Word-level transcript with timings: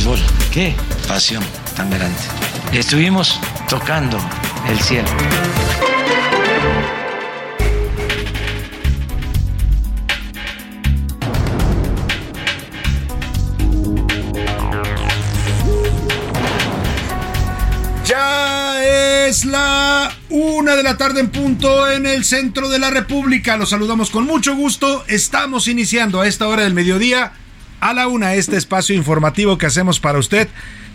Béisbol. 0.00 0.18
Qué 0.52 0.74
pasión 1.06 1.42
tan 1.76 1.90
grande. 1.90 2.18
Estuvimos 2.72 3.38
tocando 3.68 4.18
el 4.68 4.80
cielo. 4.80 5.08
Ya 18.04 18.84
es 19.26 19.44
la 19.44 20.12
una 20.30 20.76
de 20.76 20.82
la 20.82 20.96
tarde 20.96 21.20
en 21.20 21.30
punto 21.30 21.90
en 21.90 22.06
el 22.06 22.24
centro 22.24 22.68
de 22.68 22.78
la 22.78 22.90
República. 22.90 23.56
Los 23.56 23.70
saludamos 23.70 24.10
con 24.10 24.24
mucho 24.26 24.56
gusto. 24.56 25.04
Estamos 25.08 25.68
iniciando 25.68 26.20
a 26.20 26.26
esta 26.26 26.48
hora 26.48 26.62
del 26.62 26.74
mediodía 26.74 27.32
a 27.80 27.92
la 27.92 28.08
una 28.08 28.34
este 28.34 28.56
espacio 28.56 28.94
informativo 28.94 29.58
que 29.58 29.66
hacemos 29.66 30.00
para 30.00 30.18
usted 30.18 30.48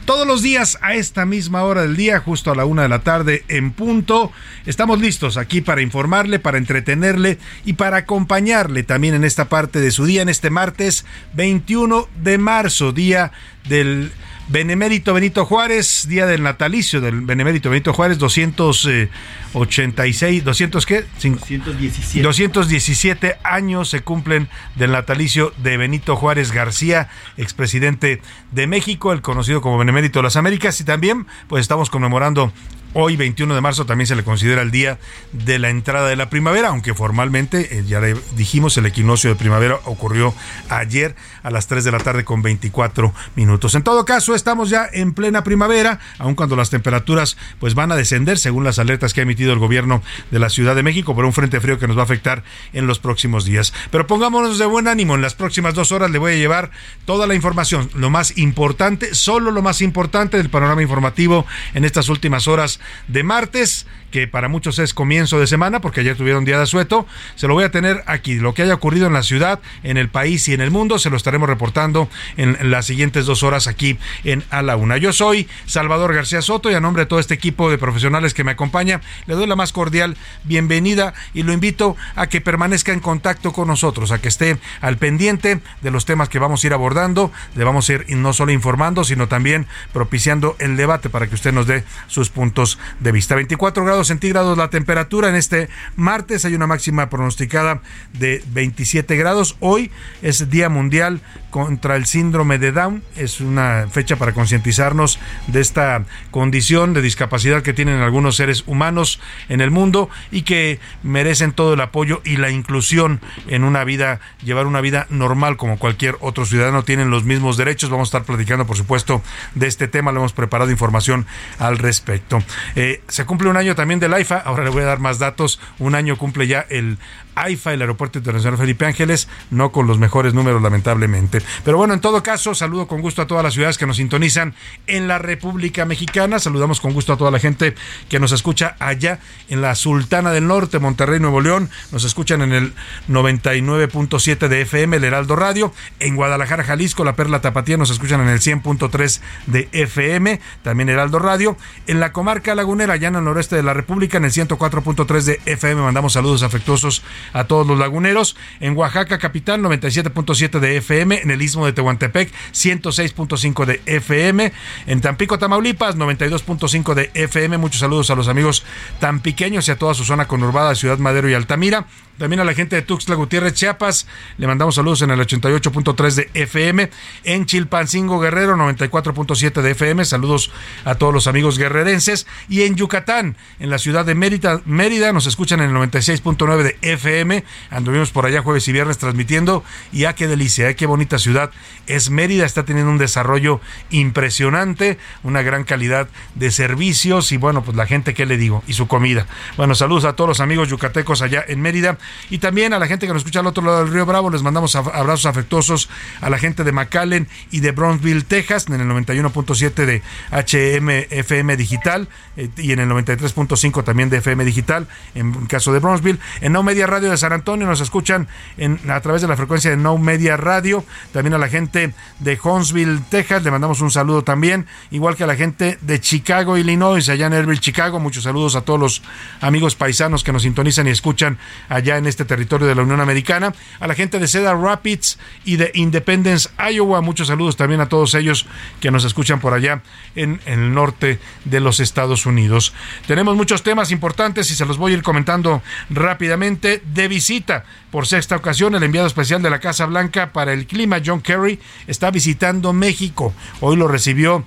todos 0.05 0.28
los 0.28 0.44
días 0.44 0.78
a 0.81 0.94
esta 0.94 1.25
misma 1.25 1.64
hora 1.64 1.81
del 1.81 1.95
día, 1.95 2.19
justo 2.19 2.52
a 2.52 2.55
la 2.55 2.66
una 2.66 2.83
de 2.83 2.89
la 2.89 3.00
tarde 3.00 3.44
en 3.47 3.72
punto. 3.72 4.31
Estamos 4.67 5.02
listos 5.02 5.36
aquí 5.36 5.61
para 5.61 5.81
informarle, 5.81 6.38
para 6.38 6.59
entretenerle 6.59 7.39
y 7.66 7.73
para 7.73 7.97
acompañarle 7.97 8.83
también 8.83 9.16
en 9.16 9.23
esta 9.23 9.50
parte 9.50 9.81
de 9.81 9.89
su 9.89 10.06
día, 10.06 10.22
en 10.22 10.30
este 10.30 10.52
martes 10.52 11.06
21 11.33 12.08
de 12.22 12.38
marzo, 12.38 12.91
día 12.91 13.31
del 13.67 14.12
Benemérito 14.47 15.11
Benito 15.11 15.44
Juárez, 15.45 16.07
día 16.07 16.28
del 16.28 16.44
natalicio 16.44 17.01
del 17.01 17.22
Benemérito 17.22 17.72
Benito 17.72 17.94
Juárez, 17.94 18.19
286, 18.19 20.44
200 20.44 20.85
qué? 20.85 21.01
217. 21.01 22.22
217 22.22 23.38
años 23.44 23.89
se 23.89 24.01
cumplen 24.01 24.47
del 24.75 24.91
natalicio 24.91 25.51
de 25.57 25.78
Benito 25.78 26.16
Juárez 26.16 26.51
García, 26.51 27.09
expresidente 27.38 28.22
de 28.51 28.67
México, 28.67 29.13
el 29.13 29.23
conocido 29.23 29.61
como 29.61 29.79
Benemérito 29.79 30.19
de 30.19 30.23
las 30.23 30.35
Américas, 30.35 30.79
y 30.79 30.84
también 30.84 31.25
pues 31.47 31.61
estamos 31.61 31.89
conmemorando 31.89 32.53
Hoy, 32.97 33.17
21 33.17 33.53
de 33.53 33.59
marzo, 33.59 33.85
también 33.85 34.07
se 34.07 34.16
le 34.16 34.23
considera 34.23 34.61
el 34.61 34.72
día 34.72 35.00
de 35.34 35.59
la 35.59 35.69
entrada 35.69 36.07
de 36.07 36.16
la 36.16 36.29
primavera, 36.29 36.69
aunque 36.69 36.94
formalmente, 36.94 37.79
eh, 37.79 37.84
ya 37.85 38.00
le 38.00 38.16
dijimos, 38.38 38.78
el 38.78 38.85
equinoccio 38.85 39.29
de 39.29 39.35
primavera 39.35 39.79
ocurrió 39.84 40.34
ayer 40.69 41.13
a 41.45 41.51
las 41.51 41.67
3 41.67 41.83
de 41.83 41.91
la 41.91 42.00
tarde 42.00 42.25
con 42.25 42.41
24 42.41 43.13
minutos. 43.35 43.75
En 43.75 43.83
todo 43.83 44.03
caso, 44.03 44.33
estamos 44.33 44.72
ya 44.72 44.89
en 44.91 45.13
plena 45.13 45.44
primavera, 45.44 46.00
aun 46.17 46.33
cuando 46.33 46.56
las 46.56 46.72
temperaturas 46.72 47.38
pues 47.59 47.75
van 47.75 47.91
a 47.91 47.95
descender 47.95 48.39
según 48.39 48.63
las 48.63 48.79
alertas 48.79 49.13
que 49.13 49.22
ha 49.22 49.23
emitido 49.23 49.53
el 49.53 49.59
gobierno 49.59 50.01
de 50.31 50.39
la 50.39 50.50
Ciudad 50.50 50.75
de 50.75 50.81
México 50.81 51.13
por 51.13 51.23
un 51.23 51.34
frente 51.34 51.61
frío 51.61 51.78
que 51.78 51.88
nos 51.88 51.97
va 51.97 52.01
a 52.01 52.05
afectar 52.05 52.44
en 52.73 52.88
los 52.88 52.97
próximos 52.97 53.45
días. 53.45 53.73
Pero 53.91 54.07
pongámonos 54.07 54.57
de 54.57 54.66
buen 54.66 54.88
ánimo, 54.88 55.13
en 55.13 55.22
las 55.22 55.35
próximas 55.35 55.75
dos 55.75 55.91
horas 55.91 56.09
le 56.09 56.17
voy 56.17 56.34
a 56.34 56.38
llevar 56.38 56.72
toda 57.05 57.28
la 57.28 57.35
información, 57.35 57.91
lo 57.94 58.09
más 58.09 58.39
importante, 58.39 59.13
solo 59.13 59.51
lo 59.51 59.61
más 59.61 59.81
importante 59.81 60.38
del 60.38 60.50
panorama 60.50 60.81
informativo 60.81 61.45
en 61.75 61.85
estas 61.85 62.09
últimas 62.09 62.47
horas 62.47 62.79
de 63.07 63.22
martes, 63.22 63.85
que 64.11 64.27
para 64.27 64.47
muchos 64.47 64.79
es 64.79 64.93
comienzo 64.93 65.39
de 65.39 65.47
semana, 65.47 65.81
porque 65.81 66.01
ayer 66.01 66.16
tuvieron 66.16 66.45
día 66.45 66.57
de 66.57 66.63
asueto. 66.63 67.05
Se 67.35 67.47
lo 67.47 67.53
voy 67.53 67.63
a 67.63 67.71
tener 67.71 68.03
aquí. 68.05 68.35
Lo 68.35 68.53
que 68.53 68.61
haya 68.61 68.73
ocurrido 68.73 69.07
en 69.07 69.13
la 69.13 69.23
ciudad, 69.23 69.59
en 69.83 69.97
el 69.97 70.09
país 70.09 70.47
y 70.47 70.53
en 70.53 70.61
el 70.61 70.71
mundo, 70.71 70.99
se 70.99 71.09
lo 71.09 71.17
estaremos 71.17 71.49
reportando 71.49 72.09
en 72.38 72.71
las 72.71 72.85
siguientes 72.85 73.25
dos 73.25 73.43
horas 73.43 73.67
aquí 73.67 73.97
en 74.23 74.43
A 74.49 74.61
la 74.61 74.75
Una. 74.75 74.97
Yo 74.97 75.13
soy 75.13 75.47
Salvador 75.66 76.13
García 76.13 76.41
Soto 76.41 76.71
y 76.71 76.73
a 76.73 76.79
nombre 76.79 77.03
de 77.03 77.07
todo 77.07 77.19
este 77.19 77.33
equipo 77.33 77.69
de 77.69 77.77
profesionales 77.77 78.33
que 78.33 78.43
me 78.43 78.51
acompaña, 78.51 79.01
le 79.25 79.35
doy 79.35 79.47
la 79.47 79.55
más 79.55 79.71
cordial 79.71 80.17
bienvenida 80.43 81.13
y 81.33 81.43
lo 81.43 81.53
invito 81.53 81.97
a 82.16 82.27
que 82.27 82.41
permanezca 82.41 82.93
en 82.93 82.99
contacto 82.99 83.51
con 83.53 83.67
nosotros, 83.67 84.11
a 84.11 84.19
que 84.19 84.27
esté 84.27 84.57
al 84.81 84.97
pendiente 84.97 85.59
de 85.81 85.91
los 85.91 86.05
temas 86.05 86.29
que 86.29 86.39
vamos 86.39 86.63
a 86.63 86.67
ir 86.67 86.73
abordando. 86.73 87.31
Le 87.55 87.63
vamos 87.63 87.89
a 87.89 87.93
ir 87.93 88.05
no 88.16 88.33
solo 88.33 88.51
informando, 88.51 89.03
sino 89.03 89.27
también 89.27 89.67
propiciando 89.93 90.55
el 90.59 90.77
debate 90.77 91.09
para 91.09 91.27
que 91.27 91.35
usted 91.35 91.53
nos 91.53 91.67
dé 91.67 91.83
sus 92.07 92.29
puntos 92.29 92.79
de 92.99 93.11
vista. 93.11 93.35
24 93.35 93.83
grados 93.83 93.94
centígrados 94.03 94.57
la 94.57 94.69
temperatura 94.69 95.29
en 95.29 95.35
este 95.35 95.69
martes. 95.95 96.45
Hay 96.45 96.56
una 96.56 96.67
máxima 96.67 97.09
pronosticada 97.09 97.81
de 98.13 98.44
27 98.47 99.16
grados. 99.16 99.56
Hoy 99.59 99.91
es 100.22 100.50
Día 100.50 100.69
Mundial 100.69 101.22
contra 101.50 101.95
el 101.95 102.05
Síndrome 102.05 102.57
de 102.57 102.72
Down. 102.72 103.03
Es 103.16 103.39
una 103.39 103.88
fecha 103.89 104.17
para 104.17 104.34
concientizarnos 104.34 105.19
de 105.47 105.61
esta 105.61 106.03
condición 106.31 106.94
de 106.94 107.01
discapacidad 107.01 107.63
que 107.63 107.73
tienen 107.73 108.01
algunos 108.01 108.35
seres 108.35 108.63
humanos 108.67 109.22
en 109.47 109.61
el 109.61 109.72
mundo 109.72 110.09
y 110.31 110.41
que 110.41 110.79
merecen 111.03 111.53
todo 111.53 111.73
el 111.73 111.81
apoyo 111.81 112.22
y 112.25 112.38
la 112.38 112.50
inclusión 112.50 113.22
en 113.47 113.63
una 113.63 113.84
vida, 113.84 114.19
llevar 114.44 114.67
una 114.67 114.81
vida 114.81 115.07
normal 115.09 115.55
como 115.55 115.79
cualquier 115.79 116.17
otro 116.19 116.45
ciudadano. 116.45 116.84
Tienen 116.84 117.09
los 117.09 117.23
mismos 117.23 117.55
derechos. 117.55 117.89
Vamos 117.89 118.07
a 118.07 118.17
estar 118.17 118.23
platicando, 118.25 118.67
por 118.67 118.75
supuesto, 118.75 119.22
de 119.53 119.67
este 119.67 119.88
tema. 119.88 120.11
Le 120.11 120.17
hemos 120.17 120.34
preparado 120.34 120.72
información 120.72 121.25
al 121.59 121.78
respecto. 121.78 122.44
Eh, 122.75 123.01
se 123.07 123.25
cumple 123.25 123.50
un 123.50 123.57
año 123.57 123.75
también 123.75 123.84
del 124.00 124.13
AIFA, 124.13 124.38
ahora 124.40 124.63
le 124.63 124.69
voy 124.69 124.84
a 124.84 124.85
dar 124.85 125.00
más 125.00 125.19
datos. 125.19 125.59
Un 125.79 125.96
año 125.96 126.18
cumple 126.18 126.47
ya 126.47 126.66
el 126.69 126.97
AIFA, 127.35 127.73
el 127.73 127.81
Aeropuerto 127.81 128.18
Internacional 128.18 128.57
Felipe 128.57 128.85
Ángeles, 128.85 129.28
no 129.51 129.72
con 129.72 129.88
los 129.88 130.00
mejores 130.00 130.34
números 130.34 130.62
lamentablemente. 130.62 131.41
Pero 131.63 131.78
bueno, 131.78 131.94
en 131.94 132.01
todo 132.01 132.23
caso, 132.23 132.56
saludo 132.56 132.88
con 132.88 133.01
gusto 133.01 133.22
a 133.22 133.28
todas 133.28 133.44
las 133.44 133.53
ciudades 133.53 133.78
que 133.78 133.85
nos 133.85 133.97
sintonizan 133.97 134.53
en 134.88 135.07
la 135.07 135.19
República 135.19 135.85
Mexicana. 135.85 136.40
Saludamos 136.40 136.81
con 136.81 136.94
gusto 136.94 137.13
a 137.13 137.18
toda 137.18 137.31
la 137.31 137.40
gente 137.40 137.75
que 138.09 138.19
nos 138.19 138.31
escucha 138.31 138.75
allá 138.79 139.19
en 139.50 139.62
la 139.62 139.75
Sultana 139.75 140.31
del 140.31 140.47
Norte, 140.47 140.79
Monterrey, 140.79 141.19
Nuevo 141.19 141.41
León. 141.41 141.69
Nos 141.91 142.03
escuchan 142.03 142.41
en 142.41 142.53
el 142.53 142.73
99.7 143.09 144.47
de 144.47 144.61
FM, 144.61 144.97
el 144.97 145.03
Heraldo 145.03 145.35
Radio. 145.35 145.73
En 145.99 146.16
Guadalajara, 146.16 146.64
Jalisco, 146.64 147.03
la 147.03 147.16
Perla 147.16 147.41
Tapatía 147.41 147.78
nos 147.78 147.90
escuchan 147.90 148.22
en 148.22 148.29
el 148.29 148.40
100.3 148.40 149.22
de 149.47 149.70
FM, 149.72 150.40
también 150.64 150.90
Heraldo 150.90 151.20
Radio. 151.20 151.58
En 151.87 151.99
la 151.99 152.11
comarca 152.11 152.55
lagunera, 152.55 152.93
allá 152.93 153.09
en 153.09 153.16
el 153.16 153.23
noreste 153.23 153.55
de 153.55 153.64
la 153.64 153.73
República, 153.73 154.17
en 154.17 154.26
el 154.26 154.32
104.3 154.32 155.22
de 155.23 155.41
FM, 155.46 155.82
mandamos 155.82 156.14
saludos 156.14 156.43
afectuosos 156.43 157.03
a 157.33 157.45
todos 157.45 157.66
los 157.67 157.77
laguneros. 157.77 158.35
En 158.59 158.75
Oaxaca, 158.75 159.17
capital, 159.17 159.61
97.7 159.61 160.59
de 160.59 160.77
FM. 160.77 161.22
En 161.22 161.31
el 161.31 161.41
istmo 161.41 161.66
de 161.66 161.73
Tehuantepec, 161.73 162.31
106.5 162.53 163.66
de 163.66 163.81
FM. 163.85 164.51
En 164.87 165.01
Tampico, 165.01 165.39
Tamaulipas, 165.39 165.95
92.5 165.97 166.93
de 166.93 167.11
FM. 167.13 167.57
Muchos 167.57 167.79
saludos 167.79 168.09
a 168.09 168.16
los 168.16 168.27
amigos 168.27 168.63
tan 168.99 169.19
pequeños 169.19 169.67
y 169.67 169.72
a 169.72 169.77
toda 169.77 169.93
su 169.93 170.03
zona 170.03 170.27
conurbada, 170.27 170.75
Ciudad 170.75 170.97
Madero 170.97 171.29
y 171.29 171.33
Altamira. 171.33 171.85
También 172.17 172.40
a 172.40 172.46
la 172.46 172.53
gente 172.53 172.78
de 172.78 172.82
Tuxtla 172.82 173.16
Gutiérrez, 173.16 173.53
Chiapas, 173.53 174.08
le 174.38 174.47
mandamos 174.47 174.76
saludos 174.76 175.02
en 175.02 175.12
el 175.12 175.20
88.3 175.20 176.14
de 176.14 176.29
FM. 176.34 176.90
En 177.26 177.46
Chilpancingo 177.46 178.20
Guerrero, 178.20 178.56
94.7 178.56 179.62
de 179.62 179.72
FM. 179.72 180.06
Saludos 180.06 180.52
a 180.85 180.96
todos 180.96 181.14
los 181.14 181.28
amigos 181.28 181.58
guerrerenses. 181.58 182.26
Y 182.47 182.62
en 182.62 182.76
Yucatán, 182.76 183.35
en 183.59 183.70
la 183.70 183.78
ciudad 183.79 184.06
de 184.06 184.16
Mérida, 184.16 184.62
Mérida 184.66 185.12
nos 185.12 185.28
escuchan 185.28 185.59
en 185.59 185.70
el 185.70 185.76
96.9 185.76 186.64
de 186.64 186.78
FM. 186.82 187.44
Anduvimos 187.70 188.12
por 188.12 188.26
allá 188.26 188.41
jueves 188.41 188.68
y 188.68 188.72
viernes 188.72 188.97
transmitiendo. 188.97 189.64
Y 189.91 190.06
ah, 190.06 190.14
qué 190.14 190.28
delicia, 190.28 190.70
eh, 190.70 190.76
qué 190.76 190.85
bonita 190.85 191.20
ciudad 191.20 191.52
es 191.88 192.09
Mérida. 192.09 192.46
Está 192.46 192.64
teniendo 192.64 192.91
un 192.91 192.97
desarrollo 192.97 193.59
impresionante, 193.90 194.97
una 195.23 195.41
gran 195.41 195.66
calidad 195.66 196.08
de 196.35 196.52
servicios 196.52 197.32
y 197.32 197.38
bueno, 197.38 197.64
pues 197.64 197.76
la 197.76 197.85
gente, 197.85 198.14
¿qué 198.14 198.26
le 198.26 198.38
digo? 198.38 198.64
Y 198.68 198.73
su 198.73 198.88
comida. 198.88 199.28
Bueno, 199.58 199.76
saludos 199.76 200.06
a 200.06 200.14
todos 200.14 200.29
los 200.29 200.40
amigos 200.40 200.70
yucatecos 200.70 201.22
allá 201.22 201.44
en 201.47 201.61
Mérida 201.61 201.97
y 202.29 202.40
también 202.40 202.73
a 202.73 202.79
la 202.79 202.87
gente 202.87 203.07
que 203.07 203.13
nos 203.13 203.22
escucha 203.22 203.40
al 203.40 203.47
otro 203.47 203.63
lado 203.63 203.84
del 203.84 203.93
río 203.93 204.05
Bravo. 204.05 204.29
Les 204.29 204.43
mandamos 204.43 204.75
abrazos 204.75 205.25
afectuosos 205.25 205.90
a 206.22 206.29
la 206.29 206.37
gente 206.37 206.63
de 206.63 206.72
McAllen 206.72 207.28
y 207.52 207.59
de 207.59 207.72
Brownsville, 207.72 208.23
Texas, 208.23 208.66
en 208.67 208.81
el 208.81 208.87
91.7 208.87 209.85
de 209.85 210.02
HMFM 210.31 211.57
Digital 211.57 212.07
eh, 212.37 212.49
y 212.57 212.72
en 212.72 212.79
el 212.79 212.90
93.5 212.90 213.84
también 213.84 214.09
de 214.09 214.17
FM 214.17 214.46
Digital, 214.46 214.87
en 215.13 215.46
caso 215.47 215.73
de 215.73 215.79
Brownsville. 215.79 216.19
En 216.41 216.53
No 216.53 216.63
Media 216.63 216.87
Radio 216.87 217.11
de 217.11 217.17
San 217.17 217.34
Antonio 217.34 217.67
nos 217.67 217.81
escuchan 217.81 218.28
en, 218.58 218.79
a 218.90 218.99
través 219.01 219.22
de 219.22 219.28
la 219.28 219.35
frecuencia 219.35 219.72
de 219.72 219.78
No 219.78 219.97
Media 219.97 220.37
Radio. 220.37 220.84
También 221.11 221.34
a 221.34 221.37
la 221.37 221.47
gente 221.47 221.93
de 222.19 222.40
Huntsville, 222.41 223.01
Texas, 223.09 223.43
le 223.43 223.51
mandamos 223.51 223.81
un 223.81 223.91
saludo 223.91 224.23
también. 224.23 224.66
Igual 224.91 225.16
que 225.16 225.23
a 225.23 225.28
la 225.28 225.35
gente 225.35 225.78
de 225.81 225.99
Chicago, 225.99 226.58
Illinois, 226.58 227.08
allá 227.09 227.28
en 227.28 227.34
Erbil, 227.34 227.59
Chicago. 227.59 227.99
Muchos 227.99 228.23
saludos 228.23 228.55
a 228.55 228.61
todos 228.61 228.79
los 228.79 229.01
amigos 229.41 229.75
paisanos 229.75 230.23
que 230.23 230.31
nos 230.31 230.43
sintonizan 230.43 230.87
y 230.87 230.91
escuchan 230.91 231.37
allá 231.69 231.95
en 231.97 232.08
este 232.08 232.26
territorio 232.26 232.68
de 232.68 232.76
la 232.76 232.84
Unión 232.84 233.02
Americana. 233.02 233.53
A 233.80 233.88
la 233.88 233.96
gente 233.96 234.20
de 234.20 234.28
Cedar 234.28 234.58
Rapids 234.58 235.20
y 235.44 235.58
de 235.58 235.72
Independence, 235.74 236.50
Iowa. 236.72 237.02
Muchos 237.02 237.28
saludos 237.28 237.58
también 237.58 237.82
a 237.82 237.90
todos 237.90 238.14
ellos 238.16 238.46
que 238.80 238.92
nos 238.92 239.06
escuchan 239.06 239.40
por 239.40 239.53
allá 239.53 239.82
en, 240.16 240.40
el 240.46 240.74
norte 240.74 241.20
de 241.46 241.59
los 241.59 241.80
Estados 241.80 242.26
Unidos. 242.26 242.74
Tenemos 243.08 243.36
muchos 243.36 243.64
temas 243.64 243.92
importantes 243.92 244.50
y 244.52 244.56
se 244.56 244.66
los 244.66 244.78
voy 244.78 244.94
a 244.94 244.96
ir 244.96 245.03
comentando 245.03 245.62
rápidamente. 245.90 246.82
De 246.86 247.08
visita 247.08 247.66
por 247.92 248.08
sexta 248.08 248.36
ocasión, 248.36 248.76
el 248.76 248.84
enviado 248.84 249.08
especial 249.08 249.42
de 249.42 249.50
la 249.50 249.59
Casa 249.59 249.86
Blanca 249.86 250.32
para 250.34 250.53
el 250.53 250.66
clima, 250.68 251.02
John 251.06 251.22
Kerry, 251.22 251.59
está 251.88 252.12
visitando 252.12 252.74
México. 252.74 253.34
Hoy 253.62 253.76
lo 253.76 253.88
recibió 253.88 254.46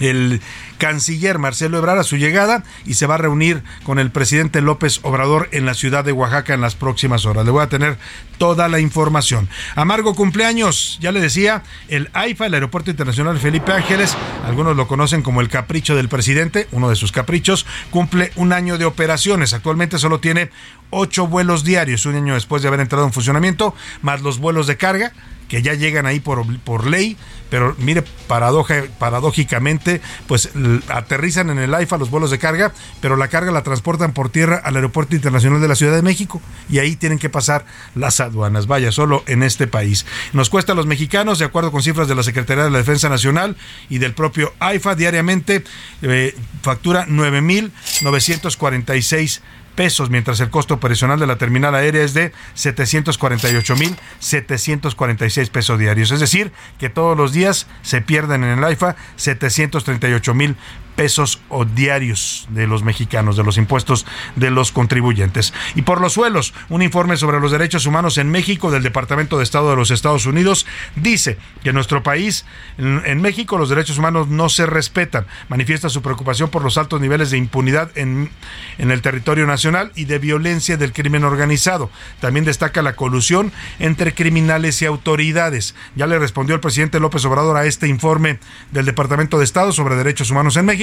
el 0.00 0.40
canciller 0.82 1.38
Marcelo 1.38 1.78
Ebrard 1.78 2.00
a 2.00 2.02
su 2.02 2.16
llegada 2.16 2.64
y 2.84 2.94
se 2.94 3.06
va 3.06 3.14
a 3.14 3.18
reunir 3.18 3.62
con 3.84 4.00
el 4.00 4.10
presidente 4.10 4.60
López 4.60 4.98
Obrador 5.04 5.48
en 5.52 5.64
la 5.64 5.74
ciudad 5.74 6.04
de 6.04 6.10
Oaxaca 6.10 6.54
en 6.54 6.60
las 6.60 6.74
próximas 6.74 7.24
horas. 7.24 7.44
Le 7.44 7.52
voy 7.52 7.62
a 7.62 7.68
tener 7.68 7.98
toda 8.36 8.68
la 8.68 8.80
información. 8.80 9.48
Amargo 9.76 10.16
cumpleaños, 10.16 10.98
ya 11.00 11.12
le 11.12 11.20
decía, 11.20 11.62
el 11.86 12.10
AIFA, 12.14 12.46
el 12.46 12.54
Aeropuerto 12.54 12.90
Internacional 12.90 13.38
Felipe 13.38 13.70
Ángeles, 13.70 14.16
algunos 14.44 14.76
lo 14.76 14.88
conocen 14.88 15.22
como 15.22 15.40
el 15.40 15.48
capricho 15.48 15.94
del 15.94 16.08
presidente, 16.08 16.66
uno 16.72 16.90
de 16.90 16.96
sus 16.96 17.12
caprichos, 17.12 17.64
cumple 17.92 18.32
un 18.34 18.52
año 18.52 18.76
de 18.76 18.84
operaciones. 18.84 19.54
Actualmente 19.54 20.00
solo 20.00 20.18
tiene 20.18 20.50
ocho 20.90 21.28
vuelos 21.28 21.62
diarios, 21.62 22.06
un 22.06 22.16
año 22.16 22.34
después 22.34 22.60
de 22.60 22.66
haber 22.66 22.80
entrado 22.80 23.06
en 23.06 23.12
funcionamiento, 23.12 23.72
más 24.00 24.20
los 24.22 24.40
vuelos 24.40 24.66
de 24.66 24.76
carga 24.76 25.12
que 25.52 25.60
ya 25.60 25.74
llegan 25.74 26.06
ahí 26.06 26.18
por, 26.18 26.46
por 26.60 26.86
ley, 26.86 27.18
pero 27.50 27.76
mire, 27.78 28.02
paradoja, 28.26 28.84
paradójicamente, 28.98 30.00
pues 30.26 30.48
aterrizan 30.88 31.50
en 31.50 31.58
el 31.58 31.74
AIFA 31.74 31.98
los 31.98 32.08
vuelos 32.08 32.30
de 32.30 32.38
carga, 32.38 32.72
pero 33.02 33.18
la 33.18 33.28
carga 33.28 33.52
la 33.52 33.62
transportan 33.62 34.14
por 34.14 34.30
tierra 34.30 34.62
al 34.64 34.76
Aeropuerto 34.76 35.14
Internacional 35.14 35.60
de 35.60 35.68
la 35.68 35.74
Ciudad 35.74 35.94
de 35.94 36.00
México 36.00 36.40
y 36.70 36.78
ahí 36.78 36.96
tienen 36.96 37.18
que 37.18 37.28
pasar 37.28 37.66
las 37.94 38.18
aduanas. 38.20 38.66
Vaya, 38.66 38.92
solo 38.92 39.24
en 39.26 39.42
este 39.42 39.66
país. 39.66 40.06
Nos 40.32 40.48
cuesta 40.48 40.72
a 40.72 40.74
los 40.74 40.86
mexicanos, 40.86 41.38
de 41.38 41.44
acuerdo 41.44 41.70
con 41.70 41.82
cifras 41.82 42.08
de 42.08 42.14
la 42.14 42.22
Secretaría 42.22 42.64
de 42.64 42.70
la 42.70 42.78
Defensa 42.78 43.10
Nacional 43.10 43.58
y 43.90 43.98
del 43.98 44.14
propio 44.14 44.54
AIFA, 44.58 44.94
diariamente 44.94 45.64
eh, 46.00 46.34
factura 46.62 47.06
9.946 47.08 49.42
pesos, 49.74 50.10
mientras 50.10 50.38
el 50.40 50.50
costo 50.50 50.74
operacional 50.74 51.18
de 51.18 51.26
la 51.26 51.36
terminal 51.36 51.74
aérea 51.74 52.02
es 52.02 52.12
de 52.14 52.32
748.746 52.56 55.50
pesos 55.50 55.78
diarios. 55.78 56.10
Es 56.10 56.20
decir, 56.20 56.52
que 56.78 56.90
todos 56.90 57.16
los 57.16 57.32
días 57.32 57.66
se 57.82 58.00
pierden 58.00 58.44
en 58.44 58.58
el 58.58 58.64
AIFA 58.64 58.94
738 59.16 60.34
mil 60.34 60.56
pesos 60.92 61.40
o 61.48 61.64
diarios 61.64 62.46
de 62.50 62.66
los 62.66 62.82
mexicanos, 62.82 63.36
de 63.36 63.44
los 63.44 63.58
impuestos 63.58 64.06
de 64.36 64.50
los 64.50 64.72
contribuyentes. 64.72 65.52
Y 65.74 65.82
por 65.82 66.00
los 66.00 66.12
suelos, 66.12 66.54
un 66.68 66.82
informe 66.82 67.16
sobre 67.16 67.40
los 67.40 67.50
derechos 67.50 67.86
humanos 67.86 68.18
en 68.18 68.30
México 68.30 68.70
del 68.70 68.82
Departamento 68.82 69.38
de 69.38 69.44
Estado 69.44 69.70
de 69.70 69.76
los 69.76 69.90
Estados 69.90 70.26
Unidos 70.26 70.66
dice 70.96 71.38
que 71.62 71.70
en 71.70 71.74
nuestro 71.74 72.02
país, 72.02 72.44
en, 72.78 73.20
México, 73.20 73.58
los 73.58 73.68
derechos 73.68 73.98
humanos 73.98 74.28
no 74.28 74.48
se 74.48 74.66
respetan. 74.66 75.26
Manifiesta 75.48 75.88
su 75.88 76.02
preocupación 76.02 76.50
por 76.50 76.62
los 76.62 76.78
altos 76.78 77.00
niveles 77.00 77.30
de 77.30 77.38
impunidad 77.38 77.90
en, 77.96 78.30
en 78.78 78.90
el 78.90 79.02
territorio 79.02 79.46
nacional 79.46 79.92
y 79.94 80.04
de 80.04 80.18
violencia 80.18 80.76
del 80.76 80.92
crimen 80.92 81.24
organizado. 81.24 81.90
También 82.20 82.44
destaca 82.44 82.82
la 82.82 82.96
colusión 82.96 83.52
entre 83.78 84.14
criminales 84.14 84.82
y 84.82 84.86
autoridades. 84.86 85.74
Ya 85.96 86.06
le 86.06 86.18
respondió 86.18 86.54
el 86.54 86.60
presidente 86.60 87.00
López 87.00 87.24
Obrador 87.24 87.56
a 87.56 87.64
este 87.64 87.88
informe 87.88 88.38
del 88.70 88.84
Departamento 88.84 89.38
de 89.38 89.44
Estado 89.44 89.72
sobre 89.72 89.96
derechos 89.96 90.30
humanos 90.30 90.56
en 90.56 90.66
México 90.66 90.81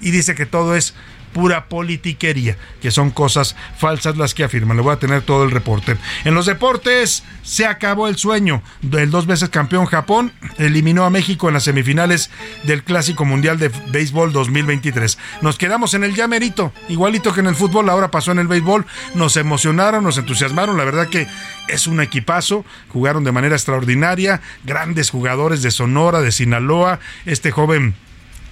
y 0.00 0.10
dice 0.10 0.34
que 0.34 0.46
todo 0.46 0.74
es 0.74 0.94
pura 1.36 1.68
politiquería, 1.68 2.56
que 2.80 2.90
son 2.90 3.10
cosas 3.10 3.56
falsas 3.76 4.16
las 4.16 4.32
que 4.32 4.42
afirman. 4.42 4.78
Le 4.78 4.82
voy 4.82 4.94
a 4.94 4.98
tener 4.98 5.20
todo 5.20 5.44
el 5.44 5.50
reporte. 5.50 5.98
En 6.24 6.34
los 6.34 6.46
deportes 6.46 7.24
se 7.42 7.66
acabó 7.66 8.08
el 8.08 8.16
sueño. 8.16 8.62
del 8.80 9.10
dos 9.10 9.26
veces 9.26 9.50
campeón 9.50 9.84
Japón 9.84 10.32
eliminó 10.56 11.04
a 11.04 11.10
México 11.10 11.48
en 11.48 11.54
las 11.54 11.64
semifinales 11.64 12.30
del 12.62 12.82
Clásico 12.84 13.26
Mundial 13.26 13.58
de 13.58 13.68
Béisbol 13.68 14.32
2023. 14.32 15.18
Nos 15.42 15.58
quedamos 15.58 15.92
en 15.92 16.04
el 16.04 16.14
llamerito, 16.14 16.72
igualito 16.88 17.34
que 17.34 17.40
en 17.40 17.48
el 17.48 17.54
fútbol, 17.54 17.90
ahora 17.90 18.10
pasó 18.10 18.32
en 18.32 18.38
el 18.38 18.48
béisbol. 18.48 18.86
Nos 19.14 19.36
emocionaron, 19.36 20.04
nos 20.04 20.16
entusiasmaron. 20.16 20.78
La 20.78 20.84
verdad 20.84 21.08
que 21.08 21.26
es 21.68 21.86
un 21.86 22.00
equipazo. 22.00 22.64
Jugaron 22.94 23.24
de 23.24 23.32
manera 23.32 23.56
extraordinaria. 23.56 24.40
Grandes 24.64 25.10
jugadores 25.10 25.60
de 25.60 25.70
Sonora, 25.70 26.22
de 26.22 26.32
Sinaloa. 26.32 26.98
Este 27.26 27.50
joven 27.50 27.94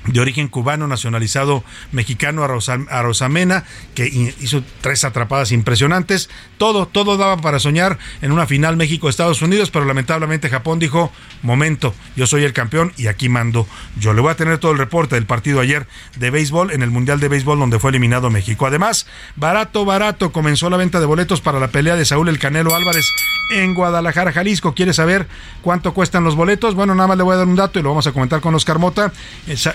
de 0.06 0.20
origen 0.20 0.48
cubano, 0.48 0.86
nacionalizado 0.86 1.64
mexicano, 1.92 2.44
a 2.44 3.02
Rosamena, 3.02 3.64
que 3.94 4.06
hizo 4.06 4.62
tres 4.80 5.04
atrapadas 5.04 5.52
impresionantes. 5.52 6.30
Todo, 6.58 6.86
todo 6.86 7.16
daba 7.16 7.38
para 7.38 7.58
soñar 7.58 7.98
en 8.22 8.32
una 8.32 8.46
final 8.46 8.76
México-Estados 8.76 9.42
Unidos, 9.42 9.70
pero 9.70 9.84
lamentablemente 9.84 10.50
Japón 10.50 10.78
dijo, 10.78 11.12
momento, 11.42 11.94
yo 12.16 12.26
soy 12.26 12.44
el 12.44 12.52
campeón 12.52 12.92
y 12.96 13.06
aquí 13.06 13.28
mando. 13.28 13.66
Yo 13.98 14.12
le 14.14 14.20
voy 14.20 14.30
a 14.30 14.36
tener 14.36 14.58
todo 14.58 14.72
el 14.72 14.78
reporte 14.78 15.14
del 15.14 15.26
partido 15.26 15.60
ayer 15.60 15.86
de 16.16 16.30
béisbol 16.30 16.72
en 16.72 16.82
el 16.82 16.90
Mundial 16.90 17.20
de 17.20 17.28
Béisbol 17.28 17.58
donde 17.58 17.78
fue 17.78 17.90
eliminado 17.90 18.30
México. 18.30 18.66
Además, 18.66 19.06
barato, 19.36 19.84
barato, 19.84 20.32
comenzó 20.32 20.70
la 20.70 20.76
venta 20.76 21.00
de 21.00 21.06
boletos 21.06 21.40
para 21.40 21.60
la 21.60 21.68
pelea 21.68 21.96
de 21.96 22.04
Saúl 22.04 22.28
El 22.28 22.38
Canelo 22.38 22.74
Álvarez 22.74 23.06
en 23.50 23.74
Guadalajara, 23.74 24.32
Jalisco. 24.32 24.74
¿Quiere 24.74 24.92
saber 24.92 25.26
cuánto 25.62 25.92
cuestan 25.94 26.24
los 26.24 26.36
boletos? 26.36 26.74
Bueno, 26.74 26.94
nada 26.94 27.08
más 27.08 27.16
le 27.16 27.22
voy 27.22 27.34
a 27.34 27.38
dar 27.38 27.46
un 27.46 27.56
dato 27.56 27.78
y 27.78 27.82
lo 27.82 27.90
vamos 27.90 28.06
a 28.06 28.12
comentar 28.12 28.40
con 28.40 28.54
Oscar 28.54 28.78
Mota. 28.78 29.12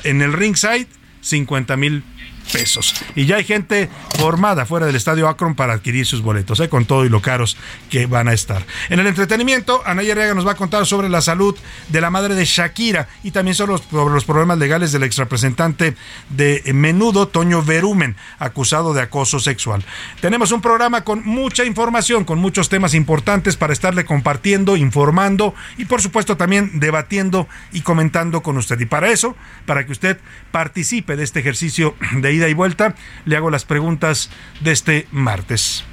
En 0.04 0.19
el 0.22 0.34
ringside, 0.34 0.88
50 1.22 1.78
mil 1.78 2.04
pesos. 2.52 2.96
Y 3.16 3.26
ya 3.26 3.38
hay 3.38 3.44
gente 3.44 3.90
formada 4.18 4.66
fuera 4.66 4.86
del 4.86 4.96
estadio 4.96 5.28
Akron 5.28 5.56
para 5.56 5.74
adquirir 5.74 6.06
sus 6.06 6.22
boletos, 6.22 6.60
¿eh? 6.60 6.70
con 6.70 6.86
todo 6.86 7.06
y 7.06 7.10
lo 7.10 7.22
caros 7.22 7.58
que 7.90 8.06
van 8.06 8.28
a 8.28 8.34
estar. 8.34 8.66
En 8.90 9.00
el 9.00 9.08
entretenimiento, 9.08 9.82
Anaya 9.86 10.14
Arriaga 10.14 10.34
nos 10.34 10.46
va 10.46 10.52
a 10.52 10.56
contar 10.56 10.86
sobre 10.86 11.10
la 11.10 11.22
salud 11.22 11.56
de 11.90 12.02
la 12.02 12.10
madre 12.10 12.36
de 12.36 12.46
Shakira 12.46 13.08
y 13.24 13.32
también 13.32 13.56
sobre 13.56 13.74
los, 13.74 13.82
sobre 13.84 14.14
los 14.14 14.26
problemas 14.26 14.58
legales 14.58 14.92
del 14.92 15.04
exrepresentante 15.04 15.96
de 16.30 16.64
Menudo, 16.74 17.28
Toño 17.28 17.64
Verumen, 17.64 18.16
acusado 18.40 18.94
de 18.94 19.02
acoso 19.02 19.40
sexual. 19.40 19.84
Tenemos 20.22 20.52
un 20.52 20.62
programa 20.62 21.04
con 21.04 21.26
mucha 21.26 21.66
información, 21.66 22.26
con 22.26 22.40
muchos 22.40 22.70
temas 22.70 22.94
importantes 22.94 23.58
para 23.58 23.74
estarle 23.74 24.06
compartiendo, 24.06 24.78
informando 24.78 25.54
y 25.78 25.86
por 25.86 26.02
supuesto 26.02 26.38
también 26.38 26.80
debatiendo 26.80 27.48
y 27.72 27.82
comentando 27.82 28.42
con 28.42 28.58
usted. 28.58 28.80
Y 28.80 28.86
para 28.86 29.10
eso, 29.10 29.36
para 29.66 29.86
que 29.86 29.92
usted 29.92 30.20
participe 30.52 31.16
de 31.16 31.24
este 31.24 31.40
ejercicio 31.40 31.96
de 32.14 32.34
y 32.48 32.54
vuelta, 32.54 32.96
le 33.26 33.36
hago 33.36 33.50
las 33.50 33.66
preguntas 33.66 34.30
de 34.62 34.72
este 34.72 35.08
martes. 35.12 35.84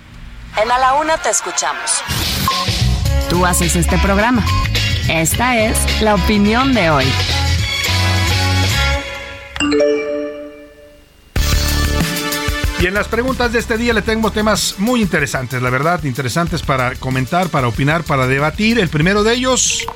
En 0.62 0.70
A 0.70 0.78
la 0.78 0.94
Una 0.94 1.18
te 1.18 1.30
escuchamos. 1.30 2.02
Tú 3.28 3.44
haces 3.44 3.76
este 3.76 3.98
programa. 3.98 4.44
Esta 5.08 5.58
es 5.58 6.00
la 6.00 6.14
opinión 6.14 6.74
de 6.74 6.90
hoy. 6.90 7.06
Y 12.78 12.86
en 12.86 12.92
las 12.92 13.08
preguntas 13.08 13.52
de 13.52 13.58
este 13.58 13.78
día 13.78 13.94
le 13.94 14.02
tengo 14.02 14.30
temas 14.30 14.74
muy 14.78 15.00
interesantes, 15.00 15.62
la 15.62 15.70
verdad, 15.70 16.04
interesantes 16.04 16.62
para 16.62 16.94
comentar, 16.96 17.48
para 17.48 17.68
opinar, 17.68 18.04
para 18.04 18.26
debatir. 18.26 18.78
El 18.78 18.90
primero 18.90 19.24
de 19.24 19.32
ellos, 19.32 19.86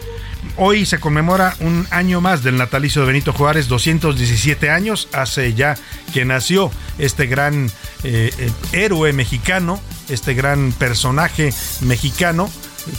Hoy 0.57 0.87
se 0.87 0.99
conmemora 0.99 1.55
un 1.61 1.87
año 1.91 2.21
más 2.21 2.43
del 2.43 2.57
natalicio 2.57 3.03
de 3.03 3.09
Benito 3.09 3.33
Juárez, 3.33 3.69
217 3.69 4.71
años, 4.71 5.09
hace 5.13 5.55
ya 5.55 5.77
que 6.13 6.25
nació 6.25 6.71
este 6.99 7.27
gran 7.27 7.71
eh, 8.05 8.31
eh, 8.39 8.51
héroe 8.73 9.13
mexicano, 9.13 9.81
este 10.09 10.35
gran 10.35 10.73
personaje 10.73 11.53
mexicano 11.81 12.51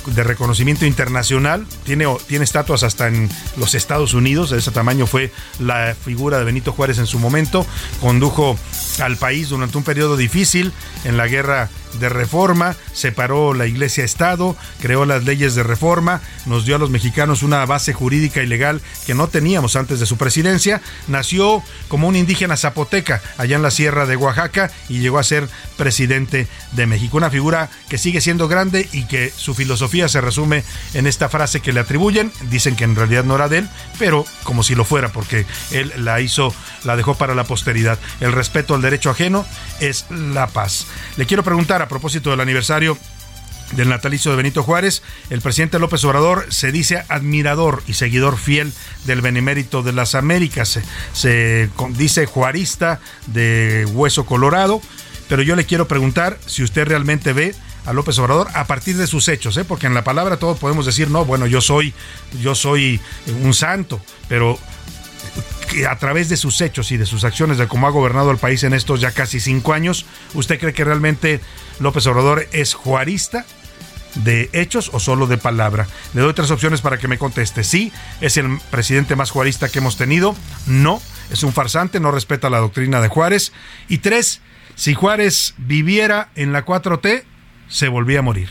de 0.05 0.23
reconocimiento 0.23 0.85
internacional, 0.85 1.65
tiene, 1.83 2.05
tiene 2.27 2.43
estatuas 2.43 2.83
hasta 2.83 3.07
en 3.07 3.29
los 3.57 3.73
Estados 3.73 4.13
Unidos, 4.13 4.51
de 4.51 4.59
ese 4.59 4.71
tamaño 4.71 5.07
fue 5.07 5.31
la 5.59 5.95
figura 5.95 6.37
de 6.37 6.45
Benito 6.45 6.71
Juárez 6.71 6.99
en 6.99 7.07
su 7.07 7.19
momento, 7.19 7.65
condujo 7.99 8.57
al 9.01 9.17
país 9.17 9.49
durante 9.49 9.77
un 9.77 9.83
periodo 9.83 10.17
difícil 10.17 10.71
en 11.03 11.17
la 11.17 11.27
guerra 11.27 11.69
de 11.99 12.09
reforma, 12.09 12.75
separó 12.93 13.53
la 13.53 13.67
iglesia-estado, 13.67 14.55
creó 14.81 15.05
las 15.05 15.23
leyes 15.23 15.55
de 15.55 15.63
reforma, 15.63 16.21
nos 16.45 16.65
dio 16.65 16.75
a 16.75 16.79
los 16.79 16.89
mexicanos 16.89 17.43
una 17.43 17.65
base 17.65 17.93
jurídica 17.93 18.41
y 18.41 18.47
legal 18.47 18.81
que 19.05 19.13
no 19.13 19.27
teníamos 19.27 19.75
antes 19.75 19.99
de 19.99 20.05
su 20.05 20.17
presidencia, 20.17 20.81
nació 21.07 21.63
como 21.87 22.07
un 22.07 22.15
indígena 22.15 22.57
zapoteca 22.57 23.21
allá 23.37 23.55
en 23.55 23.61
la 23.61 23.71
sierra 23.71 24.05
de 24.05 24.15
Oaxaca 24.15 24.71
y 24.89 24.99
llegó 24.99 25.19
a 25.19 25.23
ser 25.23 25.47
presidente 25.77 26.47
de 26.73 26.85
México. 26.85 27.17
Una 27.17 27.29
figura 27.29 27.69
que 27.89 27.97
sigue 27.97 28.21
siendo 28.21 28.47
grande 28.47 28.87
y 28.91 29.05
que 29.05 29.31
su 29.35 29.53
filosofía 29.53 30.07
se 30.07 30.21
resume 30.21 30.63
en 30.93 31.07
esta 31.07 31.29
frase 31.29 31.59
que 31.59 31.73
le 31.73 31.79
atribuyen, 31.79 32.31
dicen 32.49 32.75
que 32.75 32.83
en 32.83 32.95
realidad 32.95 33.23
no 33.23 33.35
era 33.35 33.49
de 33.49 33.59
él, 33.59 33.69
pero 33.97 34.25
como 34.43 34.63
si 34.63 34.75
lo 34.75 34.85
fuera 34.85 35.11
porque 35.11 35.45
él 35.71 35.91
la 35.97 36.21
hizo, 36.21 36.53
la 36.83 36.95
dejó 36.95 37.15
para 37.15 37.35
la 37.35 37.43
posteridad. 37.43 37.97
El 38.19 38.31
respeto 38.31 38.75
al 38.75 38.81
derecho 38.81 39.09
ajeno 39.09 39.45
es 39.79 40.05
la 40.09 40.47
paz. 40.47 40.85
Le 41.17 41.25
quiero 41.25 41.43
preguntar 41.43 41.80
a 41.81 41.87
propósito 41.87 42.29
del 42.29 42.39
aniversario 42.39 42.97
del 43.73 43.89
natalicio 43.89 44.31
de 44.31 44.37
Benito 44.37 44.63
Juárez, 44.63 45.01
el 45.29 45.41
presidente 45.41 45.79
López 45.79 46.03
Obrador 46.03 46.45
se 46.49 46.71
dice 46.71 47.03
admirador 47.07 47.83
y 47.87 47.93
seguidor 47.93 48.37
fiel 48.37 48.73
del 49.05 49.21
Benemérito 49.21 49.81
de 49.81 49.93
las 49.93 50.15
Américas, 50.15 50.79
se, 51.13 51.69
dice 51.91 52.25
juarista 52.25 52.99
de 53.27 53.87
hueso 53.93 54.25
colorado, 54.25 54.81
pero 55.29 55.41
yo 55.41 55.55
le 55.55 55.65
quiero 55.65 55.87
preguntar 55.87 56.37
si 56.45 56.63
usted 56.63 56.85
realmente 56.85 57.33
ve 57.33 57.55
a 57.85 57.93
López 57.93 58.19
Obrador 58.19 58.47
a 58.53 58.67
partir 58.67 58.97
de 58.97 59.07
sus 59.07 59.27
hechos, 59.27 59.57
¿eh? 59.57 59.65
porque 59.65 59.87
en 59.87 59.93
la 59.93 60.03
palabra 60.03 60.37
todos 60.37 60.59
podemos 60.59 60.85
decir, 60.85 61.09
no, 61.09 61.25
bueno, 61.25 61.47
yo 61.47 61.61
soy, 61.61 61.93
yo 62.41 62.53
soy 62.53 62.99
un 63.41 63.53
santo, 63.53 64.01
pero 64.27 64.59
a 65.89 65.95
través 65.97 66.29
de 66.29 66.37
sus 66.37 66.59
hechos 66.61 66.91
y 66.91 66.97
de 66.97 67.05
sus 67.05 67.23
acciones 67.23 67.57
de 67.57 67.67
cómo 67.67 67.87
ha 67.87 67.91
gobernado 67.91 68.31
el 68.31 68.37
país 68.37 68.63
en 68.63 68.73
estos 68.73 69.01
ya 69.01 69.11
casi 69.11 69.39
cinco 69.39 69.73
años, 69.73 70.05
¿usted 70.33 70.59
cree 70.59 70.73
que 70.73 70.83
realmente 70.83 71.39
López 71.79 72.05
Obrador 72.07 72.47
es 72.51 72.73
juarista? 72.73 73.45
de 74.15 74.49
hechos 74.51 74.89
o 74.91 74.99
solo 74.99 75.25
de 75.25 75.37
palabra. 75.37 75.87
Le 76.13 76.21
doy 76.21 76.33
tres 76.33 76.51
opciones 76.51 76.81
para 76.81 76.97
que 76.97 77.07
me 77.07 77.17
conteste. 77.17 77.63
Sí, 77.63 77.93
es 78.19 78.35
el 78.35 78.59
presidente 78.69 79.15
más 79.15 79.31
juarista 79.31 79.69
que 79.69 79.79
hemos 79.79 79.95
tenido. 79.95 80.35
No, 80.67 81.01
es 81.29 81.43
un 81.43 81.53
farsante, 81.53 82.01
no 82.01 82.11
respeta 82.11 82.49
la 82.49 82.57
doctrina 82.57 82.99
de 82.99 83.07
Juárez. 83.07 83.53
Y 83.87 83.99
tres, 83.99 84.41
si 84.75 84.93
Juárez 84.93 85.53
viviera 85.57 86.29
en 86.35 86.51
la 86.51 86.65
4T, 86.65 87.23
se 87.71 87.87
volvía 87.87 88.19
a 88.19 88.21
morir. 88.21 88.49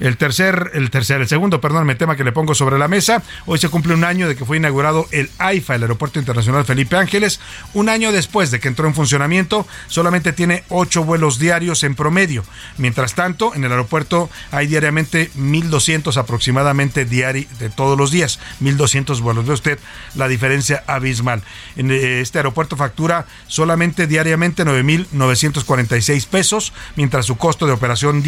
El 0.00 0.16
tercer, 0.16 0.70
el 0.74 0.90
tercer, 0.90 1.20
el 1.20 1.28
segundo, 1.28 1.60
perdón, 1.60 1.88
el 1.90 1.96
tema 1.96 2.16
que 2.16 2.24
le 2.24 2.32
pongo 2.32 2.54
sobre 2.54 2.78
la 2.78 2.88
mesa. 2.88 3.22
Hoy 3.46 3.58
se 3.58 3.68
cumple 3.68 3.94
un 3.94 4.04
año 4.04 4.28
de 4.28 4.36
que 4.36 4.44
fue 4.44 4.56
inaugurado 4.56 5.06
el 5.12 5.30
AIFA, 5.38 5.74
el 5.74 5.82
Aeropuerto 5.82 6.18
Internacional 6.18 6.64
Felipe 6.64 6.96
Ángeles. 6.96 7.40
Un 7.74 7.88
año 7.88 8.10
después 8.10 8.50
de 8.50 8.60
que 8.60 8.68
entró 8.68 8.88
en 8.88 8.94
funcionamiento, 8.94 9.66
solamente 9.86 10.32
tiene 10.32 10.64
ocho 10.68 11.04
vuelos 11.04 11.38
diarios 11.38 11.84
en 11.84 11.94
promedio. 11.94 12.44
Mientras 12.78 13.14
tanto, 13.14 13.54
en 13.54 13.64
el 13.64 13.70
aeropuerto 13.70 14.30
hay 14.50 14.66
diariamente 14.66 15.30
1.200 15.32 16.16
aproximadamente 16.16 17.04
diarios 17.04 17.58
de 17.58 17.68
todos 17.68 17.98
los 17.98 18.10
días. 18.10 18.40
1.200 18.62 19.20
vuelos. 19.20 19.46
Ve 19.46 19.52
usted 19.52 19.78
la 20.14 20.28
diferencia 20.28 20.84
abismal. 20.86 21.42
En 21.76 21.90
eh, 21.90 22.20
este 22.20 22.38
aeropuerto 22.38 22.76
factura 22.76 23.26
solamente 23.46 24.06
diariamente 24.06 24.64
9.946 24.64 26.26
pesos, 26.26 26.72
mientras 26.96 27.26
su 27.26 27.36
costo 27.36 27.66
de 27.66 27.72
operación 27.72 28.22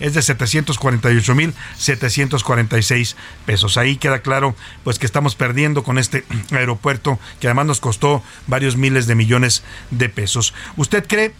es 0.00 0.14
de 0.14 0.20
748.746 0.20 3.14
pesos. 3.44 3.76
Ahí 3.76 3.96
queda 3.96 4.20
claro 4.20 4.56
pues 4.84 4.98
que 4.98 5.04
estamos 5.06 5.36
perdiendo 5.36 5.84
con 5.84 5.98
este 5.98 6.24
aeropuerto 6.50 7.20
que 7.40 7.46
además 7.46 7.66
nos 7.66 7.80
costó 7.80 8.22
varios 8.46 8.76
miles 8.76 9.06
de 9.06 9.14
millones 9.14 9.62
de 9.90 10.08
pesos. 10.08 10.54
¿Usted 10.76 11.06
cree 11.06 11.34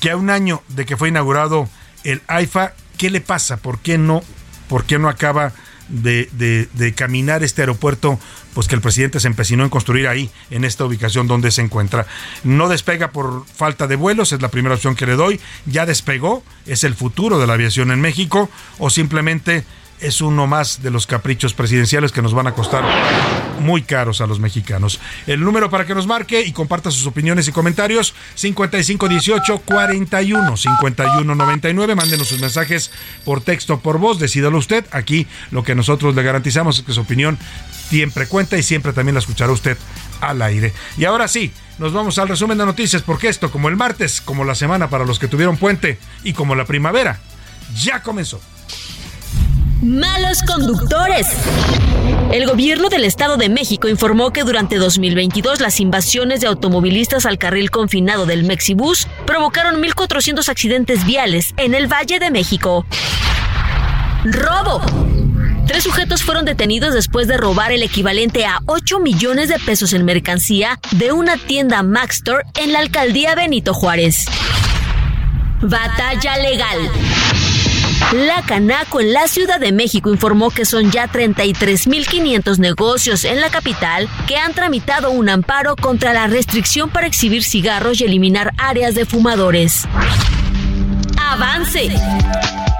que 0.00 0.10
a 0.10 0.16
un 0.16 0.28
año 0.30 0.62
de 0.68 0.86
que 0.86 0.96
fue 0.96 1.08
inaugurado 1.08 1.68
el 2.04 2.22
AIFA, 2.28 2.74
qué 2.96 3.10
le 3.10 3.20
pasa? 3.20 3.56
¿Por 3.56 3.80
qué 3.80 3.98
no, 3.98 4.22
por 4.68 4.84
qué 4.84 5.00
no 5.00 5.08
acaba 5.08 5.52
de, 5.88 6.28
de, 6.72 6.94
caminar 6.94 7.42
este 7.42 7.62
aeropuerto, 7.62 8.18
pues 8.54 8.68
que 8.68 8.74
el 8.74 8.80
presidente 8.80 9.20
se 9.20 9.28
empecinó 9.28 9.64
en 9.64 9.70
construir 9.70 10.08
ahí, 10.08 10.30
en 10.50 10.64
esta 10.64 10.84
ubicación 10.84 11.26
donde 11.26 11.50
se 11.50 11.62
encuentra. 11.62 12.06
No 12.44 12.68
despega 12.68 13.10
por 13.10 13.46
falta 13.46 13.86
de 13.86 13.96
vuelos, 13.96 14.32
es 14.32 14.42
la 14.42 14.50
primera 14.50 14.74
opción 14.74 14.94
que 14.94 15.06
le 15.06 15.14
doy. 15.14 15.40
Ya 15.66 15.86
despegó, 15.86 16.42
es 16.66 16.84
el 16.84 16.94
futuro 16.94 17.38
de 17.38 17.46
la 17.46 17.54
aviación 17.54 17.90
en 17.90 18.00
México, 18.00 18.50
o 18.78 18.90
simplemente 18.90 19.64
es 20.00 20.20
uno 20.20 20.46
más 20.46 20.82
de 20.82 20.90
los 20.90 21.06
caprichos 21.06 21.54
presidenciales 21.54 22.12
que 22.12 22.22
nos 22.22 22.34
van 22.34 22.46
a 22.46 22.54
costar 22.54 22.84
muy 23.60 23.82
caros 23.82 24.20
a 24.20 24.26
los 24.26 24.40
mexicanos. 24.40 25.00
El 25.26 25.40
número 25.40 25.70
para 25.70 25.86
que 25.86 25.94
nos 25.94 26.06
marque 26.06 26.42
y 26.42 26.52
comparta 26.52 26.90
sus 26.90 27.06
opiniones 27.06 27.48
y 27.48 27.52
comentarios 27.52 28.14
5518 28.34 29.58
41 29.64 30.56
51 30.56 31.34
99. 31.34 31.94
Mándenos 31.94 32.28
sus 32.28 32.40
mensajes 32.40 32.90
por 33.24 33.40
texto 33.40 33.80
por 33.80 33.98
voz, 33.98 34.18
decídalo 34.18 34.58
usted. 34.58 34.84
Aquí 34.92 35.26
lo 35.50 35.62
que 35.62 35.74
nosotros 35.74 36.14
le 36.14 36.22
garantizamos 36.22 36.78
es 36.78 36.84
que 36.84 36.92
su 36.92 37.00
opinión 37.00 37.38
siempre 37.88 38.26
cuenta 38.26 38.56
y 38.56 38.62
siempre 38.62 38.92
también 38.92 39.14
la 39.14 39.20
escuchará 39.20 39.52
usted 39.52 39.76
al 40.20 40.42
aire. 40.42 40.72
Y 40.96 41.04
ahora 41.04 41.28
sí, 41.28 41.52
nos 41.78 41.92
vamos 41.92 42.18
al 42.18 42.28
resumen 42.28 42.58
de 42.58 42.66
noticias 42.66 43.02
porque 43.02 43.28
esto 43.28 43.50
como 43.50 43.68
el 43.68 43.76
martes, 43.76 44.20
como 44.20 44.44
la 44.44 44.54
semana 44.54 44.90
para 44.90 45.04
los 45.04 45.18
que 45.18 45.28
tuvieron 45.28 45.56
puente 45.56 45.98
y 46.24 46.32
como 46.32 46.54
la 46.54 46.64
primavera, 46.64 47.20
ya 47.74 48.02
comenzó. 48.02 48.40
Malos 49.82 50.42
conductores. 50.42 51.28
El 52.32 52.46
gobierno 52.46 52.88
del 52.88 53.04
Estado 53.04 53.36
de 53.36 53.48
México 53.48 53.88
informó 53.88 54.32
que 54.32 54.42
durante 54.42 54.76
2022 54.76 55.60
las 55.60 55.78
invasiones 55.78 56.40
de 56.40 56.48
automovilistas 56.48 57.26
al 57.26 57.38
carril 57.38 57.70
confinado 57.70 58.26
del 58.26 58.42
Mexibus 58.42 59.06
provocaron 59.24 59.80
1.400 59.80 60.48
accidentes 60.48 61.06
viales 61.06 61.54
en 61.58 61.74
el 61.74 61.86
Valle 61.86 62.18
de 62.18 62.32
México. 62.32 62.86
Robo. 64.24 64.82
Tres 65.68 65.84
sujetos 65.84 66.24
fueron 66.24 66.44
detenidos 66.44 66.92
después 66.92 67.28
de 67.28 67.36
robar 67.36 67.70
el 67.70 67.84
equivalente 67.84 68.46
a 68.46 68.60
8 68.66 68.98
millones 68.98 69.48
de 69.48 69.60
pesos 69.60 69.92
en 69.92 70.04
mercancía 70.04 70.80
de 70.90 71.12
una 71.12 71.36
tienda 71.36 71.84
Maxstore 71.84 72.44
en 72.56 72.72
la 72.72 72.80
alcaldía 72.80 73.36
Benito 73.36 73.74
Juárez. 73.74 74.24
Batalla 75.60 76.36
legal. 76.38 76.90
La 78.12 78.42
Canaco 78.42 79.00
en 79.00 79.12
la 79.12 79.28
Ciudad 79.28 79.60
de 79.60 79.70
México 79.70 80.10
informó 80.10 80.50
que 80.50 80.64
son 80.64 80.90
ya 80.90 81.08
33.500 81.08 82.58
negocios 82.58 83.24
en 83.24 83.40
la 83.40 83.50
capital 83.50 84.08
que 84.26 84.36
han 84.36 84.54
tramitado 84.54 85.10
un 85.10 85.28
amparo 85.28 85.76
contra 85.76 86.14
la 86.14 86.26
restricción 86.26 86.88
para 86.88 87.06
exhibir 87.06 87.44
cigarros 87.44 88.00
y 88.00 88.04
eliminar 88.04 88.54
áreas 88.56 88.94
de 88.94 89.04
fumadores. 89.04 89.86
Avance. 91.20 91.90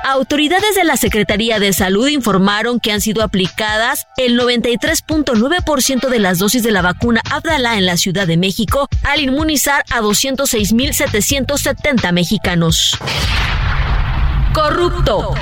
Autoridades 0.04 0.74
de 0.74 0.84
la 0.84 0.96
Secretaría 0.96 1.58
de 1.58 1.74
Salud 1.74 2.08
informaron 2.08 2.80
que 2.80 2.92
han 2.92 3.02
sido 3.02 3.22
aplicadas 3.22 4.06
el 4.16 4.40
93.9% 4.40 6.08
de 6.08 6.18
las 6.18 6.38
dosis 6.38 6.62
de 6.62 6.72
la 6.72 6.80
vacuna 6.80 7.20
Abdala 7.30 7.76
en 7.76 7.84
la 7.84 7.98
Ciudad 7.98 8.26
de 8.26 8.38
México 8.38 8.88
al 9.04 9.20
inmunizar 9.20 9.84
a 9.90 10.00
206.770 10.00 12.12
mexicanos 12.12 12.98
corrupto. 14.52 15.34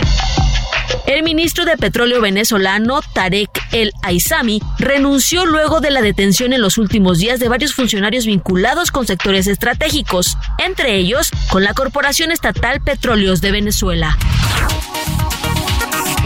El 1.06 1.22
ministro 1.22 1.64
de 1.64 1.76
Petróleo 1.76 2.20
venezolano 2.20 3.00
Tarek 3.12 3.50
El 3.72 3.92
Aizami 4.02 4.60
renunció 4.78 5.46
luego 5.46 5.80
de 5.80 5.90
la 5.90 6.02
detención 6.02 6.52
en 6.52 6.60
los 6.60 6.78
últimos 6.78 7.18
días 7.18 7.38
de 7.38 7.48
varios 7.48 7.74
funcionarios 7.74 8.26
vinculados 8.26 8.90
con 8.90 9.06
sectores 9.06 9.46
estratégicos, 9.46 10.36
entre 10.58 10.96
ellos 10.96 11.30
con 11.50 11.62
la 11.64 11.74
Corporación 11.74 12.32
Estatal 12.32 12.80
Petróleos 12.80 13.40
de 13.40 13.52
Venezuela. 13.52 14.16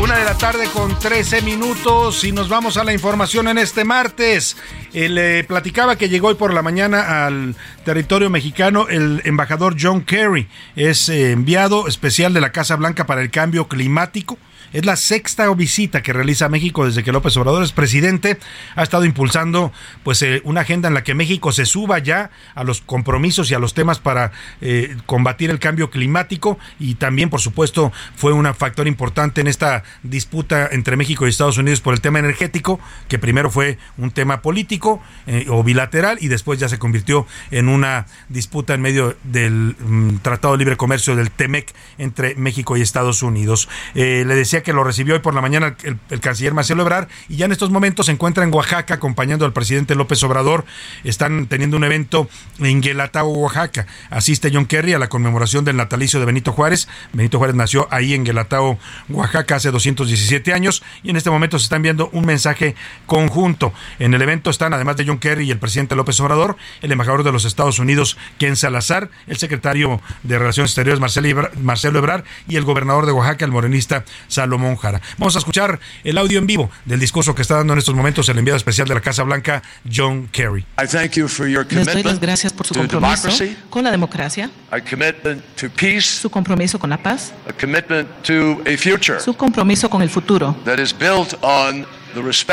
Una 0.03 0.17
de 0.17 0.25
la 0.25 0.39
tarde 0.39 0.65
con 0.73 0.99
13 0.99 1.43
minutos 1.43 2.25
y 2.25 2.33
nos 2.33 2.49
vamos 2.49 2.79
a 2.79 2.85
la 2.85 2.93
información 2.95 3.49
en 3.49 3.59
este 3.59 3.85
martes. 3.85 4.57
Le 4.95 5.45
platicaba 5.45 5.97
que 5.97 6.09
llegó 6.09 6.29
hoy 6.29 6.37
por 6.37 6.55
la 6.55 6.63
mañana 6.63 7.27
al 7.27 7.55
territorio 7.85 8.31
mexicano 8.31 8.89
el 8.89 9.21
embajador 9.25 9.77
John 9.79 10.01
Kerry. 10.01 10.49
Es 10.75 11.11
eh, 11.11 11.33
enviado 11.33 11.87
especial 11.87 12.33
de 12.33 12.41
la 12.41 12.51
Casa 12.51 12.77
Blanca 12.77 13.05
para 13.05 13.21
el 13.21 13.31
Cambio 13.31 13.69
Climático 13.69 14.39
Es 14.73 14.87
la 14.87 14.95
sexta 14.95 15.53
visita 15.53 16.01
que 16.01 16.13
realiza 16.13 16.49
México 16.49 16.87
desde 16.87 17.03
que 17.03 17.11
López 17.11 17.37
Obrador 17.37 17.65
es 17.65 17.73
presidente. 17.73 18.39
Ha 18.77 18.85
estado 18.85 19.05
impulsando 19.05 19.73
pues 20.05 20.23
eh, 20.23 20.43
una 20.45 20.61
agenda 20.61 20.87
en 20.87 20.95
la 20.95 21.03
que 21.03 21.15
México 21.15 21.51
se 21.51 21.67
suba 21.67 21.99
ya 21.99 22.31
a 22.55 22.63
los 22.63 22.81
compromisos 22.81 23.51
y 23.51 23.55
a 23.55 23.59
los 23.59 23.75
temas 23.75 23.99
para 23.99 24.31
eh, 24.61 24.97
combatir 25.07 25.51
el 25.51 25.59
cambio 25.59 25.91
climático 25.91 26.57
y 26.79 26.95
también 26.95 27.31
por 27.31 27.41
supuesto 27.41 27.93
fue 28.15 28.33
un 28.33 28.53
factor 28.55 28.87
importante 28.87 29.41
en 29.41 29.49
esta 29.49 29.83
disputa 30.05 30.69
entre 30.71 30.97
México 30.97 31.27
y 31.27 31.31
Estados 31.31 31.59
Unidos 31.59 31.81
por 31.81 31.95
el 31.95 32.01
tema 32.01 32.21
energético, 32.21 32.79
que 33.09 33.19
primero 33.19 33.51
fue 33.51 33.79
un 33.99 34.13
tema 34.13 34.41
político 34.41 35.03
eh, 35.27 35.47
o 35.49 35.65
bilateral 35.65 36.19
y 36.21 36.29
después 36.29 36.61
ya 36.61 36.69
se 36.69 36.79
convirtió 36.79 37.27
en 37.51 37.69
una 37.69 38.07
disputa 38.29 38.75
en 38.75 38.83
medio 38.83 39.17
del 39.25 39.77
mm, 39.79 40.19
Tratado 40.23 40.55
de 40.55 40.59
Libre 40.59 40.77
Comercio 40.77 41.17
del 41.17 41.33
TEMEC 41.33 41.75
entre 41.99 42.37
México 42.37 42.77
y 42.77 42.83
Estados 42.83 43.23
Unidos. 43.23 43.69
le 43.95 44.25
decía 44.25 44.60
que 44.63 44.73
lo 44.73 44.85
recibió 44.85 45.15
hoy 45.15 45.21
por 45.21 45.35
la 45.35 45.41
mañana 45.41 45.77
el, 45.83 46.21
canciller 46.21 46.55
Marcelo 46.55 46.83
Ebrard 46.83 47.09
y 47.29 47.37
ya 47.37 47.47
en 47.47 47.53
estos 47.53 47.71
momentos 47.71 48.07
se 48.07 48.13
encuentra 48.13 48.45
en 48.45 48.53
Oaxaca 48.53 48.95
acompañando 48.95 49.45
al 49.45 49.53
presidente 49.53 49.95
López 49.95 50.23
Obrador. 50.23 50.65
Están 51.05 51.47
teniendo 51.47 51.77
un 51.77 51.85
evento 51.85 52.29
en 52.59 52.81
Guelatao, 52.81 53.29
Oaxaca. 53.29 53.87
Asiste 54.11 54.51
John 54.53 54.67
Kerry 54.67 54.93
a 54.93 54.99
la 54.99 55.09
conmemoración 55.09 55.65
del 55.65 55.77
natalicio 55.77 56.21
de 56.21 56.27
Benito 56.27 56.53
Juárez. 56.53 56.89
Benito 57.13 57.39
Juárez 57.39 57.57
nació 57.57 57.89
ahí 57.91 58.15
en 58.15 58.25
Guelatao, 58.25 58.79
Oaxaca, 59.09 59.57
hace 59.57 59.71
217 59.71 60.53
años 60.53 60.83
y 61.03 61.11
en 61.11 61.17
este 61.17 61.31
momento 61.31 61.59
se 61.59 61.65
está 61.65 61.77
enviando 61.77 62.11
un 62.13 62.27
mensaje 62.27 62.75
conjunto. 63.07 63.73
En 63.99 64.15
el 64.15 64.23
evento 64.23 64.51
están, 64.51 64.75
además 64.75 64.97
de 64.97 65.07
John 65.07 65.19
Kerry 65.19 65.47
y 65.47 65.51
el 65.51 65.59
presidente 65.59 65.97
López 65.97 66.21
Obrador, 66.21 66.57
el 66.83 66.93
embajador 66.93 67.25
de 67.25 67.33
los 67.33 67.45
Estados 67.45 67.79
Unidos, 67.79 68.19
Ken 68.39 68.57
Salazar, 68.57 69.11
el 69.27 69.39
secretario 69.39 70.01
de 70.23 70.39
Relaciones 70.39 70.71
Exteriores, 70.71 71.01
Marcelo 71.01 71.99
Ebrard, 71.99 72.25
y 72.49 72.57
el 72.57 72.65
gobernador 72.65 73.07
de 73.07 73.13
Oaxaca, 73.13 73.45
el 73.45 73.51
morenista 73.51 74.05
Salvador 74.29 74.50
Salomón 74.51 74.77
Jara. 74.77 75.01
Vamos 75.17 75.37
a 75.37 75.39
escuchar 75.39 75.79
el 76.03 76.19
audio 76.19 76.39
en 76.41 76.47
vivo 76.47 76.71
del 76.85 76.99
discurso 76.99 77.35
que 77.37 77.43
está 77.43 77.55
dando 77.55 77.73
en 77.75 77.79
estos 77.79 77.95
momentos 77.95 78.29
el 78.29 78.39
enviado 78.39 78.57
especial 78.57 78.89
de 78.89 78.95
la 78.95 79.01
Casa 79.01 79.23
Blanca, 79.23 79.63
John 79.91 80.29
Kerry. 80.33 80.67
Les 80.77 81.87
doy 81.87 82.03
las 82.03 82.19
gracias 82.19 82.53
por 82.53 82.67
su 82.67 82.75
compromiso 82.75 83.29
con 83.71 83.85
la 83.85 83.93
democracia, 83.93 84.51
su 86.01 86.31
compromiso 86.31 86.79
con 86.81 86.91
la 86.91 86.99
paz, 86.99 87.33
su 89.25 89.37
compromiso 89.37 89.89
con 89.89 90.03
el 90.03 90.11
futuro 90.11 90.57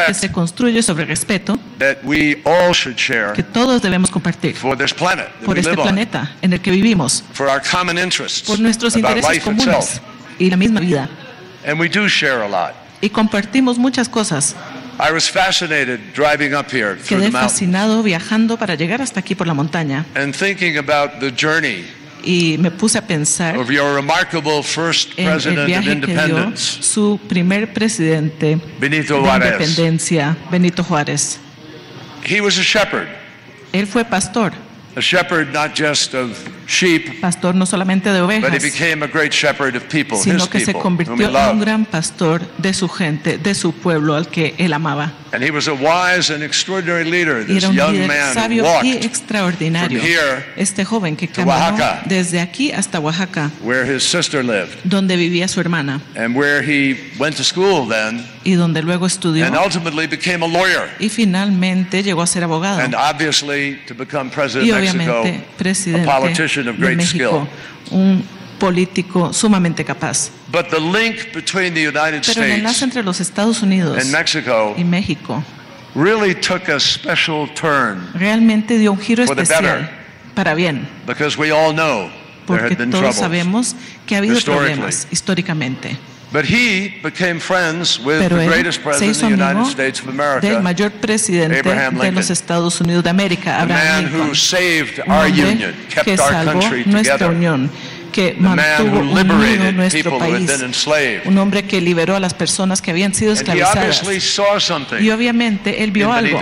que 0.05 0.13
se 0.13 0.31
construye 0.31 0.83
sobre 0.83 1.05
respeto 1.05 1.57
que 1.79 3.43
todos 3.43 3.81
debemos 3.81 4.11
compartir 4.11 4.55
por 4.55 5.57
este 5.57 5.73
planeta 5.73 6.35
en 6.43 6.53
el 6.53 6.61
que 6.61 6.69
vivimos, 6.69 7.23
por 8.45 8.59
nuestros 8.59 8.95
intereses 8.95 9.43
comunes 9.43 9.99
y 10.37 10.51
la 10.51 10.57
misma 10.57 10.79
vida. 10.79 11.09
And 11.67 11.79
we 11.79 11.89
do 11.89 12.07
share 12.07 12.41
a 12.41 12.47
lot. 12.47 12.73
Y 13.01 13.09
compartimos 13.09 13.77
muchas 13.77 14.09
cosas. 14.09 14.55
I 14.99 15.11
was 15.11 15.29
fascinated 15.29 15.99
driving 16.15 16.55
up 16.55 16.71
here 16.71 16.95
through 16.95 17.21
Quedé 17.21 17.31
fascinado 17.31 18.01
viajando 18.01 18.57
para 18.57 18.73
llegar 18.73 19.01
hasta 19.01 19.19
aquí 19.19 19.35
por 19.35 19.45
la 19.45 19.53
montaña. 19.53 20.05
And 20.15 20.33
thinking 20.33 20.77
about 20.77 21.19
the 21.19 21.31
journey 21.31 21.85
y 22.23 22.57
me 22.57 22.71
puse 22.71 22.97
a 22.97 23.01
pensar 23.01 23.57
of 23.57 23.69
your 23.69 23.95
remarkable 23.95 24.63
first 24.63 25.11
en 25.17 25.25
president 25.25 25.59
el 25.59 25.65
viaje 25.67 25.89
of 25.89 25.95
independence, 25.95 26.71
que 26.71 26.81
dio 26.81 26.83
su 26.83 27.19
primer 27.27 27.73
presidente 27.73 28.59
Benito 28.79 29.15
de 29.15 29.21
Juárez. 29.21 29.51
independencia, 29.53 30.37
Benito 30.51 30.83
Juárez. 30.83 31.39
He 32.25 32.41
was 32.41 32.57
a 32.57 32.63
shepherd. 32.63 33.07
Él 33.71 33.87
fue 33.87 34.03
pastor. 34.03 34.53
A 34.97 35.01
shepherd 35.01 35.53
not 35.53 35.75
just 35.75 36.15
of 36.15 36.35
sheep, 36.65 37.21
pastor 37.21 37.53
no 37.53 37.67
solamente 37.67 38.11
de 38.11 38.19
ovejas, 38.19 38.49
but 38.49 38.51
he 38.51 38.59
became 38.59 39.03
a 39.03 39.07
great 39.07 39.31
shepherd 39.31 39.75
of 39.75 39.83
people, 39.89 40.17
sino 40.17 40.37
his 40.37 40.47
que 40.47 40.59
se 40.59 40.73
convirtió 40.73 41.29
en 41.29 41.55
un 41.55 41.59
gran 41.59 41.85
pastor 41.85 42.41
de 42.57 42.73
su 42.73 42.89
gente, 42.89 43.37
de 43.37 43.53
su 43.53 43.73
pueblo 43.73 44.15
al 44.15 44.27
que 44.27 44.55
él 44.57 44.73
amaba. 44.73 45.13
And 45.33 45.43
he 45.43 45.51
was 45.51 45.67
a 45.67 45.73
wise 45.73 46.33
and 46.33 46.41
extraordinary 46.41 47.03
leader, 47.03 47.41
Y 47.41 47.45
this 47.45 47.63
era 47.63 47.69
un 47.69 47.75
young 47.75 47.91
líder 47.93 48.07
man 48.07 48.33
sabio 48.33 48.65
y 48.81 48.93
extraordinario. 48.93 49.99
from 49.99 50.09
here 50.09 50.45
Este 50.55 50.83
joven 50.83 51.15
que 51.15 51.27
caminó 51.27 51.53
Oaxaca. 51.53 52.03
desde 52.05 52.39
aquí 52.39 52.71
hasta 52.71 52.99
Oaxaca, 52.99 53.51
where 53.61 53.85
his 53.85 54.03
sister 54.03 54.43
lived 54.43 54.79
donde 54.83 55.15
vivía 55.15 55.47
su 55.47 55.59
hermana 55.59 56.01
and 56.15 56.35
where 56.35 56.63
he 56.63 56.95
went 57.19 57.35
to 57.35 57.43
school 57.43 57.87
then 57.87 58.25
y 58.43 58.53
donde 58.53 58.81
luego 58.81 59.05
estudió 59.05 59.45
and 59.45 59.55
ultimately 59.55 60.07
became 60.07 60.43
a 60.43 60.47
lawyer 60.47 60.89
y 60.99 61.09
finalmente 61.09 62.01
llegó 62.01 62.21
a 62.21 62.27
ser 62.27 62.43
abogado. 62.43 62.79
and 62.79 62.95
obviously 62.95 63.77
to 63.85 63.93
become 63.93 64.29
president 64.31 64.65
y 64.67 64.71
obviamente 64.91 65.45
a 65.53 65.57
presidente 65.57 66.05
politician 66.05 66.67
of 66.67 66.75
de 66.75 66.81
great 66.81 66.97
México, 66.97 67.47
skill. 67.85 67.97
un 67.99 68.23
político 68.59 69.31
sumamente 69.33 69.83
capaz. 69.85 70.31
But 70.51 70.69
the 70.69 70.79
link 70.79 71.33
between 71.33 71.73
the 71.73 71.87
United 71.87 72.23
Pero 72.25 72.43
el 72.43 72.51
enlace 72.51 72.75
States 72.77 72.81
entre 72.83 73.03
los 73.03 73.19
Estados 73.19 73.61
Unidos 73.61 73.97
and 74.01 74.11
Mexico 74.11 74.73
y 74.77 74.83
México 74.83 75.43
really 75.95 76.33
took 76.35 76.69
a 76.69 76.79
special 76.79 77.47
turn 77.53 78.09
realmente 78.13 78.77
dio 78.77 78.91
un 78.91 78.99
giro 78.99 79.23
especial 79.23 79.61
better. 79.61 79.89
para 80.35 80.53
bien, 80.55 80.87
because 81.05 81.37
we 81.37 81.51
all 81.51 81.71
know 81.73 82.09
there 82.47 82.59
porque 82.59 82.73
had 82.73 82.77
been 82.77 82.91
todos 82.91 83.15
sabemos 83.15 83.75
que 84.05 84.15
ha 84.15 84.19
habido 84.19 84.37
historically. 84.37 84.75
problemas 84.75 85.07
históricamente. 85.11 85.97
But 86.31 86.43
he 86.43 86.99
became 87.01 87.39
friends 87.39 87.99
with 87.99 88.19
Pero 88.19 88.35
the 88.35 88.43
él 88.43 88.49
greatest 88.49 88.79
se 88.79 88.83
president 88.83 89.15
hizo 89.15 89.25
of 89.27 89.37
the 89.37 89.43
amigo 89.43 89.59
United 89.59 89.71
States 89.71 89.99
of 90.01 90.05
del 90.07 90.19
America, 90.19 90.59
mayor 90.61 90.91
presidente 90.91 91.63
de 91.63 92.11
los 92.11 92.29
Estados 92.29 92.81
Unidos 92.81 93.03
de 93.05 93.09
América, 93.09 93.43
the 93.45 93.63
Abraham 93.73 94.03
man 94.03 94.05
who 94.11 94.17
Lincoln. 94.17 94.35
saved 94.35 94.99
Un 94.99 95.11
our 95.11 95.25
hombre 95.27 95.51
union, 95.51 95.75
kept 95.89 96.03
que 96.05 96.11
our 96.19 96.31
salvó 96.33 96.51
country 96.59 96.83
nuestra 96.85 97.17
together. 97.17 97.31
unión, 97.33 97.69
que 98.17 98.35
mantuvo 98.39 98.97
who 98.97 98.99
unido 99.01 99.15
liberated 99.21 99.73
nuestro 99.75 100.11
people 100.11 100.17
who 100.17 100.33
had 100.33 100.39
país. 100.39 100.47
been 100.47 100.65
enslaved. 100.65 101.27
Un 101.27 101.37
hombre 101.37 101.63
que 101.63 101.79
liberó 101.81 102.15
a 102.15 102.19
las 102.19 102.33
personas 102.33 102.81
que 102.81 102.89
habían 102.89 103.13
sido 103.13 103.31
esclavizadas. 103.33 104.01
obviously 104.01 104.19
saw 104.19 104.59
something 104.59 104.97
Y 104.99 105.11
obviamente 105.11 105.83
él 105.83 105.91
vio 105.91 106.11
algo 106.11 106.39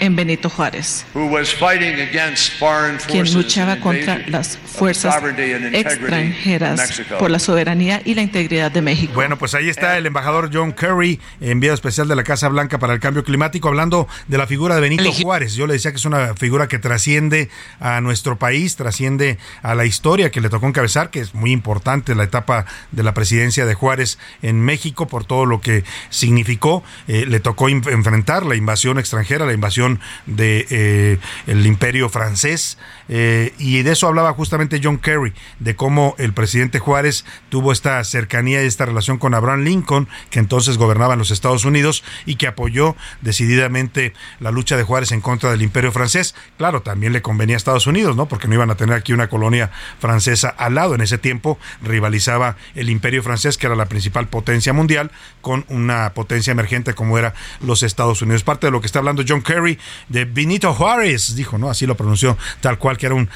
en 0.00 0.16
Benito 0.16 0.48
Juárez, 0.48 1.04
who 1.14 1.26
was 1.26 1.52
fighting 1.54 2.00
against 2.00 2.54
foreign 2.58 2.96
quien 3.06 3.26
forces 3.26 3.34
luchaba 3.34 3.72
and 3.72 3.82
contra 3.82 4.18
las 4.28 4.56
fuerzas 4.56 5.14
sovereignty 5.14 5.52
and 5.52 5.66
integrity 5.66 5.76
of 5.76 6.02
extranjeras 6.02 6.76
Mexico. 6.78 7.18
por 7.18 7.30
la 7.30 7.38
soberanía 7.38 8.00
y 8.04 8.14
la 8.14 8.22
integridad 8.22 8.70
de 8.72 8.80
México. 8.80 9.12
Bueno, 9.14 9.36
pues 9.36 9.54
ahí 9.54 9.68
está 9.68 9.98
el 9.98 10.06
embajador 10.06 10.48
John 10.52 10.72
Kerry, 10.72 11.20
enviado 11.42 11.74
especial 11.74 12.08
de 12.08 12.16
la 12.16 12.24
Casa 12.24 12.48
Blanca 12.48 12.78
para 12.78 12.94
el 12.94 13.00
Cambio 13.00 13.24
Climático, 13.24 13.68
hablando 13.68 14.08
de 14.26 14.38
la 14.38 14.46
figura 14.46 14.74
de 14.74 14.80
Benito 14.80 15.12
Juárez. 15.12 15.54
Yo 15.54 15.66
le 15.66 15.74
decía 15.74 15.90
que 15.90 15.98
es 15.98 16.04
una 16.06 16.34
figura 16.34 16.66
que 16.66 16.78
trasciende 16.78 17.50
a 17.78 18.00
nuestro 18.00 18.38
país, 18.38 18.76
trasciende 18.76 19.38
a 19.62 19.74
la 19.74 19.84
historia 19.84 20.30
que 20.30 20.40
le 20.40 20.48
tocó 20.48 20.66
encabezar, 20.66 20.93
que 21.10 21.20
es 21.20 21.34
muy 21.34 21.50
importante 21.50 22.14
la 22.14 22.24
etapa 22.24 22.66
de 22.92 23.02
la 23.02 23.14
presidencia 23.14 23.66
de 23.66 23.74
Juárez 23.74 24.18
en 24.42 24.60
México 24.60 25.08
por 25.08 25.24
todo 25.24 25.44
lo 25.44 25.60
que 25.60 25.84
significó. 26.10 26.84
Eh, 27.08 27.26
le 27.26 27.40
tocó 27.40 27.68
enfrentar 27.68 28.46
la 28.46 28.54
invasión 28.54 28.98
extranjera, 28.98 29.46
la 29.46 29.52
invasión 29.52 30.00
de 30.26 30.66
eh, 30.70 31.18
el 31.46 31.66
imperio 31.66 32.08
francés. 32.08 32.78
Eh, 33.08 33.52
y 33.58 33.82
de 33.82 33.92
eso 33.92 34.06
hablaba 34.06 34.32
justamente 34.32 34.80
John 34.82 34.98
Kerry, 34.98 35.32
de 35.58 35.76
cómo 35.76 36.14
el 36.18 36.32
presidente 36.32 36.78
Juárez 36.78 37.24
tuvo 37.48 37.72
esta 37.72 38.02
cercanía 38.04 38.62
y 38.62 38.66
esta 38.66 38.86
relación 38.86 39.18
con 39.18 39.34
Abraham 39.34 39.62
Lincoln, 39.64 40.08
que 40.30 40.38
entonces 40.38 40.78
gobernaba 40.78 41.14
en 41.14 41.18
los 41.18 41.30
Estados 41.30 41.64
Unidos 41.64 42.04
y 42.26 42.36
que 42.36 42.46
apoyó 42.46 42.96
decididamente 43.20 44.14
la 44.40 44.50
lucha 44.50 44.76
de 44.76 44.84
Juárez 44.84 45.12
en 45.12 45.20
contra 45.20 45.50
del 45.50 45.62
imperio 45.62 45.92
francés. 45.92 46.34
Claro, 46.56 46.82
también 46.82 47.12
le 47.12 47.22
convenía 47.22 47.56
a 47.56 47.58
Estados 47.58 47.86
Unidos, 47.86 48.16
¿no? 48.16 48.26
Porque 48.26 48.48
no 48.48 48.54
iban 48.54 48.70
a 48.70 48.76
tener 48.76 48.94
aquí 48.94 49.12
una 49.12 49.28
colonia 49.28 49.70
francesa 49.98 50.48
al 50.48 50.74
lado. 50.74 50.94
En 50.94 51.00
ese 51.00 51.18
tiempo 51.18 51.58
rivalizaba 51.82 52.56
el 52.74 52.90
imperio 52.90 53.22
francés, 53.22 53.58
que 53.58 53.66
era 53.66 53.76
la 53.76 53.86
principal 53.86 54.28
potencia 54.28 54.72
mundial, 54.72 55.10
con 55.40 55.64
una 55.68 56.12
potencia 56.14 56.52
emergente 56.52 56.94
como 56.94 57.18
era 57.18 57.34
los 57.60 57.82
Estados 57.82 58.22
Unidos. 58.22 58.44
Parte 58.44 58.66
de 58.66 58.70
lo 58.70 58.80
que 58.80 58.86
está 58.86 58.98
hablando 58.98 59.24
John 59.26 59.42
Kerry 59.42 59.78
de 60.08 60.24
Benito 60.24 60.72
Juárez, 60.74 61.34
dijo, 61.34 61.58
¿no? 61.58 61.70
Así 61.70 61.86
lo 61.86 61.96
pronunció 61.96 62.36
tal 62.60 62.78
cual, 62.78 62.93
que 62.96 63.06
era 63.06 63.14
un 63.14 63.28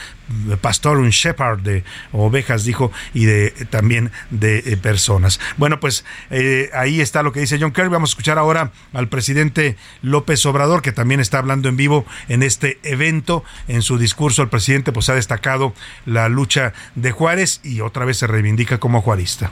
pastor, 0.60 0.98
un 0.98 1.10
shepherd 1.10 1.60
de 1.60 1.84
ovejas, 2.12 2.64
dijo, 2.64 2.92
y 3.14 3.24
de 3.24 3.50
también 3.70 4.10
de 4.30 4.58
eh, 4.58 4.76
personas. 4.76 5.40
Bueno, 5.56 5.80
pues 5.80 6.04
eh, 6.30 6.70
ahí 6.74 7.00
está 7.00 7.22
lo 7.22 7.32
que 7.32 7.40
dice 7.40 7.58
John 7.60 7.72
Kerry. 7.72 7.88
Vamos 7.88 8.10
a 8.10 8.12
escuchar 8.12 8.38
ahora 8.38 8.72
al 8.92 9.08
presidente 9.08 9.76
López 10.02 10.44
Obrador, 10.46 10.82
que 10.82 10.92
también 10.92 11.20
está 11.20 11.38
hablando 11.38 11.68
en 11.68 11.76
vivo 11.76 12.04
en 12.28 12.42
este 12.42 12.78
evento. 12.82 13.44
En 13.68 13.82
su 13.82 13.98
discurso, 13.98 14.42
el 14.42 14.48
presidente 14.48 14.92
pues 14.92 15.08
ha 15.08 15.14
destacado 15.14 15.74
la 16.06 16.28
lucha 16.28 16.72
de 16.94 17.10
Juárez 17.10 17.60
y 17.62 17.80
otra 17.80 18.04
vez 18.04 18.18
se 18.18 18.26
reivindica 18.26 18.78
como 18.78 19.02
juarista. 19.02 19.50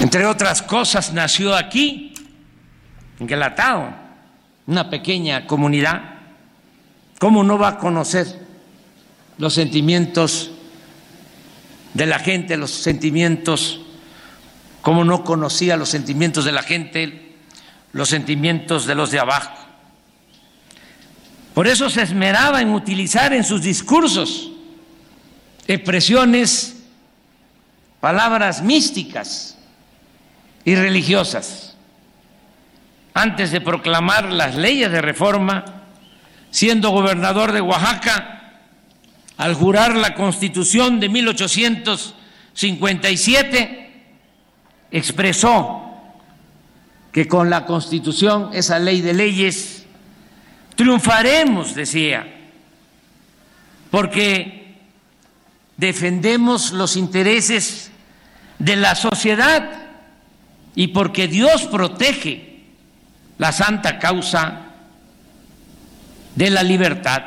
Entre 0.00 0.24
otras 0.24 0.62
cosas, 0.62 1.12
nació 1.12 1.54
aquí, 1.54 2.14
en 3.18 3.26
Guelatao, 3.26 3.94
una 4.66 4.88
pequeña 4.88 5.46
comunidad. 5.46 6.19
¿Cómo 7.20 7.44
no 7.44 7.58
va 7.58 7.68
a 7.68 7.78
conocer 7.78 8.26
los 9.36 9.52
sentimientos 9.52 10.52
de 11.92 12.06
la 12.06 12.18
gente, 12.18 12.56
los 12.56 12.70
sentimientos, 12.70 13.82
cómo 14.80 15.04
no 15.04 15.22
conocía 15.22 15.76
los 15.76 15.90
sentimientos 15.90 16.46
de 16.46 16.52
la 16.52 16.62
gente, 16.62 17.36
los 17.92 18.08
sentimientos 18.08 18.86
de 18.86 18.94
los 18.94 19.10
de 19.10 19.18
abajo? 19.18 19.52
Por 21.52 21.68
eso 21.68 21.90
se 21.90 22.00
esmeraba 22.00 22.62
en 22.62 22.70
utilizar 22.70 23.34
en 23.34 23.44
sus 23.44 23.60
discursos 23.60 24.52
expresiones, 25.66 26.84
palabras 28.00 28.62
místicas 28.62 29.58
y 30.64 30.74
religiosas. 30.74 31.76
Antes 33.12 33.50
de 33.50 33.60
proclamar 33.60 34.32
las 34.32 34.54
leyes 34.54 34.90
de 34.90 35.02
reforma, 35.02 35.79
siendo 36.50 36.90
gobernador 36.90 37.52
de 37.52 37.60
Oaxaca, 37.60 38.36
al 39.36 39.54
jurar 39.54 39.94
la 39.96 40.14
constitución 40.14 40.98
de 41.00 41.08
1857, 41.08 43.90
expresó 44.90 45.86
que 47.12 47.26
con 47.26 47.50
la 47.50 47.66
constitución, 47.66 48.50
esa 48.52 48.78
ley 48.78 49.00
de 49.00 49.14
leyes, 49.14 49.84
triunfaremos, 50.76 51.74
decía, 51.74 52.26
porque 53.90 54.76
defendemos 55.76 56.72
los 56.72 56.96
intereses 56.96 57.90
de 58.58 58.76
la 58.76 58.94
sociedad 58.94 59.88
y 60.74 60.88
porque 60.88 61.26
Dios 61.26 61.62
protege 61.62 62.60
la 63.38 63.52
santa 63.52 63.98
causa 63.98 64.69
de 66.40 66.48
la 66.48 66.62
libertad. 66.62 67.22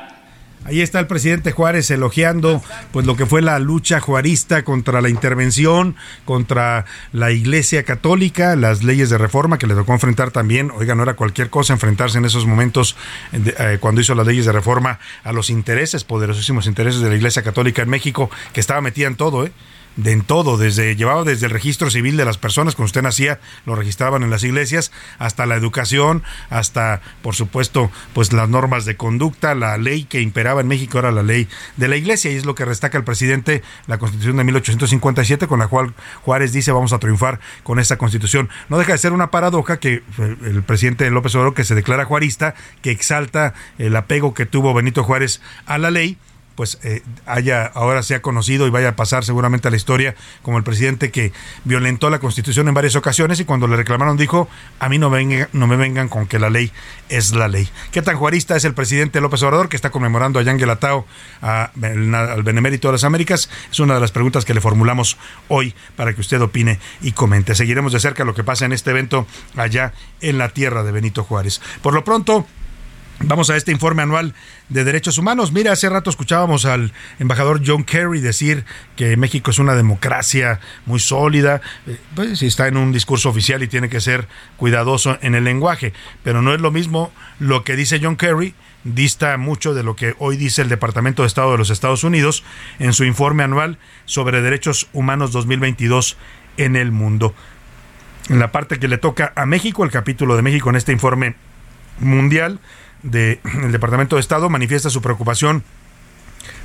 Ahí 0.65 0.81
está 0.81 0.99
el 0.99 1.05
presidente 1.05 1.51
Juárez 1.51 1.91
elogiando 1.91 2.63
pues 2.91 3.05
lo 3.05 3.15
que 3.15 3.27
fue 3.27 3.43
la 3.43 3.59
lucha 3.59 3.99
juarista 3.99 4.63
contra 4.63 5.01
la 5.01 5.09
intervención, 5.09 5.95
contra 6.25 6.85
la 7.11 7.31
Iglesia 7.31 7.83
Católica, 7.83 8.55
las 8.55 8.81
leyes 8.81 9.11
de 9.11 9.19
reforma 9.19 9.59
que 9.59 9.67
le 9.67 9.75
tocó 9.75 9.93
enfrentar 9.93 10.31
también. 10.31 10.71
Oiga, 10.71 10.95
no 10.95 11.03
era 11.03 11.13
cualquier 11.13 11.51
cosa 11.51 11.73
enfrentarse 11.73 12.17
en 12.17 12.25
esos 12.25 12.47
momentos 12.47 12.95
eh, 13.33 13.77
cuando 13.79 14.01
hizo 14.01 14.15
las 14.15 14.25
leyes 14.25 14.45
de 14.45 14.51
reforma 14.51 14.97
a 15.23 15.31
los 15.31 15.51
intereses, 15.51 16.03
poderosísimos 16.05 16.65
intereses 16.65 17.01
de 17.01 17.09
la 17.09 17.15
Iglesia 17.15 17.43
Católica 17.43 17.83
en 17.83 17.89
México, 17.89 18.31
que 18.51 18.61
estaba 18.61 18.81
metida 18.81 19.05
en 19.05 19.15
todo, 19.15 19.45
¿eh? 19.45 19.51
De 19.95 20.11
en 20.11 20.21
todo, 20.21 20.57
desde 20.57 20.95
llevaba 20.95 21.23
desde 21.23 21.47
el 21.47 21.51
registro 21.51 21.89
civil 21.89 22.17
de 22.17 22.25
las 22.25 22.37
personas, 22.37 22.75
cuando 22.75 22.87
usted 22.87 23.01
nacía, 23.01 23.39
lo 23.65 23.75
registraban 23.75 24.23
en 24.23 24.29
las 24.29 24.43
iglesias, 24.43 24.91
hasta 25.19 25.45
la 25.45 25.55
educación, 25.55 26.23
hasta, 26.49 27.01
por 27.21 27.35
supuesto, 27.35 27.91
pues 28.13 28.31
las 28.33 28.47
normas 28.49 28.85
de 28.85 28.95
conducta, 28.95 29.55
la 29.55 29.77
ley 29.77 30.05
que 30.05 30.21
imperaba 30.21 30.61
en 30.61 30.67
México 30.67 30.99
era 30.99 31.11
la 31.11 31.23
ley 31.23 31.47
de 31.77 31.87
la 31.87 31.95
iglesia, 31.95 32.31
y 32.31 32.35
es 32.35 32.45
lo 32.45 32.55
que 32.55 32.65
destaca 32.65 32.97
el 32.97 33.03
presidente, 33.03 33.63
la 33.87 33.97
constitución 33.97 34.37
de 34.37 34.43
1857, 34.43 35.47
con 35.47 35.59
la 35.59 35.67
cual 35.67 35.93
Juárez 36.23 36.53
dice 36.53 36.71
vamos 36.71 36.93
a 36.93 36.99
triunfar 36.99 37.39
con 37.63 37.79
esa 37.79 37.97
constitución. 37.97 38.49
No 38.69 38.77
deja 38.77 38.93
de 38.93 38.97
ser 38.97 39.13
una 39.13 39.31
paradoja 39.31 39.77
que 39.77 39.95
eh, 39.95 40.03
el 40.17 40.63
presidente 40.63 41.09
López 41.09 41.35
Obrador, 41.35 41.53
que 41.53 41.63
se 41.63 41.75
declara 41.75 42.05
juarista, 42.05 42.55
que 42.81 42.91
exalta 42.91 43.53
el 43.77 43.95
apego 43.95 44.33
que 44.33 44.45
tuvo 44.45 44.73
Benito 44.73 45.03
Juárez 45.03 45.41
a 45.65 45.77
la 45.77 45.91
ley, 45.91 46.17
pues 46.55 46.79
eh, 46.83 47.01
haya 47.25 47.65
ahora 47.65 48.03
se 48.03 48.15
ha 48.15 48.21
conocido 48.21 48.67
y 48.67 48.69
vaya 48.69 48.89
a 48.89 48.95
pasar 48.95 49.25
seguramente 49.25 49.67
a 49.67 49.71
la 49.71 49.77
historia 49.77 50.15
como 50.41 50.57
el 50.57 50.63
presidente 50.63 51.11
que 51.11 51.31
violentó 51.63 52.09
la 52.09 52.19
Constitución 52.19 52.67
en 52.67 52.73
varias 52.73 52.95
ocasiones 52.95 53.39
y 53.39 53.45
cuando 53.45 53.67
le 53.67 53.75
reclamaron 53.75 54.17
dijo 54.17 54.47
a 54.79 54.89
mí 54.89 54.97
no, 54.97 55.11
no 55.53 55.67
me 55.67 55.75
vengan 55.75 56.09
con 56.09 56.27
que 56.27 56.39
la 56.39 56.49
ley 56.49 56.71
es 57.09 57.33
la 57.33 57.47
ley. 57.47 57.69
¿Qué 57.91 58.01
tan 58.01 58.17
juarista 58.17 58.55
es 58.55 58.65
el 58.65 58.73
presidente 58.73 59.21
López 59.21 59.41
Obrador 59.43 59.69
que 59.69 59.75
está 59.75 59.89
conmemorando 59.89 60.39
a 60.39 60.43
Yangel 60.43 60.69
Atao 60.69 61.05
al 61.41 62.43
Benemérito 62.43 62.87
de 62.87 62.93
las 62.93 63.03
Américas? 63.03 63.49
Es 63.71 63.79
una 63.79 63.95
de 63.95 63.99
las 63.99 64.11
preguntas 64.11 64.45
que 64.45 64.53
le 64.53 64.61
formulamos 64.61 65.17
hoy 65.47 65.73
para 65.95 66.13
que 66.13 66.21
usted 66.21 66.41
opine 66.41 66.79
y 67.01 67.11
comente. 67.11 67.55
Seguiremos 67.55 67.93
de 67.93 67.99
cerca 67.99 68.25
lo 68.25 68.33
que 68.33 68.43
pasa 68.43 68.65
en 68.65 68.73
este 68.73 68.91
evento 68.91 69.27
allá 69.55 69.93
en 70.21 70.37
la 70.37 70.49
tierra 70.49 70.83
de 70.83 70.91
Benito 70.91 71.23
Juárez. 71.23 71.61
Por 71.81 71.93
lo 71.93 72.03
pronto, 72.03 72.47
Vamos 73.19 73.49
a 73.49 73.55
este 73.55 73.71
informe 73.71 74.01
anual 74.01 74.33
de 74.69 74.83
derechos 74.83 75.17
humanos. 75.17 75.51
Mira, 75.51 75.71
hace 75.71 75.87
rato 75.87 76.09
escuchábamos 76.09 76.65
al 76.65 76.91
embajador 77.19 77.61
John 77.65 77.83
Kerry 77.83 78.19
decir 78.19 78.65
que 78.95 79.15
México 79.17 79.51
es 79.51 79.59
una 79.59 79.75
democracia 79.75 80.59
muy 80.85 80.99
sólida. 80.99 81.61
Eh, 81.87 81.97
pues 82.15 82.41
está 82.41 82.67
en 82.67 82.77
un 82.77 82.91
discurso 82.91 83.29
oficial 83.29 83.63
y 83.63 83.67
tiene 83.67 83.87
que 83.87 84.01
ser 84.01 84.27
cuidadoso 84.57 85.17
en 85.21 85.35
el 85.35 85.43
lenguaje, 85.43 85.93
pero 86.23 86.41
no 86.41 86.53
es 86.53 86.59
lo 86.59 86.71
mismo 86.71 87.11
lo 87.39 87.63
que 87.63 87.75
dice 87.75 87.99
John 88.01 88.17
Kerry 88.17 88.55
dista 88.83 89.37
mucho 89.37 89.73
de 89.73 89.83
lo 89.83 89.95
que 89.95 90.15
hoy 90.19 90.35
dice 90.35 90.61
el 90.61 90.69
Departamento 90.69 91.23
de 91.23 91.27
Estado 91.27 91.53
de 91.53 91.57
los 91.57 91.69
Estados 91.69 92.03
Unidos 92.03 92.43
en 92.79 92.93
su 92.93 93.05
informe 93.05 93.43
anual 93.43 93.77
sobre 94.05 94.41
derechos 94.41 94.89
humanos 94.91 95.31
2022 95.31 96.17
en 96.57 96.75
el 96.75 96.91
mundo. 96.91 97.33
En 98.29 98.39
la 98.39 98.51
parte 98.51 98.79
que 98.79 98.87
le 98.87 98.97
toca 98.97 99.33
a 99.35 99.45
México, 99.45 99.83
el 99.83 99.91
capítulo 99.91 100.35
de 100.35 100.41
México 100.41 100.69
en 100.69 100.75
este 100.75 100.91
informe 100.91 101.35
mundial, 101.99 102.59
del 103.03 103.39
Departamento 103.71 104.15
de 104.15 104.21
Estado 104.21 104.49
manifiesta 104.49 104.89
su 104.89 105.01
preocupación 105.01 105.63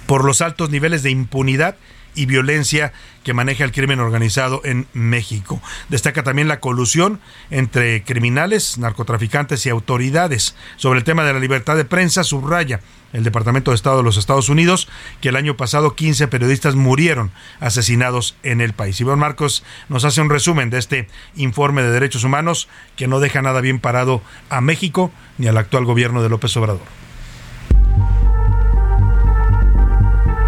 por 0.07 0.24
los 0.24 0.40
altos 0.40 0.70
niveles 0.70 1.03
de 1.03 1.11
impunidad 1.11 1.77
y 2.18 2.26
violencia 2.26 2.92
que 3.22 3.33
maneja 3.33 3.64
el 3.64 3.72
crimen 3.72 4.00
organizado 4.00 4.61
en 4.64 4.87
México. 4.92 5.62
Destaca 5.88 6.24
también 6.24 6.48
la 6.48 6.61
colusión 6.61 7.20
entre 7.50 8.02
criminales, 8.02 8.78
narcotraficantes 8.78 9.64
y 9.64 9.68
autoridades. 9.68 10.57
Sobre 10.76 10.98
el 10.98 11.04
tema 11.04 11.24
de 11.24 11.33
la 11.33 11.38
libertad 11.38 11.76
de 11.76 11.85
prensa, 11.85 12.24
subraya 12.24 12.81
el 13.12 13.24
Departamento 13.24 13.70
de 13.70 13.76
Estado 13.76 13.98
de 13.98 14.02
los 14.02 14.16
Estados 14.16 14.48
Unidos 14.48 14.88
que 15.20 15.28
el 15.28 15.37
año 15.37 15.57
pasado 15.57 15.94
15 15.94 16.28
periodistas 16.28 16.74
murieron 16.74 17.31
asesinados 17.61 18.37
en 18.42 18.61
el 18.61 18.72
país. 18.72 19.00
Iván 19.00 19.18
Marcos 19.18 19.62
nos 19.88 20.04
hace 20.04 20.20
un 20.20 20.31
resumen 20.31 20.70
de 20.70 20.78
este 20.78 21.09
informe 21.37 21.83
de 21.83 21.90
derechos 21.90 22.24
humanos 22.24 22.68
que 22.96 23.09
no 23.09 23.20
deja 23.20 23.42
nada 23.42 23.61
bien 23.61 23.78
parado 23.78 24.22
a 24.50 24.61
México 24.61 25.12
ni 25.38 25.46
al 25.46 25.57
actual 25.57 25.85
gobierno 25.85 26.22
de 26.22 26.28
López 26.28 26.57
Obrador. 26.57 27.08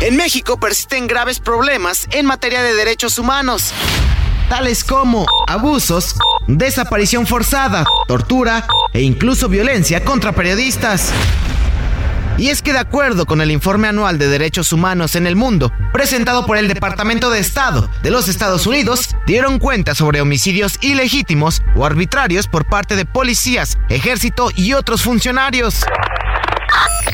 En 0.00 0.16
México 0.16 0.58
persisten 0.58 1.06
graves 1.06 1.40
problemas 1.40 2.08
en 2.12 2.24
materia 2.24 2.62
de 2.62 2.72
derechos 2.72 3.18
humanos, 3.18 3.74
tales 4.48 4.82
como 4.82 5.26
abusos, 5.46 6.14
desaparición 6.46 7.26
forzada, 7.26 7.84
tortura 8.08 8.66
e 8.94 9.02
incluso 9.02 9.50
violencia 9.50 10.02
contra 10.02 10.32
periodistas. 10.32 11.12
Y 12.38 12.48
es 12.48 12.62
que 12.62 12.72
de 12.72 12.78
acuerdo 12.78 13.26
con 13.26 13.42
el 13.42 13.50
informe 13.50 13.88
anual 13.88 14.18
de 14.18 14.28
derechos 14.28 14.72
humanos 14.72 15.16
en 15.16 15.26
el 15.26 15.36
mundo, 15.36 15.70
presentado 15.92 16.46
por 16.46 16.56
el 16.56 16.68
Departamento 16.68 17.28
de 17.28 17.38
Estado 17.38 17.90
de 18.02 18.10
los 18.10 18.28
Estados 18.28 18.66
Unidos, 18.66 19.14
dieron 19.26 19.58
cuenta 19.58 19.94
sobre 19.94 20.22
homicidios 20.22 20.78
ilegítimos 20.80 21.60
o 21.76 21.84
arbitrarios 21.84 22.48
por 22.48 22.64
parte 22.64 22.96
de 22.96 23.04
policías, 23.04 23.76
ejército 23.90 24.48
y 24.56 24.72
otros 24.72 25.02
funcionarios. 25.02 25.84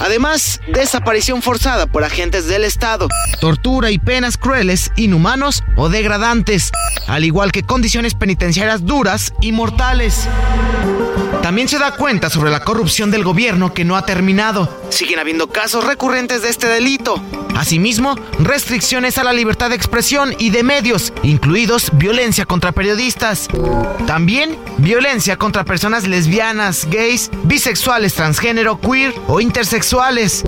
Además, 0.01 0.61
desaparición 0.69 1.43
forzada 1.43 1.87
por 1.87 2.05
agentes 2.05 2.47
del 2.47 2.65
Estado, 2.65 3.09
tortura 3.41 3.91
y 3.91 3.99
penas 3.99 4.37
crueles, 4.37 4.91
inhumanos 4.97 5.63
o 5.77 5.89
degradantes, 5.89 6.73
al 7.07 7.25
igual 7.25 7.53
que 7.53 7.63
condiciones 7.63 8.15
penitenciarias 8.15 8.85
duras 8.85 9.33
y 9.41 9.53
mortales. 9.53 10.29
También 11.47 11.69
se 11.69 11.79
da 11.79 11.93
cuenta 11.93 12.29
sobre 12.29 12.51
la 12.51 12.65
corrupción 12.65 13.13
del 13.13 13.23
gobierno 13.23 13.73
que 13.73 13.85
no 13.85 13.97
ha 13.97 14.05
terminado. 14.05 14.69
Siguen 14.89 15.21
habiendo 15.21 15.47
casos 15.47 15.85
recurrentes 15.85 16.43
de 16.43 16.49
este 16.49 16.67
delito. 16.67 17.23
Asimismo, 17.55 18.17
restricciones 18.41 19.17
a 19.17 19.23
la 19.23 19.33
libertad 19.33 19.71
de 19.71 19.77
expresión 19.77 20.35
y 20.41 20.51
de 20.51 20.65
medios, 20.65 21.13
incluidos 21.23 21.93
violencia 21.93 22.47
contra 22.47 22.73
periodistas. 22.73 23.47
También 24.09 24.59
violencia 24.79 25.37
contra 25.37 25.65
personas 25.65 26.09
lesbianas, 26.09 26.89
gays, 26.91 27.31
bisexuales, 27.45 28.15
transgénero, 28.15 28.81
queer 28.81 29.15
o 29.29 29.41
intersexuales. 29.41 30.43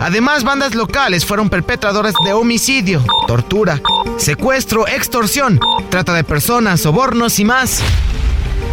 Además, 0.00 0.44
bandas 0.44 0.74
locales 0.74 1.24
fueron 1.24 1.48
perpetradoras 1.48 2.12
de 2.26 2.34
homicidio, 2.34 3.02
tortura, 3.26 3.80
secuestro, 4.18 4.86
extorsión, 4.86 5.58
trata 5.88 6.12
de 6.12 6.24
personas, 6.24 6.82
sobornos 6.82 7.38
y 7.38 7.46
más. 7.46 7.82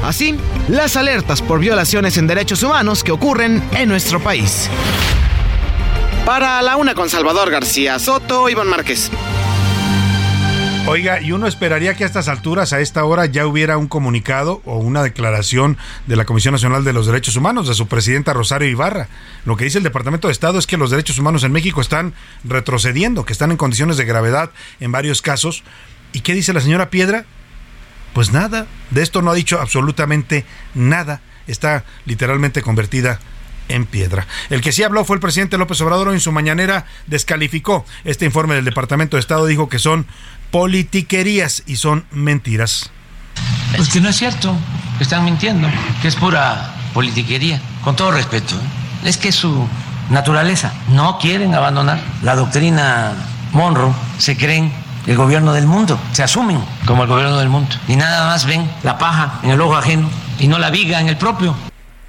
Así, 0.03 0.37
las 0.67 0.95
alertas 0.95 1.41
por 1.41 1.59
violaciones 1.59 2.17
en 2.17 2.27
derechos 2.27 2.63
humanos 2.63 3.03
que 3.03 3.11
ocurren 3.11 3.61
en 3.73 3.89
nuestro 3.89 4.19
país. 4.19 4.69
Para 6.25 6.61
la 6.61 6.77
una 6.77 6.95
con 6.95 7.09
Salvador 7.09 7.49
García 7.51 7.99
Soto, 7.99 8.49
Iván 8.49 8.67
Márquez. 8.67 9.11
Oiga, 10.87 11.21
y 11.21 11.33
uno 11.33 11.45
esperaría 11.45 11.93
que 11.93 12.03
a 12.03 12.07
estas 12.07 12.29
alturas, 12.29 12.73
a 12.73 12.79
esta 12.79 13.03
hora, 13.03 13.27
ya 13.27 13.45
hubiera 13.45 13.77
un 13.77 13.87
comunicado 13.87 14.61
o 14.65 14.77
una 14.77 15.03
declaración 15.03 15.77
de 16.07 16.15
la 16.15 16.25
Comisión 16.25 16.53
Nacional 16.53 16.83
de 16.83 16.93
los 16.93 17.05
Derechos 17.05 17.35
Humanos, 17.35 17.67
de 17.67 17.75
su 17.75 17.87
presidenta 17.87 18.33
Rosario 18.33 18.67
Ibarra. 18.67 19.07
Lo 19.45 19.55
que 19.55 19.65
dice 19.65 19.77
el 19.77 19.83
Departamento 19.83 20.29
de 20.29 20.31
Estado 20.31 20.57
es 20.57 20.65
que 20.65 20.77
los 20.77 20.89
derechos 20.89 21.19
humanos 21.19 21.43
en 21.43 21.51
México 21.51 21.81
están 21.81 22.13
retrocediendo, 22.43 23.23
que 23.23 23.33
están 23.33 23.51
en 23.51 23.57
condiciones 23.57 23.97
de 23.97 24.05
gravedad 24.05 24.49
en 24.79 24.91
varios 24.91 25.21
casos. 25.21 25.63
¿Y 26.11 26.21
qué 26.21 26.33
dice 26.33 26.53
la 26.53 26.61
señora 26.61 26.89
Piedra? 26.89 27.25
Pues 28.13 28.31
nada, 28.31 28.67
de 28.89 29.01
esto 29.01 29.21
no 29.21 29.31
ha 29.31 29.35
dicho 29.35 29.59
absolutamente 29.59 30.45
nada. 30.73 31.21
Está 31.47 31.83
literalmente 32.05 32.61
convertida 32.61 33.19
en 33.69 33.85
piedra. 33.85 34.27
El 34.49 34.61
que 34.61 34.71
sí 34.71 34.83
habló 34.83 35.05
fue 35.05 35.15
el 35.15 35.21
presidente 35.21 35.57
López 35.57 35.79
Obrador. 35.81 36.11
En 36.11 36.19
su 36.19 36.31
mañanera 36.31 36.85
descalificó 37.07 37.85
este 38.03 38.25
informe 38.25 38.55
del 38.55 38.65
Departamento 38.65 39.17
de 39.17 39.21
Estado. 39.21 39.45
Dijo 39.45 39.69
que 39.69 39.79
son 39.79 40.05
politiquerías 40.51 41.63
y 41.65 41.77
son 41.77 42.05
mentiras. 42.11 42.91
Pues 43.75 43.89
que 43.89 44.01
no 44.01 44.09
es 44.09 44.17
cierto, 44.17 44.57
que 44.97 45.03
están 45.03 45.23
mintiendo, 45.23 45.69
que 46.01 46.07
es 46.07 46.15
pura 46.15 46.75
politiquería. 46.93 47.61
Con 47.83 47.95
todo 47.95 48.11
respeto, 48.11 48.55
¿eh? 48.55 49.07
es 49.09 49.17
que 49.17 49.31
su 49.31 49.67
naturaleza. 50.09 50.73
No 50.89 51.19
quieren 51.19 51.53
abandonar 51.55 52.01
la 52.23 52.35
doctrina 52.35 53.13
Monroe, 53.53 53.93
se 54.17 54.35
creen 54.35 54.71
el 55.09 55.17
gobierno 55.17 55.53
del 55.53 55.65
mundo, 55.65 55.99
se 56.11 56.21
asumen 56.21 56.63
como 56.85 57.01
el 57.01 57.09
gobierno 57.09 57.39
del 57.39 57.49
mundo 57.49 57.75
y 57.87 57.95
nada 57.95 58.27
más 58.27 58.45
ven 58.45 58.69
la 58.83 58.99
paja 58.99 59.39
en 59.41 59.49
el 59.49 59.59
ojo 59.59 59.75
ajeno 59.75 60.07
y 60.37 60.47
no 60.47 60.59
la 60.59 60.69
viga 60.69 61.01
en 61.01 61.09
el 61.09 61.17
propio. 61.17 61.55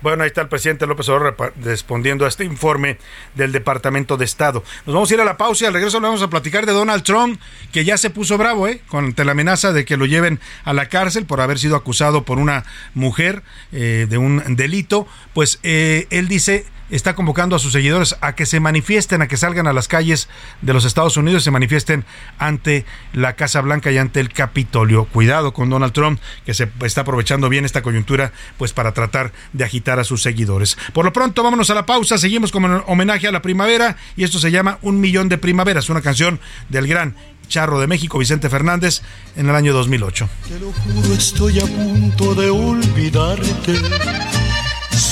Bueno, 0.03 0.23
ahí 0.23 0.29
está 0.29 0.43
el 0.43 0.49
presidente 0.49 0.87
López 0.87 1.09
Obrador 1.09 1.55
respondiendo 1.63 2.27
a 2.27 2.29
este 2.29 2.45
informe 2.45 2.99
del 3.35 3.53
Departamento 3.53 4.19
de 4.19 4.27
Estado. 4.27 4.63
Nos 4.85 4.95
vamos 4.95 5.11
a 5.11 5.15
ir 5.15 5.21
a 5.21 5.25
la 5.25 5.39
pausa 5.39 5.65
y 5.65 5.67
al 5.69 5.73
regreso 5.73 5.99
le 5.99 6.09
vamos 6.09 6.23
a 6.23 6.29
platicar 6.29 6.67
de 6.67 6.73
Donald 6.73 7.03
Trump, 7.03 7.41
que 7.73 7.87
ya 7.87 7.97
se 7.97 8.11
puso 8.11 8.37
bravo, 8.37 8.69
¿eh? 8.69 8.83
Con 8.89 9.15
la 9.17 9.33
amenaza 9.33 9.73
de 9.73 9.87
que 9.87 9.97
lo 9.97 10.05
lleven 10.05 10.39
a 10.65 10.75
la 10.75 10.91
cárcel 10.91 11.25
por 11.25 11.41
haber 11.41 11.59
sido 11.59 11.77
acusado 11.77 12.25
por 12.25 12.39
una 12.39 12.65
mujer 12.93 13.43
eh, 13.73 14.07
de 14.09 14.19
un 14.19 14.57
delito. 14.57 15.07
Pues 15.33 15.59
eh, 15.63 16.07
él 16.11 16.29
dice 16.29 16.67
está 16.91 17.15
convocando 17.15 17.57
a 17.57 17.59
sus 17.59 17.73
seguidores 17.73 18.17
a 18.21 18.35
que 18.35 18.47
se 18.47 18.61
manifiesten, 18.61 19.23
a 19.23 19.29
que 19.29 19.37
salgan 19.37 19.67
a 19.67 19.73
las 19.73 19.89
calles 19.89 20.29
de 20.61 20.73
los 20.73 20.85
Estados 20.85 21.17
Unidos, 21.17 21.45
se 21.45 21.51
manifiesten 21.51 22.05
ante 22.39 22.85
la 23.13 23.35
Casa 23.35 23.61
Blanca 23.61 23.91
y 23.91 23.99
ante 23.99 24.21
el 24.21 24.33
Capitolio. 24.33 25.05
Cuidado 25.07 25.53
con 25.53 25.71
Donald 25.71 25.93
Trump, 25.93 26.21
que 26.45 26.55
se 26.55 26.71
está 26.83 27.03
aprovechando 27.03 27.49
bien 27.49 27.65
esta 27.65 27.83
coyuntura 27.83 28.33
pues 28.59 28.73
para 28.73 28.93
tratar 28.93 29.33
de 29.53 29.65
agitar 29.65 29.99
a 29.99 30.05
sus 30.05 30.23
seguidores. 30.23 30.77
Por 30.93 31.05
lo 31.05 31.13
pronto, 31.13 31.43
vámonos 31.43 31.71
a 31.71 31.75
la 31.75 31.87
pausa, 31.87 32.19
seguimos 32.19 32.53
con 32.53 32.65
homenaje 32.87 33.29
a 33.29 33.33
la 33.33 33.43
primavera 33.43 33.97
y 34.17 34.25
esto 34.25 34.39
se 34.39 34.51
llama 34.51 34.79
Un 34.83 35.01
Millón 35.01 35.29
de 35.29 35.39
Primaveras, 35.39 35.91
una 35.91 36.03
canción 36.03 36.41
del 36.69 36.87
gran 36.87 37.15
Charro 37.49 37.81
de 37.81 37.89
México, 37.89 38.19
Vicente 38.19 38.49
Fernández, 38.49 39.03
en 39.37 39.49
el 39.49 39.57
año 39.57 39.73
2008. 39.73 40.29
Te 40.49 40.61
lo 40.61 40.73
juro, 40.73 41.15
estoy 41.15 41.59
a 41.59 41.67
punto 41.67 42.35
de 42.35 42.49
olvidarte 42.49 44.40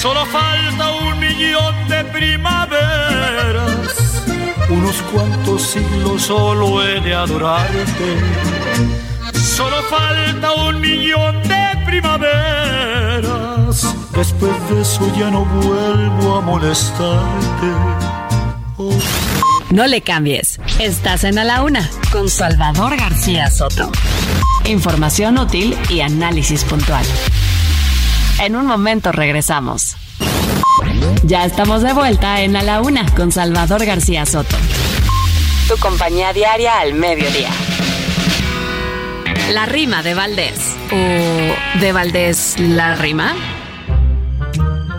Solo 0.00 0.24
falta 0.26 0.92
un 0.92 1.18
millón 1.18 1.74
de 1.88 2.04
primaveras. 2.04 4.22
Unos 4.70 5.02
cuantos 5.12 5.60
siglos 5.60 6.22
solo 6.22 6.84
he 6.84 7.00
de 7.00 7.16
adorarte. 7.16 8.16
Solo 9.34 9.82
falta 9.90 10.52
un 10.52 10.80
millón 10.80 11.42
de 11.42 11.84
primaveras. 11.84 13.92
Después 14.12 14.70
de 14.70 14.82
eso 14.82 15.12
ya 15.18 15.32
no 15.32 15.44
vuelvo 15.44 16.36
a 16.36 16.40
molestarte. 16.42 17.66
No 19.70 19.88
le 19.88 20.00
cambies. 20.02 20.60
Estás 20.78 21.24
en 21.24 21.40
A 21.40 21.44
la 21.44 21.64
Una 21.64 21.90
con 22.12 22.28
Salvador 22.28 22.96
García 22.96 23.50
Soto. 23.50 23.90
Información 24.64 25.38
útil 25.38 25.76
y 25.90 26.02
análisis 26.02 26.62
puntual. 26.62 27.04
En 28.40 28.54
un 28.54 28.66
momento 28.66 29.10
regresamos. 29.10 29.96
Ya 31.24 31.44
estamos 31.44 31.82
de 31.82 31.92
vuelta 31.92 32.40
en 32.42 32.54
A 32.54 32.62
la 32.62 32.80
Una 32.80 33.04
con 33.16 33.32
Salvador 33.32 33.84
García 33.84 34.24
Soto. 34.26 34.56
Tu 35.66 35.76
compañía 35.78 36.32
diaria 36.32 36.78
al 36.78 36.94
mediodía. 36.94 37.50
La 39.52 39.66
rima 39.66 40.04
de 40.04 40.14
Valdés. 40.14 40.76
¿O 40.92 41.80
de 41.80 41.92
Valdés 41.92 42.54
la 42.60 42.94
rima? 42.94 43.34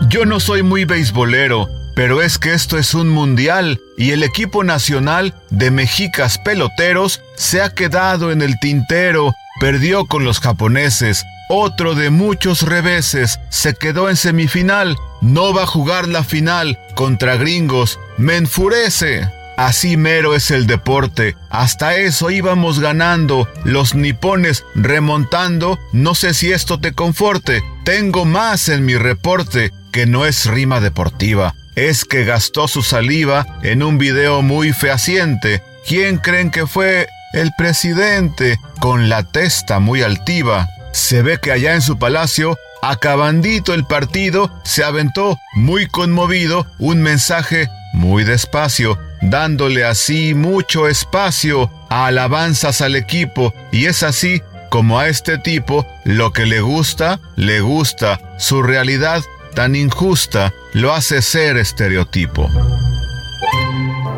Yo 0.08 0.26
no 0.26 0.38
soy 0.38 0.62
muy 0.62 0.84
beisbolero, 0.84 1.66
pero 1.96 2.20
es 2.20 2.38
que 2.38 2.52
esto 2.52 2.76
es 2.76 2.92
un 2.92 3.08
mundial 3.08 3.80
y 3.96 4.10
el 4.10 4.22
equipo 4.22 4.64
nacional 4.64 5.34
de 5.48 5.70
mexicas 5.70 6.38
peloteros 6.44 7.22
se 7.36 7.62
ha 7.62 7.70
quedado 7.70 8.32
en 8.32 8.42
el 8.42 8.58
tintero, 8.60 9.32
perdió 9.60 10.04
con 10.04 10.24
los 10.24 10.40
japoneses 10.40 11.24
otro 11.50 11.96
de 11.96 12.10
muchos 12.10 12.62
reveses, 12.62 13.40
se 13.50 13.74
quedó 13.74 14.08
en 14.08 14.16
semifinal, 14.16 14.96
no 15.20 15.52
va 15.52 15.64
a 15.64 15.66
jugar 15.66 16.06
la 16.06 16.22
final 16.22 16.78
contra 16.94 17.36
gringos, 17.36 17.98
me 18.16 18.36
enfurece. 18.36 19.28
Así 19.56 19.96
mero 19.96 20.34
es 20.34 20.52
el 20.52 20.66
deporte, 20.66 21.36
hasta 21.50 21.96
eso 21.96 22.30
íbamos 22.30 22.78
ganando, 22.78 23.46
los 23.64 23.94
nipones 23.94 24.64
remontando, 24.74 25.78
no 25.92 26.14
sé 26.14 26.32
si 26.32 26.52
esto 26.52 26.80
te 26.80 26.92
conforte, 26.92 27.62
tengo 27.84 28.24
más 28.24 28.70
en 28.70 28.86
mi 28.86 28.94
reporte, 28.94 29.72
que 29.92 30.06
no 30.06 30.24
es 30.24 30.46
rima 30.46 30.80
deportiva, 30.80 31.54
es 31.74 32.04
que 32.04 32.24
gastó 32.24 32.68
su 32.68 32.82
saliva 32.82 33.58
en 33.62 33.82
un 33.82 33.98
video 33.98 34.40
muy 34.40 34.72
fehaciente. 34.72 35.62
¿Quién 35.86 36.18
creen 36.18 36.50
que 36.50 36.66
fue? 36.66 37.08
El 37.32 37.50
presidente, 37.58 38.58
con 38.80 39.08
la 39.08 39.24
testa 39.24 39.78
muy 39.78 40.02
altiva. 40.02 40.68
Se 40.92 41.22
ve 41.22 41.38
que 41.38 41.52
allá 41.52 41.74
en 41.74 41.82
su 41.82 41.98
palacio, 41.98 42.58
acabandito 42.82 43.74
el 43.74 43.84
partido, 43.84 44.50
se 44.64 44.84
aventó 44.84 45.38
muy 45.54 45.86
conmovido 45.86 46.66
un 46.78 47.02
mensaje 47.02 47.68
muy 47.92 48.24
despacio, 48.24 48.98
dándole 49.20 49.84
así 49.84 50.34
mucho 50.34 50.88
espacio 50.88 51.70
a 51.88 52.06
alabanzas 52.06 52.80
al 52.80 52.96
equipo, 52.96 53.54
y 53.72 53.86
es 53.86 54.02
así 54.02 54.42
como 54.70 54.98
a 54.98 55.08
este 55.08 55.38
tipo 55.38 55.86
lo 56.04 56.32
que 56.32 56.46
le 56.46 56.60
gusta, 56.60 57.20
le 57.36 57.60
gusta, 57.60 58.20
su 58.38 58.62
realidad 58.62 59.22
tan 59.54 59.74
injusta 59.74 60.54
lo 60.72 60.94
hace 60.94 61.22
ser 61.22 61.56
estereotipo. 61.56 62.48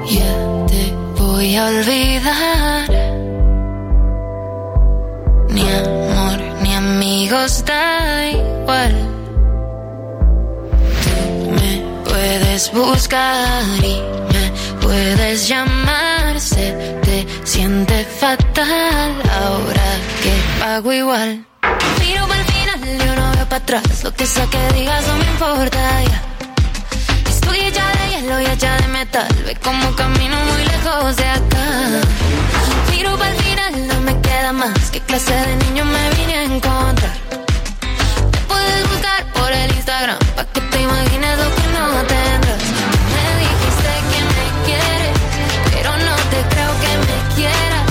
Ya 0.06 0.66
te 0.66 0.94
voy 1.18 1.56
a 1.56 1.66
olvidar. 1.66 3.12
Amigos 7.22 7.64
da 7.64 8.30
igual. 8.30 8.94
Tú 11.04 11.50
me 11.52 11.72
puedes 12.04 12.72
buscar 12.72 13.62
y 13.84 14.02
me 14.32 14.52
puedes 14.80 15.46
llamar. 15.46 16.40
Se 16.40 16.72
te 17.02 17.24
siente 17.44 18.04
fatal 18.04 19.12
ahora 19.40 19.88
que 20.20 20.32
pago 20.58 20.92
igual. 20.92 21.46
Miro 22.00 22.26
para 22.26 22.40
el 22.40 22.46
final, 22.46 22.98
yo 23.06 23.14
no 23.14 23.30
veo 23.36 23.48
para 23.48 23.56
atrás. 23.56 24.02
Lo 24.02 24.12
que 24.12 24.26
sea 24.26 24.46
que 24.46 24.74
digas 24.74 25.06
no 25.06 25.16
me 25.18 25.26
importa 25.26 26.02
ya. 26.02 26.22
Estoy 27.28 27.58
hecha 27.60 27.86
de 27.98 28.04
hielo 28.10 28.40
y 28.40 28.46
hecha 28.46 28.76
de 28.78 28.88
metal. 28.88 29.28
Ve 29.46 29.54
como 29.62 29.94
camino 29.94 30.36
muy 30.50 30.64
lejos 30.64 31.16
de 31.16 31.28
acá. 31.28 32.21
No 33.76 34.00
me 34.00 34.20
queda 34.20 34.52
más. 34.52 34.90
¿Qué 34.90 35.00
clase 35.00 35.32
de 35.32 35.56
niño 35.56 35.84
me 35.84 36.10
vine 36.10 36.34
a 36.34 36.44
encontrar? 36.44 37.32
por 39.34 39.52
el 39.52 39.70
Instagram 39.74 40.18
Pa' 40.36 40.44
que 40.44 40.60
te 40.60 40.82
imagines 40.82 41.38
lo 41.38 41.48
que 41.56 41.66
no 41.76 41.84
tendrás 42.12 42.62
Me 43.14 43.26
dijiste 43.42 43.92
que 44.10 44.20
me 44.36 44.46
quieres 44.66 45.16
Pero 45.72 45.90
no 46.06 46.14
te 46.32 46.40
creo 46.52 46.72
que 46.82 46.92
me 47.08 47.18
quieras 47.34 47.86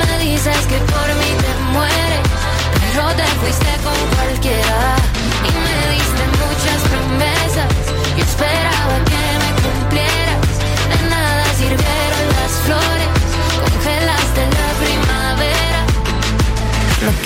Me 0.00 0.24
dices 0.24 0.60
que 0.66 0.78
por 0.92 1.08
mí 1.20 1.30
te 1.44 1.52
mueres 1.72 2.22
Pero 2.80 3.08
te 3.14 3.24
fuiste 3.40 3.75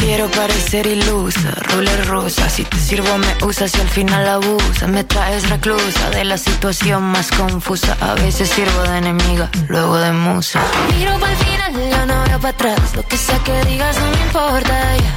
quiero 0.01 0.31
parecer 0.31 0.87
ilusa, 0.87 1.51
roller 1.69 2.07
rosa. 2.07 2.49
Si 2.49 2.65
te 2.65 2.79
sirvo 2.79 3.19
me 3.19 3.45
usas 3.45 3.75
y 3.77 3.81
al 3.81 3.89
final 3.89 4.27
abusas. 4.29 4.89
Me 4.89 5.05
traes 5.05 5.49
reclusa 5.49 6.11
de 6.11 6.25
la 6.25 6.39
situación 6.39 7.03
más 7.03 7.31
confusa. 7.31 7.97
A 8.01 8.15
veces 8.15 8.49
sirvo 8.49 8.83
de 8.83 8.99
enemiga, 8.99 9.51
luego 9.69 9.97
de 9.99 10.13
musa. 10.13 10.61
Miro 10.97 11.19
para 11.19 11.33
el 11.33 11.39
final, 11.39 11.73
yo 11.91 12.07
no 12.07 12.25
veo 12.25 12.41
para 12.41 12.55
atrás. 12.55 12.97
Lo 12.97 13.03
que 13.07 13.17
sea 13.17 13.39
que 13.45 13.65
digas 13.65 13.97
no 13.99 14.11
me 14.11 14.23
importa 14.27 14.97
ya. 14.97 15.15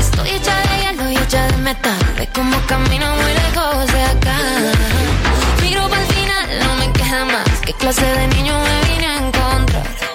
Estoy 0.00 0.30
hecha 0.30 0.54
de 0.60 0.74
hielo 0.82 1.10
y 1.10 1.16
hecha 1.16 1.46
de 1.46 1.56
metal. 1.58 1.98
Ve 2.18 2.28
como 2.34 2.56
camino 2.66 3.06
muy 3.16 3.32
lejos 3.32 3.86
de 3.92 4.02
acá. 4.02 4.38
Miro 5.62 5.88
para 5.88 6.02
el 6.02 6.08
final, 6.08 6.46
no 6.64 6.74
me 6.76 6.92
queda 6.92 7.24
más. 7.24 7.48
¿Qué 7.64 7.72
clase 7.74 8.04
de 8.04 8.26
niño 8.28 8.54
me 8.58 8.92
vine 8.92 9.06
a 9.06 9.16
encontrar? 9.26 10.07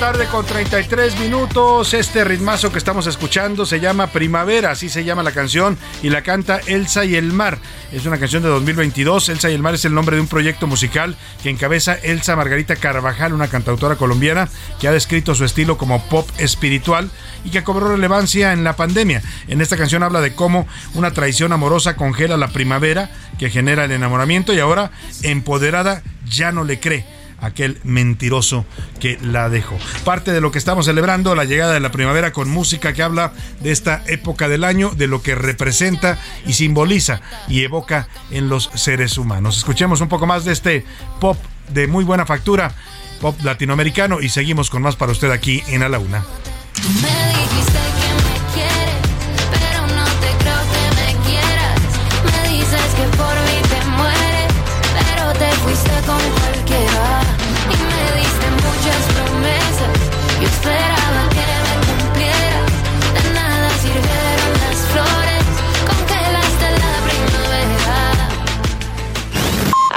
Tarde 0.00 0.24
con 0.28 0.46
33 0.46 1.20
minutos. 1.20 1.92
Este 1.92 2.24
ritmazo 2.24 2.72
que 2.72 2.78
estamos 2.78 3.06
escuchando 3.06 3.66
se 3.66 3.80
llama 3.80 4.06
Primavera, 4.06 4.70
así 4.70 4.88
se 4.88 5.04
llama 5.04 5.22
la 5.22 5.32
canción, 5.32 5.76
y 6.02 6.08
la 6.08 6.22
canta 6.22 6.58
Elsa 6.66 7.04
y 7.04 7.16
el 7.16 7.34
Mar. 7.34 7.58
Es 7.92 8.06
una 8.06 8.16
canción 8.16 8.42
de 8.42 8.48
2022. 8.48 9.28
Elsa 9.28 9.50
y 9.50 9.54
el 9.54 9.60
Mar 9.60 9.74
es 9.74 9.84
el 9.84 9.92
nombre 9.92 10.16
de 10.16 10.22
un 10.22 10.26
proyecto 10.26 10.66
musical 10.66 11.16
que 11.42 11.50
encabeza 11.50 11.96
Elsa 11.96 12.34
Margarita 12.34 12.76
Carvajal, 12.76 13.34
una 13.34 13.48
cantautora 13.48 13.96
colombiana 13.96 14.48
que 14.80 14.88
ha 14.88 14.92
descrito 14.92 15.34
su 15.34 15.44
estilo 15.44 15.76
como 15.76 16.02
pop 16.04 16.26
espiritual 16.38 17.10
y 17.44 17.50
que 17.50 17.62
cobró 17.62 17.90
relevancia 17.90 18.54
en 18.54 18.64
la 18.64 18.76
pandemia. 18.76 19.20
En 19.48 19.60
esta 19.60 19.76
canción 19.76 20.02
habla 20.02 20.22
de 20.22 20.34
cómo 20.34 20.66
una 20.94 21.10
traición 21.10 21.52
amorosa 21.52 21.96
congela 21.96 22.38
la 22.38 22.48
primavera 22.48 23.10
que 23.38 23.50
genera 23.50 23.84
el 23.84 23.92
enamoramiento 23.92 24.54
y 24.54 24.60
ahora 24.60 24.92
empoderada 25.22 26.02
ya 26.24 26.52
no 26.52 26.64
le 26.64 26.80
cree 26.80 27.19
aquel 27.40 27.78
mentiroso 27.84 28.64
que 29.00 29.18
la 29.22 29.48
dejó. 29.48 29.78
Parte 30.04 30.32
de 30.32 30.40
lo 30.40 30.50
que 30.50 30.58
estamos 30.58 30.86
celebrando, 30.86 31.34
la 31.34 31.44
llegada 31.44 31.74
de 31.74 31.80
la 31.80 31.90
primavera 31.90 32.32
con 32.32 32.48
música 32.48 32.92
que 32.92 33.02
habla 33.02 33.32
de 33.60 33.72
esta 33.72 34.02
época 34.06 34.48
del 34.48 34.64
año, 34.64 34.90
de 34.90 35.06
lo 35.06 35.22
que 35.22 35.34
representa 35.34 36.18
y 36.46 36.54
simboliza 36.54 37.20
y 37.48 37.62
evoca 37.62 38.08
en 38.30 38.48
los 38.48 38.70
seres 38.74 39.18
humanos. 39.18 39.58
Escuchemos 39.58 40.00
un 40.00 40.08
poco 40.08 40.26
más 40.26 40.44
de 40.44 40.52
este 40.52 40.84
pop 41.20 41.36
de 41.72 41.86
muy 41.86 42.04
buena 42.04 42.26
factura, 42.26 42.74
pop 43.20 43.36
latinoamericano 43.42 44.20
y 44.20 44.28
seguimos 44.28 44.70
con 44.70 44.82
más 44.82 44.96
para 44.96 45.12
usted 45.12 45.30
aquí 45.30 45.62
en 45.68 45.82
A 45.82 45.88
la 45.88 45.98
Una. 45.98 46.24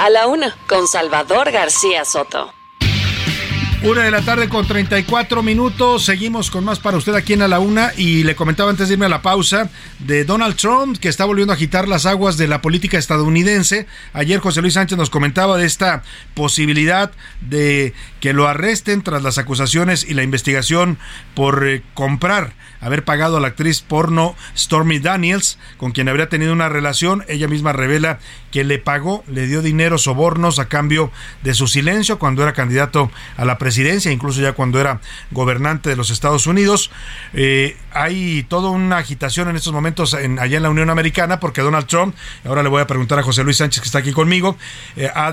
A 0.04 0.10
la 0.10 0.26
una, 0.26 0.54
con 0.68 0.86
Salvador 0.86 1.50
García 1.50 2.04
Soto. 2.04 2.52
Una 3.84 4.02
de 4.02 4.10
la 4.10 4.20
tarde 4.20 4.50
con 4.50 4.66
34 4.66 5.42
minutos. 5.42 6.04
Seguimos 6.04 6.50
con 6.50 6.62
más 6.62 6.78
para 6.78 6.98
usted 6.98 7.14
aquí 7.14 7.32
en 7.32 7.40
A 7.40 7.48
la 7.48 7.58
Una. 7.58 7.90
Y 7.96 8.22
le 8.24 8.36
comentaba 8.36 8.68
antes 8.68 8.88
de 8.88 8.94
irme 8.94 9.06
a 9.06 9.08
la 9.08 9.22
pausa 9.22 9.70
de 10.00 10.26
Donald 10.26 10.56
Trump, 10.56 10.98
que 10.98 11.08
está 11.08 11.24
volviendo 11.24 11.54
a 11.54 11.56
agitar 11.56 11.88
las 11.88 12.04
aguas 12.04 12.36
de 12.36 12.48
la 12.48 12.60
política 12.60 12.98
estadounidense. 12.98 13.86
Ayer 14.12 14.40
José 14.40 14.60
Luis 14.60 14.74
Sánchez 14.74 14.98
nos 14.98 15.08
comentaba 15.08 15.56
de 15.56 15.64
esta 15.64 16.02
posibilidad 16.34 17.12
de 17.40 17.94
que 18.20 18.34
lo 18.34 18.46
arresten 18.46 19.02
tras 19.02 19.22
las 19.22 19.38
acusaciones 19.38 20.04
y 20.04 20.12
la 20.12 20.22
investigación 20.22 20.98
por 21.34 21.66
eh, 21.66 21.82
comprar 21.94 22.52
haber 22.84 23.04
pagado 23.04 23.38
a 23.38 23.40
la 23.40 23.48
actriz 23.48 23.80
porno 23.80 24.36
Stormy 24.56 24.98
Daniels, 24.98 25.58
con 25.78 25.92
quien 25.92 26.08
habría 26.08 26.28
tenido 26.28 26.52
una 26.52 26.68
relación. 26.68 27.24
Ella 27.28 27.48
misma 27.48 27.72
revela 27.72 28.18
que 28.52 28.62
le 28.62 28.78
pagó, 28.78 29.24
le 29.26 29.46
dio 29.46 29.62
dinero, 29.62 29.98
sobornos 29.98 30.58
a 30.58 30.68
cambio 30.68 31.10
de 31.42 31.54
su 31.54 31.66
silencio 31.66 32.18
cuando 32.18 32.42
era 32.42 32.52
candidato 32.52 33.10
a 33.36 33.44
la 33.44 33.58
presidencia, 33.58 34.12
incluso 34.12 34.40
ya 34.40 34.52
cuando 34.52 34.80
era 34.80 35.00
gobernante 35.30 35.88
de 35.88 35.96
los 35.96 36.10
Estados 36.10 36.46
Unidos. 36.46 36.90
Eh, 37.32 37.76
hay 37.92 38.44
toda 38.44 38.68
una 38.68 38.98
agitación 38.98 39.48
en 39.48 39.56
estos 39.56 39.72
momentos 39.72 40.12
en, 40.14 40.38
allá 40.38 40.58
en 40.58 40.62
la 40.62 40.70
Unión 40.70 40.90
Americana 40.90 41.40
porque 41.40 41.62
Donald 41.62 41.86
Trump, 41.86 42.14
ahora 42.44 42.62
le 42.62 42.68
voy 42.68 42.82
a 42.82 42.86
preguntar 42.86 43.18
a 43.18 43.22
José 43.22 43.44
Luis 43.44 43.56
Sánchez 43.56 43.80
que 43.80 43.86
está 43.86 44.00
aquí 44.00 44.12
conmigo, 44.12 44.56
eh, 44.96 45.10
ha, 45.14 45.32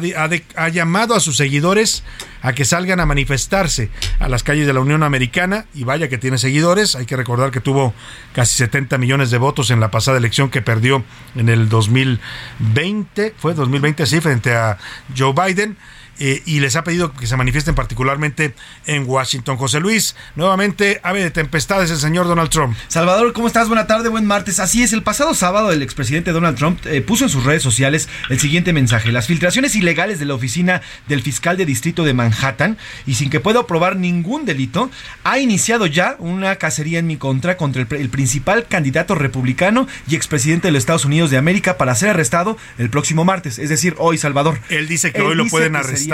ha 0.55 0.69
llamado 0.69 1.13
a 1.13 1.19
sus 1.19 1.37
seguidores 1.37 2.03
a 2.41 2.53
que 2.53 2.65
salgan 2.65 2.99
a 2.99 3.05
manifestarse 3.05 3.89
a 4.19 4.27
las 4.27 4.43
calles 4.43 4.67
de 4.67 4.73
la 4.73 4.79
Unión 4.79 5.03
Americana. 5.03 5.65
Y 5.73 5.83
vaya 5.83 6.09
que 6.09 6.17
tiene 6.17 6.37
seguidores, 6.37 6.95
hay 6.95 7.05
que 7.05 7.15
recordar 7.15 7.51
que 7.51 7.59
tuvo 7.59 7.93
casi 8.33 8.55
70 8.57 8.97
millones 8.97 9.31
de 9.31 9.37
votos 9.37 9.71
en 9.71 9.79
la 9.79 9.91
pasada 9.91 10.17
elección 10.17 10.49
que 10.49 10.61
perdió 10.61 11.03
en 11.35 11.49
el 11.49 11.69
2020, 11.69 13.35
fue 13.37 13.53
2020 13.53 14.03
así, 14.03 14.21
frente 14.21 14.55
a 14.55 14.77
Joe 15.15 15.33
Biden. 15.33 15.77
Eh, 16.23 16.43
y 16.45 16.59
les 16.59 16.75
ha 16.75 16.83
pedido 16.83 17.11
que 17.11 17.25
se 17.25 17.35
manifiesten 17.35 17.73
particularmente 17.73 18.53
en 18.85 19.09
Washington. 19.09 19.57
José 19.57 19.79
Luis, 19.79 20.15
nuevamente, 20.35 20.99
ave 21.01 21.23
de 21.23 21.31
tempestades 21.31 21.89
el 21.89 21.97
señor 21.97 22.27
Donald 22.27 22.51
Trump. 22.51 22.77
Salvador, 22.89 23.33
¿cómo 23.33 23.47
estás? 23.47 23.67
Buena 23.67 23.87
tarde, 23.87 24.07
buen 24.07 24.27
martes. 24.27 24.59
Así 24.59 24.83
es, 24.83 24.93
el 24.93 25.01
pasado 25.01 25.33
sábado 25.33 25.71
el 25.71 25.81
expresidente 25.81 26.31
Donald 26.31 26.59
Trump 26.59 26.79
eh, 26.85 27.01
puso 27.01 27.23
en 27.23 27.31
sus 27.31 27.43
redes 27.43 27.63
sociales 27.63 28.07
el 28.29 28.39
siguiente 28.39 28.71
mensaje. 28.71 29.11
Las 29.11 29.25
filtraciones 29.25 29.75
ilegales 29.75 30.19
de 30.19 30.25
la 30.25 30.35
oficina 30.35 30.83
del 31.07 31.23
fiscal 31.23 31.57
de 31.57 31.65
distrito 31.65 32.03
de 32.03 32.13
Manhattan 32.13 32.77
y 33.07 33.15
sin 33.15 33.31
que 33.31 33.39
pueda 33.39 33.65
probar 33.65 33.95
ningún 33.95 34.45
delito, 34.45 34.91
ha 35.23 35.39
iniciado 35.39 35.87
ya 35.87 36.17
una 36.19 36.57
cacería 36.57 36.99
en 36.99 37.07
mi 37.07 37.17
contra 37.17 37.57
contra 37.57 37.81
el, 37.81 38.09
principal 38.09 38.67
candidato 38.67 39.15
republicano 39.15 39.87
y 40.07 40.15
expresidente 40.15 40.67
de 40.67 40.73
los 40.73 40.81
Estados 40.81 41.05
Unidos 41.05 41.31
de 41.31 41.37
América 41.37 41.79
para 41.79 41.95
ser 41.95 42.09
arrestado 42.09 42.59
el 42.77 42.91
próximo 42.91 43.25
martes, 43.25 43.57
es 43.57 43.69
decir, 43.69 43.95
hoy, 43.97 44.19
Salvador. 44.19 44.59
Él 44.69 44.87
dice 44.87 45.11
que 45.11 45.23
hoy 45.23 45.33
lo 45.33 45.47
pueden 45.47 45.75
arrestar 45.75 46.10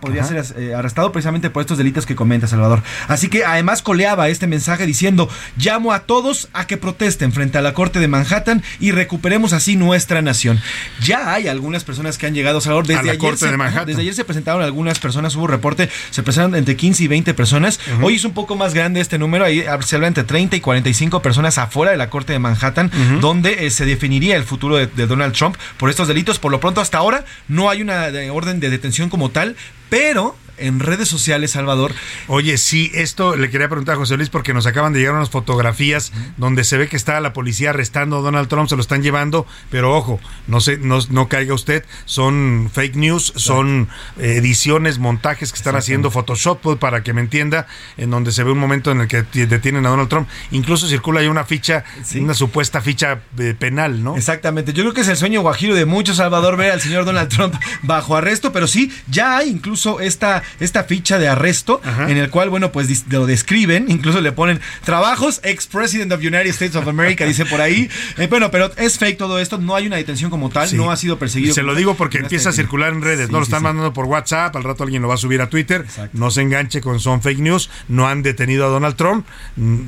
podría 0.00 0.24
ser 0.24 0.44
eh, 0.56 0.74
arrestado 0.74 1.12
precisamente 1.12 1.50
por 1.50 1.62
estos 1.62 1.78
delitos 1.78 2.06
que 2.06 2.14
comenta 2.14 2.46
Salvador. 2.46 2.82
Así 3.08 3.28
que 3.28 3.44
además 3.44 3.82
coleaba 3.82 4.28
este 4.28 4.46
mensaje 4.46 4.86
diciendo, 4.86 5.28
llamo 5.56 5.92
a 5.92 6.00
todos 6.00 6.48
a 6.52 6.66
que 6.66 6.76
protesten 6.76 7.32
frente 7.32 7.58
a 7.58 7.62
la 7.62 7.74
Corte 7.74 7.98
de 8.00 8.08
Manhattan 8.08 8.62
y 8.80 8.92
recuperemos 8.92 9.52
así 9.52 9.76
nuestra 9.76 10.22
nación. 10.22 10.60
Ya 11.02 11.32
hay 11.32 11.48
algunas 11.48 11.84
personas 11.84 12.18
que 12.18 12.26
han 12.26 12.34
llegado, 12.34 12.60
Salvador, 12.60 12.86
desde 12.86 13.10
ayer. 13.10 13.18
Corte 13.18 13.38
se, 13.38 13.50
de 13.50 13.56
Manhattan. 13.56 13.86
Desde 13.86 14.02
ayer 14.02 14.14
se 14.14 14.24
presentaron 14.24 14.62
algunas 14.62 14.98
personas, 14.98 15.34
hubo 15.36 15.46
reporte, 15.46 15.88
se 16.10 16.22
presentaron 16.22 16.54
entre 16.54 16.76
15 16.76 17.04
y 17.04 17.08
20 17.08 17.34
personas. 17.34 17.80
Hoy 18.02 18.16
es 18.16 18.24
un 18.24 18.32
poco 18.32 18.56
más 18.56 18.74
grande 18.74 19.00
este 19.00 19.18
número, 19.18 19.44
ahí 19.44 19.64
se 19.84 19.96
habla 19.96 20.08
entre 20.08 20.24
30 20.24 20.56
y 20.56 20.60
45 20.60 21.22
personas 21.22 21.58
afuera 21.58 21.92
de 21.92 21.96
la 21.96 22.10
Corte 22.10 22.32
de 22.32 22.38
Manhattan, 22.38 22.90
donde 23.20 23.66
eh, 23.66 23.70
se 23.70 23.84
definiría 23.84 24.36
el 24.36 24.44
futuro 24.44 24.76
de, 24.76 24.86
de 24.86 25.06
Donald 25.06 25.34
Trump 25.34 25.56
por 25.76 25.90
estos 25.90 26.08
delitos. 26.08 26.38
Por 26.38 26.52
lo 26.52 26.60
pronto, 26.60 26.80
hasta 26.80 26.98
ahora 26.98 27.24
no 27.48 27.70
hay 27.70 27.82
una 27.82 28.08
orden 28.32 28.60
de 28.60 28.70
detención 28.70 29.08
como 29.08 29.27
tal, 29.30 29.56
pero 29.88 30.36
en 30.58 30.80
redes 30.80 31.08
sociales, 31.08 31.52
Salvador. 31.52 31.92
Oye, 32.26 32.58
sí, 32.58 32.90
esto 32.94 33.36
le 33.36 33.50
quería 33.50 33.68
preguntar 33.68 33.94
a 33.94 33.98
José 33.98 34.16
Luis 34.16 34.28
porque 34.28 34.54
nos 34.54 34.66
acaban 34.66 34.92
de 34.92 35.00
llegar 35.00 35.14
unas 35.14 35.30
fotografías 35.30 36.12
donde 36.36 36.64
se 36.64 36.78
ve 36.78 36.88
que 36.88 36.96
está 36.96 37.20
la 37.20 37.32
policía 37.32 37.70
arrestando 37.70 38.18
a 38.18 38.20
Donald 38.20 38.48
Trump, 38.48 38.68
se 38.68 38.76
lo 38.76 38.82
están 38.82 39.02
llevando, 39.02 39.46
pero 39.70 39.96
ojo, 39.96 40.20
no 40.46 40.60
se, 40.60 40.78
no, 40.78 40.98
no 41.10 41.28
caiga 41.28 41.54
usted, 41.54 41.84
son 42.04 42.70
fake 42.72 42.96
news, 42.96 43.32
son 43.36 43.88
ediciones, 44.18 44.98
montajes 44.98 45.52
que 45.52 45.56
están 45.56 45.76
haciendo 45.76 46.10
Photoshop, 46.10 46.60
pues, 46.60 46.78
para 46.78 47.02
que 47.02 47.12
me 47.12 47.20
entienda, 47.20 47.66
en 47.96 48.10
donde 48.10 48.32
se 48.32 48.44
ve 48.44 48.52
un 48.52 48.58
momento 48.58 48.90
en 48.90 49.00
el 49.00 49.08
que 49.08 49.22
detienen 49.46 49.86
a 49.86 49.90
Donald 49.90 50.08
Trump. 50.08 50.28
Incluso 50.50 50.88
circula 50.88 51.20
ahí 51.20 51.26
una 51.26 51.44
ficha, 51.44 51.84
una 52.16 52.34
supuesta 52.34 52.80
ficha 52.80 53.20
eh, 53.38 53.54
penal, 53.58 54.02
¿no? 54.02 54.16
Exactamente. 54.16 54.72
Yo 54.72 54.82
creo 54.82 54.94
que 54.94 55.02
es 55.02 55.08
el 55.08 55.16
sueño 55.16 55.42
guajiro 55.42 55.74
de 55.74 55.86
muchos, 55.86 56.16
Salvador, 56.16 56.56
ver 56.56 56.72
al 56.72 56.80
señor 56.80 57.04
Donald 57.04 57.28
Trump 57.28 57.54
bajo 57.82 58.16
arresto, 58.16 58.52
pero 58.52 58.66
sí, 58.66 58.92
ya 59.08 59.38
hay 59.38 59.48
incluso 59.48 60.00
esta 60.00 60.42
esta 60.60 60.84
ficha 60.84 61.18
de 61.18 61.28
arresto 61.28 61.80
en 62.06 62.16
el 62.16 62.30
cual, 62.30 62.50
bueno, 62.50 62.72
pues 62.72 63.04
lo 63.10 63.26
describen, 63.26 63.86
incluso 63.88 64.20
le 64.20 64.32
ponen 64.32 64.60
trabajos 64.84 65.40
ex-president 65.42 66.12
of 66.12 66.20
United 66.20 66.46
States 66.46 66.76
of 66.76 66.86
America, 66.88 67.24
dice 67.24 67.46
por 67.46 67.60
ahí. 67.60 67.88
Eh, 68.16 68.26
bueno, 68.26 68.50
pero 68.50 68.70
es 68.76 68.98
fake 68.98 69.16
todo 69.16 69.38
esto, 69.38 69.58
no 69.58 69.76
hay 69.76 69.86
una 69.86 69.96
detención 69.96 70.30
como 70.30 70.48
tal, 70.48 70.74
no 70.76 70.90
ha 70.90 70.96
sido 70.96 71.18
perseguido. 71.18 71.54
Se 71.54 71.62
lo 71.62 71.74
digo 71.74 71.94
porque 71.94 72.18
empieza 72.18 72.48
a 72.48 72.52
circular 72.52 72.92
en 72.92 73.02
redes, 73.02 73.30
no 73.30 73.38
lo 73.38 73.44
están 73.44 73.62
mandando 73.62 73.92
por 73.92 74.06
WhatsApp, 74.06 74.56
al 74.56 74.64
rato 74.64 74.82
alguien 74.82 75.02
lo 75.02 75.08
va 75.08 75.14
a 75.14 75.18
subir 75.18 75.40
a 75.40 75.48
Twitter, 75.48 75.84
no 76.12 76.30
se 76.30 76.42
enganche 76.42 76.80
con 76.80 76.98
son 76.98 77.22
fake 77.22 77.38
news, 77.38 77.70
no 77.86 78.08
han 78.08 78.22
detenido 78.22 78.64
a 78.66 78.68
Donald 78.68 78.96
Trump, 78.96 79.26
mm, 79.56 79.80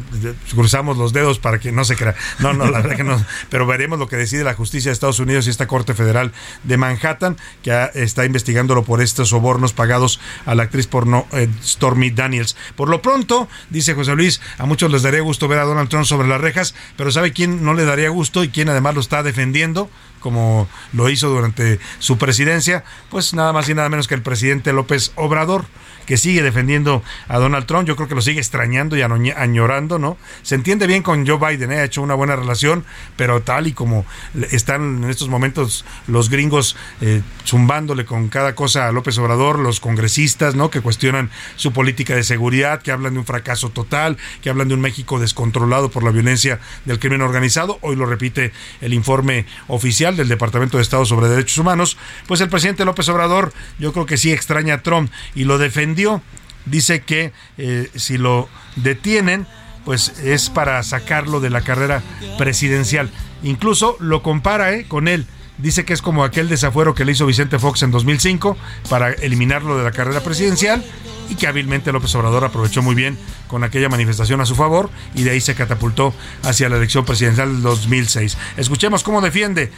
cruzamos 0.55 0.97
los 0.97 1.13
dedos 1.13 1.39
para 1.39 1.59
que 1.59 1.73
no 1.73 1.85
se 1.85 1.97
crea. 1.97 2.15
No, 2.39 2.53
no, 2.53 2.67
la 2.67 2.81
verdad 2.81 2.97
que 2.97 3.05
no, 3.05 3.25
pero 3.51 3.67
veremos 3.67 3.99
lo 3.99 4.07
que 4.07 4.17
decide 4.17 4.45
la 4.45 4.55
justicia 4.55 4.91
de 4.91 4.93
Estados 4.93 5.19
Unidos 5.19 5.47
y 5.47 5.51
esta 5.51 5.67
Corte 5.67 5.95
Federal 5.95 6.33
de 6.65 6.77
Manhattan, 6.77 7.37
que 7.63 7.91
está 7.95 8.25
investigándolo 8.25 8.85
por 8.85 9.01
estos 9.01 9.31
sobornos 9.31 9.73
pagados 9.73 10.21
a 10.47 10.50
la 10.55 10.65
actriz 10.65 10.87
porno 10.87 11.27
eh, 11.33 11.49
Stormy 11.63 12.11
Daniels. 12.11 12.57
Por 12.77 12.89
lo 12.89 13.03
pronto, 13.03 13.49
dice 13.71 13.95
José 13.95 14.15
Luis, 14.15 14.41
a 14.59 14.67
muchos 14.67 14.91
les 14.91 15.03
daría 15.03 15.21
gusto 15.21 15.49
ver 15.49 15.59
a 15.59 15.65
Donald 15.65 15.89
Trump 15.89 16.07
sobre 16.07 16.29
las 16.29 16.41
rejas, 16.41 16.75
pero 16.97 17.11
¿sabe 17.11 17.33
quién 17.33 17.65
no 17.65 17.75
le 17.75 17.85
daría 17.85 18.09
gusto 18.11 18.45
y 18.45 18.49
quién 18.49 18.69
además 18.69 18.95
lo 18.95 19.01
está 19.01 19.23
defendiendo? 19.23 19.91
Como 20.21 20.69
lo 20.93 21.09
hizo 21.09 21.29
durante 21.29 21.81
su 21.99 22.19
presidencia, 22.19 22.85
pues 23.11 23.35
nada 23.35 23.53
más 23.53 23.69
y 23.69 23.75
nada 23.75 23.89
menos 23.89 24.07
que 24.07 24.15
el 24.15 24.23
presidente 24.23 24.73
López 24.73 25.13
Obrador 25.17 25.67
que 26.11 26.17
sigue 26.17 26.43
defendiendo 26.43 27.05
a 27.29 27.39
Donald 27.39 27.67
Trump. 27.67 27.87
Yo 27.87 27.95
creo 27.95 28.09
que 28.09 28.17
lo 28.17 28.21
sigue 28.21 28.41
extrañando 28.41 28.97
y 28.97 29.03
añorando, 29.03 30.01
¿no? 30.01 30.17
Se 30.43 30.57
entiende 30.57 30.89
bien 30.89 31.05
con 31.05 31.25
Joe 31.25 31.39
Biden, 31.39 31.71
¿eh? 31.71 31.79
ha 31.79 31.85
hecho 31.85 32.03
una 32.03 32.15
buena 32.15 32.35
relación, 32.35 32.85
pero 33.15 33.43
tal 33.43 33.69
y 33.69 33.75
como 33.75 34.05
están 34.51 35.05
en 35.05 35.11
estos 35.11 35.29
momentos 35.29 35.85
los 36.09 36.29
gringos 36.29 36.75
eh, 37.01 37.23
zumbándole 37.47 38.07
con 38.07 38.29
cada 38.29 38.57
cosa 38.57 38.89
a 38.89 38.93
López 38.93 39.19
Obrador, 39.19 39.61
los 39.61 39.79
congresistas, 39.79 40.57
¿no? 40.57 40.69
Que 40.69 40.81
cuestionan 40.81 41.31
su 41.55 41.73
política 41.73 42.17
de 42.17 42.25
seguridad, 42.25 42.83
que 42.83 42.91
hablan 42.91 43.13
de 43.13 43.21
un 43.21 43.25
fracaso 43.25 43.71
total, 43.71 44.17
que 44.43 44.51
hablan 44.51 44.67
de 44.67 44.75
un 44.75 44.81
México 44.81 45.21
descontrolado 45.21 45.93
por 45.93 46.03
la 46.03 46.11
violencia 46.11 46.59
del 46.87 46.99
crimen 46.99 47.23
organizado. 47.23 47.79
Hoy 47.83 47.95
lo 47.95 48.07
repite 48.07 48.53
el 48.81 48.95
informe 48.95 49.47
oficial 49.69 50.10
del 50.17 50.29
Departamento 50.29 50.77
de 50.77 50.83
Estado 50.83 51.05
sobre 51.05 51.29
Derechos 51.29 51.59
Humanos. 51.59 51.97
Pues 52.27 52.41
el 52.41 52.49
presidente 52.49 52.85
López 52.85 53.09
Obrador, 53.09 53.53
yo 53.79 53.93
creo 53.93 54.07
que 54.07 54.17
sí 54.17 54.33
extraña 54.33 54.75
a 54.75 54.83
Trump 54.83 55.11
y 55.35 55.45
lo 55.45 55.59
defendió 55.59 56.23
dice 56.67 57.03
que 57.03 57.33
eh, 57.59 57.91
si 57.95 58.19
lo 58.19 58.49
detienen, 58.77 59.47
pues 59.85 60.21
es 60.23 60.51
para 60.51 60.83
sacarlo 60.83 61.41
de 61.41 61.51
la 61.51 61.63
carrera 61.63 62.03
presidencial. 62.39 63.11
Incluso 63.43 63.97
lo 64.01 64.23
compara 64.23 64.75
eh, 64.75 64.87
con 64.87 65.09
él. 65.09 65.27
Dice 65.59 65.85
que 65.85 65.93
es 65.93 66.01
como 66.01 66.25
aquel 66.25 66.49
desafuero 66.49 66.95
que 66.95 67.05
le 67.05 67.13
hizo 67.13 67.27
Vicente 67.27 67.59
Fox 67.59 67.83
en 67.83 67.91
2005 67.91 68.57
para 68.89 69.11
eliminarlo 69.13 69.77
de 69.77 69.85
la 69.85 69.93
carrera 69.93 70.21
presidencial 70.21 70.83
y 71.29 71.35
que 71.35 71.47
hábilmente 71.47 71.93
López 71.93 72.15
Obrador 72.15 72.45
aprovechó 72.45 72.81
muy 72.81 72.95
bien 72.95 73.19
con 73.47 73.63
aquella 73.63 73.91
manifestación 73.91 74.41
a 74.41 74.47
su 74.47 74.55
favor 74.55 74.89
y 75.15 75.23
de 75.23 75.33
ahí 75.33 75.41
se 75.41 75.55
catapultó 75.55 76.15
hacia 76.45 76.71
la 76.71 76.77
elección 76.77 77.05
presidencial 77.05 77.53
del 77.53 77.63
2006. 77.63 78.39
Escuchemos 78.57 79.03
cómo 79.03 79.21
defiende 79.21 79.71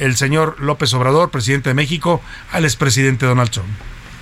el 0.00 0.16
señor 0.16 0.56
López 0.60 0.92
Obrador, 0.94 1.30
presidente 1.30 1.70
de 1.70 1.74
México, 1.74 2.20
al 2.52 2.64
expresidente 2.64 3.26
Donald 3.26 3.50
Trump 3.50 3.68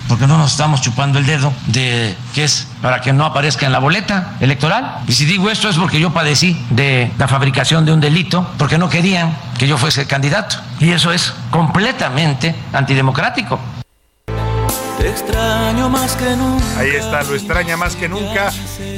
porque 0.07 0.27
no 0.27 0.37
nos 0.37 0.51
estamos 0.51 0.81
chupando 0.81 1.19
el 1.19 1.25
dedo 1.25 1.53
de 1.67 2.15
que 2.33 2.43
es 2.43 2.67
para 2.81 3.01
que 3.01 3.13
no 3.13 3.25
aparezca 3.25 3.65
en 3.65 3.71
la 3.71 3.79
boleta 3.79 4.35
electoral. 4.39 4.99
Y 5.07 5.13
si 5.13 5.25
digo 5.25 5.49
esto 5.49 5.69
es 5.69 5.77
porque 5.77 5.99
yo 5.99 6.11
padecí 6.11 6.61
de 6.69 7.11
la 7.17 7.27
fabricación 7.27 7.85
de 7.85 7.93
un 7.93 7.99
delito, 7.99 8.49
porque 8.57 8.77
no 8.77 8.89
querían 8.89 9.35
que 9.57 9.67
yo 9.67 9.77
fuese 9.77 10.05
candidato. 10.05 10.57
Y 10.79 10.91
eso 10.91 11.11
es 11.11 11.33
completamente 11.51 12.55
antidemocrático 12.73 13.59
extraño 15.05 15.89
más 15.89 16.15
que 16.15 16.35
nunca. 16.35 16.79
Ahí 16.79 16.89
está, 16.91 17.23
lo 17.23 17.35
extraña 17.35 17.77
más 17.77 17.95
que 17.95 18.09
nunca. 18.09 18.51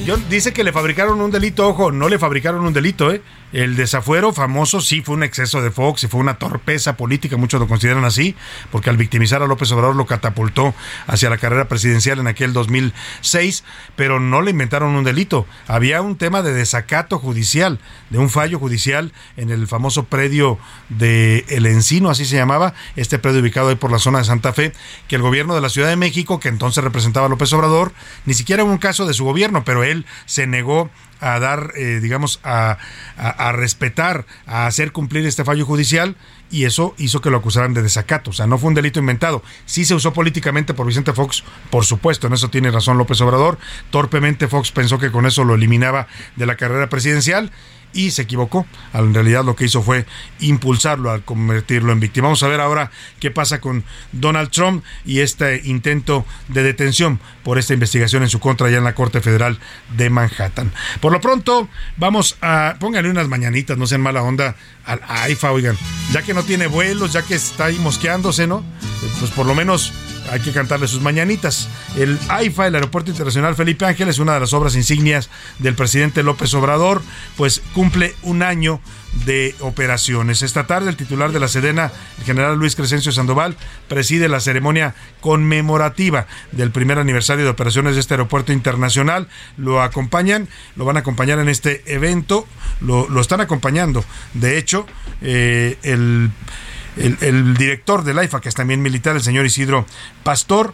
Yo, 0.05 0.17
dice 0.17 0.53
que 0.53 0.63
le 0.63 0.71
fabricaron 0.71 1.19
un 1.21 1.31
delito, 1.31 1.67
ojo, 1.67 1.91
no 1.91 2.09
le 2.09 2.19
fabricaron 2.19 2.65
un 2.65 2.73
delito, 2.73 3.11
¿eh? 3.11 3.21
El 3.55 3.77
desafuero 3.77 4.33
famoso 4.33 4.81
sí 4.81 5.01
fue 5.01 5.15
un 5.15 5.23
exceso 5.23 5.61
de 5.61 5.71
Fox 5.71 6.03
y 6.03 6.07
fue 6.07 6.19
una 6.19 6.37
torpeza 6.37 6.97
política, 6.97 7.37
muchos 7.37 7.57
lo 7.57 7.69
consideran 7.69 8.03
así, 8.03 8.35
porque 8.69 8.89
al 8.89 8.97
victimizar 8.97 9.41
a 9.41 9.47
López 9.47 9.71
Obrador 9.71 9.95
lo 9.95 10.05
catapultó 10.05 10.75
hacia 11.07 11.29
la 11.29 11.37
carrera 11.37 11.69
presidencial 11.69 12.19
en 12.19 12.27
aquel 12.27 12.51
2006, 12.51 13.63
pero 13.95 14.19
no 14.19 14.41
le 14.41 14.51
inventaron 14.51 14.93
un 14.93 15.05
delito. 15.05 15.47
Había 15.69 16.01
un 16.01 16.17
tema 16.17 16.41
de 16.41 16.51
desacato 16.51 17.17
judicial, 17.17 17.79
de 18.09 18.17
un 18.17 18.29
fallo 18.29 18.59
judicial 18.59 19.13
en 19.37 19.49
el 19.49 19.67
famoso 19.67 20.03
predio 20.03 20.59
de 20.89 21.45
El 21.47 21.65
Encino, 21.65 22.09
así 22.09 22.25
se 22.25 22.35
llamaba, 22.35 22.73
este 22.97 23.19
predio 23.19 23.39
ubicado 23.39 23.69
ahí 23.69 23.75
por 23.75 23.89
la 23.89 23.99
zona 23.99 24.17
de 24.17 24.25
Santa 24.25 24.51
Fe, 24.51 24.73
que 25.07 25.15
el 25.15 25.21
gobierno 25.21 25.55
de 25.55 25.61
la 25.61 25.69
Ciudad 25.69 25.87
de 25.87 25.95
México, 25.95 26.41
que 26.41 26.49
entonces 26.49 26.83
representaba 26.83 27.27
a 27.27 27.29
López 27.29 27.53
Obrador, 27.53 27.93
ni 28.25 28.33
siquiera 28.33 28.65
un 28.65 28.79
caso 28.79 29.05
de 29.05 29.13
su 29.13 29.23
gobierno, 29.23 29.63
pero 29.63 29.85
él 29.85 30.05
se 30.25 30.45
negó 30.45 30.89
a 31.19 31.39
dar, 31.39 31.71
eh, 31.75 31.99
digamos, 32.01 32.39
a, 32.43 32.77
a, 33.17 33.51
respetar, 33.51 34.25
a 34.45 34.67
hacer 34.67 34.91
cumplir 34.91 35.25
este 35.25 35.43
fallo 35.43 35.65
judicial 35.65 36.15
y 36.51 36.65
eso 36.65 36.93
hizo 36.97 37.21
que 37.21 37.29
lo 37.29 37.37
acusaran 37.37 37.73
de 37.73 37.81
desacato. 37.81 38.29
O 38.29 38.33
sea, 38.33 38.47
no 38.47 38.57
fue 38.57 38.69
un 38.69 38.75
delito 38.75 38.99
inventado. 38.99 39.43
Sí 39.65 39.85
se 39.85 39.95
usó 39.95 40.13
políticamente 40.13 40.73
por 40.73 40.87
Vicente 40.87 41.13
Fox, 41.13 41.43
por 41.69 41.85
supuesto, 41.85 42.27
en 42.27 42.33
eso 42.33 42.49
tiene 42.49 42.71
razón 42.71 42.97
López 42.97 43.19
Obrador. 43.21 43.57
Torpemente 43.89 44.47
Fox 44.47 44.71
pensó 44.71 44.99
que 44.99 45.11
con 45.11 45.25
eso 45.25 45.43
lo 45.43 45.55
eliminaba 45.55 46.07
de 46.35 46.45
la 46.45 46.55
carrera 46.55 46.89
presidencial 46.89 47.51
y 47.93 48.11
se 48.11 48.23
equivocó. 48.23 48.65
En 48.93 49.13
realidad 49.13 49.43
lo 49.43 49.55
que 49.55 49.65
hizo 49.65 49.81
fue 49.81 50.05
impulsarlo 50.39 51.11
al 51.11 51.23
convertirlo 51.23 51.91
en 51.91 51.99
víctima. 51.99 52.27
Vamos 52.27 52.43
a 52.43 52.47
ver 52.47 52.61
ahora 52.61 52.91
qué 53.19 53.31
pasa 53.31 53.61
con 53.61 53.83
Donald 54.11 54.49
Trump 54.51 54.83
y 55.05 55.19
este 55.19 55.61
intento 55.65 56.25
de 56.47 56.63
detención 56.63 57.19
por 57.43 57.57
esta 57.57 57.73
investigación 57.73 58.23
en 58.23 58.29
su 58.29 58.39
contra 58.39 58.69
ya 58.69 58.77
en 58.77 58.83
la 58.83 58.95
Corte 58.95 59.21
Federal 59.21 59.59
de 59.95 60.09
Manhattan. 60.09 60.71
Por 60.99 61.11
lo 61.11 61.21
pronto, 61.21 61.69
vamos 61.97 62.37
a 62.41 62.75
pónganle 62.79 63.09
unas 63.09 63.27
mañanitas, 63.27 63.77
no 63.77 63.87
sean 63.87 64.01
mala 64.01 64.23
onda 64.23 64.55
al 64.85 65.01
AIFA, 65.07 65.51
oigan, 65.51 65.77
ya 66.11 66.21
que 66.21 66.33
no 66.33 66.43
tiene 66.43 66.67
vuelos, 66.67 67.13
ya 67.13 67.23
que 67.23 67.35
está 67.35 67.65
ahí 67.65 67.77
mosqueándose, 67.79 68.47
¿no? 68.47 68.63
Pues 69.19 69.31
por 69.31 69.45
lo 69.45 69.55
menos 69.55 69.93
hay 70.31 70.39
que 70.39 70.51
cantarle 70.51 70.87
sus 70.87 71.01
mañanitas. 71.01 71.67
El 71.95 72.17
AIFA, 72.29 72.67
el 72.67 72.75
Aeropuerto 72.75 73.11
Internacional 73.11 73.55
Felipe 73.55 73.85
Ángeles, 73.85 74.19
una 74.19 74.33
de 74.33 74.39
las 74.39 74.53
obras 74.53 74.75
insignias 74.75 75.29
del 75.59 75.75
presidente 75.75 76.23
López 76.23 76.53
Obrador, 76.53 77.01
pues 77.37 77.61
cumple 77.73 78.15
un 78.23 78.43
año 78.43 78.79
de 79.25 79.55
operaciones. 79.61 80.41
Esta 80.41 80.67
tarde 80.67 80.89
el 80.89 80.97
titular 80.97 81.31
de 81.31 81.39
la 81.39 81.47
Sedena, 81.47 81.91
el 82.17 82.25
general 82.25 82.57
Luis 82.57 82.75
Crescencio 82.75 83.11
Sandoval, 83.11 83.55
preside 83.87 84.27
la 84.27 84.39
ceremonia 84.39 84.95
conmemorativa 85.21 86.27
del 86.51 86.71
primer 86.71 86.99
aniversario 86.99 87.45
de 87.45 87.51
operaciones 87.51 87.95
de 87.95 88.01
este 88.01 88.15
aeropuerto 88.15 88.51
internacional. 88.51 89.27
Lo 89.57 89.81
acompañan, 89.81 90.49
lo 90.75 90.85
van 90.85 90.97
a 90.97 90.99
acompañar 90.99 91.39
en 91.39 91.49
este 91.49 91.83
evento, 91.85 92.47
lo, 92.81 93.07
están 93.21 93.41
acompañando. 93.41 94.03
De 94.33 94.57
hecho, 94.57 94.85
eh, 95.21 95.77
el 95.83 96.31
el, 96.97 97.55
director 97.55 98.03
del 98.03 98.19
AIFA, 98.19 98.41
que 98.41 98.49
es 98.49 98.55
también 98.55 98.81
militar, 98.81 99.15
el 99.15 99.21
señor 99.21 99.45
Isidro 99.45 99.85
Pastor, 100.23 100.73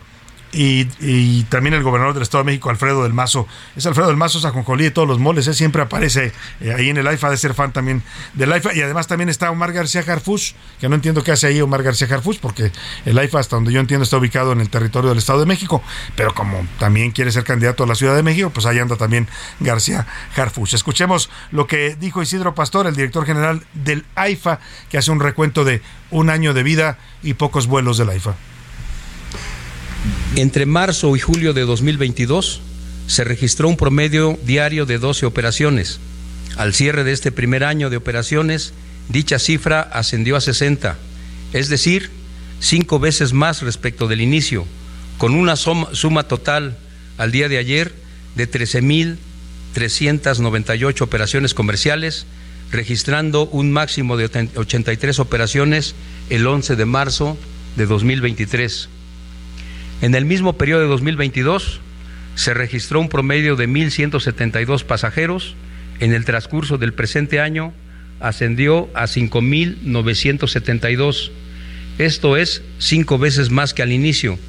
y, 0.53 1.43
también 1.43 1.73
el 1.73 1.83
gobernador 1.83 2.13
del 2.13 2.23
Estado 2.23 2.43
de 2.43 2.47
México, 2.47 2.69
Alfredo 2.69 3.03
del 3.03 3.13
Mazo. 3.13 3.47
Es 3.75 3.85
Alfredo 3.85 4.07
del 4.07 4.17
Mazo, 4.17 4.39
Sajonjolí 4.39 4.85
de 4.85 4.91
todos 4.91 5.07
los 5.07 5.19
moles, 5.19 5.47
¿eh? 5.47 5.53
siempre 5.53 5.81
aparece 5.81 6.31
eh, 6.59 6.73
ahí 6.73 6.89
en 6.89 6.97
el 6.97 7.07
AIFA, 7.07 7.29
de 7.29 7.37
ser 7.37 7.53
fan 7.53 7.71
también 7.71 8.03
del 8.33 8.51
AIFA. 8.51 8.73
Y 8.73 8.81
además 8.81 9.07
también 9.07 9.29
está 9.29 9.51
Omar 9.51 9.71
García 9.73 10.03
Harfuch, 10.05 10.53
que 10.79 10.89
no 10.89 10.95
entiendo 10.95 11.23
qué 11.23 11.31
hace 11.31 11.47
ahí 11.47 11.61
Omar 11.61 11.83
García 11.83 12.07
Harfuch, 12.11 12.39
porque 12.39 12.71
el 13.05 13.17
AIFA, 13.17 13.39
hasta 13.39 13.55
donde 13.55 13.71
yo 13.71 13.79
entiendo, 13.79 14.03
está 14.03 14.17
ubicado 14.17 14.51
en 14.51 14.61
el 14.61 14.69
territorio 14.69 15.09
del 15.09 15.19
Estado 15.19 15.39
de 15.39 15.45
México. 15.45 15.81
Pero 16.15 16.33
como 16.33 16.65
también 16.79 17.11
quiere 17.11 17.31
ser 17.31 17.43
candidato 17.43 17.83
a 17.83 17.87
la 17.87 17.95
Ciudad 17.95 18.15
de 18.15 18.23
México, 18.23 18.49
pues 18.49 18.65
ahí 18.65 18.79
anda 18.79 18.95
también 18.95 19.27
García 19.59 20.05
Harfuch. 20.35 20.73
Escuchemos 20.73 21.29
lo 21.51 21.67
que 21.67 21.95
dijo 21.95 22.21
Isidro 22.21 22.55
Pastor, 22.55 22.87
el 22.87 22.95
director 22.95 23.25
general 23.25 23.63
del 23.73 24.05
AIFA, 24.15 24.59
que 24.89 24.97
hace 24.97 25.11
un 25.11 25.19
recuento 25.19 25.63
de 25.63 25.81
un 26.09 26.29
año 26.29 26.53
de 26.53 26.63
vida 26.63 26.97
y 27.23 27.33
pocos 27.35 27.67
vuelos 27.67 27.97
del 27.97 28.09
AIFA. 28.09 28.35
Entre 30.35 30.65
marzo 30.65 31.15
y 31.15 31.19
julio 31.19 31.53
de 31.53 31.61
2022 31.61 32.61
se 33.07 33.23
registró 33.23 33.67
un 33.67 33.77
promedio 33.77 34.39
diario 34.45 34.85
de 34.85 34.97
12 34.97 35.25
operaciones. 35.25 35.99
Al 36.57 36.73
cierre 36.73 37.03
de 37.03 37.11
este 37.11 37.31
primer 37.31 37.63
año 37.63 37.89
de 37.89 37.97
operaciones, 37.97 38.73
dicha 39.09 39.39
cifra 39.39 39.81
ascendió 39.81 40.35
a 40.35 40.41
60, 40.41 40.97
es 41.53 41.69
decir, 41.69 42.09
cinco 42.59 42.99
veces 42.99 43.33
más 43.33 43.61
respecto 43.61 44.07
del 44.07 44.21
inicio, 44.21 44.65
con 45.17 45.35
una 45.35 45.55
suma, 45.55 46.23
total 46.23 46.77
al 47.17 47.31
día 47.31 47.49
de 47.49 47.57
ayer 47.57 47.93
de 48.35 48.49
13.398 48.49 51.01
operaciones 51.01 51.53
comerciales, 51.53 52.25
registrando 52.71 53.47
un 53.47 53.71
máximo 53.71 54.15
de 54.15 54.49
83 54.55 55.19
operaciones 55.19 55.93
el 56.29 56.47
11 56.47 56.77
de 56.77 56.85
marzo 56.85 57.37
de 57.75 57.85
2023. 57.85 58.87
En 60.01 60.13
el 60.15 60.25
mismo 60.25 60.53
periodo 60.53 60.81
de 60.81 60.87
2022 60.87 61.79
se 62.33 62.55
registró 62.55 62.99
un 62.99 63.09
promedio 63.09 63.55
de 63.55 63.69
1.172 63.69 64.83
pasajeros. 64.83 65.55
En 65.99 66.11
el 66.13 66.25
transcurso 66.25 66.79
del 66.79 66.93
presente 66.93 67.39
año 67.39 67.71
ascendió 68.19 68.89
a 68.95 69.03
5.972. 69.03 71.29
Esto 71.99 72.37
es 72.37 72.63
cinco 72.79 73.19
veces 73.19 73.51
más 73.51 73.75
que 73.75 73.83
al 73.83 73.91
inicio. 73.91 74.39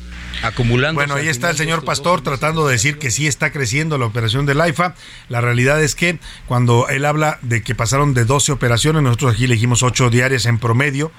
Acumulando 0.42 0.98
bueno, 0.98 1.16
ahí 1.16 1.28
está 1.28 1.50
el 1.50 1.56
señor 1.56 1.84
Pastor 1.84 2.22
tratando 2.22 2.66
de 2.66 2.72
decir 2.72 2.96
que 2.96 3.10
sí 3.10 3.26
está 3.26 3.52
creciendo 3.52 3.98
la 3.98 4.06
operación 4.06 4.46
del 4.46 4.62
AIFA. 4.62 4.94
La 5.28 5.42
realidad 5.42 5.82
es 5.82 5.94
que 5.94 6.18
cuando 6.46 6.88
él 6.88 7.04
habla 7.04 7.38
de 7.42 7.62
que 7.62 7.74
pasaron 7.74 8.14
de 8.14 8.24
12 8.24 8.52
operaciones, 8.52 9.02
nosotros 9.02 9.34
aquí 9.34 9.46
le 9.46 9.52
dijimos 9.54 9.82
8 9.82 10.08
diarias 10.08 10.46
en 10.46 10.58
promedio, 10.58 11.12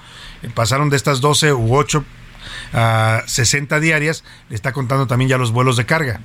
pasaron 0.56 0.90
de 0.90 0.98
estas 0.98 1.22
12 1.22 1.54
u 1.54 1.76
8 1.76 2.04
a 2.74 3.24
60 3.26 3.80
diarias, 3.80 4.24
está 4.50 4.72
contando 4.74 5.08
también 5.08 5.30
ya 5.30 5.38
los 5.38 5.52
vuelos 5.52 5.78
de 5.78 5.86
carga. 5.86 6.22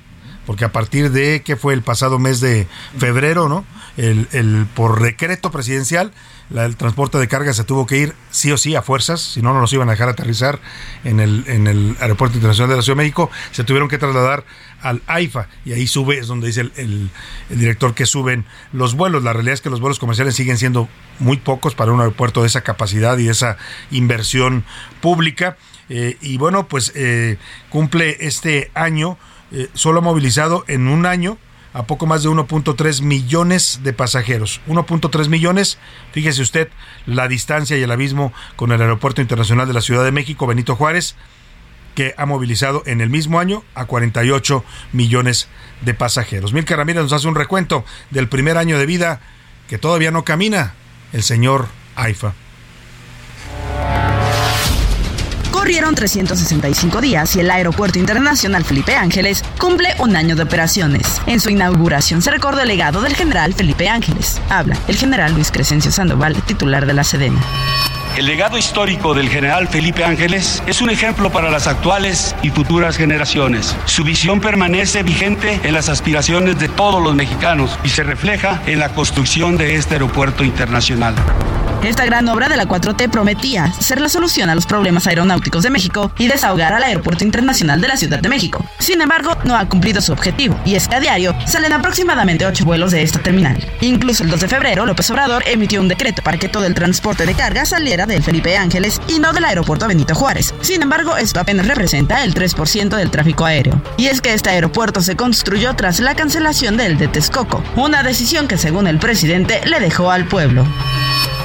Porque 0.46 0.64
a 0.64 0.72
partir 0.72 1.10
de 1.10 1.42
que 1.42 1.56
fue 1.56 1.74
el 1.74 1.82
pasado 1.82 2.18
mes 2.18 2.40
de 2.40 2.66
febrero, 2.96 3.50
¿no? 3.50 3.66
El, 3.98 4.66
por 4.74 5.02
decreto 5.02 5.50
presidencial, 5.50 6.12
el 6.54 6.76
transporte 6.76 7.18
de 7.18 7.28
carga 7.28 7.52
se 7.52 7.64
tuvo 7.64 7.84
que 7.84 7.98
ir 7.98 8.14
sí 8.30 8.50
o 8.50 8.56
sí 8.56 8.74
a 8.74 8.80
fuerzas, 8.80 9.20
si 9.20 9.42
no, 9.42 9.52
no 9.52 9.60
nos 9.60 9.72
iban 9.74 9.88
a 9.88 9.92
dejar 9.92 10.08
aterrizar 10.08 10.58
en 11.04 11.20
el, 11.20 11.44
en 11.48 11.66
el 11.66 11.96
Aeropuerto 12.00 12.36
Internacional 12.36 12.70
de 12.70 12.76
la 12.76 12.82
Ciudad 12.82 12.96
de 12.96 13.02
México, 13.02 13.30
se 13.50 13.64
tuvieron 13.64 13.88
que 13.88 13.98
trasladar 13.98 14.44
al 14.82 15.02
AIFA 15.06 15.48
y 15.64 15.72
ahí 15.72 15.86
sube, 15.86 16.18
es 16.18 16.26
donde 16.26 16.46
dice 16.46 16.60
el, 16.60 17.10
el 17.50 17.58
director 17.58 17.94
que 17.94 18.06
suben 18.06 18.44
los 18.72 18.94
vuelos. 18.94 19.22
La 19.22 19.32
realidad 19.32 19.54
es 19.54 19.60
que 19.60 19.70
los 19.70 19.80
vuelos 19.80 19.98
comerciales 19.98 20.34
siguen 20.34 20.58
siendo 20.58 20.88
muy 21.18 21.36
pocos 21.36 21.74
para 21.74 21.92
un 21.92 22.00
aeropuerto 22.00 22.42
de 22.42 22.46
esa 22.46 22.62
capacidad 22.62 23.18
y 23.18 23.28
esa 23.28 23.56
inversión 23.90 24.64
pública. 25.00 25.56
Eh, 25.88 26.16
y 26.20 26.36
bueno, 26.38 26.68
pues 26.68 26.92
eh, 26.94 27.38
cumple 27.70 28.16
este 28.20 28.70
año, 28.74 29.18
eh, 29.52 29.68
solo 29.74 30.00
ha 30.00 30.02
movilizado 30.02 30.64
en 30.68 30.88
un 30.88 31.06
año 31.06 31.38
a 31.72 31.84
poco 31.84 32.06
más 32.06 32.22
de 32.22 32.28
1.3 32.28 33.02
millones 33.02 33.80
de 33.82 33.92
pasajeros. 33.92 34.60
1.3 34.66 35.28
millones, 35.28 35.78
fíjese 36.12 36.42
usted 36.42 36.68
la 37.06 37.28
distancia 37.28 37.76
y 37.78 37.82
el 37.82 37.90
abismo 37.90 38.32
con 38.56 38.72
el 38.72 38.80
Aeropuerto 38.80 39.20
Internacional 39.20 39.68
de 39.68 39.74
la 39.74 39.80
Ciudad 39.80 40.04
de 40.04 40.12
México, 40.12 40.46
Benito 40.46 40.76
Juárez, 40.76 41.14
que 41.98 42.14
ha 42.16 42.26
movilizado 42.26 42.84
en 42.86 43.00
el 43.00 43.10
mismo 43.10 43.40
año 43.40 43.64
a 43.74 43.86
48 43.86 44.64
millones 44.92 45.48
de 45.80 45.94
pasajeros. 45.94 46.52
Mil 46.52 46.64
Ramírez 46.64 47.02
nos 47.02 47.12
hace 47.12 47.26
un 47.26 47.34
recuento 47.34 47.84
del 48.10 48.28
primer 48.28 48.56
año 48.56 48.78
de 48.78 48.86
vida 48.86 49.20
que 49.68 49.78
todavía 49.78 50.12
no 50.12 50.24
camina 50.24 50.74
el 51.12 51.24
señor 51.24 51.66
AIFA. 51.96 52.34
Corrieron 55.50 55.96
365 55.96 57.00
días 57.00 57.34
y 57.34 57.40
el 57.40 57.50
Aeropuerto 57.50 57.98
Internacional 57.98 58.64
Felipe 58.64 58.94
Ángeles 58.94 59.42
cumple 59.58 59.88
un 59.98 60.14
año 60.14 60.36
de 60.36 60.44
operaciones. 60.44 61.20
En 61.26 61.40
su 61.40 61.50
inauguración 61.50 62.22
se 62.22 62.30
recordó 62.30 62.60
el 62.60 62.68
legado 62.68 63.02
del 63.02 63.16
general 63.16 63.54
Felipe 63.54 63.88
Ángeles. 63.88 64.40
Habla 64.50 64.78
el 64.86 64.96
general 64.96 65.34
Luis 65.34 65.50
Crescencio 65.50 65.90
Sandoval, 65.90 66.40
titular 66.44 66.86
de 66.86 66.94
la 66.94 67.02
Sedena. 67.02 67.40
El 68.16 68.26
legado 68.26 68.58
histórico 68.58 69.14
del 69.14 69.28
general 69.28 69.68
Felipe 69.68 70.04
Ángeles 70.04 70.62
es 70.66 70.80
un 70.80 70.90
ejemplo 70.90 71.30
para 71.30 71.50
las 71.50 71.66
actuales 71.66 72.34
y 72.42 72.50
futuras 72.50 72.96
generaciones. 72.96 73.76
Su 73.84 74.02
visión 74.02 74.40
permanece 74.40 75.02
vigente 75.02 75.60
en 75.62 75.74
las 75.74 75.88
aspiraciones 75.88 76.58
de 76.58 76.68
todos 76.68 77.02
los 77.02 77.14
mexicanos 77.14 77.78
y 77.84 77.90
se 77.90 78.02
refleja 78.02 78.60
en 78.66 78.80
la 78.80 78.88
construcción 78.90 79.56
de 79.56 79.76
este 79.76 79.94
aeropuerto 79.94 80.42
internacional. 80.44 81.14
Esta 81.84 82.04
gran 82.04 82.28
obra 82.28 82.48
de 82.48 82.56
la 82.56 82.66
4T 82.66 83.08
prometía 83.08 83.72
ser 83.72 84.00
la 84.00 84.08
solución 84.08 84.50
a 84.50 84.54
los 84.56 84.66
problemas 84.66 85.06
aeronáuticos 85.06 85.62
de 85.62 85.70
México 85.70 86.10
y 86.18 86.26
desahogar 86.26 86.74
al 86.74 86.82
Aeropuerto 86.82 87.22
Internacional 87.22 87.80
de 87.80 87.86
la 87.86 87.96
Ciudad 87.96 88.18
de 88.18 88.28
México. 88.28 88.64
Sin 88.80 89.00
embargo, 89.00 89.36
no 89.44 89.56
ha 89.56 89.68
cumplido 89.68 90.00
su 90.00 90.12
objetivo, 90.12 90.58
y 90.64 90.74
es 90.74 90.88
que 90.88 90.96
a 90.96 91.00
diario 91.00 91.36
salen 91.46 91.72
aproximadamente 91.72 92.46
8 92.46 92.64
vuelos 92.64 92.90
de 92.90 93.02
esta 93.02 93.20
terminal. 93.20 93.64
Incluso 93.80 94.24
el 94.24 94.30
2 94.30 94.40
de 94.40 94.48
febrero, 94.48 94.86
López 94.86 95.08
Obrador 95.10 95.44
emitió 95.46 95.80
un 95.80 95.86
decreto 95.86 96.20
para 96.22 96.36
que 96.36 96.48
todo 96.48 96.66
el 96.66 96.74
transporte 96.74 97.26
de 97.26 97.34
carga 97.34 97.64
saliera 97.64 97.97
del 98.06 98.22
Felipe 98.22 98.56
Ángeles 98.56 99.00
y 99.08 99.18
no 99.18 99.32
del 99.32 99.44
aeropuerto 99.44 99.88
Benito 99.88 100.14
Juárez. 100.14 100.54
Sin 100.60 100.82
embargo, 100.82 101.16
esto 101.16 101.40
apenas 101.40 101.66
representa 101.66 102.22
el 102.22 102.34
3% 102.34 102.96
del 102.96 103.10
tráfico 103.10 103.44
aéreo. 103.44 103.80
Y 103.96 104.06
es 104.06 104.20
que 104.20 104.34
este 104.34 104.50
aeropuerto 104.50 105.02
se 105.02 105.16
construyó 105.16 105.74
tras 105.74 106.00
la 106.00 106.14
cancelación 106.14 106.76
del 106.76 106.98
de 106.98 107.08
Texcoco, 107.08 107.62
una 107.76 108.02
decisión 108.02 108.48
que 108.48 108.58
según 108.58 108.86
el 108.86 108.98
presidente 108.98 109.60
le 109.66 109.80
dejó 109.80 110.10
al 110.10 110.26
pueblo. 110.26 110.64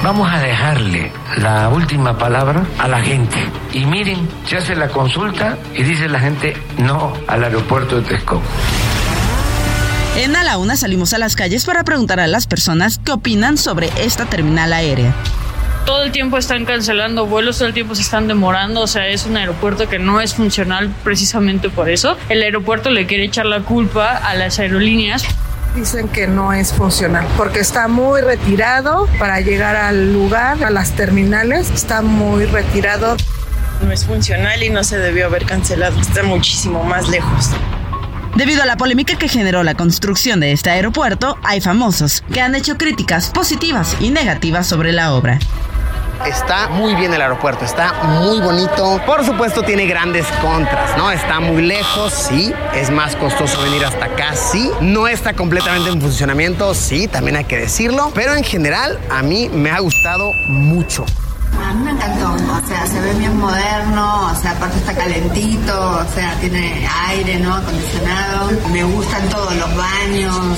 Vamos 0.04 0.30
a 0.32 0.40
dejarle 0.40 1.12
la 1.38 1.70
última 1.70 2.18
palabra 2.18 2.66
a 2.78 2.88
la 2.90 3.02
gente. 3.02 3.38
Y 3.72 3.86
miren, 3.86 4.28
se 4.46 4.58
hace 4.58 4.76
la 4.76 4.90
consulta 4.90 5.58
y 5.74 5.84
dice 5.84 6.10
la 6.10 6.20
gente 6.20 6.58
no 6.78 7.14
al 7.28 7.44
aeropuerto 7.44 8.02
de 8.02 8.02
Texcoco. 8.02 8.42
En 10.18 10.36
A 10.36 10.44
la 10.44 10.58
Una 10.58 10.76
salimos 10.76 11.14
a 11.14 11.18
las 11.18 11.36
calles 11.36 11.66
para 11.66 11.84
preguntar 11.84 12.20
a 12.20 12.28
las 12.28 12.48
personas 12.48 13.00
qué 13.04 13.14
opinan 13.14 13.58
sobre 13.58 13.90
esta 13.98 14.26
terminal 14.26 14.74
aérea 14.74 15.16
todo 15.86 16.04
el 16.04 16.12
tiempo 16.12 16.38
están 16.38 16.66
cancelando 16.66 17.26
vuelos, 17.26 17.58
todo 17.58 17.68
el 17.68 17.74
tiempo 17.74 17.96
se 17.96 18.02
están 18.02 18.28
demorando, 18.28 18.82
o 18.82 18.88
sea, 18.88 19.08
es 19.08 19.26
un 19.26 19.38
aeropuerto 19.38 19.90
que 19.90 20.00
no 20.00 20.22
es 20.22 20.34
funcional 20.34 20.94
precisamente 21.04 21.70
por 21.70 21.90
eso. 21.90 22.18
El 22.30 22.42
aeropuerto 22.42 22.90
le 22.90 23.06
quiere 23.06 23.26
echar 23.26 23.46
la 23.46 23.62
culpa 23.62 24.18
a 24.18 24.34
las 24.36 24.60
aerolíneas. 24.60 25.26
Dicen 25.76 26.08
que 26.08 26.28
no 26.28 26.54
es 26.54 26.72
funcional 26.72 27.26
porque 27.36 27.60
está 27.60 27.88
muy 27.88 28.22
retirado 28.22 29.08
para 29.18 29.42
llegar 29.42 29.76
al 29.76 30.14
lugar, 30.14 30.64
a 30.64 30.70
las 30.70 30.92
terminales, 30.92 31.72
está 31.72 32.02
muy 32.02 32.46
retirado. 32.46 33.18
No 33.82 33.92
es 33.92 34.06
funcional 34.06 34.62
y 34.64 34.70
no 34.70 34.84
se 34.84 34.98
debió 34.98 35.26
haber 35.26 35.46
cancelado, 35.46 36.00
está 36.00 36.24
muchísimo 36.24 36.84
más 36.84 37.10
lejos. 37.10 37.50
Debido 38.36 38.64
a 38.64 38.66
la 38.66 38.78
polémica 38.78 39.16
que 39.16 39.28
generó 39.28 39.64
la 39.64 39.76
construcción 39.76 40.40
de 40.40 40.54
este 40.54 40.72
aeropuerto, 40.72 41.38
hay 41.44 41.62
famosos 41.62 42.24
que 42.34 42.42
han 42.42 42.56
hecho 42.56 42.78
críticas 42.78 43.30
positivas 43.30 43.96
y 44.00 44.10
negativas 44.10 44.66
sobre 44.66 44.92
la 44.92 45.14
obra. 45.14 45.40
Está 46.26 46.70
muy 46.70 46.96
bien 46.96 47.14
el 47.14 47.22
aeropuerto, 47.22 47.66
está 47.66 47.94
muy 48.04 48.40
bonito. 48.40 49.02
Por 49.06 49.26
supuesto 49.26 49.62
tiene 49.62 49.86
grandes 49.86 50.26
contras, 50.42 50.98
¿no? 50.98 51.12
Está 51.12 51.40
muy 51.40 51.62
lejos, 51.62 52.14
sí. 52.14 52.54
Es 52.74 52.90
más 52.90 53.16
costoso 53.18 53.62
venir 53.62 53.84
hasta 53.86 54.06
acá, 54.06 54.34
sí. 54.36 54.72
No 54.80 55.08
está 55.08 55.34
completamente 55.34 55.90
en 55.90 56.00
funcionamiento, 56.00 56.74
sí, 56.74 57.08
también 57.08 57.36
hay 57.36 57.44
que 57.44 57.58
decirlo. 57.58 58.12
Pero 58.16 58.36
en 58.36 58.44
general 58.44 59.00
a 59.12 59.22
mí 59.22 59.50
me 59.50 59.70
ha 59.70 59.80
gustado 59.80 60.32
mucho. 60.48 61.06
A 61.62 61.74
mí 61.74 61.84
me 61.84 61.92
encantó, 61.92 62.34
o 62.34 62.68
sea, 62.68 62.88
se 62.88 63.00
ve 63.00 63.14
bien 63.14 63.38
moderno, 63.38 64.32
o 64.32 64.36
sea, 64.36 64.52
aparte 64.52 64.78
está 64.78 64.96
calentito, 64.96 65.92
o 65.92 66.06
sea, 66.16 66.36
tiene 66.40 66.88
aire, 67.10 67.40
¿no? 67.40 67.54
Acondicionado. 67.54 68.50
Me 68.72 68.84
gustan 68.84 69.30
todos 69.30 69.54
los 69.56 69.70
baños. 69.76 70.58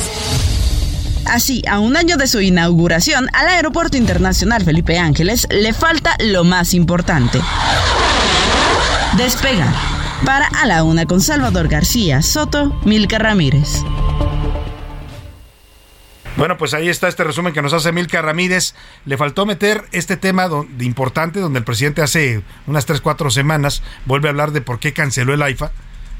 Así, 1.25 1.63
a 1.67 1.79
un 1.79 1.97
año 1.97 2.17
de 2.17 2.27
su 2.27 2.39
inauguración, 2.39 3.27
al 3.33 3.47
Aeropuerto 3.47 3.97
Internacional 3.97 4.63
Felipe 4.63 4.99
Ángeles 4.99 5.47
le 5.49 5.73
falta 5.73 6.15
lo 6.19 6.43
más 6.43 6.73
importante. 6.73 7.39
Despega. 9.17 9.73
Para 10.25 10.47
A 10.47 10.65
la 10.65 10.83
Una 10.83 11.05
con 11.05 11.21
Salvador 11.21 11.67
García 11.67 12.21
Soto, 12.21 12.79
Milka 12.85 13.19
Ramírez. 13.19 13.81
Bueno, 16.37 16.57
pues 16.57 16.73
ahí 16.73 16.89
está 16.89 17.07
este 17.07 17.23
resumen 17.23 17.53
que 17.53 17.61
nos 17.61 17.73
hace 17.73 17.91
Milka 17.91 18.21
Ramírez. 18.21 18.75
Le 19.05 19.17
faltó 19.17 19.45
meter 19.45 19.85
este 19.91 20.17
tema 20.17 20.49
importante, 20.79 21.39
donde 21.39 21.59
el 21.59 21.65
presidente 21.65 22.01
hace 22.01 22.43
unas 22.67 22.85
3, 22.85 23.01
4 23.01 23.29
semanas 23.29 23.83
vuelve 24.05 24.27
a 24.27 24.31
hablar 24.31 24.51
de 24.51 24.61
por 24.61 24.79
qué 24.79 24.93
canceló 24.93 25.33
el 25.33 25.41
AIFA. 25.41 25.71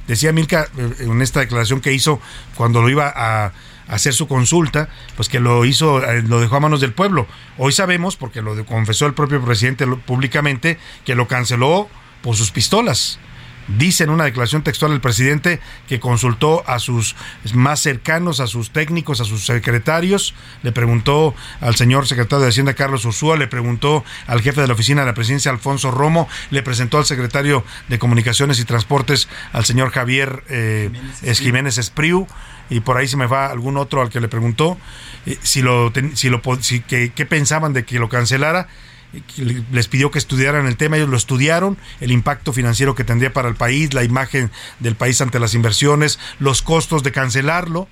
Decía 0.07 0.31
Milka 0.31 0.67
eh, 0.77 0.95
en 0.99 1.21
esta 1.21 1.41
declaración 1.41 1.81
que 1.81 1.91
hizo 1.91 2.21
cuando 2.55 2.81
lo 2.81 2.89
iba 2.89 3.11
a 3.13 3.51
hacer 3.87 4.13
su 4.13 4.27
consulta, 4.27 4.89
pues 5.15 5.29
que 5.29 5.39
lo 5.39 5.65
hizo, 5.65 6.03
eh, 6.03 6.21
lo 6.21 6.39
dejó 6.39 6.57
a 6.57 6.59
manos 6.59 6.81
del 6.81 6.93
pueblo. 6.93 7.27
Hoy 7.57 7.71
sabemos, 7.71 8.15
porque 8.15 8.41
lo 8.41 8.65
confesó 8.65 9.05
el 9.05 9.13
propio 9.13 9.43
presidente 9.43 9.87
públicamente, 9.87 10.77
que 11.05 11.15
lo 11.15 11.27
canceló 11.27 11.89
por 12.21 12.35
sus 12.35 12.51
pistolas. 12.51 13.19
Dice 13.67 14.03
en 14.03 14.11
una 14.11 14.25
declaración 14.25 14.61
textual 14.61 14.91
el 14.91 15.01
presidente 15.01 15.59
que 15.87 15.99
consultó 15.99 16.63
a 16.67 16.77
sus 16.77 17.15
más 17.55 17.79
cercanos, 17.79 18.39
a 18.39 18.45
sus 18.45 18.69
técnicos, 18.69 19.21
a 19.21 19.25
sus 19.25 19.43
secretarios, 19.45 20.35
le 20.61 20.71
preguntó 20.71 21.33
al 21.61 21.75
señor 21.75 22.07
secretario 22.07 22.43
de 22.43 22.49
Hacienda 22.49 22.75
Carlos 22.75 23.05
Ursúa, 23.05 23.37
le 23.37 23.47
preguntó 23.47 24.05
al 24.27 24.41
jefe 24.41 24.61
de 24.61 24.67
la 24.67 24.73
oficina 24.73 25.01
de 25.01 25.07
la 25.07 25.15
presidencia 25.15 25.49
Alfonso 25.49 25.89
Romo, 25.89 26.29
le 26.51 26.61
presentó 26.61 26.99
al 26.99 27.05
secretario 27.05 27.65
de 27.89 27.97
Comunicaciones 27.97 28.59
y 28.59 28.65
Transportes 28.65 29.27
al 29.51 29.65
señor 29.65 29.89
Javier 29.89 30.43
eh, 30.47 30.91
Jiménez 31.33 31.79
Espriu 31.79 32.27
y 32.69 32.79
por 32.79 32.97
ahí 32.97 33.07
se 33.07 33.17
me 33.17 33.27
va 33.27 33.47
algún 33.47 33.77
otro 33.77 34.01
al 34.01 34.09
que 34.09 34.19
le 34.19 34.27
preguntó 34.27 34.77
eh, 35.25 35.37
si 35.41 35.61
lo 35.61 35.91
si 36.15 36.29
lo 36.29 36.41
si, 36.61 36.81
que, 36.81 37.09
pensaban 37.25 37.73
de 37.73 37.85
que 37.85 37.99
lo 37.99 38.09
cancelara 38.09 38.67
les 39.71 39.87
pidió 39.87 40.11
que 40.11 40.19
estudiaran 40.19 40.67
el 40.67 40.77
tema, 40.77 40.97
ellos 40.97 41.09
lo 41.09 41.17
estudiaron, 41.17 41.77
el 42.01 42.11
impacto 42.11 42.53
financiero 42.53 42.95
que 42.95 43.03
tendría 43.03 43.31
para 43.31 43.47
el 43.47 43.55
país, 43.55 43.93
la 43.93 44.03
imagen 44.03 44.51
del 44.79 44.95
país 44.95 45.21
ante 45.21 45.39
las 45.39 45.53
inversiones, 45.53 46.19
los 46.39 46.61
costos 46.61 47.03
de 47.03 47.13
cancelarlo. 47.13 47.87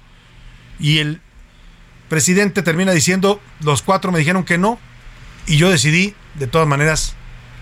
Y 0.79 0.97
el 0.97 1.21
presidente 2.09 2.61
termina 2.61 2.91
diciendo, 2.91 3.41
los 3.61 3.81
cuatro 3.81 4.11
me 4.11 4.19
dijeron 4.19 4.43
que 4.43 4.57
no, 4.57 4.79
y 5.45 5.57
yo 5.57 5.69
decidí, 5.69 6.15
de 6.35 6.47
todas 6.47 6.67
maneras, 6.67 7.15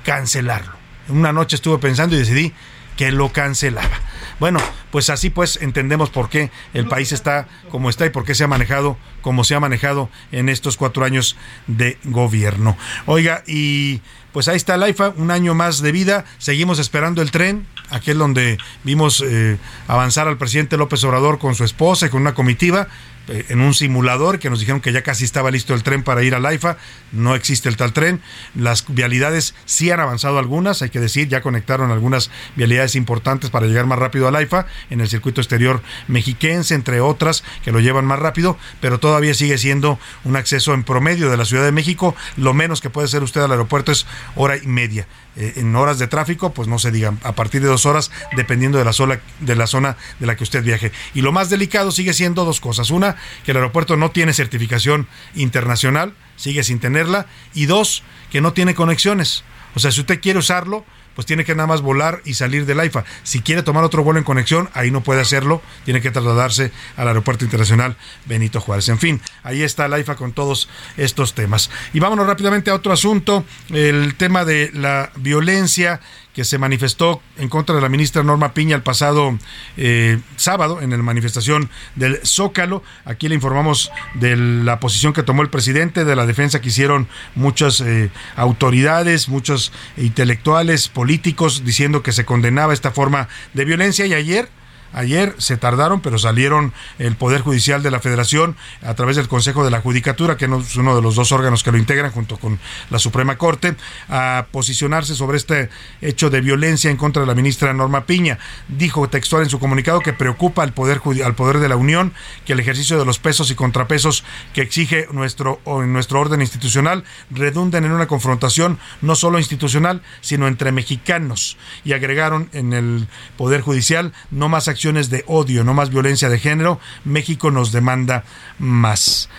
cancelarlo. 0.06 0.74
Una 1.10 1.34
noche 1.34 1.56
estuve 1.56 1.78
pensando 1.78 2.16
y 2.16 2.20
decidí 2.20 2.54
que 2.98 3.12
lo 3.12 3.32
cancelaba. 3.32 4.00
Bueno, 4.42 4.60
pues 4.90 5.12
así 5.12 5.30
pues 5.30 5.60
entendemos 5.62 6.10
por 6.10 6.28
qué 6.28 6.50
el 6.74 6.88
país 6.88 7.12
está 7.12 7.48
como 7.70 7.92
está 7.92 8.08
y 8.08 8.10
por 8.10 8.26
qué 8.26 8.34
se 8.34 8.44
ha 8.44 8.48
manejado 8.48 8.98
como 9.22 9.44
se 9.44 9.54
ha 9.54 9.60
manejado 9.60 10.10
en 10.32 10.50
estos 10.50 10.78
cuatro 10.78 11.06
años 11.06 11.38
de 11.68 12.00
gobierno. 12.06 12.76
Oiga, 13.06 13.44
y 13.46 14.02
pues 14.32 14.48
ahí 14.48 14.56
está 14.58 14.78
la 14.78 14.90
IFA, 14.90 15.14
un 15.18 15.30
año 15.30 15.54
más 15.54 15.84
de 15.84 15.92
vida, 15.92 16.26
seguimos 16.40 16.80
esperando 16.80 17.22
el 17.22 17.30
tren, 17.30 17.68
aquel 17.92 18.18
donde 18.18 18.58
vimos 18.84 19.24
eh, 19.26 19.58
avanzar 19.88 20.28
al 20.28 20.38
presidente 20.38 20.78
López 20.78 21.04
Obrador 21.04 21.40
con 21.40 21.56
su 21.56 21.64
esposa 21.64 22.08
y 22.08 22.10
con 22.10 22.22
una 22.22 22.34
comitiva, 22.34 22.88
eh, 23.28 23.46
en 23.50 23.62
un 23.62 23.76
simulador 23.76 24.40
que 24.40 24.50
nos 24.50 24.60
dijeron 24.60 24.82
que 24.82 24.92
ya 24.92 25.04
casi 25.04 25.26
estaba 25.26 25.52
listo 25.52 25.76
el 25.76 25.84
tren 25.84 26.04
para 26.04 26.24
ir 26.24 26.34
a 26.34 26.54
IFA, 26.54 26.78
no 27.12 27.36
existe 27.36 27.70
el 27.70 27.78
tal 27.78 27.94
tren, 27.94 28.20
las 28.56 28.84
vialidades 28.88 29.54
sí 29.66 29.92
han 29.92 30.00
avanzado 30.00 30.40
algunas, 30.40 30.82
hay 30.82 30.90
que 30.90 31.00
decir, 31.00 31.28
ya 31.28 31.42
conectaron 31.42 31.92
algunas 31.92 32.32
vialidades 32.56 32.96
importantes 32.96 33.52
para 33.52 33.68
llegar 33.68 33.86
más 33.86 34.00
rápido 34.00 34.28
a 34.28 34.42
IFA 34.42 34.66
en 34.90 35.02
el 35.02 35.08
circuito 35.08 35.40
exterior 35.40 35.84
mexiquense, 36.08 36.74
entre 36.74 37.00
otras 37.00 37.44
que 37.64 37.72
lo 37.72 37.80
llevan 37.80 38.06
más 38.06 38.18
rápido, 38.18 38.58
pero 38.80 39.00
todavía 39.00 39.36
sigue 39.36 39.58
siendo 39.60 40.00
un 40.24 40.36
acceso 40.36 40.74
en 40.74 40.84
promedio 40.84 41.30
de 41.30 41.38
la 41.38 41.46
Ciudad 41.46 41.64
de 41.64 41.72
México, 41.72 42.16
lo 42.38 42.54
menos 42.56 42.82
que 42.82 42.90
puede 42.90 43.08
ser 43.08 43.22
usted 43.22 43.42
al 43.42 43.52
aeropuerto 43.52 43.92
es 43.92 44.08
hora 44.36 44.58
y 44.58 44.66
media. 44.66 45.08
Eh, 45.38 45.54
en 45.58 45.74
horas 45.78 45.98
de 45.98 46.08
tráfico, 46.08 46.54
pues 46.54 46.68
no 46.68 46.78
se 46.78 46.92
digan, 46.92 47.18
a 47.24 47.32
partir 47.32 47.62
de 47.62 47.68
dos 47.70 47.86
horas, 47.86 48.12
dependiendo 48.36 48.78
de 48.78 48.84
la, 48.84 49.22
de 49.40 49.56
la 49.56 49.68
zona 49.68 49.96
de 50.20 50.28
la 50.28 50.36
que 50.36 50.44
usted 50.44 50.64
viaje. 50.64 50.92
Y 51.14 51.22
lo 51.22 51.32
más 51.32 51.50
delicado 51.50 51.92
sigue 51.92 52.14
siendo 52.14 52.44
dos 52.44 52.60
cosas. 52.60 52.92
Una, 52.92 53.16
que 53.46 53.52
el 53.52 53.58
aeropuerto 53.58 53.96
no 53.96 54.12
tiene 54.12 54.34
certificación 54.34 55.08
internacional, 55.34 56.14
sigue 56.36 56.64
sin 56.64 56.80
tenerla. 56.80 57.28
Y 57.54 57.66
dos, 57.66 58.04
que 58.30 58.42
no 58.42 58.52
tiene 58.52 58.76
conexiones. 58.76 59.44
O 59.74 59.80
sea, 59.80 59.92
si 59.92 60.02
usted 60.02 60.20
quiere 60.20 60.40
usarlo, 60.40 60.86
pues 61.16 61.26
tiene 61.26 61.46
que 61.46 61.56
nada 61.56 61.68
más 61.68 61.82
volar 61.82 62.22
y 62.26 62.36
salir 62.36 62.66
del 62.66 62.80
AIFA. 62.80 63.04
Si 63.24 63.42
quiere 63.42 63.64
tomar 63.64 63.84
otro 63.84 64.04
vuelo 64.04 64.20
en 64.20 64.24
conexión, 64.24 64.70
ahí 64.74 64.92
no 64.92 65.02
puede 65.02 65.22
hacerlo, 65.22 65.62
tiene 65.86 66.02
que 66.02 66.12
trasladarse 66.12 66.72
al 66.98 67.08
Aeropuerto 67.08 67.46
Internacional 67.46 67.98
Benito 68.26 68.62
Juárez. 68.62 68.90
En 68.90 69.00
fin, 69.00 69.22
ahí 69.44 69.64
está 69.64 69.86
el 69.86 69.94
AIFA 69.94 70.16
con 70.16 70.34
todos 70.34 70.70
estos 70.98 71.34
temas. 71.34 71.70
Y 71.94 72.00
vámonos 72.00 72.28
rápidamente 72.28 72.72
a 72.72 72.76
otro 72.76 72.94
asunto, 72.94 73.46
el 73.70 74.16
tema 74.16 74.46
de 74.46 74.72
la 74.74 75.12
violencia 75.16 76.02
que 76.34 76.44
se 76.46 76.58
manifestó 76.58 77.22
en 77.38 77.50
contra 77.50 77.76
de 77.76 77.82
la 77.82 77.90
ministra 77.90 78.24
Norma 78.24 78.54
Piña 78.54 78.76
el 78.76 78.84
pasado 78.84 79.38
eh, 79.78 80.20
sábado 80.38 80.82
en 80.82 80.92
la 80.92 80.98
manifestación 80.98 81.70
del 81.96 82.20
Zócalo. 82.26 82.84
Aquí 83.06 83.28
le 83.28 83.36
informamos 83.36 83.92
de 84.16 84.36
la 84.38 84.80
posición 84.80 85.14
que 85.14 85.24
tomó 85.24 85.42
el 85.42 85.50
presidente, 85.50 86.06
de 86.06 86.16
la 86.16 86.26
defensa 86.26 86.62
que 86.62 86.70
hicieron 86.70 87.08
muchas 87.36 87.82
eh, 87.82 88.10
autoridades, 88.36 89.30
muchos 89.30 89.72
intelectuales, 89.98 90.88
políticos, 90.88 91.64
diciendo 91.66 92.04
que 92.04 92.12
se 92.12 92.26
condenaba 92.26 92.74
esta 92.74 92.92
forma 92.92 93.28
de 93.54 93.66
violencia. 93.66 94.06
Y 94.06 94.14
ayer 94.14 94.50
ayer 94.94 95.36
se 95.38 95.58
tardaron, 95.58 96.02
pero 96.02 96.18
salieron 96.18 96.74
el 97.00 97.16
Poder 97.16 97.42
Judicial 97.42 97.84
de 97.84 97.92
la 97.92 98.00
Federación 98.00 98.56
a 98.84 98.94
través 98.94 99.16
del 99.16 99.28
Consejo 99.28 99.64
de 99.64 99.72
la 99.72 99.82
Judicatura, 99.82 100.38
que 100.38 100.46
es 100.46 100.76
uno 100.76 100.96
de 100.96 101.02
los 101.02 101.16
dos 101.16 101.32
órganos 101.32 101.64
que 101.64 101.72
lo 101.72 101.78
integran 101.78 102.12
junto 102.12 102.38
con 102.38 102.60
la 102.90 103.00
Suprema 103.00 103.38
Corte, 103.38 103.76
a 104.10 104.48
posicionarse 104.52 105.16
sobre 105.16 105.38
este 105.38 105.70
hecho 106.02 106.30
de 106.30 106.42
violencia 106.42 106.92
en 106.92 106.98
contra 106.98 107.22
de 107.22 107.28
la 107.28 107.36
ministra 107.36 107.74
Norma 107.74 108.06
Piña. 108.06 108.40
Dijo 108.68 109.08
textual 109.10 109.44
en 109.44 109.50
su 109.50 109.60
comunicado 109.60 110.02
que 110.02 110.14
preocupa 110.14 110.64
al 110.64 110.74
Poder, 110.74 111.02
al 111.24 111.36
poder 111.36 111.60
de 111.60 111.70
la 111.70 111.76
Unión 111.76 112.14
que 112.46 112.54
el 112.54 112.60
ejercicio 112.60 113.00
de 113.00 113.06
los 113.06 113.20
pesos 113.20 113.52
y 113.52 113.56
contrapesos 113.56 114.24
que 114.54 114.62
exige 114.62 115.08
nuestro, 115.12 115.62
nuestro 115.88 116.20
orden 116.20 116.42
institucional 116.42 117.04
redunden 117.30 117.86
en 117.86 117.92
una 117.92 118.08
confrontación 118.08 118.80
no 119.02 119.16
solo 119.16 119.38
institucional, 119.40 120.02
sino 120.22 120.48
entre 120.48 120.72
mexicanos. 120.72 121.58
Y 121.84 121.94
agregaron 121.94 122.50
en 122.54 122.74
el 122.74 123.08
Poder 123.38 123.62
Judicial 123.62 124.14
no 124.32 124.50
más 124.50 124.68
acciones 124.68 124.81
de 124.82 125.24
odio, 125.28 125.64
no 125.64 125.74
más 125.74 125.90
violencia 125.92 126.28
de 126.28 126.40
género. 126.40 126.80
México 127.06 127.52
nos 127.52 127.72
demanda 127.72 128.24
más. 128.58 129.30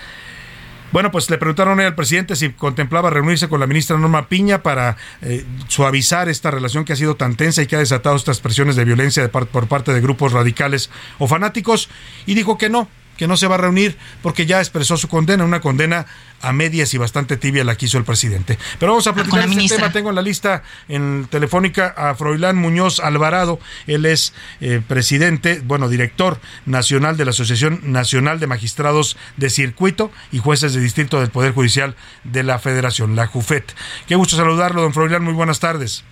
Bueno, 0.92 1.10
pues 1.10 1.28
le 1.30 1.38
preguntaron 1.38 1.80
al 1.80 1.94
presidente 1.94 2.36
si 2.36 2.50
contemplaba 2.50 3.10
reunirse 3.10 3.48
con 3.48 3.58
la 3.60 3.66
ministra 3.66 3.96
Norma 3.96 4.28
Piña 4.28 4.62
para 4.62 4.98
eh, 5.22 5.44
suavizar 5.66 6.28
esta 6.28 6.50
relación 6.50 6.84
que 6.84 6.92
ha 6.92 6.96
sido 6.96 7.16
tan 7.16 7.34
tensa 7.34 7.62
y 7.62 7.66
que 7.66 7.76
ha 7.76 7.80
desatado 7.80 8.14
estas 8.14 8.40
presiones 8.40 8.76
de 8.76 8.84
violencia 8.84 9.30
por 9.30 9.66
parte 9.68 9.92
de 9.92 10.00
grupos 10.02 10.32
radicales 10.32 10.90
o 11.18 11.26
fanáticos 11.26 11.88
y 12.26 12.34
dijo 12.34 12.58
que 12.58 12.68
no, 12.68 12.88
que 13.22 13.28
no 13.28 13.36
se 13.36 13.46
va 13.46 13.54
a 13.54 13.58
reunir 13.58 13.96
porque 14.20 14.46
ya 14.46 14.58
expresó 14.58 14.96
su 14.96 15.06
condena, 15.06 15.44
una 15.44 15.60
condena 15.60 16.06
a 16.40 16.52
medias 16.52 16.92
y 16.92 16.98
bastante 16.98 17.36
tibia 17.36 17.62
la 17.62 17.76
quiso 17.76 17.96
el 17.96 18.02
presidente. 18.02 18.58
Pero 18.80 18.90
vamos 18.90 19.06
a 19.06 19.14
platicar 19.14 19.48
este 19.48 19.76
tema. 19.76 19.92
Tengo 19.92 20.08
en 20.08 20.16
la 20.16 20.22
lista 20.22 20.64
en 20.88 21.28
telefónica 21.30 21.94
a 21.96 22.16
Froilán 22.16 22.56
Muñoz 22.56 22.98
Alvarado. 22.98 23.60
Él 23.86 24.06
es 24.06 24.34
eh, 24.60 24.82
presidente, 24.88 25.62
bueno, 25.64 25.88
director 25.88 26.40
nacional 26.66 27.16
de 27.16 27.24
la 27.24 27.30
Asociación 27.30 27.78
Nacional 27.84 28.40
de 28.40 28.48
Magistrados 28.48 29.16
de 29.36 29.50
Circuito 29.50 30.10
y 30.32 30.38
Jueces 30.38 30.74
de 30.74 30.80
Distrito 30.80 31.20
del 31.20 31.30
Poder 31.30 31.52
Judicial 31.52 31.94
de 32.24 32.42
la 32.42 32.58
Federación, 32.58 33.14
la 33.14 33.28
JUFET. 33.28 33.72
Qué 34.08 34.16
gusto 34.16 34.34
saludarlo, 34.34 34.82
don 34.82 34.92
Froilán. 34.92 35.22
Muy 35.22 35.34
buenas 35.34 35.60
tardes. 35.60 36.02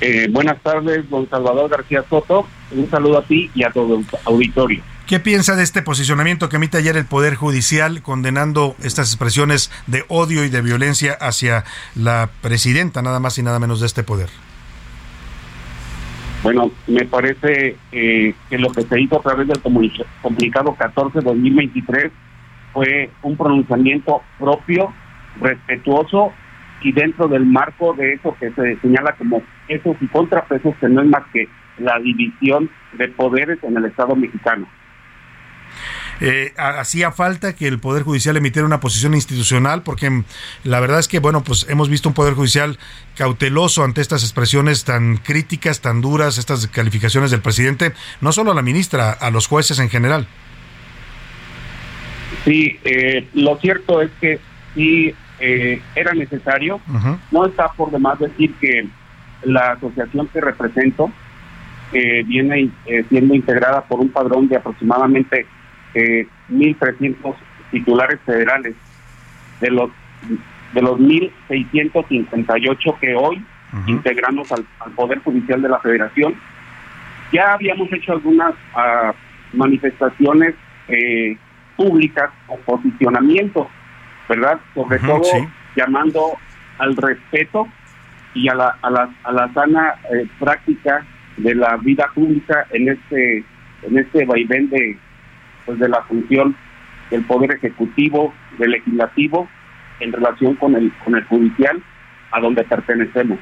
Eh, 0.00 0.26
buenas 0.28 0.60
tardes, 0.60 1.08
don 1.08 1.30
Salvador 1.30 1.70
García 1.70 2.04
Soto. 2.10 2.48
Un 2.72 2.90
saludo 2.90 3.18
a 3.18 3.22
ti 3.22 3.48
y 3.54 3.62
a 3.62 3.70
todo 3.70 4.00
el 4.00 4.06
auditorio. 4.24 4.82
¿Qué 5.12 5.20
piensa 5.20 5.56
de 5.56 5.62
este 5.62 5.82
posicionamiento 5.82 6.48
que 6.48 6.56
emite 6.56 6.78
ayer 6.78 6.96
el 6.96 7.04
Poder 7.04 7.34
Judicial 7.34 8.00
condenando 8.00 8.76
estas 8.82 9.10
expresiones 9.10 9.70
de 9.86 10.04
odio 10.08 10.42
y 10.42 10.48
de 10.48 10.62
violencia 10.62 11.12
hacia 11.20 11.64
la 11.94 12.30
presidenta, 12.40 13.02
nada 13.02 13.20
más 13.20 13.36
y 13.36 13.42
nada 13.42 13.58
menos 13.58 13.80
de 13.80 13.88
este 13.88 14.04
poder? 14.04 14.30
Bueno, 16.42 16.70
me 16.86 17.04
parece 17.04 17.76
eh, 17.92 18.34
que 18.48 18.56
lo 18.56 18.72
que 18.72 18.84
se 18.84 19.02
hizo 19.02 19.18
a 19.18 19.22
través 19.22 19.48
del 19.48 19.60
comunicado 19.60 20.74
14-2023 20.78 22.10
fue 22.72 23.10
un 23.20 23.36
pronunciamiento 23.36 24.22
propio, 24.38 24.94
respetuoso 25.42 26.32
y 26.80 26.92
dentro 26.92 27.28
del 27.28 27.44
marco 27.44 27.92
de 27.92 28.14
eso 28.14 28.34
que 28.40 28.50
se 28.52 28.80
señala 28.80 29.12
como 29.16 29.42
pesos 29.68 29.94
y 30.00 30.06
contrapesos, 30.06 30.74
que 30.80 30.88
no 30.88 31.02
es 31.02 31.08
más 31.08 31.24
que 31.34 31.50
la 31.76 31.98
división 31.98 32.70
de 32.94 33.08
poderes 33.08 33.62
en 33.62 33.76
el 33.76 33.84
Estado 33.84 34.16
mexicano. 34.16 34.66
Eh, 36.24 36.52
hacía 36.56 37.10
falta 37.10 37.54
que 37.54 37.66
el 37.66 37.80
Poder 37.80 38.04
Judicial 38.04 38.36
emitiera 38.36 38.64
una 38.64 38.78
posición 38.78 39.14
institucional, 39.14 39.82
porque 39.82 40.08
mm, 40.08 40.24
la 40.62 40.78
verdad 40.78 41.00
es 41.00 41.08
que, 41.08 41.18
bueno, 41.18 41.42
pues 41.42 41.66
hemos 41.68 41.88
visto 41.88 42.08
un 42.08 42.14
Poder 42.14 42.34
Judicial 42.34 42.78
cauteloso 43.16 43.82
ante 43.82 44.00
estas 44.00 44.22
expresiones 44.22 44.84
tan 44.84 45.16
críticas, 45.16 45.80
tan 45.80 46.00
duras, 46.00 46.38
estas 46.38 46.68
calificaciones 46.68 47.32
del 47.32 47.40
presidente, 47.40 47.92
no 48.20 48.30
solo 48.30 48.52
a 48.52 48.54
la 48.54 48.62
ministra, 48.62 49.10
a 49.10 49.30
los 49.32 49.48
jueces 49.48 49.80
en 49.80 49.90
general. 49.90 50.28
Sí, 52.44 52.78
eh, 52.84 53.26
lo 53.34 53.56
cierto 53.58 54.00
es 54.00 54.10
que 54.20 54.38
sí 54.76 55.12
eh, 55.40 55.82
era 55.96 56.12
necesario. 56.14 56.80
No 57.32 57.46
está 57.46 57.68
por 57.72 57.90
demás 57.90 58.20
decir 58.20 58.54
que 58.60 58.86
la 59.42 59.72
asociación 59.72 60.28
que 60.28 60.40
represento 60.40 61.10
viene 61.92 62.70
siendo 63.10 63.34
integrada 63.34 63.82
por 63.82 64.00
un 64.00 64.08
padrón 64.08 64.48
de 64.48 64.56
aproximadamente 64.56 65.46
eh, 65.94 66.26
1.300 66.50 67.34
titulares 67.70 68.20
federales 68.24 68.74
de 69.60 69.70
los 69.70 69.90
de 70.74 70.82
los 70.82 70.98
1.658 70.98 72.98
que 72.98 73.14
hoy 73.14 73.44
integramos 73.86 74.50
al, 74.52 74.64
Poder 74.94 75.18
Judicial 75.20 75.62
de 75.62 75.68
la 75.68 75.78
Federación. 75.80 76.34
Ya 77.32 77.54
habíamos 77.54 77.90
hecho 77.92 78.12
algunas 78.12 78.54
ah, 78.74 79.14
manifestaciones 79.52 80.54
eh, 80.88 81.36
públicas 81.76 82.30
o 82.48 82.56
posicionamientos, 82.58 83.66
¿verdad? 84.28 84.60
Sobre 84.74 84.98
todo 84.98 85.22
llamando 85.76 86.32
al 86.78 86.96
respeto 86.96 87.68
y 88.34 88.48
a 88.48 88.54
la, 88.54 88.76
a 88.82 88.90
la, 88.90 89.10
a 89.24 89.32
la 89.32 89.52
sana 89.52 89.94
eh, 90.12 90.26
práctica 90.38 91.04
de 91.36 91.54
la 91.54 91.76
vida 91.78 92.06
pública 92.14 92.66
en 92.70 92.88
este 92.88 93.44
en 93.82 93.98
este 93.98 94.24
vaivén 94.24 94.70
de, 94.70 94.96
pues 95.66 95.78
de 95.78 95.88
la 95.88 96.02
función 96.02 96.56
del 97.10 97.24
poder 97.24 97.52
ejecutivo, 97.52 98.32
del 98.58 98.70
legislativo 98.70 99.48
en 100.00 100.12
relación 100.12 100.54
con 100.56 100.74
el 100.74 100.92
con 101.04 101.14
el 101.14 101.24
judicial 101.24 101.82
a 102.30 102.40
donde 102.40 102.64
pertenecemos. 102.64 103.38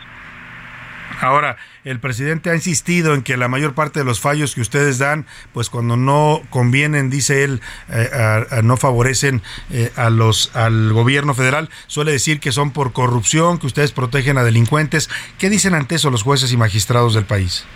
Ahora, 1.20 1.56
el 1.84 2.00
presidente 2.00 2.50
ha 2.50 2.54
insistido 2.54 3.14
en 3.14 3.22
que 3.22 3.36
la 3.36 3.48
mayor 3.48 3.74
parte 3.74 3.98
de 3.98 4.04
los 4.04 4.20
fallos 4.20 4.54
que 4.54 4.60
ustedes 4.62 4.98
dan, 4.98 5.26
pues 5.52 5.68
cuando 5.68 5.96
no 5.96 6.40
convienen, 6.48 7.10
dice 7.10 7.44
él, 7.44 7.60
eh, 7.90 8.44
no 8.62 8.76
favorecen 8.76 9.42
eh, 9.70 9.92
a 9.96 10.08
los 10.08 10.54
al 10.56 10.92
gobierno 10.92 11.34
federal. 11.34 11.68
Suele 11.88 12.12
decir 12.12 12.40
que 12.40 12.52
son 12.52 12.70
por 12.70 12.92
corrupción, 12.92 13.58
que 13.58 13.66
ustedes 13.66 13.92
protegen 13.92 14.38
a 14.38 14.44
delincuentes. 14.44 15.10
¿Qué 15.38 15.50
dicen 15.50 15.74
ante 15.74 15.96
eso 15.96 16.10
los 16.10 16.22
jueces 16.22 16.52
y 16.52 16.56
magistrados 16.56 17.14
del 17.14 17.24
país? 17.24 17.66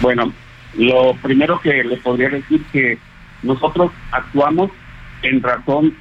Bueno, 0.00 0.32
lo 0.74 1.14
primero 1.22 1.60
que 1.60 1.84
le 1.84 1.96
podría 1.98 2.30
decir 2.30 2.62
que 2.72 2.98
nosotros 3.42 3.90
actuamos 4.10 4.70
en 5.22 5.42
razón 5.42 5.94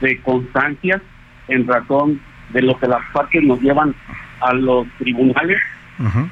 de 0.00 0.20
constancia, 0.20 1.00
en 1.48 1.66
razón 1.66 2.20
de 2.50 2.62
lo 2.62 2.78
que 2.78 2.86
las 2.86 3.04
partes 3.12 3.42
nos 3.42 3.60
llevan 3.60 3.94
a 4.40 4.52
los 4.54 4.86
tribunales 4.98 5.58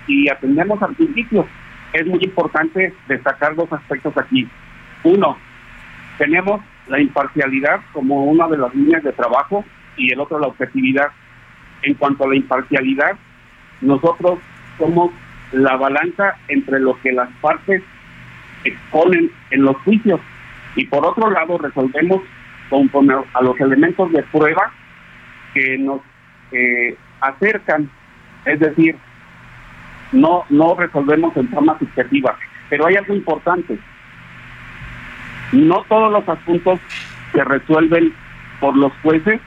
y 0.07 0.29
atendemos 0.29 0.83
al 0.83 0.95
principio. 0.95 1.47
Es 1.93 2.07
muy 2.07 2.21
importante 2.23 2.95
destacar 3.09 3.55
dos 3.55 3.73
aspectos 3.73 4.17
aquí. 4.17 4.49
Uno, 5.05 5.37
tenemos 6.19 6.61
la 6.89 7.01
imparcialidad 7.01 7.81
como 7.93 8.25
una 8.25 8.49
de 8.49 8.59
las 8.59 8.75
líneas 8.75 9.03
de 9.03 9.13
trabajo 9.13 9.65
y 9.97 10.13
el 10.13 10.21
otro 10.21 10.39
la 10.39 10.49
objetividad. 10.49 11.09
En 11.83 11.95
cuanto 11.95 12.25
a 12.25 12.29
la 12.29 12.37
imparcialidad, 12.37 13.17
nosotros 13.81 14.39
somos 14.79 15.11
la 15.53 15.77
balanza 15.77 16.37
entre 16.49 16.81
lo 16.81 16.99
que 17.01 17.13
las 17.13 17.29
partes 17.41 17.83
exponen 18.65 19.31
en 19.51 19.63
los 19.63 19.77
juicios. 19.79 20.21
Y 20.77 20.87
por 20.87 21.05
otro 21.07 21.31
lado 21.31 21.59
resolvemos 21.59 22.23
conforme 22.71 23.15
a 23.35 23.43
los 23.43 23.61
elementos 23.61 24.11
de 24.13 24.23
prueba 24.25 24.73
que 25.53 25.77
nos 25.79 26.01
eh, 26.53 26.97
acercan, 27.21 27.91
es 28.47 28.59
decir, 28.59 28.97
no 30.13 30.45
no 30.49 30.75
resolvemos 30.75 31.37
en 31.37 31.49
forma 31.49 31.79
subjetiva, 31.79 32.37
pero 32.71 32.87
hay 32.87 32.97
algo 32.97 33.15
importante. 33.15 33.79
No 35.53 35.85
todos 35.89 36.11
los 36.11 36.27
asuntos 36.27 36.81
se 37.33 37.45
resuelven 37.45 38.15
por 38.61 38.77
los 38.77 38.93
jueces, 39.03 39.41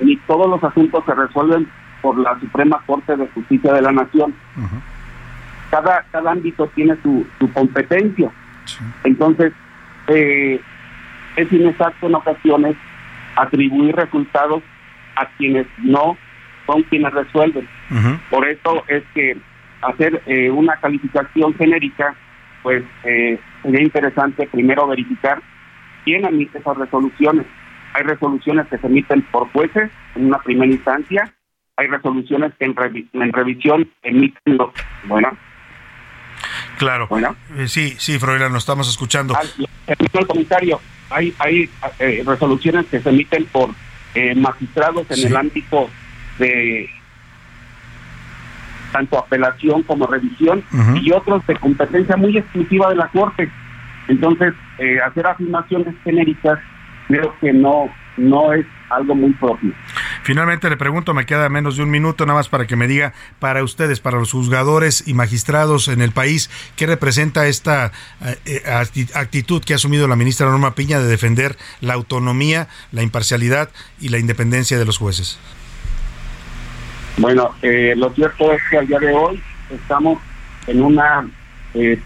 ni 0.00 0.16
todos 0.26 0.48
los 0.48 0.64
asuntos 0.64 1.04
se 1.04 1.14
resuelven 1.14 1.68
por 2.00 2.18
la 2.18 2.38
Suprema 2.40 2.82
Corte 2.86 3.16
de 3.16 3.28
Justicia 3.28 3.72
de 3.72 3.82
la 3.82 3.92
Nación 3.92 4.34
cada, 5.72 6.04
cada 6.12 6.32
ámbito 6.32 6.70
tiene 6.74 6.96
su, 7.02 7.26
su 7.38 7.50
competencia. 7.50 8.30
Entonces, 9.04 9.54
eh, 10.08 10.60
es 11.36 11.50
inexacto 11.50 12.06
en 12.08 12.14
ocasiones 12.14 12.76
atribuir 13.36 13.96
resultados 13.96 14.62
a 15.16 15.26
quienes 15.38 15.66
no 15.78 16.18
son 16.66 16.82
quienes 16.84 17.12
resuelven. 17.14 17.66
Por 18.28 18.46
eso 18.46 18.84
es 18.86 19.02
que 19.14 19.38
hacer 19.80 20.22
eh, 20.26 20.50
una 20.50 20.76
calificación 20.76 21.54
genérica, 21.54 22.14
pues 22.62 22.84
eh, 23.04 23.40
sería 23.62 23.82
interesante 23.82 24.46
primero 24.52 24.86
verificar 24.86 25.40
quién 26.04 26.26
emite 26.26 26.58
esas 26.58 26.76
resoluciones. 26.76 27.46
Hay 27.94 28.02
resoluciones 28.02 28.66
que 28.68 28.76
se 28.76 28.86
emiten 28.86 29.22
por 29.22 29.48
jueces 29.52 29.90
en 30.16 30.26
una 30.26 30.38
primera 30.38 30.70
instancia, 30.70 31.32
hay 31.76 31.86
resoluciones 31.86 32.52
que 32.58 32.66
en, 32.66 32.74
en 33.14 33.32
revisión 33.32 33.88
emiten 34.02 34.58
los, 34.58 34.70
bueno, 35.04 35.30
Claro. 36.78 37.06
Bueno. 37.08 37.36
Eh, 37.56 37.68
sí, 37.68 37.94
sí, 37.98 38.18
Froilán, 38.18 38.52
lo 38.52 38.58
estamos 38.58 38.88
escuchando. 38.88 39.34
el 39.86 40.26
comentario. 40.26 40.80
Hay, 41.10 41.34
hay 41.38 41.68
eh, 41.98 42.22
resoluciones 42.26 42.86
que 42.86 43.00
se 43.00 43.10
emiten 43.10 43.44
por 43.46 43.70
eh, 44.14 44.34
magistrados 44.34 45.06
en 45.10 45.26
el 45.26 45.36
ámbito 45.36 45.90
de 46.38 46.88
tanto 48.92 49.18
apelación 49.18 49.82
como 49.82 50.06
revisión, 50.06 50.62
y 51.00 51.10
otros 51.12 51.44
de 51.46 51.56
competencia 51.56 52.16
muy 52.16 52.36
exclusiva 52.36 52.90
de 52.90 52.96
la 52.96 53.08
Corte. 53.08 53.50
Entonces, 54.08 54.52
eh, 54.78 55.00
hacer 55.00 55.26
afirmaciones 55.26 55.94
genéricas 56.04 56.58
creo 57.08 57.34
que 57.40 57.52
no, 57.52 57.88
no 58.16 58.52
es 58.52 58.66
algo 58.90 59.14
muy 59.14 59.32
propio. 59.32 59.72
Finalmente 60.22 60.70
le 60.70 60.76
pregunto, 60.76 61.14
me 61.14 61.26
queda 61.26 61.48
menos 61.48 61.76
de 61.76 61.82
un 61.82 61.90
minuto 61.90 62.24
nada 62.26 62.38
más 62.38 62.48
para 62.48 62.66
que 62.66 62.76
me 62.76 62.86
diga 62.86 63.12
para 63.40 63.64
ustedes, 63.64 63.98
para 63.98 64.18
los 64.18 64.30
juzgadores 64.30 65.08
y 65.08 65.14
magistrados 65.14 65.88
en 65.88 66.00
el 66.00 66.12
país, 66.12 66.48
¿qué 66.76 66.86
representa 66.86 67.48
esta 67.48 67.90
eh, 68.24 68.38
eh, 68.46 69.06
actitud 69.14 69.62
que 69.64 69.72
ha 69.72 69.76
asumido 69.76 70.06
la 70.06 70.14
ministra 70.14 70.46
Norma 70.46 70.76
Piña 70.76 71.00
de 71.00 71.08
defender 71.08 71.56
la 71.80 71.94
autonomía, 71.94 72.68
la 72.92 73.02
imparcialidad 73.02 73.70
y 74.00 74.10
la 74.10 74.18
independencia 74.18 74.78
de 74.78 74.84
los 74.84 74.96
jueces? 74.96 75.40
Bueno, 77.18 77.50
eh, 77.62 77.94
lo 77.96 78.10
cierto 78.10 78.52
es 78.52 78.62
que 78.70 78.78
al 78.78 78.86
día 78.86 79.00
de 79.00 79.12
hoy 79.12 79.42
estamos 79.70 80.20
en 80.68 80.82
una 80.82 81.28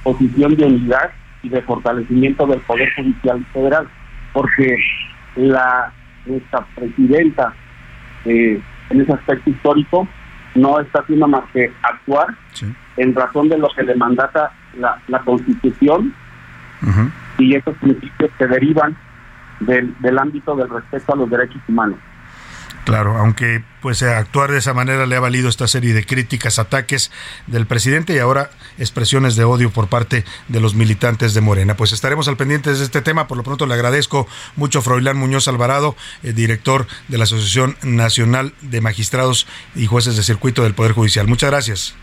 posición 0.04 0.54
de 0.54 0.64
unidad 0.64 1.10
y 1.42 1.48
de 1.48 1.60
fortalecimiento 1.62 2.46
del 2.46 2.60
Poder 2.60 2.88
Judicial 2.94 3.44
Federal, 3.52 3.88
porque 4.32 4.78
la 5.34 5.92
nuestra 6.24 6.64
presidenta 6.76 7.52
eh, 8.26 8.60
en 8.90 9.00
ese 9.00 9.12
aspecto 9.12 9.50
histórico 9.50 10.08
no 10.54 10.80
está 10.80 11.00
haciendo 11.00 11.28
más 11.28 11.44
que 11.52 11.70
actuar 11.82 12.28
en 12.96 13.14
razón 13.14 13.48
de 13.48 13.58
lo 13.58 13.68
que 13.68 13.82
le 13.82 13.94
mandata 13.94 14.52
la, 14.78 15.00
la 15.08 15.20
Constitución. 15.20 16.14
Y 17.38 17.54
esos 17.54 17.76
principios 17.78 18.30
que 18.38 18.46
derivan 18.46 18.96
del, 19.60 19.94
del 20.00 20.18
ámbito 20.18 20.56
del 20.56 20.68
respeto 20.68 21.12
a 21.12 21.16
los 21.16 21.30
derechos 21.30 21.60
humanos. 21.68 21.98
Claro, 22.86 23.18
aunque 23.18 23.64
pues 23.82 24.00
actuar 24.04 24.52
de 24.52 24.58
esa 24.58 24.72
manera 24.72 25.06
le 25.06 25.16
ha 25.16 25.20
valido 25.20 25.48
esta 25.48 25.66
serie 25.66 25.92
de 25.92 26.06
críticas, 26.06 26.60
ataques 26.60 27.10
del 27.48 27.66
presidente 27.66 28.14
y 28.14 28.18
ahora 28.18 28.50
expresiones 28.78 29.34
de 29.34 29.42
odio 29.42 29.72
por 29.72 29.88
parte 29.88 30.24
de 30.46 30.60
los 30.60 30.76
militantes 30.76 31.34
de 31.34 31.40
Morena. 31.40 31.76
Pues 31.76 31.90
estaremos 31.90 32.28
al 32.28 32.36
pendiente 32.36 32.72
de 32.72 32.80
este 32.80 33.02
tema. 33.02 33.26
Por 33.26 33.38
lo 33.38 33.42
pronto 33.42 33.66
le 33.66 33.74
agradezco 33.74 34.28
mucho 34.54 34.78
a 34.78 34.82
Froilán 34.82 35.16
Muñoz 35.16 35.48
Alvarado, 35.48 35.96
el 36.22 36.36
director 36.36 36.86
de 37.08 37.18
la 37.18 37.24
Asociación 37.24 37.76
Nacional 37.82 38.54
de 38.60 38.80
Magistrados 38.80 39.48
y 39.74 39.86
Jueces 39.86 40.16
de 40.16 40.22
Circuito 40.22 40.62
del 40.62 40.74
Poder 40.74 40.92
Judicial. 40.92 41.26
Muchas 41.26 41.50
gracias. 41.50 41.96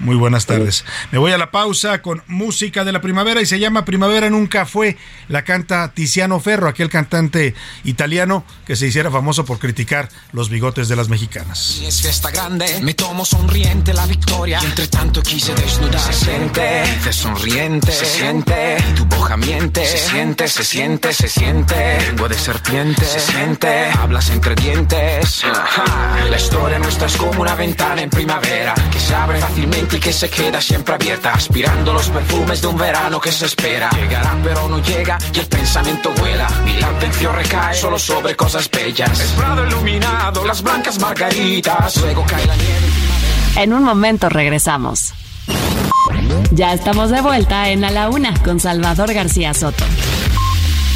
Muy 0.00 0.16
buenas 0.16 0.46
tardes. 0.46 0.84
Me 1.10 1.18
voy 1.18 1.32
a 1.32 1.38
la 1.38 1.50
pausa 1.50 2.02
con 2.02 2.22
música 2.28 2.84
de 2.84 2.92
la 2.92 3.00
primavera 3.00 3.40
y 3.40 3.46
se 3.46 3.58
llama 3.58 3.84
Primavera 3.84 4.30
nunca 4.30 4.64
fue. 4.64 4.96
La 5.28 5.42
canta 5.42 5.92
Tiziano 5.92 6.38
Ferro, 6.40 6.68
aquel 6.68 6.88
cantante 6.88 7.54
italiano 7.84 8.44
que 8.64 8.76
se 8.76 8.86
hiciera 8.86 9.10
famoso 9.10 9.44
por 9.44 9.58
criticar 9.58 10.08
los 10.32 10.50
bigotes 10.50 10.88
de 10.88 10.96
las 10.96 11.08
mexicanas. 11.08 11.80
Es 11.82 12.00
fiesta 12.00 12.30
grande, 12.30 12.80
me 12.82 12.94
tomo 12.94 13.24
sonriente 13.24 13.92
la 13.92 14.06
victoria. 14.06 14.60
entre 14.62 14.86
tanto 14.86 15.22
quise 15.22 15.52
desnudar. 15.54 16.00
Se 16.00 16.12
siente, 16.12 16.84
se 17.02 17.12
sonriente, 17.12 17.90
se 17.90 18.06
siente. 18.06 18.76
Tu 18.96 19.04
boca 19.04 19.36
miente, 19.36 19.84
se 19.84 19.98
siente, 19.98 20.46
se 20.48 20.64
siente, 20.64 21.12
se 21.12 21.28
siente. 21.28 21.98
Lengua 22.06 22.28
de 22.28 22.38
serpiente, 22.38 23.04
se 23.04 23.20
siente. 23.20 23.90
Hablas 23.90 24.30
entre 24.30 24.54
dientes. 24.54 25.44
La 26.30 26.36
historia 26.36 26.78
nuestra 26.78 27.08
es 27.08 27.16
como 27.16 27.40
una 27.42 27.54
ventana 27.54 28.02
en 28.02 28.10
primavera 28.10 28.74
se 29.08 29.14
abre 29.14 29.40
fácilmente 29.40 29.96
y 29.96 30.00
que 30.00 30.12
se 30.12 30.28
queda 30.28 30.60
siempre 30.60 30.94
abierta, 30.94 31.32
aspirando 31.32 31.94
los 31.94 32.10
perfumes 32.10 32.60
de 32.60 32.66
un 32.66 32.76
verano 32.76 33.18
que 33.18 33.32
se 33.32 33.46
espera. 33.46 33.88
Llegará 33.90 34.36
pero 34.44 34.68
no 34.68 34.82
llega 34.82 35.16
y 35.32 35.38
el 35.38 35.46
pensamiento 35.46 36.10
vuela. 36.18 36.46
Mi 36.62 36.76
la 36.76 36.88
atención 36.88 37.34
recae 37.34 37.74
solo 37.74 37.98
sobre 37.98 38.36
cosas 38.36 38.70
bellas. 38.70 39.18
El 39.18 39.28
prado 39.28 39.66
iluminado, 39.66 40.44
las 40.44 40.62
blancas 40.62 40.98
margaritas, 40.98 41.96
luego 42.02 42.22
cae 42.26 42.44
la 42.44 42.56
nieve. 42.56 42.86
En 43.56 43.72
un 43.72 43.82
momento 43.82 44.28
regresamos. 44.28 45.14
Ya 46.50 46.74
estamos 46.74 47.08
de 47.08 47.22
vuelta 47.22 47.70
en 47.70 47.84
A 47.84 47.90
la 47.90 48.10
Una 48.10 48.34
con 48.42 48.60
Salvador 48.60 49.14
García 49.14 49.54
Soto. 49.54 49.84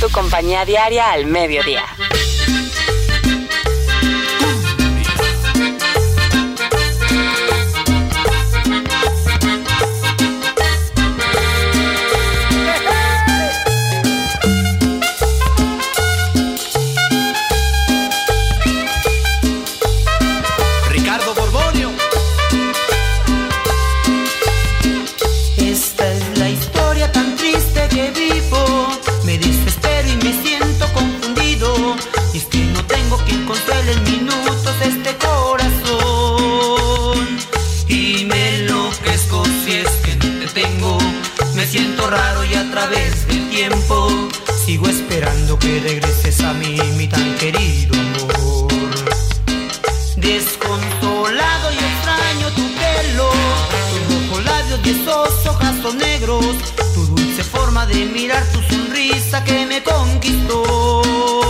Tu 0.01 0.11
compañía 0.11 0.67
diaria 0.67 1.13
al 1.13 1.25
mediodía. 1.25 1.85
Sigo 43.63 44.89
esperando 44.89 45.57
que 45.57 45.79
regreses 45.79 46.41
a 46.41 46.53
mí, 46.53 46.77
mi 46.97 47.07
tan 47.07 47.37
querido 47.37 47.95
amor. 47.95 48.69
Desconsolado 50.17 51.71
y 51.71 51.77
extraño 51.77 52.49
tu 52.57 52.63
pelo, 52.63 53.31
tus 53.91 54.15
rojos 54.15 54.45
labios 54.45 54.83
de 54.83 54.91
esos 54.91 55.45
son 55.81 55.97
negros, 55.99 56.45
tu 56.93 57.07
dulce 57.07 57.45
forma 57.45 57.87
de 57.87 58.05
mirar, 58.07 58.45
tu 58.53 58.61
sonrisa 58.63 59.45
que 59.45 59.65
me 59.65 59.81
conquistó. 59.81 61.42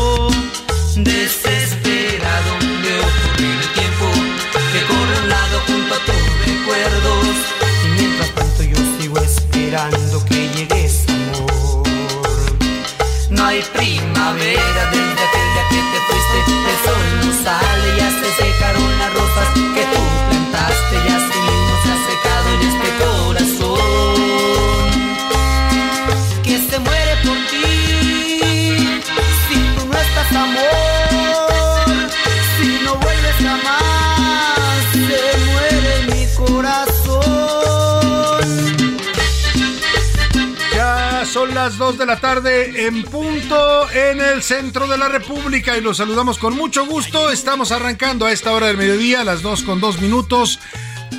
2 41.93 41.99
de 41.99 42.07
la 42.07 42.21
tarde 42.21 42.87
en 42.87 43.03
punto 43.03 43.91
en 43.91 44.21
el 44.21 44.43
centro 44.43 44.87
de 44.87 44.97
la 44.97 45.09
República 45.09 45.77
y 45.77 45.83
los 45.83 45.99
saludamos 45.99 46.39
con 46.39 46.57
mucho 46.57 46.87
gusto. 46.87 47.31
Estamos 47.31 47.71
arrancando 47.71 48.25
a 48.25 48.33
esta 48.33 48.53
hora 48.53 48.69
del 48.69 48.79
mediodía, 48.79 49.25
las 49.25 49.43
2 49.43 49.63
con 49.65 49.79
2 49.79 50.01
minutos 50.01 50.59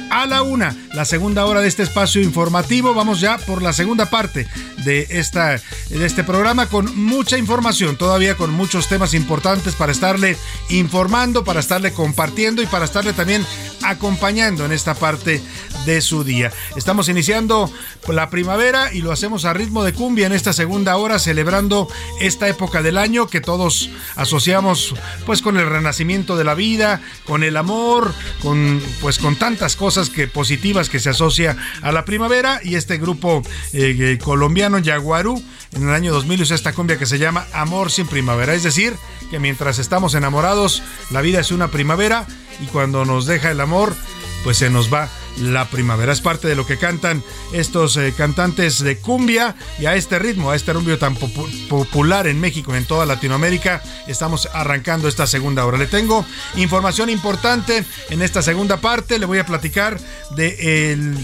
a 0.10 0.26
la 0.26 0.42
una, 0.42 0.76
la 0.94 1.06
segunda 1.06 1.46
hora 1.46 1.62
de 1.62 1.68
este 1.68 1.84
espacio 1.84 2.22
informativo. 2.22 2.94
Vamos 2.94 3.20
ya 3.20 3.38
por 3.38 3.62
la 3.62 3.74
segunda 3.74 4.10
parte 4.10 4.48
de, 4.84 5.08
esta, 5.12 5.60
de 5.90 6.06
este 6.06 6.24
programa 6.24 6.68
con 6.68 6.96
mucha 6.96 7.38
información, 7.38 7.96
todavía 7.96 8.36
con 8.36 8.52
muchos 8.52 8.88
temas 8.88 9.14
importantes 9.14 9.76
para 9.76 9.92
estarle 9.92 10.38
informando, 10.70 11.44
para 11.44 11.60
estarle 11.60 11.94
compartiendo 11.94 12.62
y 12.62 12.66
para 12.66 12.86
estarle 12.86 13.14
también 13.14 13.46
acompañando 13.84 14.66
en 14.66 14.72
esta 14.72 14.94
parte 14.94 15.42
de 15.86 16.02
su 16.02 16.24
día. 16.24 16.52
Estamos 16.76 17.10
iniciando 17.10 17.72
la 18.08 18.30
primavera 18.30 18.94
y 18.94 19.02
lo 19.02 19.12
hacemos 19.12 19.46
a 19.46 19.54
ritmo 19.54 19.84
de 19.84 19.94
cumbia 19.94 20.28
en 20.28 20.34
esta 20.34 20.54
segunda 20.54 20.98
hora, 20.98 21.20
celebrando 21.20 21.88
esta 22.20 22.48
época 22.48 22.82
del 22.82 22.98
año 22.98 23.28
que 23.28 23.42
todos 23.42 23.90
asociamos 24.16 24.96
pues 25.26 25.42
con 25.42 25.58
el 25.58 25.70
renacimiento 25.70 26.36
de 26.36 26.44
la 26.44 26.56
vida, 26.56 27.02
con 27.26 27.44
el 27.44 27.58
amor, 27.58 28.14
con 28.42 28.82
pues 29.02 29.20
con 29.20 29.36
tantas 29.36 29.76
cosas 29.76 30.10
que 30.10 30.28
positivas 30.28 30.90
que 30.90 31.00
se 31.00 31.10
asocia 31.10 31.58
a 31.82 31.92
la 31.92 32.06
primavera 32.06 32.60
y 32.64 32.76
este 32.76 32.98
grupo 32.98 33.42
eh, 33.74 33.96
eh, 34.00 34.18
colombiano 34.24 34.80
Yaguarú 34.80 35.42
en 35.74 35.84
el 35.84 35.94
año 35.94 36.14
2000 36.14 36.42
hizo 36.42 36.56
esta 36.56 36.74
cumbia 36.74 36.98
que 36.98 37.06
se 37.06 37.18
llama 37.18 37.46
Amor 37.54 37.92
sin 37.92 38.08
primavera, 38.08 38.54
es 38.54 38.64
decir, 38.64 38.96
que 39.30 39.40
mientras 39.40 39.80
estamos 39.80 40.14
enamorados, 40.14 40.84
la 41.10 41.22
vida 41.22 41.40
es 41.40 41.52
una 41.52 41.70
primavera 41.70 42.28
y 42.60 42.66
cuando 42.68 43.06
nos 43.06 43.26
deja 43.26 43.52
el 43.52 43.62
amor, 43.62 43.96
pues 44.44 44.58
se 44.58 44.70
nos 44.70 44.94
va 44.94 45.10
la 45.40 45.66
primavera. 45.70 46.14
Es 46.14 46.22
parte 46.22 46.48
de 46.48 46.56
lo 46.56 46.66
que 46.66 46.78
cantan 46.78 47.24
estos 47.54 47.98
eh, 47.98 48.14
cantantes 48.16 48.80
de 48.80 49.00
cumbia 49.00 49.56
y 49.80 49.86
a 49.86 49.96
este 49.96 50.20
ritmo, 50.20 50.52
a 50.52 50.56
este 50.56 50.74
rumbo 50.74 50.98
tan 50.98 51.16
popular 51.16 52.28
en 52.28 52.40
México 52.40 52.74
y 52.74 52.78
en 52.78 52.86
toda 52.86 53.06
Latinoamérica, 53.06 53.82
estamos 54.08 54.48
arrancando 54.54 55.08
esta 55.08 55.28
segunda 55.28 55.66
hora. 55.66 55.78
Le 55.78 55.88
tengo 55.88 56.26
información 56.56 57.10
importante 57.10 57.84
en 58.10 58.22
esta 58.22 58.42
segunda 58.42 58.78
parte. 58.78 59.20
Le 59.20 59.26
voy 59.26 59.40
a 59.40 59.46
platicar 59.46 60.00
del 60.36 61.18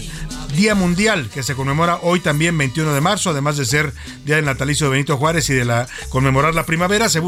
Día 0.56 0.74
Mundial 0.74 1.30
que 1.32 1.42
se 1.42 1.54
conmemora 1.54 1.98
hoy 2.02 2.20
también 2.20 2.56
21 2.56 2.92
de 2.92 3.00
marzo, 3.00 3.30
además 3.30 3.56
de 3.56 3.64
ser 3.64 3.92
Día 4.24 4.36
del 4.36 4.44
Natalicio 4.44 4.86
de 4.86 4.92
Benito 4.92 5.16
Juárez 5.16 5.48
y 5.50 5.54
de 5.54 5.64
la 5.64 5.86
conmemorar 6.08 6.54
la 6.54 6.66
primavera, 6.66 7.08
se, 7.08 7.20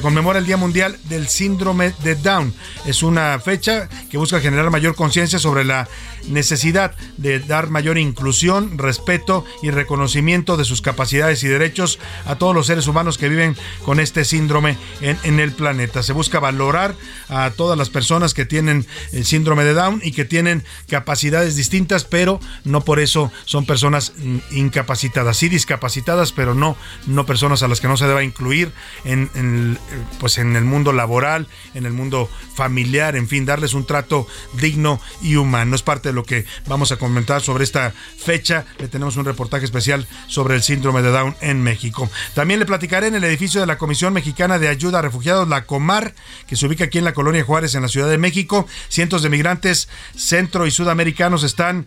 conmemora 0.00 0.38
el 0.38 0.46
Día 0.46 0.56
Mundial 0.56 0.98
del 1.04 1.28
Síndrome 1.28 1.92
de 2.02 2.14
Down. 2.14 2.52
Es 2.84 3.02
una 3.02 3.38
fecha 3.40 3.88
que 4.10 4.18
busca 4.18 4.40
generar 4.40 4.70
mayor 4.70 4.94
conciencia 4.94 5.38
sobre 5.38 5.64
la 5.64 5.88
necesidad 6.28 6.94
de 7.16 7.40
dar 7.40 7.70
mayor 7.70 7.98
inclusión, 7.98 8.78
respeto 8.78 9.44
y 9.62 9.70
reconocimiento 9.70 10.56
de 10.56 10.64
sus 10.64 10.82
capacidades 10.82 11.42
y 11.44 11.48
derechos 11.48 11.98
a 12.24 12.36
todos 12.36 12.54
los 12.54 12.66
seres 12.66 12.86
humanos 12.86 13.18
que 13.18 13.28
viven 13.28 13.56
con 13.84 14.00
este 14.00 14.24
síndrome 14.24 14.76
en, 15.00 15.40
el 15.40 15.52
planeta. 15.52 16.02
Se 16.02 16.12
busca 16.12 16.40
valorar 16.40 16.94
a 17.28 17.50
todas 17.50 17.78
las 17.78 17.90
personas 17.90 18.34
que 18.34 18.46
tienen 18.46 18.86
el 19.12 19.24
síndrome 19.24 19.64
de 19.64 19.74
Down 19.74 20.00
y 20.02 20.12
que 20.12 20.24
tienen 20.24 20.64
capacidades 20.88 21.56
distintas, 21.56 22.04
pero 22.04 22.40
no 22.64 22.82
por 22.82 23.00
eso 23.00 23.32
son 23.44 23.66
personas 23.66 24.12
incapacitadas, 24.50 25.36
sí 25.36 25.48
discapacitadas, 25.48 26.32
pero 26.32 26.54
no, 26.54 26.76
no 27.06 27.26
personas 27.26 27.62
a 27.62 27.68
las 27.68 27.80
que 27.80 27.88
no 27.88 27.96
se 27.96 28.06
deba 28.06 28.24
incluir 28.24 28.72
en, 29.04 29.30
en, 29.34 29.78
pues 30.18 30.38
en 30.38 30.56
el 30.56 30.64
mundo 30.64 30.92
laboral, 30.92 31.48
en 31.74 31.86
el 31.86 31.92
mundo 31.92 32.28
familiar, 32.54 33.16
en 33.16 33.28
fin, 33.28 33.44
darles 33.44 33.74
un 33.74 33.86
trato 33.86 34.26
digno 34.54 35.00
y 35.20 35.36
humano. 35.36 35.76
Es 35.76 35.82
parte 35.82 36.08
de 36.08 36.14
lo 36.14 36.24
que 36.24 36.46
vamos 36.66 36.92
a 36.92 36.96
comentar 36.96 37.42
sobre 37.42 37.64
esta 37.64 37.92
fecha. 38.18 38.64
Le 38.78 38.88
tenemos 38.88 39.16
un 39.16 39.24
reportaje 39.24 39.64
especial 39.64 40.06
sobre 40.26 40.54
el 40.54 40.62
síndrome 40.62 41.02
de 41.02 41.10
Down 41.10 41.36
en 41.40 41.62
México. 41.62 42.10
También 42.34 42.60
le 42.60 42.66
platicaré 42.66 43.08
en 43.08 43.14
el 43.14 43.24
edificio 43.24 43.60
de 43.60 43.66
la 43.66 43.78
Comisión 43.78 44.12
Mexicana 44.12 44.58
de 44.58 44.68
Ayuda 44.68 44.98
a 44.98 45.02
Refugiados, 45.02 45.48
la 45.48 45.66
Comar, 45.66 46.14
que 46.46 46.56
se 46.56 46.66
ubica 46.66 46.84
aquí 46.84 46.98
en 46.98 47.04
la 47.04 47.12
colonia 47.12 47.44
Juárez, 47.44 47.74
en 47.74 47.82
la 47.82 47.88
Ciudad 47.88 48.08
de 48.08 48.18
México. 48.18 48.66
Cientos 48.88 49.22
de 49.22 49.30
migrantes 49.30 49.88
centro 50.16 50.66
y 50.66 50.70
sudamericanos 50.70 51.44
están 51.44 51.86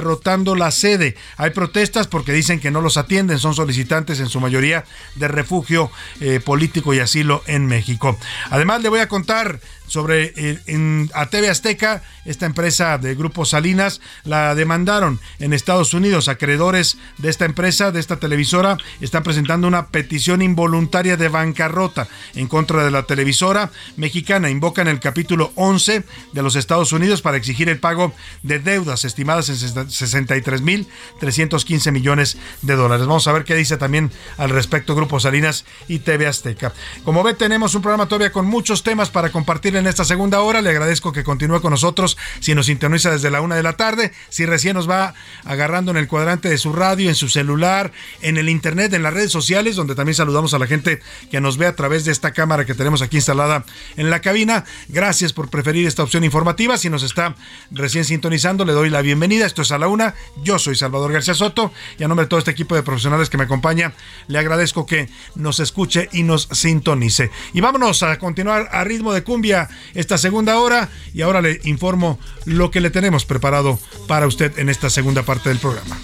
abarrotando 0.00 0.56
la 0.56 0.70
sede. 0.70 1.14
Hay 1.36 1.50
protestas 1.50 2.06
porque 2.06 2.32
dicen 2.32 2.58
que 2.58 2.70
no 2.70 2.80
los 2.80 2.96
atienden, 2.96 3.38
son 3.38 3.54
solicitantes 3.54 4.18
en 4.20 4.28
su 4.28 4.40
mayoría 4.40 4.84
de 5.14 5.28
refugio 5.28 5.90
eh, 6.20 6.40
político 6.40 6.94
y 6.94 7.00
asilo 7.00 7.42
en 7.46 7.66
México. 7.66 8.18
Además, 8.50 8.82
le 8.82 8.88
voy 8.88 9.00
a 9.00 9.08
contar 9.08 9.60
sobre 9.90 10.32
eh, 10.36 11.08
a 11.14 11.26
TV 11.26 11.50
Azteca, 11.50 12.02
esta 12.24 12.46
empresa 12.46 12.96
de 12.96 13.16
Grupo 13.16 13.44
Salinas, 13.44 14.00
la 14.24 14.54
demandaron 14.54 15.18
en 15.40 15.52
Estados 15.52 15.94
Unidos. 15.94 16.28
Acreedores 16.28 16.96
de 17.18 17.28
esta 17.28 17.44
empresa, 17.44 17.90
de 17.90 17.98
esta 17.98 18.14
televisora, 18.16 18.78
están 19.00 19.24
presentando 19.24 19.66
una 19.66 19.88
petición 19.88 20.42
involuntaria 20.42 21.16
de 21.16 21.28
bancarrota 21.28 22.06
en 22.36 22.46
contra 22.46 22.84
de 22.84 22.92
la 22.92 23.02
televisora 23.02 23.72
mexicana. 23.96 24.48
Invocan 24.48 24.86
el 24.86 25.00
capítulo 25.00 25.50
11 25.56 26.04
de 26.32 26.42
los 26.42 26.54
Estados 26.54 26.92
Unidos 26.92 27.20
para 27.20 27.36
exigir 27.36 27.68
el 27.68 27.80
pago 27.80 28.14
de 28.44 28.60
deudas 28.60 29.04
estimadas 29.04 29.48
en 29.48 29.56
63.315 29.56 31.90
millones 31.90 32.36
de 32.62 32.76
dólares. 32.76 33.08
Vamos 33.08 33.26
a 33.26 33.32
ver 33.32 33.42
qué 33.44 33.56
dice 33.56 33.76
también 33.76 34.12
al 34.36 34.50
respecto 34.50 34.94
Grupo 34.94 35.18
Salinas 35.18 35.64
y 35.88 35.98
TV 35.98 36.28
Azteca. 36.28 36.72
Como 37.04 37.24
ve, 37.24 37.34
tenemos 37.34 37.74
un 37.74 37.82
programa 37.82 38.06
todavía 38.06 38.30
con 38.30 38.46
muchos 38.46 38.84
temas 38.84 39.10
para 39.10 39.30
compartir 39.30 39.79
esta 39.86 40.04
segunda 40.04 40.40
hora. 40.40 40.62
Le 40.62 40.70
agradezco 40.70 41.12
que 41.12 41.24
continúe 41.24 41.60
con 41.60 41.70
nosotros 41.70 42.16
si 42.40 42.54
nos 42.54 42.66
sintoniza 42.66 43.10
desde 43.10 43.30
la 43.30 43.40
una 43.40 43.56
de 43.56 43.62
la 43.62 43.74
tarde, 43.74 44.12
si 44.28 44.46
recién 44.46 44.74
nos 44.74 44.88
va 44.88 45.14
agarrando 45.44 45.90
en 45.90 45.96
el 45.96 46.08
cuadrante 46.08 46.48
de 46.48 46.58
su 46.58 46.72
radio, 46.72 47.08
en 47.08 47.14
su 47.14 47.28
celular, 47.28 47.92
en 48.22 48.36
el 48.36 48.48
internet, 48.48 48.92
en 48.92 49.02
las 49.02 49.14
redes 49.14 49.32
sociales, 49.32 49.76
donde 49.76 49.94
también 49.94 50.14
saludamos 50.14 50.54
a 50.54 50.58
la 50.58 50.66
gente 50.66 51.00
que 51.30 51.40
nos 51.40 51.56
ve 51.56 51.66
a 51.66 51.76
través 51.76 52.04
de 52.04 52.12
esta 52.12 52.32
cámara 52.32 52.64
que 52.64 52.74
tenemos 52.74 53.02
aquí 53.02 53.16
instalada 53.16 53.64
en 53.96 54.10
la 54.10 54.20
cabina. 54.20 54.64
Gracias 54.88 55.32
por 55.32 55.48
preferir 55.48 55.86
esta 55.86 56.02
opción 56.02 56.24
informativa. 56.24 56.76
Si 56.76 56.90
nos 56.90 57.02
está 57.02 57.34
recién 57.70 58.04
sintonizando, 58.04 58.64
le 58.64 58.72
doy 58.72 58.90
la 58.90 59.02
bienvenida. 59.02 59.46
Esto 59.46 59.62
es 59.62 59.72
a 59.72 59.78
la 59.78 59.88
una. 59.88 60.14
Yo 60.42 60.58
soy 60.58 60.76
Salvador 60.76 61.12
García 61.12 61.34
Soto 61.34 61.72
y 61.98 62.04
a 62.04 62.08
nombre 62.08 62.24
de 62.24 62.28
todo 62.28 62.38
este 62.38 62.50
equipo 62.50 62.74
de 62.74 62.82
profesionales 62.82 63.30
que 63.30 63.38
me 63.38 63.44
acompaña, 63.44 63.94
le 64.28 64.38
agradezco 64.38 64.86
que 64.86 65.08
nos 65.34 65.60
escuche 65.60 66.08
y 66.12 66.22
nos 66.22 66.48
sintonice. 66.52 67.30
Y 67.52 67.60
vámonos 67.60 68.02
a 68.02 68.18
continuar 68.18 68.68
a 68.72 68.84
ritmo 68.84 69.12
de 69.12 69.22
cumbia 69.22 69.68
esta 69.94 70.18
segunda 70.18 70.58
hora 70.58 70.88
y 71.12 71.22
ahora 71.22 71.42
le 71.42 71.60
informo 71.64 72.18
lo 72.44 72.70
que 72.70 72.80
le 72.80 72.90
tenemos 72.90 73.24
preparado 73.24 73.78
para 74.06 74.26
usted 74.26 74.58
en 74.58 74.68
esta 74.68 74.90
segunda 74.90 75.22
parte 75.22 75.48
del 75.48 75.58
programa. 75.58 75.98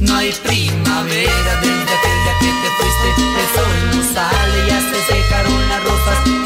No 0.00 0.16
hay 0.16 0.32
primavera 0.44 1.60
desde 1.60 1.82
aquel 1.82 2.18
día 2.24 2.34
que 2.40 2.46
te 2.46 2.70
fuiste, 2.78 3.06
el 3.40 3.48
sol 3.54 3.96
no 3.96 4.14
sale, 4.14 4.54
secaron 5.06 5.68
las 5.68 6.43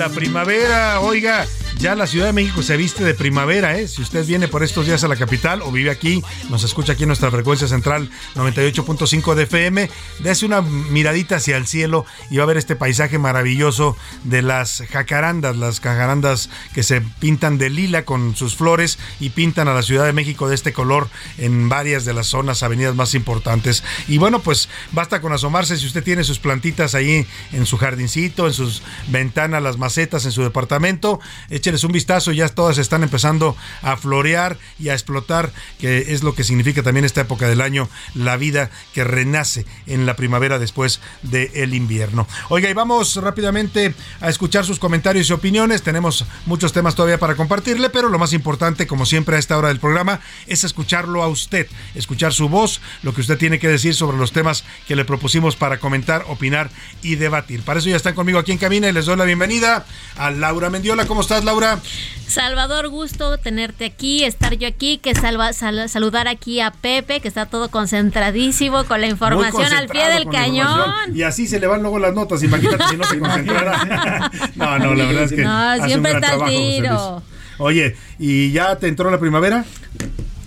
la 0.00 0.08
primavera, 0.08 0.98
oiga. 1.02 1.46
Ya 1.80 1.94
la 1.94 2.06
Ciudad 2.06 2.26
de 2.26 2.34
México 2.34 2.62
se 2.62 2.76
viste 2.76 3.04
de 3.04 3.14
primavera, 3.14 3.78
¿eh? 3.78 3.88
Si 3.88 4.02
usted 4.02 4.26
viene 4.26 4.48
por 4.48 4.62
estos 4.62 4.84
días 4.84 5.02
a 5.02 5.08
la 5.08 5.16
capital 5.16 5.62
o 5.62 5.72
vive 5.72 5.90
aquí, 5.90 6.22
nos 6.50 6.62
escucha 6.62 6.92
aquí 6.92 7.06
nuestra 7.06 7.30
frecuencia 7.30 7.68
central 7.68 8.10
98.5 8.34 9.34
de 9.34 9.44
FM, 9.44 9.90
dése 10.18 10.44
una 10.44 10.60
miradita 10.60 11.36
hacia 11.36 11.56
el 11.56 11.66
cielo 11.66 12.04
y 12.30 12.36
va 12.36 12.42
a 12.42 12.46
ver 12.46 12.58
este 12.58 12.76
paisaje 12.76 13.18
maravilloso 13.18 13.96
de 14.24 14.42
las 14.42 14.82
jacarandas, 14.90 15.56
las 15.56 15.80
jacarandas 15.80 16.50
que 16.74 16.82
se 16.82 17.00
pintan 17.00 17.56
de 17.56 17.70
lila 17.70 18.04
con 18.04 18.36
sus 18.36 18.56
flores 18.56 18.98
y 19.18 19.30
pintan 19.30 19.66
a 19.66 19.72
la 19.72 19.82
Ciudad 19.82 20.04
de 20.04 20.12
México 20.12 20.50
de 20.50 20.56
este 20.56 20.74
color 20.74 21.08
en 21.38 21.70
varias 21.70 22.04
de 22.04 22.12
las 22.12 22.26
zonas, 22.26 22.62
avenidas 22.62 22.94
más 22.94 23.14
importantes. 23.14 23.84
Y 24.06 24.18
bueno, 24.18 24.40
pues 24.40 24.68
basta 24.92 25.22
con 25.22 25.32
asomarse 25.32 25.78
si 25.78 25.86
usted 25.86 26.04
tiene 26.04 26.24
sus 26.24 26.40
plantitas 26.40 26.94
ahí 26.94 27.26
en 27.52 27.64
su 27.64 27.78
jardincito, 27.78 28.46
en 28.46 28.52
sus 28.52 28.82
ventanas, 29.08 29.62
las 29.62 29.78
macetas, 29.78 30.26
en 30.26 30.32
su 30.32 30.42
departamento, 30.42 31.20
eche 31.48 31.69
un 31.84 31.92
vistazo, 31.92 32.32
ya 32.32 32.48
todas 32.48 32.78
están 32.78 33.02
empezando 33.02 33.56
a 33.82 33.96
florear 33.96 34.58
y 34.78 34.88
a 34.88 34.94
explotar, 34.94 35.52
que 35.78 36.12
es 36.12 36.22
lo 36.22 36.34
que 36.34 36.44
significa 36.44 36.82
también 36.82 37.04
esta 37.04 37.20
época 37.20 37.48
del 37.48 37.60
año, 37.60 37.88
la 38.14 38.36
vida 38.36 38.70
que 38.92 39.04
renace 39.04 39.66
en 39.86 40.06
la 40.06 40.16
primavera 40.16 40.58
después 40.58 41.00
del 41.22 41.74
invierno. 41.74 42.26
Oiga, 42.48 42.68
y 42.68 42.74
vamos 42.74 43.16
rápidamente 43.16 43.94
a 44.20 44.28
escuchar 44.28 44.64
sus 44.64 44.78
comentarios 44.78 45.30
y 45.30 45.32
opiniones. 45.32 45.82
Tenemos 45.82 46.24
muchos 46.46 46.72
temas 46.72 46.94
todavía 46.94 47.18
para 47.18 47.36
compartirle, 47.36 47.90
pero 47.90 48.08
lo 48.08 48.18
más 48.18 48.32
importante, 48.32 48.86
como 48.86 49.06
siempre 49.06 49.36
a 49.36 49.38
esta 49.38 49.56
hora 49.56 49.68
del 49.68 49.78
programa, 49.78 50.20
es 50.46 50.64
escucharlo 50.64 51.22
a 51.22 51.28
usted, 51.28 51.68
escuchar 51.94 52.32
su 52.32 52.48
voz, 52.48 52.80
lo 53.02 53.14
que 53.14 53.20
usted 53.20 53.38
tiene 53.38 53.58
que 53.58 53.68
decir 53.68 53.94
sobre 53.94 54.16
los 54.16 54.32
temas 54.32 54.64
que 54.88 54.96
le 54.96 55.04
propusimos 55.04 55.56
para 55.56 55.78
comentar, 55.78 56.24
opinar 56.28 56.70
y 57.02 57.14
debatir. 57.14 57.62
Para 57.62 57.78
eso 57.78 57.88
ya 57.88 57.96
están 57.96 58.14
conmigo 58.14 58.38
aquí 58.38 58.52
en 58.52 58.58
cabina 58.58 58.88
y 58.88 58.92
les 58.92 59.06
doy 59.06 59.16
la 59.16 59.24
bienvenida 59.24 59.86
a 60.16 60.30
Laura 60.30 60.70
Mendiola. 60.70 61.06
¿Cómo 61.06 61.20
estás, 61.20 61.44
Laura? 61.44 61.59
Salvador, 62.26 62.88
gusto 62.88 63.38
tenerte 63.38 63.84
aquí, 63.86 64.22
estar 64.24 64.54
yo 64.54 64.68
aquí, 64.68 64.98
que 64.98 65.16
salva, 65.16 65.52
saludar 65.52 66.28
aquí 66.28 66.60
a 66.60 66.70
Pepe, 66.70 67.20
que 67.20 67.26
está 67.26 67.46
todo 67.46 67.70
concentradísimo 67.70 68.84
con 68.84 69.00
la 69.00 69.08
información 69.08 69.72
al 69.72 69.88
pie 69.88 70.08
del 70.10 70.28
cañón. 70.28 70.92
Y 71.12 71.22
así 71.22 71.48
se 71.48 71.58
le 71.58 71.66
van 71.66 71.82
luego 71.82 71.98
las 71.98 72.14
notas, 72.14 72.42
imagínate 72.44 72.84
si 72.88 72.96
no 72.96 73.04
se 73.04 73.18
concentrara. 73.20 74.30
no, 74.54 74.78
no, 74.78 74.94
la 74.94 75.04
verdad 75.06 75.24
es 75.24 75.32
que. 75.32 75.42
No, 75.42 75.86
siempre 75.86 76.12
está 76.12 76.34
al 76.34 76.44
tiro. 76.48 77.22
Oye, 77.58 77.96
¿y 78.18 78.52
ya 78.52 78.76
te 78.76 78.88
entró 78.88 79.10
la 79.10 79.18
primavera? 79.18 79.64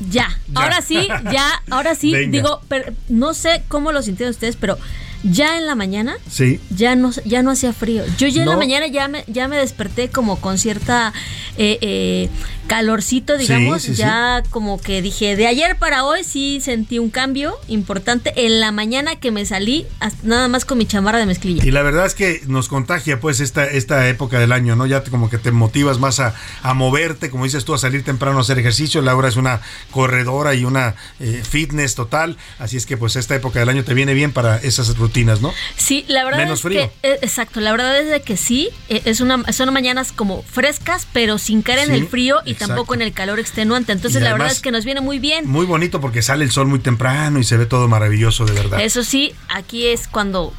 Ya. 0.09 0.29
ahora 0.55 0.81
sí, 0.81 1.07
ya, 1.31 1.61
ahora 1.69 1.95
sí, 1.95 2.13
digo, 2.27 2.61
no 3.09 3.33
sé 3.33 3.63
cómo 3.67 3.91
lo 3.91 4.01
sintieron 4.01 4.31
ustedes, 4.31 4.55
pero 4.55 4.77
ya 5.23 5.57
en 5.57 5.65
la 5.65 5.75
mañana 5.75 6.17
sí. 6.29 6.59
ya 6.69 6.95
no 6.95 7.11
ya 7.25 7.41
no 7.43 7.51
hacía 7.51 7.73
frío. 7.73 8.03
Yo 8.17 8.27
ya 8.27 8.43
en 8.43 8.49
la 8.49 8.57
mañana 8.57 8.87
ya 8.87 9.07
me, 9.07 9.23
ya 9.27 9.47
me 9.47 9.57
desperté 9.57 10.09
como 10.09 10.39
con 10.39 10.57
cierta 10.57 11.13
eh, 11.57 11.77
eh, 11.81 12.29
calorcito, 12.67 13.37
digamos, 13.37 13.85
ya 13.95 14.43
como 14.49 14.79
que 14.81 15.01
dije, 15.01 15.35
de 15.35 15.47
ayer 15.47 15.77
para 15.77 16.03
hoy 16.03 16.23
sí 16.23 16.59
sentí 16.61 16.99
un 16.99 17.09
cambio 17.09 17.57
importante 17.67 18.33
en 18.45 18.59
la 18.59 18.71
mañana 18.71 19.15
que 19.15 19.31
me 19.31 19.45
salí 19.45 19.85
nada 20.23 20.47
más 20.47 20.65
con 20.65 20.77
mi 20.77 20.85
chamarra 20.85 21.19
de 21.19 21.25
mezclilla. 21.25 21.63
Y 21.65 21.71
la 21.71 21.83
verdad 21.83 22.05
es 22.05 22.15
que 22.15 22.41
nos 22.47 22.67
contagia 22.67 23.19
pues 23.19 23.39
esta, 23.39 23.65
esta 23.65 24.07
época 24.09 24.39
del 24.39 24.51
año, 24.51 24.75
¿no? 24.75 24.85
Ya 24.85 25.03
como 25.03 25.29
que 25.29 25.37
te 25.37 25.51
motivas 25.51 25.99
más 25.99 26.19
a, 26.19 26.33
moverte, 26.73 27.29
como 27.29 27.43
dices 27.43 27.65
tú, 27.65 27.73
a 27.73 27.77
salir 27.77 28.03
temprano 28.03 28.39
a 28.39 28.41
hacer 28.41 28.57
ejercicio. 28.57 29.01
Laura 29.01 29.29
es 29.29 29.35
una 29.35 29.61
corredora 29.91 30.55
y 30.55 30.65
una 30.65 30.95
eh, 31.19 31.43
fitness 31.47 31.95
total, 31.95 32.37
así 32.59 32.77
es 32.77 32.85
que 32.85 32.97
pues 32.97 33.15
esta 33.15 33.35
época 33.35 33.59
del 33.59 33.69
año 33.69 33.83
te 33.83 33.93
viene 33.93 34.13
bien 34.13 34.31
para 34.31 34.57
esas 34.57 34.97
rutinas 34.97 35.12
matutinas, 35.13 35.41
¿no? 35.41 35.53
Sí, 35.77 36.05
la 36.07 36.23
verdad 36.23 36.39
Menos 36.39 36.59
es 36.59 36.63
frío. 36.63 36.91
que 37.01 37.07
eh, 37.09 37.19
exacto, 37.21 37.59
la 37.61 37.71
verdad 37.71 37.99
es 37.99 38.09
de 38.09 38.21
que 38.21 38.37
sí, 38.37 38.69
eh, 38.89 39.01
es 39.05 39.21
una 39.21 39.43
son 39.53 39.71
mañanas 39.73 40.11
como 40.11 40.41
frescas, 40.43 41.07
pero 41.13 41.37
sin 41.37 41.61
caer 41.61 41.79
en 41.79 41.85
Sí, 41.87 41.91
el 41.93 42.07
frío 42.07 42.37
y 42.45 42.51
exacto. 42.51 42.73
tampoco 42.73 42.93
en 42.95 43.01
el 43.01 43.13
calor 43.13 43.39
extenuante. 43.39 43.91
Entonces, 43.91 44.21
la 44.21 44.31
verdad 44.33 44.51
es 44.51 44.59
que 44.61 44.71
nos 44.71 44.85
viene 44.85 45.01
muy 45.01 45.19
bien. 45.19 45.47
Muy 45.47 45.65
bonito 45.65 46.01
porque 46.01 46.21
sale 46.21 46.43
el 46.43 46.51
sol 46.51 46.67
muy 46.67 46.79
temprano 46.79 47.39
y 47.39 47.43
se 47.43 47.57
ve 47.57 47.65
todo 47.65 47.87
maravilloso, 47.87 48.45
de 48.45 48.53
verdad. 48.53 48.81
Eso 48.81 49.03
sí, 49.03 49.33
aquí 49.49 49.87
es 49.87 50.07
cuando 50.07 50.53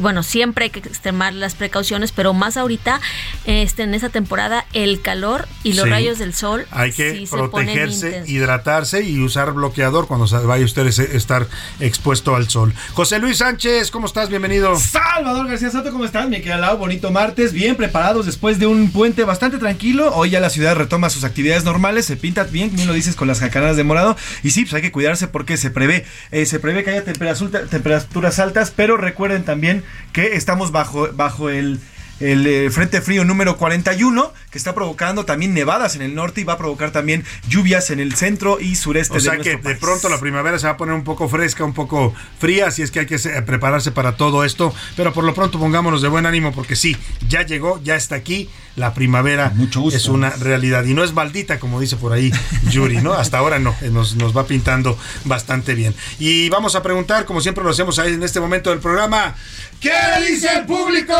bueno, 0.00 0.22
siempre 0.22 0.64
hay 0.64 0.70
que 0.70 0.78
extremar 0.80 1.32
las 1.34 1.54
precauciones, 1.54 2.12
pero 2.12 2.32
más 2.32 2.56
ahorita 2.56 3.00
este 3.44 3.82
en 3.82 3.94
esa 3.94 4.08
temporada 4.08 4.64
el 4.72 5.00
calor 5.00 5.46
y 5.62 5.74
los 5.74 5.84
Sí. 5.84 5.90
rayos 5.90 6.18
del 6.18 6.34
sol 6.34 6.66
Hay 6.70 6.92
que 6.92 7.16
sí 7.16 7.26
protegerse, 7.30 8.24
hidratarse 8.26 9.02
y 9.02 9.20
usar 9.20 9.52
bloqueador 9.52 10.06
cuando 10.06 10.26
vaya 10.46 10.64
usted 10.64 10.86
a 10.86 10.88
estar 11.16 11.46
expuesto 11.80 12.34
al 12.34 12.48
sol. 12.48 12.72
José 12.94 13.18
Luis 13.18 13.38
Sánchez, 13.38 13.90
¿cómo 13.90 14.06
estás? 14.06 14.28
Bienvenido. 14.28 14.78
Salvador 14.78 15.48
García 15.48 15.70
Soto, 15.70 15.90
¿cómo 15.92 16.04
estás? 16.04 16.28
Me 16.28 16.40
queda 16.42 16.54
al 16.56 16.60
lado, 16.62 16.78
bonito 16.78 17.10
martes, 17.10 17.52
bien 17.52 17.76
preparados 17.76 18.26
después 18.26 18.58
de 18.58 18.66
un 18.66 18.90
puente 18.90 19.24
bastante 19.24 19.58
tranquilo. 19.58 20.12
Hoy 20.14 20.30
ya 20.30 20.40
la 20.40 20.50
ciudad 20.50 20.74
retoma 20.76 21.10
sus 21.10 21.24
actividades 21.24 21.64
normales, 21.64 22.06
se 22.06 22.16
pinta 22.16 22.44
bien, 22.44 22.74
bien 22.74 22.86
lo 22.86 22.94
dices, 22.94 23.16
con 23.16 23.28
las 23.28 23.40
jacaradas 23.40 23.76
de 23.76 23.84
morado. 23.84 24.16
Y 24.42 24.50
sí, 24.50 24.62
pues 24.62 24.74
hay 24.74 24.82
que 24.82 24.92
cuidarse 24.92 25.28
porque 25.28 25.56
se 25.56 25.70
prevé, 25.70 26.04
eh, 26.30 26.46
se 26.46 26.58
prevé 26.60 26.84
que 26.84 26.90
haya 26.90 27.04
temperatura- 27.04 27.66
temperaturas 27.66 28.38
altas, 28.38 28.72
pero 28.74 28.96
recuerden 28.96 29.44
también 29.44 29.63
que 30.12 30.36
estamos 30.36 30.72
bajo, 30.72 31.08
bajo 31.12 31.50
el... 31.50 31.80
El 32.20 32.46
eh, 32.46 32.70
Frente 32.70 33.00
Frío 33.00 33.24
número 33.24 33.56
41, 33.56 34.32
que 34.48 34.56
está 34.56 34.72
provocando 34.72 35.24
también 35.24 35.52
nevadas 35.52 35.96
en 35.96 36.02
el 36.02 36.14
norte 36.14 36.42
y 36.42 36.44
va 36.44 36.52
a 36.52 36.58
provocar 36.58 36.92
también 36.92 37.24
lluvias 37.48 37.90
en 37.90 37.98
el 37.98 38.14
centro 38.14 38.60
y 38.60 38.76
sureste 38.76 39.16
O 39.18 39.20
sea 39.20 39.32
de 39.32 39.40
que 39.40 39.56
de 39.56 39.74
pronto 39.74 40.08
la 40.08 40.20
primavera 40.20 40.60
se 40.60 40.66
va 40.68 40.74
a 40.74 40.76
poner 40.76 40.94
un 40.94 41.02
poco 41.02 41.28
fresca, 41.28 41.64
un 41.64 41.74
poco 41.74 42.14
fría, 42.38 42.68
así 42.68 42.82
es 42.82 42.92
que 42.92 43.00
hay 43.00 43.06
que 43.06 43.18
se- 43.18 43.42
prepararse 43.42 43.90
para 43.90 44.16
todo 44.16 44.44
esto. 44.44 44.72
Pero 44.96 45.12
por 45.12 45.24
lo 45.24 45.34
pronto 45.34 45.58
pongámonos 45.58 46.02
de 46.02 46.08
buen 46.08 46.24
ánimo 46.24 46.52
porque 46.52 46.76
sí, 46.76 46.96
ya 47.28 47.42
llegó, 47.42 47.80
ya 47.82 47.96
está 47.96 48.14
aquí. 48.14 48.48
La 48.76 48.92
primavera 48.92 49.52
es 49.94 50.08
una 50.08 50.30
realidad 50.30 50.84
y 50.84 50.94
no 50.94 51.04
es 51.04 51.12
maldita, 51.12 51.60
como 51.60 51.80
dice 51.80 51.94
por 51.96 52.12
ahí 52.12 52.32
Yuri, 52.70 52.96
¿no? 53.02 53.12
Hasta 53.12 53.38
ahora 53.38 53.58
no, 53.60 53.74
eh, 53.82 53.90
nos, 53.90 54.16
nos 54.16 54.36
va 54.36 54.46
pintando 54.46 54.98
bastante 55.24 55.74
bien. 55.74 55.94
Y 56.18 56.48
vamos 56.48 56.74
a 56.74 56.82
preguntar, 56.82 57.24
como 57.24 57.40
siempre 57.40 57.62
lo 57.62 57.70
hacemos 57.70 57.98
ahí 58.00 58.14
en 58.14 58.22
este 58.24 58.40
momento 58.40 58.70
del 58.70 58.80
programa, 58.80 59.34
¿qué 59.80 59.92
dice 60.28 60.48
el 60.58 60.66
público? 60.66 61.14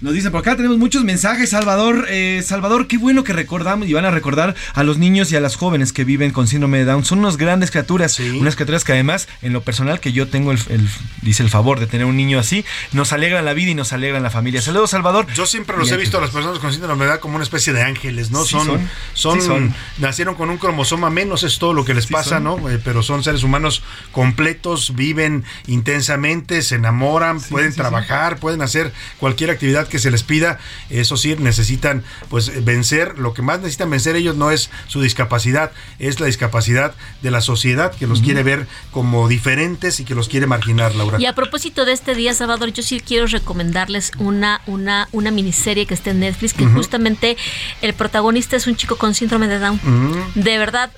Nos 0.00 0.14
dicen 0.14 0.30
por 0.30 0.40
acá, 0.40 0.56
tenemos 0.56 0.78
muchos 0.78 1.02
mensajes, 1.02 1.50
Salvador. 1.50 2.06
Eh, 2.08 2.42
Salvador, 2.46 2.86
qué 2.86 2.98
bueno 2.98 3.24
que 3.24 3.32
recordamos 3.32 3.88
y 3.88 3.92
van 3.92 4.04
a 4.04 4.12
recordar 4.12 4.54
a 4.74 4.84
los 4.84 4.96
niños 4.96 5.32
y 5.32 5.36
a 5.36 5.40
las 5.40 5.56
jóvenes 5.56 5.92
que 5.92 6.04
viven 6.04 6.30
con 6.30 6.46
síndrome 6.46 6.78
de 6.78 6.84
Down. 6.84 7.04
Son 7.04 7.18
unas 7.18 7.36
grandes 7.36 7.72
criaturas, 7.72 8.18
unas 8.20 8.54
criaturas 8.54 8.84
que 8.84 8.92
además, 8.92 9.26
en 9.42 9.52
lo 9.52 9.62
personal, 9.62 9.98
que 9.98 10.12
yo 10.12 10.28
tengo 10.28 10.52
el, 10.52 10.58
el- 10.68 10.88
dice 11.22 11.42
el 11.42 11.50
favor 11.50 11.80
de 11.80 11.88
tener 11.88 12.06
un 12.06 12.16
niño 12.16 12.38
así, 12.38 12.64
nos 12.92 13.12
alegran 13.12 13.44
la 13.44 13.54
vida 13.54 13.72
y 13.72 13.74
nos 13.74 13.92
alegran 13.92 14.22
la 14.22 14.30
familia. 14.30 14.62
Saludos, 14.62 14.90
Salvador. 14.90 15.26
Yo 15.34 15.44
siempre 15.46 15.76
los 15.76 15.90
Y 15.90 15.94
he 15.94 15.96
visto 15.96 16.18
a 16.18 16.20
las 16.20 16.30
personas 16.30 16.37
con 16.44 16.72
síndrome 16.72 17.04
de 17.04 17.10
Down 17.10 17.20
como 17.20 17.36
una 17.36 17.44
especie 17.44 17.72
de 17.72 17.82
ángeles, 17.82 18.30
¿no? 18.30 18.44
Sí 18.44 18.50
son, 18.50 18.66
son. 18.66 18.88
son, 19.14 19.40
Sí 19.40 19.46
son. 19.46 19.74
nacieron 19.98 20.34
con 20.34 20.50
un 20.50 20.58
cromosoma 20.58 21.10
menos, 21.10 21.42
es 21.42 21.58
todo 21.58 21.74
lo 21.74 21.84
que 21.84 21.94
les 21.94 22.06
pasa, 22.06 22.36
son. 22.36 22.44
¿no? 22.44 22.70
Eh, 22.70 22.80
pero 22.82 23.02
son 23.02 23.22
seres 23.22 23.42
humanos 23.42 23.82
completos, 24.12 24.94
viven 24.94 25.44
intensamente, 25.66 26.62
se 26.62 26.76
enamoran, 26.76 27.40
pueden 27.40 27.70
sí, 27.70 27.74
sí. 27.74 27.80
trabajar, 27.80 28.38
pueden 28.38 28.62
hacer 28.62 28.92
cualquier 29.18 29.50
actividad 29.50 29.88
que 29.88 29.98
se 29.98 30.10
les 30.10 30.22
pida. 30.22 30.58
Eso 30.90 31.16
sí, 31.16 31.36
necesitan 31.38 32.02
pues 32.28 32.64
vencer. 32.64 33.18
Lo 33.18 33.34
que 33.34 33.42
más 33.42 33.58
necesitan 33.58 33.90
vencer 33.90 34.16
ellos 34.16 34.36
no 34.36 34.50
es 34.50 34.70
su 34.86 35.00
discapacidad, 35.00 35.72
es 35.98 36.20
la 36.20 36.26
discapacidad 36.26 36.94
de 37.22 37.30
la 37.30 37.40
sociedad 37.40 37.94
que 37.94 38.06
los 38.06 38.22
quiere 38.22 38.42
ver 38.42 38.66
como 38.90 39.28
diferentes 39.28 40.00
y 40.00 40.04
que 40.04 40.14
los 40.14 40.28
quiere 40.28 40.46
marginar, 40.46 40.94
Laura. 40.94 41.20
Y 41.20 41.26
a 41.26 41.34
propósito 41.34 41.84
de 41.84 41.92
este 41.92 42.14
día, 42.14 42.34
Salvador, 42.34 42.72
yo 42.72 42.82
sí 42.82 43.00
quiero 43.00 43.26
recomendarles 43.26 44.12
una, 44.18 44.60
una, 44.66 45.08
una 45.12 45.30
miniserie 45.30 45.86
que 45.86 45.94
está 45.94 46.10
en 46.10 46.22
Netflix, 46.28 46.54
que 46.54 46.66
justamente 46.66 47.36
el 47.82 47.94
protagonista 47.94 48.56
es 48.56 48.66
un 48.66 48.76
chico 48.76 48.96
con 48.96 49.14
síndrome 49.14 49.48
de 49.48 49.58
Down. 49.58 49.80
Mm. 49.82 50.40
De 50.40 50.58
verdad, 50.58 50.90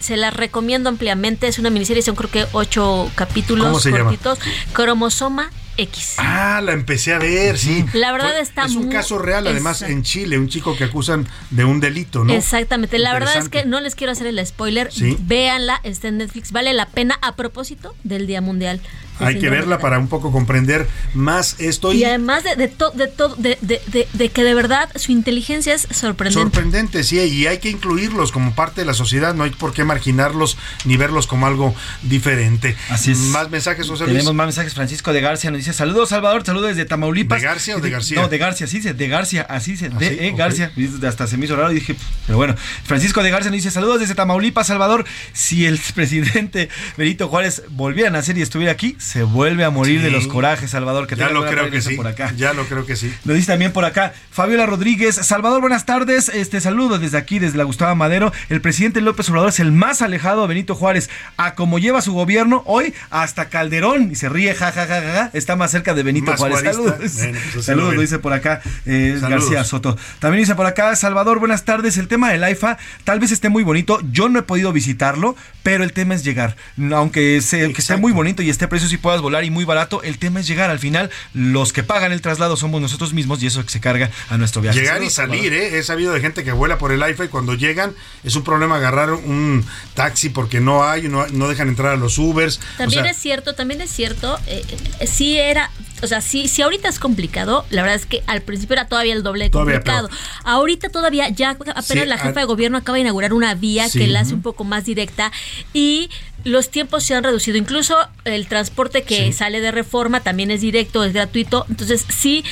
se 0.00 0.16
la 0.16 0.30
recomiendo 0.30 0.88
ampliamente. 0.88 1.48
Es 1.48 1.58
una 1.58 1.70
miniserie, 1.70 2.02
son 2.02 2.14
creo 2.14 2.30
que 2.30 2.46
ocho 2.52 3.10
capítulos 3.14 3.82
cortitos. 3.82 4.38
Cromosoma 4.72 5.50
X. 5.76 6.14
Ah, 6.18 6.60
la 6.62 6.72
empecé 6.72 7.12
a 7.14 7.18
ver, 7.18 7.58
sí. 7.58 7.84
La 7.92 8.12
verdad 8.12 8.30
Fue- 8.32 8.40
está 8.40 8.64
Es 8.66 8.74
un 8.74 8.86
muy- 8.86 8.92
caso 8.94 9.18
real, 9.18 9.46
además, 9.46 9.78
Exacto. 9.82 9.92
en 9.96 10.02
Chile, 10.02 10.38
un 10.38 10.48
chico 10.48 10.76
que 10.76 10.84
acusan 10.84 11.26
de 11.50 11.64
un 11.64 11.80
delito, 11.80 12.24
¿no? 12.24 12.32
Exactamente. 12.32 12.98
La 12.98 13.12
verdad 13.12 13.36
es 13.36 13.48
que 13.48 13.64
no 13.64 13.80
les 13.80 13.94
quiero 13.94 14.12
hacer 14.12 14.26
el 14.26 14.44
spoiler. 14.46 14.92
Sí. 14.92 15.16
Véanla, 15.20 15.80
está 15.84 16.08
en 16.08 16.18
Netflix. 16.18 16.52
Vale 16.52 16.72
la 16.74 16.86
pena 16.86 17.18
a 17.22 17.36
propósito 17.36 17.94
del 18.04 18.26
Día 18.26 18.40
Mundial. 18.40 18.80
Hay 19.20 19.38
que 19.38 19.48
verla 19.48 19.78
para 19.78 20.00
un 20.00 20.08
poco 20.08 20.32
comprender 20.32 20.88
más 21.14 21.60
esto 21.60 21.92
Y 21.92 21.98
y, 21.98 22.04
además 22.04 22.42
de, 22.42 22.56
de, 22.56 22.66
to- 22.66 22.90
de, 22.90 23.06
todo- 23.06 23.36
de, 23.36 23.56
de- 23.60 23.80
de- 23.86 24.08
de 24.12 24.28
que 24.30 24.42
de 24.42 24.54
verdad 24.54 24.90
su 24.96 25.12
inteligencia 25.12 25.72
es 25.72 25.86
sorprendente. 25.92 26.42
sorprendente, 26.42 27.04
sí, 27.04 27.20
y 27.20 27.46
hay 27.46 27.58
que 27.58 27.70
incluirlos 27.70 28.32
como 28.32 28.56
parte 28.56 28.80
de 28.80 28.86
la 28.88 28.92
sociedad, 28.94 29.32
no 29.32 29.44
hay 29.44 29.50
por 29.50 29.72
qué 29.72 29.84
marginarlos 29.84 30.56
ni 30.84 30.96
verlos 30.96 31.28
como 31.28 31.46
algo 31.46 31.76
diferente. 32.02 32.76
Así 32.90 33.12
es. 33.12 33.18
Más 33.18 33.50
mensajes, 33.50 33.86
José 33.88 34.04
Luis. 34.04 34.14
Tenemos 34.16 34.34
más 34.34 34.46
mensajes. 34.46 34.74
Francisco 34.74 35.12
de 35.12 35.20
García 35.20 35.50
nos 35.52 35.58
dice: 35.64 35.76
Saludos, 35.76 36.08
Salvador. 36.10 36.44
Saludos 36.44 36.68
desde 36.68 36.84
Tamaulipas. 36.84 37.40
¿De 37.40 37.46
García 37.48 37.76
o 37.76 37.80
de 37.80 37.90
García? 37.90 38.20
No, 38.20 38.28
de 38.28 38.38
García, 38.38 38.66
sí, 38.66 38.80
de 38.80 39.08
García, 39.08 39.46
así 39.48 39.76
se. 39.76 39.86
¿Ah, 39.86 39.98
De 39.98 40.08
sí? 40.10 40.16
eh, 40.20 40.30
Ok. 40.32 40.38
García. 40.38 40.72
Y 40.76 41.04
Hasta 41.06 41.26
se 41.26 41.36
me 41.36 41.46
hizo 41.46 41.56
raro 41.56 41.70
y 41.72 41.76
dije, 41.76 41.96
pero 42.26 42.36
bueno. 42.38 42.54
Francisco 42.84 43.22
de 43.22 43.30
García 43.30 43.50
nos 43.50 43.58
dice: 43.58 43.70
Saludos 43.70 44.00
desde 44.00 44.14
Tamaulipas, 44.14 44.66
Salvador. 44.66 45.04
Si 45.32 45.66
el 45.66 45.78
presidente 45.94 46.68
Benito 46.96 47.28
Juárez 47.28 47.62
volviera 47.70 48.08
a 48.08 48.12
nacer 48.12 48.36
y 48.38 48.42
estuviera 48.42 48.72
aquí, 48.72 48.96
se 48.98 49.22
vuelve 49.22 49.64
a 49.64 49.70
morir 49.70 49.98
Sí. 49.98 50.04
de 50.04 50.10
los 50.10 50.26
corajes, 50.26 50.70
Salvador. 50.70 51.06
Que 51.06 51.16
ya 51.16 51.28
lo 51.30 51.46
creo 51.46 51.70
que 51.70 51.80
sí. 51.80 51.94
por 51.96 52.06
acá. 52.06 52.32
Ya 52.36 52.52
lo 52.52 52.64
creo 52.66 52.84
que 52.86 52.96
sí. 52.96 53.12
Nos 53.24 53.36
dice 53.36 53.48
también 53.52 53.72
por 53.72 53.84
acá 53.84 54.12
Fabiola 54.30 54.66
Rodríguez. 54.66 55.14
Salvador, 55.14 55.60
buenas 55.60 55.86
tardes. 55.86 56.28
Este 56.28 56.60
saludo 56.60 56.98
desde 56.98 57.16
aquí, 57.18 57.38
desde 57.38 57.58
la 57.58 57.64
Gustavo 57.64 57.94
Madero. 57.94 58.32
El 58.48 58.60
presidente 58.60 59.00
López 59.00 59.28
Obrador 59.30 59.50
es 59.50 59.60
el 59.60 59.72
más 59.72 60.02
alejado 60.02 60.42
de 60.42 60.48
Benito 60.48 60.74
Juárez. 60.74 61.10
A 61.36 61.54
como 61.54 61.78
lleva 61.78 62.02
su 62.02 62.12
gobierno 62.12 62.62
hoy, 62.66 62.92
hasta 63.10 63.48
Calderón. 63.48 64.10
Y 64.10 64.14
se 64.16 64.28
ríe, 64.28 64.54
ja, 64.54 64.72
ja, 64.72 64.86
ja, 64.86 65.00
ja, 65.00 65.12
ja, 65.12 65.30
Está 65.54 65.62
más 65.62 65.70
cerca 65.70 65.94
de 65.94 66.02
Benito 66.02 66.32
Más 66.32 66.40
Juárez. 66.40 66.58
Saludos. 66.62 66.96
Bueno, 67.14 67.38
pues 67.52 67.64
Saludos, 67.64 67.94
lo 67.94 68.00
dice 68.00 68.18
por 68.18 68.32
acá 68.32 68.60
eh. 68.86 69.16
García 69.20 69.62
Soto. 69.62 69.96
También 70.18 70.42
dice 70.42 70.56
por 70.56 70.66
acá, 70.66 70.96
Salvador, 70.96 71.38
buenas 71.38 71.64
tardes. 71.64 71.96
El 71.96 72.08
tema 72.08 72.32
del 72.32 72.42
AIFA 72.42 72.76
tal 73.04 73.20
vez 73.20 73.30
esté 73.30 73.50
muy 73.50 73.62
bonito. 73.62 74.00
Yo 74.10 74.28
no 74.28 74.40
he 74.40 74.42
podido 74.42 74.72
visitarlo, 74.72 75.36
pero 75.62 75.84
el 75.84 75.92
tema 75.92 76.16
es 76.16 76.24
llegar. 76.24 76.56
Aunque, 76.92 77.40
se, 77.40 77.72
que 77.72 77.80
esté 77.80 77.96
muy 77.96 78.10
bonito 78.10 78.42
y 78.42 78.50
esté 78.50 78.66
precio 78.66 78.88
y 78.92 78.96
puedas 78.96 79.20
volar 79.20 79.44
y 79.44 79.50
muy 79.52 79.64
barato, 79.64 80.02
el 80.02 80.18
tema 80.18 80.40
es 80.40 80.48
llegar. 80.48 80.70
Al 80.70 80.80
final, 80.80 81.08
los 81.34 81.72
que 81.72 81.84
pagan 81.84 82.10
el 82.10 82.20
traslado 82.20 82.56
somos 82.56 82.80
nosotros 82.80 83.14
mismos 83.14 83.40
y 83.40 83.46
eso 83.46 83.62
se 83.64 83.78
carga 83.78 84.10
a 84.30 84.36
nuestro 84.36 84.60
viaje. 84.60 84.80
Llegar 84.80 85.04
y 85.04 85.10
salir, 85.10 85.52
Salvador. 85.52 85.52
¿eh? 85.52 85.78
He 85.78 85.82
sabido 85.84 86.12
de 86.12 86.20
gente 86.20 86.42
que 86.42 86.50
vuela 86.50 86.78
por 86.78 86.90
el 86.90 87.00
AIFA 87.00 87.26
y 87.26 87.28
cuando 87.28 87.54
llegan 87.54 87.94
es 88.24 88.34
un 88.34 88.42
problema 88.42 88.76
agarrar 88.78 89.12
un 89.12 89.64
taxi 89.94 90.30
porque 90.30 90.58
no 90.58 90.82
hay, 90.82 91.02
no, 91.08 91.28
no 91.28 91.46
dejan 91.46 91.68
entrar 91.68 91.92
a 91.92 91.96
los 91.96 92.18
Ubers. 92.18 92.58
También 92.76 93.02
O 93.02 93.04
sea, 93.04 93.12
es 93.12 93.18
cierto, 93.18 93.54
también 93.54 93.80
es 93.80 93.92
cierto, 93.92 94.36
eh, 94.48 94.64
eh, 94.98 95.06
sí 95.06 95.38
era, 95.50 95.70
o 96.02 96.06
sea, 96.06 96.20
sí, 96.20 96.48
si 96.48 96.62
ahorita 96.62 96.88
es 96.88 96.98
complicado, 96.98 97.64
la 97.70 97.82
verdad 97.82 97.96
es 97.96 98.06
que 98.06 98.22
al 98.26 98.42
principio 98.42 98.74
era 98.74 98.88
todavía 98.88 99.12
el 99.14 99.22
doble 99.22 99.44
de 99.44 99.50
Todavía 99.50 99.74
complicado. 99.76 100.10
Ahorita 100.44 100.88
todavía, 100.88 101.28
ya 101.28 101.50
apenas 101.50 101.84
Sí, 101.86 101.98
la 102.06 102.18
jefa 102.18 102.40
de 102.40 102.46
gobierno 102.46 102.78
acaba 102.78 102.96
de 102.96 103.02
inaugurar 103.02 103.32
una 103.32 103.54
vía 103.54 103.88
Sí. 103.88 103.98
que 104.00 104.06
la 104.06 104.20
hace 104.20 104.34
un 104.34 104.42
poco 104.42 104.64
más 104.64 104.84
directa 104.84 105.32
y 105.72 106.10
los 106.44 106.68
tiempos 106.70 107.04
se 107.04 107.14
han 107.14 107.24
reducido. 107.24 107.56
Incluso 107.56 107.96
el 108.24 108.46
transporte 108.48 109.02
que 109.02 109.26
Sí. 109.28 109.32
sale 109.32 109.60
de 109.60 109.70
reforma 109.70 110.20
también 110.20 110.50
es 110.50 110.60
directo, 110.60 111.02
es 111.04 111.12
gratuito. 111.14 111.64
Entonces, 111.70 112.04
sí. 112.14 112.44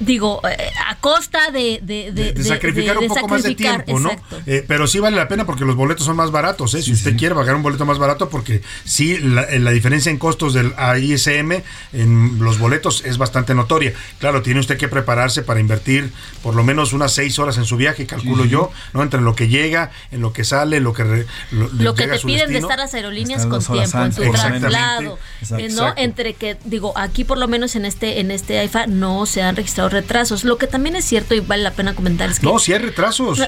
Digo, 0.00 0.40
eh, 0.48 0.70
a 0.88 0.96
costa 0.96 1.50
de, 1.50 1.78
de, 1.82 2.10
de, 2.12 2.32
de 2.32 2.44
sacrificar 2.44 2.96
un 2.96 3.02
de 3.04 3.08
poco 3.08 3.28
más 3.28 3.42
de 3.42 3.54
tiempo, 3.54 4.00
¿no? 4.00 4.10
Eh, 4.46 4.64
pero 4.66 4.86
sí 4.86 4.98
vale 4.98 5.14
la 5.16 5.28
pena 5.28 5.44
porque 5.44 5.66
los 5.66 5.76
boletos 5.76 6.06
son 6.06 6.16
más 6.16 6.30
baratos, 6.30 6.72
¿eh? 6.74 6.80
Si 6.82 6.92
usted 6.92 7.16
quiere 7.18 7.34
pagar 7.34 7.54
un 7.54 7.62
boleto 7.62 7.84
más 7.84 7.98
barato, 7.98 8.30
porque 8.30 8.62
sí, 8.84 9.18
la, 9.18 9.42
eh, 9.42 9.58
la 9.58 9.72
diferencia 9.72 10.08
en 10.10 10.16
costos 10.16 10.54
del 10.54 10.72
AISM 10.78 11.62
en 11.92 12.38
los 12.42 12.58
boletos 12.58 13.04
es 13.04 13.18
bastante 13.18 13.54
notoria. 13.54 13.92
Claro, 14.18 14.40
tiene 14.40 14.60
usted 14.60 14.78
que 14.78 14.88
prepararse 14.88 15.42
para 15.42 15.60
invertir 15.60 16.10
por 16.42 16.54
lo 16.54 16.64
menos 16.64 16.94
unas 16.94 17.12
seis 17.12 17.38
horas 17.38 17.58
en 17.58 17.66
su 17.66 17.76
viaje, 17.76 18.06
calculo 18.06 18.46
yo, 18.46 18.70
¿no? 18.94 19.02
Entre 19.02 19.20
lo 19.20 19.34
que 19.34 19.48
llega, 19.48 19.90
en 20.10 20.22
lo 20.22 20.32
que 20.32 20.44
sale, 20.44 20.80
lo 20.80 20.94
que 20.94 21.04
re- 21.04 21.26
lo, 21.50 21.68
lo 21.68 21.94
que 21.94 22.04
llega 22.04 22.14
a 22.14 22.16
te 22.16 22.20
su 22.22 22.26
piden 22.26 22.48
de 22.50 22.58
estar 22.58 22.78
las 22.78 22.94
aerolíneas 22.94 23.44
con 23.44 23.60
tiempo 23.62 23.74
en 23.98 24.02
antes. 24.04 24.16
tu 24.16 24.22
Exactamente. 24.22 24.60
traslado 24.68 25.18
Exacto. 25.42 25.62
no 25.62 25.68
Exacto. 25.68 26.00
entre 26.02 26.32
que 26.34 26.56
digo 26.64 26.96
aquí 26.96 27.24
por 27.24 27.36
lo 27.36 27.48
menos 27.48 27.76
en 27.76 27.84
este 27.84 28.20
en 28.20 28.30
este 28.30 28.58
AIFA 28.58 28.86
no 28.86 29.26
se 29.26 29.42
han 29.42 29.56
registrado 29.56 29.89
retrasos. 29.90 30.44
Lo 30.44 30.56
que 30.58 30.66
también 30.66 30.96
es 30.96 31.04
cierto 31.04 31.34
y 31.34 31.40
vale 31.40 31.62
la 31.62 31.72
pena 31.72 31.94
comentar 31.94 32.30
es 32.30 32.40
que... 32.40 32.46
No, 32.46 32.58
sí 32.58 32.72
hay 32.72 32.78
retrasos. 32.78 33.40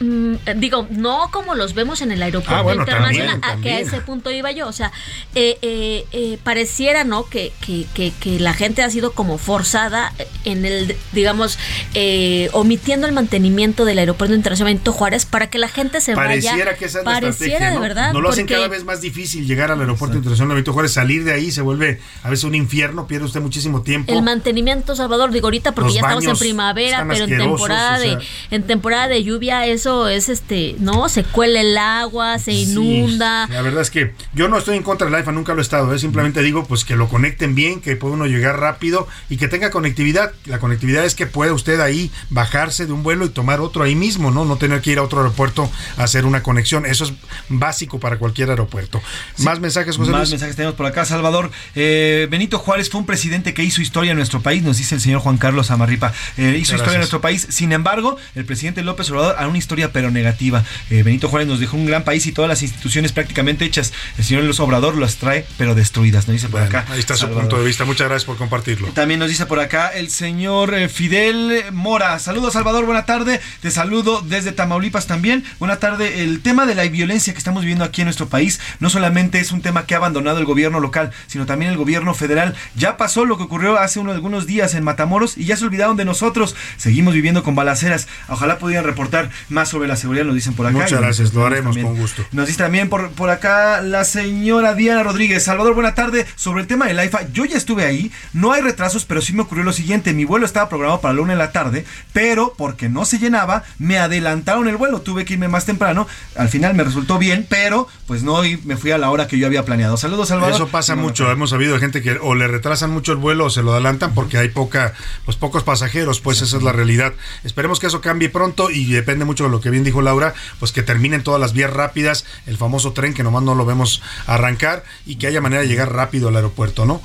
Mm, 0.00 0.34
digo, 0.56 0.86
no 0.90 1.28
como 1.30 1.54
los 1.54 1.74
vemos 1.74 2.00
en 2.02 2.12
el 2.12 2.22
aeropuerto 2.22 2.68
Ah, 2.70 2.74
internacional, 2.74 3.40
también, 3.40 3.58
a 3.60 3.62
que 3.62 3.70
a 3.72 3.80
ese 3.80 4.00
punto 4.00 4.30
iba 4.30 4.50
yo. 4.52 4.68
O 4.68 4.72
sea, 4.72 4.92
eh, 5.34 5.58
eh, 5.62 6.04
eh, 6.12 6.38
pareciera, 6.42 7.04
¿no? 7.04 7.24
Que, 7.28 7.52
que, 7.64 7.86
que, 7.94 8.12
que 8.18 8.40
la 8.40 8.54
gente 8.54 8.82
ha 8.82 8.90
sido 8.90 9.12
como 9.12 9.38
forzada 9.38 10.12
en 10.44 10.64
el, 10.64 10.96
digamos, 11.12 11.58
eh, 11.94 12.48
omitiendo 12.52 13.06
el 13.06 13.12
mantenimiento 13.12 13.84
del 13.84 13.98
aeropuerto 13.98 14.34
internacional 14.34 14.72
Benito 14.74 14.92
Juárez 14.92 15.26
para 15.26 15.48
que 15.50 15.58
la 15.58 15.68
gente 15.68 16.00
se 16.00 16.14
Pareciera 16.14 16.56
vaya. 16.66 16.76
que 16.76 16.84
esa 16.84 17.00
es 17.00 17.04
la 17.04 17.12
pareciera 17.12 17.30
estrategia, 17.54 17.68
de 17.70 17.74
¿no? 17.76 17.80
verdad. 17.80 18.12
No 18.12 18.20
lo 18.20 18.30
hacen 18.30 18.46
cada 18.46 18.68
vez 18.68 18.84
más 18.84 19.00
difícil 19.00 19.46
llegar 19.46 19.70
al 19.70 19.80
aeropuerto 19.80 20.16
internacional 20.16 20.54
Benito 20.54 20.72
Juárez, 20.72 20.92
salir 20.92 21.24
de 21.24 21.32
ahí 21.32 21.50
se 21.50 21.62
vuelve 21.62 22.00
a 22.22 22.30
veces 22.30 22.44
un 22.44 22.54
infierno, 22.54 23.06
pierde 23.06 23.26
usted 23.26 23.40
muchísimo 23.40 23.82
tiempo. 23.82 24.12
El 24.12 24.22
mantenimiento, 24.22 24.94
Salvador, 24.96 25.30
digo 25.30 25.46
ahorita 25.46 25.72
porque 25.80 25.94
Los 25.94 25.94
ya 25.94 26.00
estamos 26.00 26.24
en 26.24 26.38
primavera, 26.38 27.06
pero 27.08 27.24
en 27.24 27.38
temporada 27.38 27.98
o 27.98 28.00
sea. 28.00 28.16
de 28.16 28.24
en 28.50 28.62
temporada 28.64 29.08
de 29.08 29.22
lluvia 29.24 29.66
eso 29.66 30.08
es 30.08 30.28
este, 30.28 30.76
no, 30.78 31.08
se 31.08 31.24
cuela 31.24 31.60
el 31.60 31.76
agua, 31.76 32.38
se 32.38 32.52
inunda. 32.52 33.46
La 33.48 33.62
verdad 33.62 33.82
es 33.82 33.90
que 33.90 34.14
yo 34.34 34.48
no 34.48 34.58
estoy 34.58 34.76
en 34.76 34.82
contra 34.82 35.08
del 35.08 35.20
IFA, 35.20 35.32
nunca 35.32 35.54
lo 35.54 35.60
he 35.60 35.62
estado. 35.62 35.94
¿eh? 35.94 35.98
Simplemente 35.98 36.42
digo 36.42 36.64
pues 36.64 36.84
que 36.84 36.96
lo 36.96 37.08
conecten 37.08 37.54
bien, 37.54 37.80
que 37.80 37.96
pueda 37.96 38.14
uno 38.14 38.26
llegar 38.26 38.60
rápido 38.60 39.08
y 39.28 39.36
que 39.36 39.48
tenga 39.48 39.70
conectividad. 39.70 40.32
La 40.46 40.58
conectividad 40.58 41.04
es 41.04 41.14
que 41.14 41.26
pueda 41.26 41.52
usted 41.52 41.80
ahí 41.80 42.10
bajarse 42.30 42.86
de 42.86 42.92
un 42.92 43.02
vuelo 43.02 43.24
y 43.24 43.30
tomar 43.30 43.60
otro 43.60 43.82
ahí 43.82 43.94
mismo, 43.94 44.30
¿no? 44.30 44.44
No 44.44 44.56
tener 44.56 44.80
que 44.80 44.92
ir 44.92 44.98
a 44.98 45.02
otro 45.02 45.20
aeropuerto 45.20 45.70
a 45.96 46.04
hacer 46.04 46.24
una 46.26 46.42
conexión. 46.42 46.86
Eso 46.86 47.04
es 47.04 47.12
básico 47.48 47.98
para 47.98 48.18
cualquier 48.18 48.50
aeropuerto. 48.50 49.00
Más 49.38 49.60
mensajes, 49.60 49.96
José 49.96 50.10
Más 50.10 50.20
Luis. 50.20 50.30
mensajes 50.30 50.56
tenemos 50.56 50.74
por 50.76 50.86
acá, 50.86 51.04
Salvador. 51.04 51.50
Eh, 51.74 52.28
Benito 52.30 52.58
Juárez 52.58 52.90
fue 52.90 53.00
un 53.00 53.06
presidente 53.06 53.54
que 53.54 53.62
hizo 53.62 53.80
historia 53.80 54.12
en 54.12 54.16
nuestro 54.16 54.40
país, 54.40 54.62
nos 54.62 54.78
dice 54.78 54.94
el 54.94 55.00
señor 55.00 55.20
Juan 55.20 55.38
Carlos 55.38 55.69
Amarripa. 55.70 56.12
Eh, 56.36 56.56
hizo 56.60 56.74
historia 56.74 56.94
en 56.94 57.00
nuestro 57.00 57.20
país. 57.20 57.46
Sin 57.50 57.72
embargo, 57.72 58.16
el 58.34 58.44
presidente 58.44 58.82
López 58.82 59.10
Obrador 59.10 59.36
a 59.38 59.46
una 59.46 59.58
historia 59.58 59.92
pero 59.92 60.10
negativa. 60.10 60.64
Eh, 60.90 61.02
Benito 61.02 61.28
Juárez 61.28 61.48
nos 61.48 61.60
dejó 61.60 61.76
un 61.76 61.86
gran 61.86 62.04
país 62.04 62.26
y 62.26 62.32
todas 62.32 62.48
las 62.48 62.62
instituciones 62.62 63.12
prácticamente 63.12 63.64
hechas. 63.64 63.92
El 64.18 64.24
señor 64.24 64.44
López 64.44 64.60
Obrador 64.60 64.96
las 64.96 65.16
trae 65.16 65.46
pero 65.56 65.74
destruidas, 65.74 66.26
nos 66.26 66.34
dice 66.34 66.48
por 66.48 66.62
acá. 66.62 66.84
Ahí 66.90 67.00
está 67.00 67.16
su 67.16 67.28
punto 67.28 67.58
de 67.58 67.64
vista. 67.64 67.84
Muchas 67.84 68.08
gracias 68.08 68.26
por 68.26 68.36
compartirlo. 68.36 68.88
También 68.88 69.20
nos 69.20 69.28
dice 69.28 69.46
por 69.46 69.60
acá 69.60 69.88
el 69.88 70.10
señor 70.10 70.74
eh, 70.74 70.88
Fidel 70.88 71.64
Mora. 71.72 72.18
Saludos, 72.18 72.54
Salvador. 72.54 72.84
Buena 72.84 73.06
tarde. 73.06 73.40
Te 73.60 73.70
saludo 73.70 74.22
desde 74.22 74.52
Tamaulipas 74.52 75.06
también. 75.06 75.44
Buena 75.58 75.76
tarde. 75.76 76.22
El 76.22 76.40
tema 76.40 76.66
de 76.66 76.74
la 76.74 76.84
violencia 76.84 77.32
que 77.32 77.38
estamos 77.38 77.62
viviendo 77.62 77.84
aquí 77.84 78.00
en 78.02 78.06
nuestro 78.06 78.28
país 78.28 78.60
no 78.78 78.90
solamente 78.90 79.40
es 79.40 79.52
un 79.52 79.62
tema 79.62 79.86
que 79.86 79.94
ha 79.94 79.98
abandonado 79.98 80.38
el 80.38 80.44
gobierno 80.44 80.80
local, 80.80 81.10
sino 81.26 81.46
también 81.46 81.70
el 81.70 81.76
gobierno 81.76 82.14
federal. 82.14 82.54
Ya 82.74 82.96
pasó 82.96 83.24
lo 83.24 83.36
que 83.36 83.44
ocurrió 83.44 83.78
hace 83.78 84.00
unos, 84.00 84.14
algunos 84.14 84.46
días 84.46 84.74
en 84.74 84.84
Matamoros 84.84 85.36
y 85.36 85.49
ya 85.50 85.56
se 85.56 85.64
olvidaron 85.64 85.96
de 85.96 86.04
nosotros. 86.04 86.54
Seguimos 86.76 87.12
viviendo 87.12 87.42
con 87.42 87.54
balaceras. 87.54 88.06
Ojalá 88.28 88.58
pudieran 88.58 88.84
reportar 88.84 89.30
más 89.48 89.68
sobre 89.68 89.88
la 89.88 89.96
seguridad, 89.96 90.24
nos 90.24 90.36
dicen 90.36 90.54
por 90.54 90.66
acá. 90.66 90.78
Muchas 90.78 91.00
gracias, 91.00 91.34
lo 91.34 91.44
haremos 91.44 91.74
también. 91.74 91.86
con 91.88 91.96
gusto. 91.96 92.24
Nos 92.32 92.46
dice 92.46 92.58
también 92.58 92.88
por, 92.88 93.10
por 93.10 93.30
acá 93.30 93.80
la 93.80 94.04
señora 94.04 94.74
Diana 94.74 95.02
Rodríguez. 95.02 95.42
Salvador, 95.42 95.74
buena 95.74 95.94
tarde. 95.94 96.24
Sobre 96.36 96.62
el 96.62 96.68
tema 96.68 96.86
del 96.86 97.04
IFA, 97.04 97.32
yo 97.32 97.44
ya 97.44 97.56
estuve 97.56 97.84
ahí. 97.84 98.12
No 98.32 98.52
hay 98.52 98.62
retrasos, 98.62 99.04
pero 99.04 99.20
sí 99.20 99.32
me 99.32 99.42
ocurrió 99.42 99.64
lo 99.64 99.72
siguiente. 99.72 100.14
Mi 100.14 100.24
vuelo 100.24 100.46
estaba 100.46 100.68
programado 100.68 101.00
para 101.00 101.14
la 101.14 101.22
una 101.22 101.32
de 101.32 101.38
la 101.38 101.52
tarde, 101.52 101.84
pero 102.12 102.54
porque 102.56 102.88
no 102.88 103.04
se 103.04 103.18
llenaba, 103.18 103.64
me 103.78 103.98
adelantaron 103.98 104.68
el 104.68 104.76
vuelo. 104.76 105.00
Tuve 105.00 105.24
que 105.24 105.34
irme 105.34 105.48
más 105.48 105.66
temprano. 105.66 106.06
Al 106.36 106.48
final 106.48 106.74
me 106.74 106.84
resultó 106.84 107.18
bien, 107.18 107.46
pero 107.48 107.88
pues 108.06 108.22
no 108.22 108.44
y 108.44 108.56
me 108.58 108.76
fui 108.76 108.92
a 108.92 108.98
la 108.98 109.10
hora 109.10 109.26
que 109.26 109.38
yo 109.38 109.46
había 109.46 109.64
planeado. 109.64 109.96
Saludos, 109.96 110.28
Salvador. 110.28 110.54
Eso 110.54 110.68
pasa 110.68 110.94
mucho. 110.94 111.30
Hemos 111.30 111.50
sabido 111.50 111.74
de 111.74 111.80
gente 111.80 112.02
que 112.02 112.12
o 112.20 112.34
le 112.34 112.46
retrasan 112.46 112.90
mucho 112.90 113.12
el 113.12 113.18
vuelo 113.18 113.46
o 113.46 113.50
se 113.50 113.62
lo 113.62 113.72
adelantan 113.72 114.14
porque 114.14 114.38
hay 114.38 114.48
poca, 114.48 114.94
pues 115.24 115.36
pocos 115.40 115.64
pasajeros, 115.64 116.20
pues 116.20 116.40
esa 116.42 116.58
es 116.58 116.62
la 116.62 116.72
realidad. 116.72 117.14
Esperemos 117.42 117.80
que 117.80 117.88
eso 117.88 118.00
cambie 118.00 118.28
pronto 118.28 118.70
y 118.70 118.92
depende 118.92 119.24
mucho 119.24 119.44
de 119.44 119.50
lo 119.50 119.60
que 119.60 119.70
bien 119.70 119.82
dijo 119.82 120.02
Laura, 120.02 120.34
pues 120.60 120.70
que 120.70 120.82
terminen 120.82 121.24
todas 121.24 121.40
las 121.40 121.52
vías 121.52 121.72
rápidas, 121.72 122.24
el 122.46 122.56
famoso 122.56 122.92
tren 122.92 123.14
que 123.14 123.24
nomás 123.24 123.42
no 123.42 123.56
lo 123.56 123.66
vemos 123.66 124.02
arrancar 124.26 124.84
y 125.06 125.16
que 125.16 125.26
haya 125.26 125.40
manera 125.40 125.62
de 125.62 125.68
llegar 125.68 125.92
rápido 125.92 126.28
al 126.28 126.36
aeropuerto, 126.36 126.84
¿no? 126.86 127.02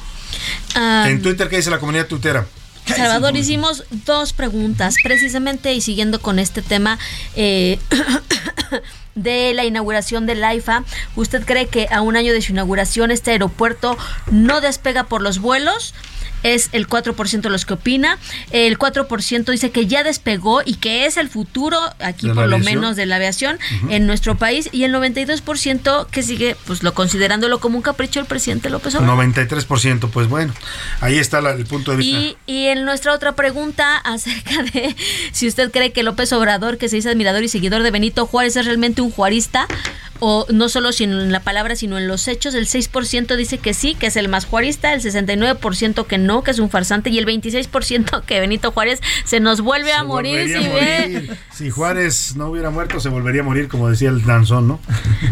Ah, 0.75 1.05
en 1.09 1.21
Twitter, 1.21 1.49
¿qué 1.49 1.55
dice 1.55 1.71
la 1.71 1.79
comunidad 1.79 2.07
tuitera? 2.07 2.45
Salvador, 2.85 3.35
hicimos 3.35 3.83
dos 4.05 4.33
preguntas, 4.33 4.95
precisamente 5.01 5.73
y 5.73 5.81
siguiendo 5.81 6.21
con 6.21 6.37
este 6.37 6.61
tema 6.61 6.99
eh, 7.35 7.79
de 9.15 9.53
la 9.53 9.65
inauguración 9.65 10.25
del 10.25 10.43
AIFA. 10.43 10.83
¿Usted 11.15 11.43
cree 11.45 11.67
que 11.67 11.87
a 11.91 12.01
un 12.01 12.15
año 12.15 12.33
de 12.33 12.41
su 12.41 12.51
inauguración 12.51 13.11
este 13.11 13.31
aeropuerto 13.31 13.97
no 14.31 14.61
despega 14.61 15.05
por 15.05 15.21
los 15.21 15.39
vuelos? 15.39 15.93
Es 16.43 16.69
el 16.73 16.87
4% 16.87 17.49
los 17.49 17.65
que 17.65 17.73
opina. 17.73 18.19
El 18.51 18.77
4% 18.77 19.45
dice 19.49 19.71
que 19.71 19.87
ya 19.87 20.03
despegó 20.03 20.61
y 20.63 20.75
que 20.75 21.07
es 21.07 21.17
el 21.17 21.27
futuro, 21.27 21.79
aquí 21.99 22.27
¿De 22.27 22.35
la 22.35 22.41
por 22.41 22.49
lo 22.49 22.55
aviación? 22.57 22.81
menos 22.81 22.95
de 22.95 23.07
la 23.07 23.15
aviación, 23.15 23.57
en 23.89 24.05
nuestro 24.05 24.35
país. 24.37 24.69
Y 24.71 24.83
el 24.83 24.93
92% 24.93 26.05
que 26.07 26.21
sigue, 26.21 26.55
pues 26.67 26.83
lo 26.83 26.93
considerándolo 26.93 27.59
como 27.59 27.77
un 27.77 27.81
capricho 27.81 28.19
el 28.19 28.27
presidente 28.27 28.69
López 28.69 28.93
Obrador. 28.93 29.17
93%, 29.25 30.09
pues 30.11 30.27
bueno, 30.27 30.53
ahí 31.01 31.17
está 31.17 31.41
la- 31.41 31.53
el 31.53 31.65
punto 31.65 31.89
de 31.91 31.97
vista. 31.97 32.15
Y, 32.19 32.37
y 32.45 32.65
en 32.67 32.85
nuestra 32.85 33.13
otra 33.13 33.31
pregunta 33.35 33.97
acerca 33.97 34.61
de 34.71 34.95
si 35.31 35.47
usted 35.47 35.71
cree 35.71 35.93
que 35.93 36.03
López 36.03 36.31
Obrador, 36.31 36.77
que 36.77 36.89
se 36.89 36.97
dice 36.97 37.09
admirador 37.09 37.43
y 37.43 37.49
seguidor 37.49 37.81
de 37.81 37.89
Benito 37.89 38.27
Juárez, 38.27 38.55
es 38.55 38.65
realmente 38.67 39.01
un 39.05 39.11
juarista, 39.11 39.67
o 40.21 40.45
no 40.49 40.69
solo 40.69 40.93
sino 40.93 41.19
en 41.21 41.33
la 41.33 41.41
palabra, 41.41 41.75
sino 41.75 41.97
en 41.97 42.07
los 42.07 42.29
hechos, 42.29 42.53
el 42.55 42.67
6% 42.67 43.35
dice 43.35 43.57
que 43.57 43.73
sí, 43.73 43.95
que 43.95 44.07
es 44.07 44.15
el 44.15 44.29
más 44.29 44.45
juarista, 44.45 44.93
el 44.93 45.01
69% 45.01 46.05
que 46.07 46.17
no, 46.17 46.41
que 46.41 46.51
es 46.51 46.59
un 46.59 46.69
farsante, 46.69 47.09
y 47.09 47.17
el 47.19 47.25
26% 47.25 48.21
que 48.25 48.39
Benito 48.39 48.71
Juárez 48.71 49.01
se 49.25 49.41
nos 49.41 49.59
vuelve 49.59 49.91
a 49.91 50.05
morir 50.05 50.47
si 50.47 50.55
a 50.65 50.69
ve. 50.73 51.29
Si 51.53 51.69
Juárez 51.69 52.35
no 52.37 52.47
hubiera 52.47 52.69
muerto, 52.69 53.01
se 53.01 53.09
volvería 53.09 53.41
a 53.41 53.43
morir, 53.43 53.67
como 53.67 53.89
decía 53.89 54.07
el 54.07 54.23
danzón, 54.23 54.69
¿no? 54.69 54.79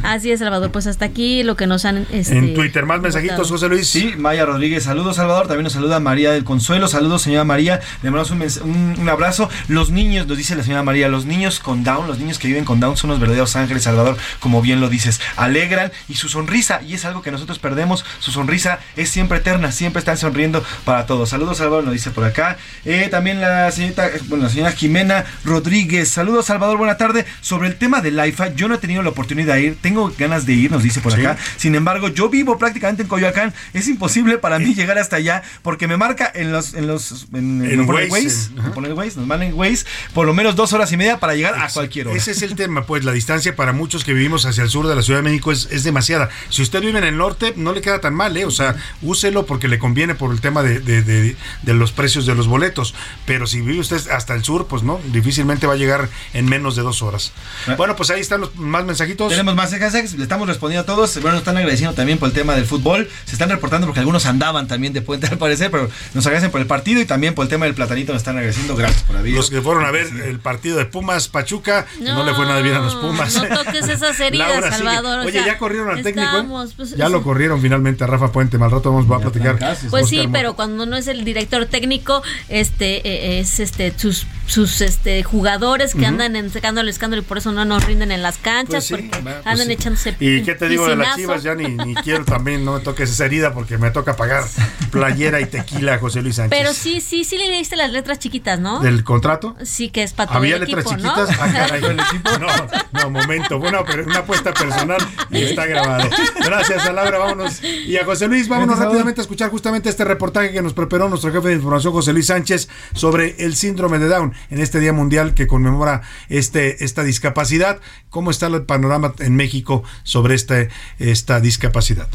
Así 0.03 0.31
es, 0.31 0.39
Salvador, 0.39 0.69
pues 0.71 0.85
hasta 0.87 1.05
aquí 1.05 1.43
lo 1.43 1.55
que 1.55 1.65
nos 1.65 1.85
han... 1.85 2.05
este, 2.11 2.37
en 2.37 2.53
Twitter, 2.53 2.85
más 2.85 2.99
mensajitos, 2.99 3.37
votado. 3.37 3.53
José 3.55 3.69
Luis. 3.69 3.87
Sí, 3.89 4.13
Maya 4.17 4.45
Rodríguez, 4.45 4.83
saludos 4.83 5.15
Salvador, 5.15 5.47
también 5.47 5.63
nos 5.63 5.73
saluda 5.73 6.01
María 6.01 6.31
del 6.33 6.43
Consuelo, 6.43 6.89
saludos 6.89 7.21
señora 7.21 7.45
María, 7.45 7.79
le 8.01 8.11
mandamos 8.11 8.59
un- 8.61 8.95
un 8.99 9.09
abrazo. 9.09 9.49
Los 9.69 9.91
niños, 9.91 10.27
nos 10.27 10.37
dice 10.37 10.55
la 10.57 10.63
señora 10.63 10.83
María, 10.83 11.07
los 11.07 11.25
niños 11.25 11.59
con 11.61 11.85
Down, 11.85 12.05
los 12.07 12.19
niños 12.19 12.37
que 12.37 12.49
viven 12.49 12.65
con 12.65 12.81
Down 12.81 12.97
son 12.97 13.11
los 13.11 13.19
verdaderos 13.21 13.55
ángeles, 13.63 13.83
Salvador, 13.83 14.17
como 14.39 14.61
bien 14.61 14.79
lo 14.81 14.89
dices, 14.89 15.19
alegran 15.35 15.91
y 16.07 16.15
su 16.15 16.29
sonrisa, 16.29 16.81
y 16.87 16.93
es 16.93 17.05
algo 17.05 17.21
que 17.21 17.31
nosotros 17.31 17.59
perdemos, 17.59 18.05
su 18.19 18.31
sonrisa 18.31 18.79
es 18.95 19.09
siempre 19.09 19.39
eterna, 19.39 19.71
siempre 19.71 19.99
están 19.99 20.17
sonriendo 20.17 20.63
para 20.85 21.05
todos. 21.05 21.29
Saludos 21.29 21.57
Salvador, 21.57 21.83
nos 21.83 21.93
dice 21.93 22.11
por 22.11 22.23
acá. 22.25 22.57
Eh, 22.85 23.07
también 23.09 23.41
la 23.41 23.71
señorita, 23.71 24.09
bueno, 24.27 24.45
la 24.45 24.49
señora 24.49 24.71
Jimena 24.71 25.25
Rodríguez, 25.43 26.09
saludos 26.09 26.45
Salvador, 26.45 26.77
buena 26.77 26.97
tarde. 26.97 27.25
Sobre 27.41 27.67
el 27.67 27.75
tema 27.77 28.01
del 28.01 28.23
IFA, 28.25 28.53
yo 28.55 28.67
no 28.67 28.75
he 28.75 28.77
tenido 28.77 29.01
la 29.03 29.09
oportunidad 29.09 29.55
de 29.55 29.61
ir, 29.63 29.77
tengo 29.81 30.11
ganas 30.17 30.45
de 30.45 30.53
ir, 30.53 30.71
nos 30.71 30.83
dice 30.83 30.99
por 31.01 31.13
Sí. 31.13 31.19
acá. 31.21 31.37
Sin 31.57 31.75
embargo, 31.75 32.07
yo 32.09 32.29
vivo 32.29 32.57
prácticamente 32.57 33.03
en 33.03 33.07
Coyoacán. 33.07 33.53
Es 33.73 33.87
imposible 33.87 34.37
para 34.37 34.59
mí 34.59 34.73
llegar 34.73 34.97
hasta 34.97 35.17
allá 35.17 35.43
porque 35.61 35.87
me 35.87 35.97
marca 35.97 36.31
en 36.33 36.51
los 36.51 36.73
en 36.73 36.87
los 36.87 37.27
en, 37.33 37.63
En 37.63 37.71
el 37.71 37.81
Waze, 37.81 38.09
Waze, 38.09 38.49
en- 38.55 38.93
Waze, 38.97 39.17
nos 39.17 39.27
mandan 39.27 39.53
Waze 39.53 39.85
por 40.13 40.25
lo 40.25 40.33
menos 40.33 40.55
dos 40.55 40.73
horas 40.73 40.91
y 40.91 40.97
media 40.97 41.19
para 41.19 41.35
llegar 41.35 41.55
a 41.61 41.67
cualquier 41.69 42.07
hora. 42.07 42.17
Ese 42.17 42.31
es 42.31 42.41
el 42.41 42.55
tema, 42.55 42.85
pues 42.85 43.03
la 43.05 43.11
distancia 43.11 43.52
para 43.53 43.73
muchos 43.73 44.03
que 44.03 44.13
vivimos 44.13 44.45
hacia 44.45 44.63
el 44.63 44.69
sur 44.69 44.87
de 44.87 44.95
la 44.95 45.01
Ciudad 45.01 45.19
de 45.19 45.23
México 45.23 45.51
es, 45.51 45.67
es 45.71 45.83
demasiada. 45.83 46.29
Si 46.49 46.61
usted 46.61 46.81
vive 46.81 46.97
en 46.99 47.05
el 47.05 47.17
norte, 47.17 47.53
no 47.55 47.73
le 47.73 47.81
queda 47.81 47.99
tan 48.01 48.13
mal, 48.13 48.35
¿eh? 48.37 48.45
O 48.45 48.51
sea, 48.51 48.75
úselo 49.01 49.45
porque 49.45 49.67
le 49.67 49.79
conviene 49.79 50.15
por 50.15 50.31
el 50.33 50.41
tema 50.41 50.63
de, 50.63 50.79
de- 50.79 51.01
de- 51.03 51.35
de 51.61 51.73
los 51.73 51.91
precios 51.91 52.25
de 52.25 52.35
los 52.35 52.47
boletos. 52.47 52.93
Pero 53.25 53.47
si 53.47 53.61
vive 53.61 53.79
usted 53.79 54.01
hasta 54.11 54.33
el 54.35 54.43
sur, 54.43 54.67
pues 54.67 54.83
no, 54.83 54.99
difícilmente 55.11 55.67
va 55.67 55.73
a 55.73 55.77
llegar 55.77 56.09
en 56.33 56.45
menos 56.45 56.75
de 56.75 56.81
dos 56.81 57.01
horas. 57.01 57.31
Bueno, 57.77 57.95
pues 57.95 58.09
ahí 58.09 58.19
están 58.21 58.41
los 58.41 58.55
más 58.55 58.85
mensajitos. 58.85 59.29
Tenemos 59.29 59.55
más 59.55 59.71
hashtags, 59.71 60.13
le 60.15 60.23
estamos 60.23 60.47
respondiendo 60.47 60.83
a 60.83 60.85
todos. 60.95 61.13
Bueno, 61.15 61.31
nos 61.31 61.39
están 61.39 61.57
agradeciendo 61.57 61.95
también 61.95 62.17
por 62.17 62.27
el 62.29 62.33
tema 62.33 62.55
del 62.55 62.65
fútbol. 62.65 63.09
Se 63.25 63.33
están 63.33 63.49
reportando 63.49 63.87
porque 63.87 63.99
algunos 63.99 64.25
andaban 64.25 64.67
también 64.67 64.93
de 64.93 65.01
puente 65.01 65.27
al 65.31 65.37
parecer, 65.37 65.71
pero 65.71 65.89
nos 66.13 66.25
agradecen 66.25 66.51
por 66.51 66.61
el 66.61 66.67
partido 66.67 67.01
y 67.01 67.05
también 67.05 67.33
por 67.35 67.43
el 67.43 67.49
tema 67.49 67.65
del 67.65 67.75
platanito. 67.75 68.13
Nos 68.13 68.21
están 68.21 68.35
agradeciendo. 68.37 68.75
Gracias 68.75 69.03
por 69.03 69.17
haber 69.17 69.31
Los 69.33 69.49
que 69.49 69.61
fueron 69.61 69.85
a 69.85 69.91
ver 69.91 70.07
el 70.25 70.39
partido 70.39 70.77
de 70.77 70.85
Pumas 70.85 71.27
Pachuca, 71.27 71.85
no, 72.01 72.25
le 72.25 72.33
fue 72.33 72.45
nada 72.45 72.61
bien 72.61 72.75
a 72.75 72.79
los 72.79 72.95
Pumas. 72.95 73.42
No 73.49 73.63
toques 73.63 73.87
esas 73.89 74.19
heridas, 74.19 74.49
Laura. 74.49 74.71
Salvador. 74.71 75.19
o 75.19 75.21
Oye, 75.23 75.31
sea, 75.33 75.45
ya 75.45 75.57
corrieron 75.57 75.89
al 75.89 76.03
técnico. 76.03 76.21
¿eh? 76.21 76.31
estamos, 76.31 76.73
pues, 76.75 76.95
ya 76.95 77.09
lo 77.09 77.23
corrieron 77.23 77.61
finalmente 77.61 78.03
a 78.03 78.07
Rafa 78.07 78.31
Puente. 78.31 78.57
Mal 78.57 78.71
rato 78.71 78.91
vamos 78.91 79.09
a 79.11 79.19
platicar. 79.19 79.57
Pues 79.59 79.83
Oscar 79.85 80.05
sí, 80.05 80.17
Mota. 80.27 80.29
pero 80.33 80.55
cuando 80.55 80.85
no 80.85 80.95
es 80.95 81.07
el 81.07 81.23
director 81.25 81.65
técnico, 81.65 82.21
este 82.49 83.07
eh, 83.07 83.39
es 83.39 83.59
este 83.59 83.93
sus 83.97 84.25
sus 84.45 84.81
este 84.81 85.23
jugadores 85.23 85.95
que 85.95 86.05
andan 86.05 86.49
sacando 86.49 86.81
el 86.81 86.89
escándalo 86.89 87.21
y 87.21 87.25
por 87.25 87.37
eso 87.37 87.51
no 87.53 87.63
nos 87.65 87.85
rinden 87.85 88.11
en 88.11 88.21
las 88.21 88.37
canchas, 88.37 88.85
Pues 88.89 89.01
sí, 89.01 89.07
porque 89.09 89.23
va, 89.23 89.35
pues 89.35 89.47
andan 89.47 89.67
sí. 89.67 89.73
echándose 89.73 90.15
¿Y 90.19 90.43
qué 90.43 90.55
te 90.55 90.67
digo 90.67 90.85
de 90.87 90.95
las 90.97 91.15
piscinazo. 91.15 91.39
chivas? 91.39 91.43
Ya 91.43 91.55
ni, 91.55 91.69
ni 91.69 91.95
quiero 91.95 92.25
también, 92.25 92.65
no 92.65 92.73
me 92.73 92.79
toques 92.81 93.09
esa 93.09 93.25
herida 93.25 93.53
porque 93.53 93.77
me 93.77 93.89
toca 93.91 94.15
pagar 94.17 94.43
playera 94.91 95.39
y 95.41 95.45
tequila 95.45 95.93
a 95.95 95.99
José 95.99 96.21
Luis 96.21 96.35
Sánchez. 96.35 96.57
Pero 96.59 96.73
sí, 96.73 96.99
sí, 97.01 97.23
sí 97.23 97.37
le 97.37 97.47
leíste 97.47 97.75
las 97.77 97.91
letras 97.91 98.19
chiquitas, 98.19 98.59
¿no? 98.59 98.79
¿Del 98.81 99.03
contrato? 99.03 99.55
Sí, 99.63 99.89
que 99.89 100.03
es 100.03 100.13
para 100.13 100.27
todo 100.27 100.37
¿Había 100.39 100.55
el 100.57 100.61
letras 100.65 100.85
equipo, 100.85 101.01
¿no? 101.01 101.13
chiquitas? 101.15 101.39
Ah, 101.39 101.51
caray. 101.53 101.81
No, 102.93 103.09
no, 103.09 103.09
momento. 103.23 103.59
Fue 103.59 103.69
una, 103.69 103.81
una 103.81 104.19
apuesta 104.19 104.53
personal 104.53 104.97
y 105.29 105.43
está 105.43 105.65
grabado. 105.65 106.09
Gracias 106.43 106.85
a 106.85 106.93
Laura, 106.93 107.17
vámonos. 107.17 107.61
Y 107.63 107.97
a 107.97 108.05
José 108.05 108.27
Luis, 108.27 108.47
vámonos 108.47 108.79
rápidamente 108.79 109.21
a 109.21 109.23
escuchar 109.23 109.49
justamente 109.49 109.89
este 109.89 110.03
reportaje 110.03 110.51
que 110.51 110.61
nos 110.61 110.73
preparó 110.73 111.09
nuestro 111.09 111.31
jefe 111.31 111.49
de 111.49 111.55
información, 111.55 111.93
José 111.93 112.13
Luis 112.13 112.27
Sánchez, 112.27 112.69
sobre 112.93 113.35
el 113.39 113.55
síndrome 113.55 113.99
de 113.99 114.07
Down 114.07 114.33
en 114.49 114.59
este 114.59 114.79
Día 114.79 114.93
Mundial 114.93 115.33
que 115.33 115.47
conmemora 115.47 116.01
este, 116.29 116.83
esta 116.83 117.03
discapacidad. 117.03 117.79
¿Cómo 118.09 118.31
está 118.31 118.47
el 118.47 118.63
panorama 118.63 119.13
en 119.19 119.35
México 119.35 119.83
sobre 120.03 120.35
este, 120.35 120.69
esta 120.99 121.39
discapacidad? 121.39 122.07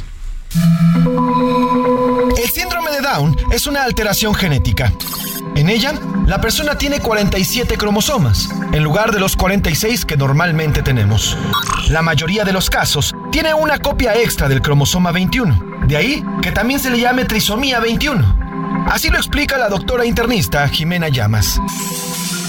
El 2.36 2.50
síndrome 2.50 2.90
de 2.90 3.00
Down 3.00 3.36
es 3.52 3.66
una 3.66 3.82
alteración 3.82 4.34
genética. 4.34 4.92
En 5.54 5.68
ella, 5.68 5.92
la 6.26 6.40
persona 6.40 6.78
tiene 6.78 7.00
47 7.00 7.76
cromosomas, 7.76 8.48
en 8.72 8.82
lugar 8.82 9.12
de 9.12 9.20
los 9.20 9.36
46 9.36 10.04
que 10.04 10.16
normalmente 10.16 10.82
tenemos. 10.82 11.36
La 11.88 12.02
mayoría 12.02 12.44
de 12.44 12.52
los 12.52 12.70
casos 12.70 13.14
tiene 13.32 13.54
una 13.54 13.78
copia 13.78 14.14
extra 14.16 14.48
del 14.48 14.62
cromosoma 14.62 15.12
21, 15.12 15.80
de 15.86 15.96
ahí 15.96 16.24
que 16.42 16.52
también 16.52 16.80
se 16.80 16.90
le 16.90 17.00
llame 17.00 17.24
trisomía 17.24 17.80
21. 17.80 18.86
Así 18.90 19.10
lo 19.10 19.18
explica 19.18 19.58
la 19.58 19.68
doctora 19.68 20.06
internista 20.06 20.68
Jimena 20.68 21.08
Llamas. 21.08 21.58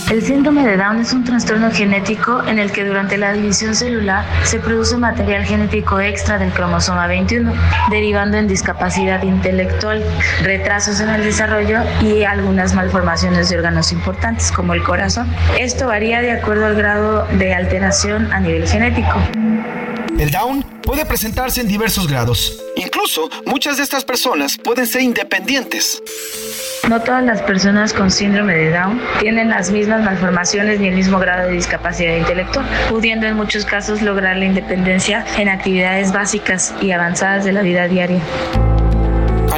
El 0.10 0.24
síndrome 0.24 0.66
de 0.66 0.76
Down 0.76 1.01
es 1.01 1.14
un 1.14 1.24
trastorno 1.24 1.70
genético 1.70 2.43
en 2.47 2.58
el 2.58 2.71
que 2.71 2.84
durante 2.84 3.16
la 3.16 3.32
división 3.32 3.75
celular 3.75 4.25
se 4.43 4.58
produce 4.59 4.97
material 4.97 5.46
genético 5.46 6.00
extra 6.00 6.39
del 6.39 6.51
cromosoma 6.51 7.05
21, 7.05 7.54
derivando 7.92 8.38
en 8.38 8.47
discapacidad 8.47 9.21
intelectual, 9.21 10.04
retrasos 10.42 11.00
en 11.00 11.09
el 11.09 11.24
desarrollo 11.24 11.82
y 12.01 12.24
algunas 12.24 12.74
malformaciones 12.74 13.50
de 13.50 13.58
órganos 13.58 13.92
importantes 13.92 14.51
como 14.51 14.74
el 14.74 14.82
corazón. 14.82 15.32
Esto 15.59 15.86
varía 15.86 16.21
de 16.21 16.32
acuerdo 16.32 16.66
al 16.66 16.75
grado 16.75 17.28
de 17.38 17.54
alteración 17.54 18.34
a 18.34 18.39
nivel 18.39 18.67
genético. 18.67 19.13
El 20.17 20.32
Down 20.32 20.66
puede 20.82 21.05
presentarse 21.05 21.62
en 21.62 21.67
diversos 21.67 22.08
grados. 22.08 22.59
Incluso 22.75 23.29
muchas 23.46 23.78
de 23.78 23.84
estas 23.84 24.04
personas 24.04 24.58
pueden 24.58 24.88
ser 24.88 25.01
independientes. 25.01 26.01
No 26.89 27.00
todas 27.01 27.24
las 27.24 27.42
personas 27.42 27.93
con 27.93 28.09
síndrome 28.09 28.55
de 28.55 28.71
Down 28.71 29.00
tienen 29.20 29.50
las 29.50 29.70
mismas 29.70 29.99
malformaciones 30.04 30.80
ni 30.80 30.88
el 30.88 30.96
mismo 30.96 31.20
grado 31.20 31.47
de 31.47 31.54
discapacidad 31.54 32.16
intelectual, 32.16 32.66
pudiendo 32.89 33.28
en 33.28 33.36
muchos 33.36 33.66
casos 33.66 34.01
lograr 34.01 34.38
la 34.38 34.46
independencia 34.46 35.26
en 35.38 35.50
actividades 35.50 36.12
básicas 36.12 36.74
y 36.82 36.92
avanzadas 36.92 37.46
de 37.46 37.54
la 37.54 37.62
vida 37.62 37.88
diaria. 37.88 38.20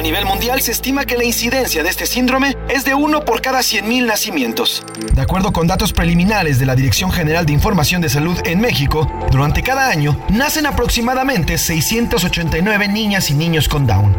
A 0.02 0.04
nivel 0.04 0.26
mundial 0.26 0.60
se 0.60 0.72
estima 0.72 1.04
que 1.04 1.16
la 1.16 1.22
incidencia 1.22 1.84
de 1.84 1.88
este 1.88 2.06
síndrome 2.06 2.56
es 2.68 2.84
de 2.84 2.92
uno 2.92 3.24
por 3.24 3.40
cada 3.40 3.60
100.000 3.60 4.04
nacimientos. 4.04 4.84
De 5.12 5.22
acuerdo 5.22 5.52
con 5.52 5.68
datos 5.68 5.92
preliminares 5.92 6.58
de 6.58 6.66
la 6.66 6.74
Dirección 6.74 7.12
General 7.12 7.46
de 7.46 7.52
Información 7.52 8.02
de 8.02 8.08
Salud 8.08 8.36
en 8.44 8.60
México, 8.60 9.08
durante 9.30 9.62
cada 9.62 9.88
año 9.88 10.18
nacen 10.28 10.66
aproximadamente 10.66 11.56
689 11.56 12.88
niñas 12.88 13.30
y 13.30 13.34
niños 13.34 13.68
con 13.68 13.86
Down. 13.86 14.16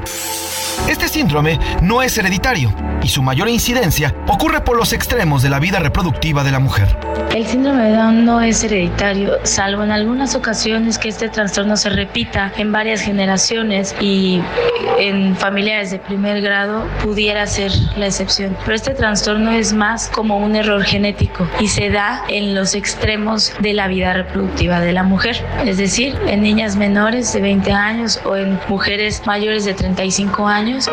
Este 0.87 1.09
síndrome 1.09 1.59
no 1.81 2.01
es 2.01 2.17
hereditario 2.17 2.73
y 3.03 3.09
su 3.09 3.21
mayor 3.21 3.49
incidencia 3.49 4.15
ocurre 4.27 4.61
por 4.61 4.77
los 4.77 4.93
extremos 4.93 5.43
de 5.43 5.49
la 5.49 5.59
vida 5.59 5.79
reproductiva 5.79 6.45
de 6.45 6.51
la 6.51 6.59
mujer. 6.59 6.97
El 7.33 7.45
síndrome 7.47 7.89
de 7.89 7.95
Down 7.95 8.25
no 8.25 8.41
es 8.41 8.63
hereditario, 8.63 9.33
salvo 9.43 9.83
en 9.83 9.91
algunas 9.91 10.35
ocasiones 10.35 10.97
que 10.97 11.09
este 11.09 11.29
trastorno 11.29 11.75
se 11.77 11.89
repita 11.89 12.53
en 12.57 12.71
varias 12.71 13.01
generaciones 13.01 13.95
y 13.99 14.41
en 14.99 15.35
familiares 15.73 15.91
de 15.91 15.99
primer 15.99 16.41
grado 16.41 16.87
pudiera 17.03 17.47
ser 17.47 17.71
la 17.97 18.05
excepción. 18.05 18.55
Pero 18.63 18.75
este 18.75 18.93
trastorno 18.93 19.51
es 19.51 19.73
más 19.73 20.07
como 20.09 20.37
un 20.37 20.55
error 20.55 20.83
genético 20.83 21.47
y 21.59 21.67
se 21.67 21.89
da 21.89 22.23
en 22.27 22.53
los 22.53 22.75
extremos 22.75 23.51
de 23.59 23.73
la 23.73 23.87
vida 23.87 24.13
reproductiva 24.13 24.79
de 24.79 24.93
la 24.93 25.01
mujer, 25.01 25.43
es 25.65 25.77
decir, 25.77 26.15
en 26.27 26.43
niñas 26.43 26.75
menores 26.75 27.33
de 27.33 27.41
20 27.41 27.71
años 27.71 28.19
o 28.23 28.35
en 28.35 28.59
mujeres 28.67 29.23
mayores 29.25 29.65
de 29.65 29.73
35 29.73 30.47
años. 30.47 30.89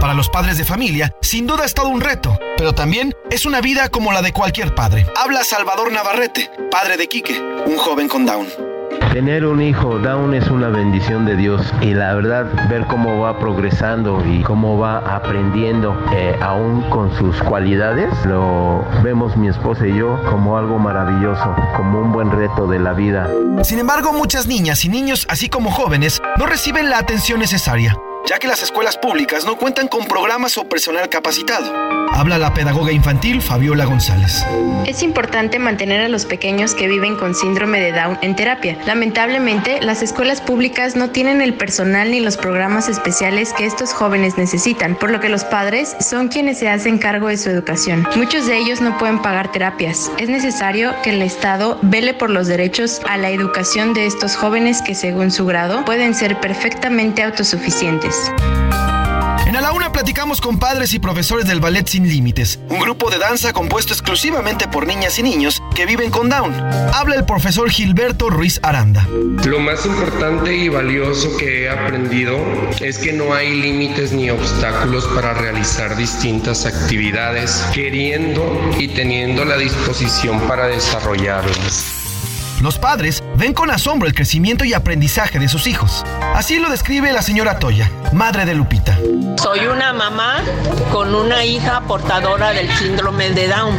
Para 0.00 0.14
los 0.14 0.28
padres 0.28 0.58
de 0.58 0.64
familia, 0.64 1.14
sin 1.20 1.46
duda 1.46 1.64
es 1.64 1.74
todo 1.74 1.88
un 1.88 2.00
reto, 2.00 2.36
pero 2.56 2.72
también 2.72 3.14
es 3.30 3.46
una 3.46 3.60
vida 3.60 3.90
como 3.90 4.12
la 4.12 4.22
de 4.22 4.32
cualquier 4.32 4.74
padre. 4.74 5.06
Habla 5.16 5.44
Salvador 5.44 5.92
Navarrete, 5.92 6.50
padre 6.70 6.96
de 6.96 7.06
Quique, 7.06 7.40
un 7.66 7.76
joven 7.76 8.08
con 8.08 8.26
Down. 8.26 8.69
Tener 9.12 9.44
un 9.44 9.60
hijo 9.60 9.98
Down 9.98 10.34
es 10.34 10.48
una 10.50 10.68
bendición 10.68 11.26
de 11.26 11.34
Dios 11.34 11.74
y 11.80 11.94
la 11.94 12.14
verdad 12.14 12.46
ver 12.68 12.86
cómo 12.86 13.18
va 13.18 13.40
progresando 13.40 14.24
y 14.24 14.40
cómo 14.44 14.78
va 14.78 14.98
aprendiendo 14.98 16.00
eh, 16.12 16.38
aún 16.40 16.82
con 16.90 17.12
sus 17.18 17.36
cualidades, 17.42 18.14
lo 18.24 18.84
vemos 19.02 19.36
mi 19.36 19.48
esposa 19.48 19.84
y 19.84 19.96
yo 19.96 20.16
como 20.30 20.56
algo 20.56 20.78
maravilloso, 20.78 21.56
como 21.76 22.00
un 22.02 22.12
buen 22.12 22.30
reto 22.30 22.68
de 22.68 22.78
la 22.78 22.92
vida. 22.92 23.28
Sin 23.64 23.80
embargo, 23.80 24.12
muchas 24.12 24.46
niñas 24.46 24.84
y 24.84 24.88
niños, 24.88 25.26
así 25.28 25.48
como 25.48 25.72
jóvenes, 25.72 26.22
no 26.38 26.46
reciben 26.46 26.88
la 26.88 26.98
atención 26.98 27.40
necesaria, 27.40 27.96
ya 28.28 28.38
que 28.38 28.48
las 28.48 28.62
escuelas 28.62 28.96
públicas 28.96 29.44
no 29.44 29.56
cuentan 29.56 29.88
con 29.88 30.06
programas 30.06 30.56
o 30.58 30.64
personal 30.64 31.08
capacitado. 31.08 32.00
Habla 32.12 32.38
la 32.38 32.52
pedagoga 32.52 32.90
infantil 32.90 33.40
Fabiola 33.40 33.84
González. 33.84 34.44
Es 34.86 35.02
importante 35.02 35.58
mantener 35.58 36.00
a 36.00 36.08
los 36.08 36.26
pequeños 36.26 36.74
que 36.74 36.88
viven 36.88 37.16
con 37.16 37.34
síndrome 37.34 37.80
de 37.80 37.92
Down 37.92 38.18
en 38.20 38.34
terapia. 38.34 38.76
Lamentablemente, 38.84 39.80
las 39.80 40.02
escuelas 40.02 40.40
públicas 40.40 40.96
no 40.96 41.10
tienen 41.10 41.40
el 41.40 41.54
personal 41.54 42.10
ni 42.10 42.20
los 42.20 42.36
programas 42.36 42.88
especiales 42.88 43.52
que 43.52 43.64
estos 43.64 43.92
jóvenes 43.92 44.36
necesitan, 44.38 44.96
por 44.96 45.10
lo 45.10 45.20
que 45.20 45.28
los 45.28 45.44
padres 45.44 45.96
son 46.00 46.28
quienes 46.28 46.58
se 46.58 46.68
hacen 46.68 46.98
cargo 46.98 47.28
de 47.28 47.36
su 47.36 47.48
educación. 47.48 48.06
Muchos 48.16 48.46
de 48.46 48.58
ellos 48.58 48.80
no 48.80 48.98
pueden 48.98 49.22
pagar 49.22 49.52
terapias. 49.52 50.10
Es 50.18 50.28
necesario 50.28 50.92
que 51.02 51.10
el 51.10 51.22
Estado 51.22 51.78
vele 51.82 52.12
por 52.12 52.30
los 52.30 52.48
derechos 52.48 53.00
a 53.08 53.16
la 53.16 53.30
educación 53.30 53.94
de 53.94 54.06
estos 54.06 54.34
jóvenes 54.34 54.82
que 54.82 54.96
según 54.96 55.30
su 55.30 55.46
grado 55.46 55.84
pueden 55.84 56.14
ser 56.14 56.40
perfectamente 56.40 57.22
autosuficientes. 57.22 58.09
En 59.46 59.56
A 59.56 59.60
la 59.60 59.72
Una 59.72 59.92
platicamos 59.92 60.40
con 60.40 60.58
padres 60.58 60.94
y 60.94 60.98
profesores 60.98 61.46
del 61.46 61.60
Ballet 61.60 61.86
Sin 61.86 62.08
Límites, 62.08 62.58
un 62.68 62.80
grupo 62.80 63.10
de 63.10 63.18
danza 63.18 63.52
compuesto 63.52 63.92
exclusivamente 63.92 64.68
por 64.68 64.86
niñas 64.86 65.18
y 65.18 65.22
niños 65.22 65.62
que 65.74 65.86
viven 65.86 66.10
con 66.10 66.28
Down. 66.28 66.54
Habla 66.92 67.16
el 67.16 67.24
profesor 67.24 67.70
Gilberto 67.70 68.30
Ruiz 68.30 68.58
Aranda. 68.62 69.06
Lo 69.44 69.60
más 69.60 69.86
importante 69.86 70.56
y 70.56 70.68
valioso 70.68 71.36
que 71.36 71.64
he 71.64 71.70
aprendido 71.70 72.36
es 72.80 72.98
que 72.98 73.12
no 73.12 73.32
hay 73.32 73.60
límites 73.60 74.12
ni 74.12 74.30
obstáculos 74.30 75.06
para 75.14 75.34
realizar 75.34 75.96
distintas 75.96 76.66
actividades, 76.66 77.64
queriendo 77.72 78.72
y 78.78 78.88
teniendo 78.88 79.44
la 79.44 79.56
disposición 79.56 80.40
para 80.48 80.66
desarrollarlas. 80.66 81.99
Los 82.60 82.78
padres 82.78 83.22
ven 83.36 83.54
con 83.54 83.70
asombro 83.70 84.06
el 84.06 84.14
crecimiento 84.14 84.66
y 84.66 84.74
aprendizaje 84.74 85.38
de 85.38 85.48
sus 85.48 85.66
hijos. 85.66 86.04
Así 86.34 86.58
lo 86.58 86.68
describe 86.68 87.10
la 87.10 87.22
señora 87.22 87.58
Toya, 87.58 87.90
madre 88.12 88.44
de 88.44 88.54
Lupita. 88.54 88.98
Soy 89.38 89.60
una 89.66 89.94
mamá 89.94 90.42
con 90.92 91.14
una 91.14 91.42
hija 91.42 91.80
portadora 91.88 92.50
del 92.50 92.70
síndrome 92.76 93.30
de 93.30 93.48
Down, 93.48 93.74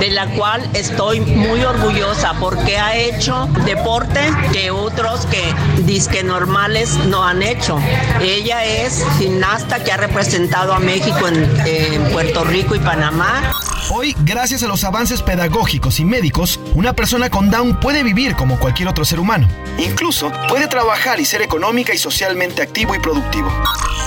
de 0.00 0.10
la 0.10 0.28
cual 0.28 0.66
estoy 0.72 1.20
muy 1.20 1.62
orgullosa 1.62 2.32
porque 2.40 2.78
ha 2.78 2.96
hecho 2.96 3.50
deporte 3.66 4.20
que 4.50 4.70
otros 4.70 5.26
que 5.26 5.54
disque 5.82 6.22
normales 6.22 6.96
no 7.08 7.24
han 7.24 7.42
hecho. 7.42 7.78
Ella 8.22 8.64
es 8.64 9.04
gimnasta 9.18 9.84
que 9.84 9.92
ha 9.92 9.98
representado 9.98 10.72
a 10.72 10.78
México 10.78 11.28
en, 11.28 11.66
en 11.66 12.10
Puerto 12.10 12.44
Rico 12.44 12.74
y 12.74 12.78
Panamá. 12.78 13.52
Hoy, 13.90 14.16
gracias 14.24 14.62
a 14.62 14.68
los 14.68 14.84
avances 14.84 15.22
pedagógicos 15.22 16.00
y 16.00 16.04
médicos, 16.04 16.60
una 16.74 16.94
persona 16.94 17.28
con 17.28 17.50
Down 17.50 17.78
puede 17.78 18.02
vivir 18.02 18.21
como 18.30 18.58
cualquier 18.58 18.88
otro 18.88 19.04
ser 19.04 19.18
humano. 19.18 19.48
Incluso 19.78 20.30
puede 20.48 20.68
trabajar 20.68 21.18
y 21.18 21.24
ser 21.24 21.42
económica 21.42 21.92
y 21.92 21.98
socialmente 21.98 22.62
activo 22.62 22.94
y 22.94 23.00
productivo. 23.00 23.50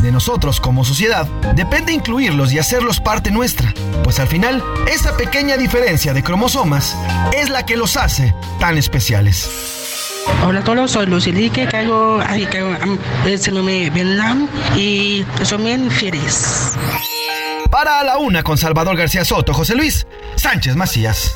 De 0.01 0.11
nosotros 0.11 0.61
como 0.61 0.85
sociedad 0.85 1.27
depende 1.53 1.91
incluirlos 1.91 2.53
y 2.53 2.59
hacerlos 2.59 2.99
parte 2.99 3.31
nuestra, 3.31 3.73
pues 4.03 4.19
al 4.19 4.27
final 4.27 4.63
esa 4.87 5.17
pequeña 5.17 5.57
diferencia 5.57 6.13
de 6.13 6.23
cromosomas 6.23 6.95
es 7.33 7.49
la 7.49 7.65
que 7.65 7.77
los 7.77 7.97
hace 7.97 8.33
tan 8.59 8.77
especiales. 8.77 9.49
Hola 10.45 10.61
a 10.61 10.63
todos, 10.63 10.91
soy 10.91 11.05
Lucy 11.05 11.31
Lique, 11.31 11.67
caigo 11.67 12.19
ahí 12.25 12.45
caigo 12.45 12.73
síndrome 13.37 13.89
de 13.89 14.15
Down 14.15 14.49
y 14.75 15.25
soy 15.43 15.63
bien 15.63 15.91
feliz. 15.91 16.73
Para 17.69 17.99
a 17.99 18.03
la 18.03 18.17
una 18.17 18.41
con 18.43 18.57
Salvador 18.57 18.95
García 18.95 19.25
Soto, 19.25 19.53
José 19.53 19.75
Luis 19.75 20.07
Sánchez 20.35 20.75
Macías. 20.75 21.33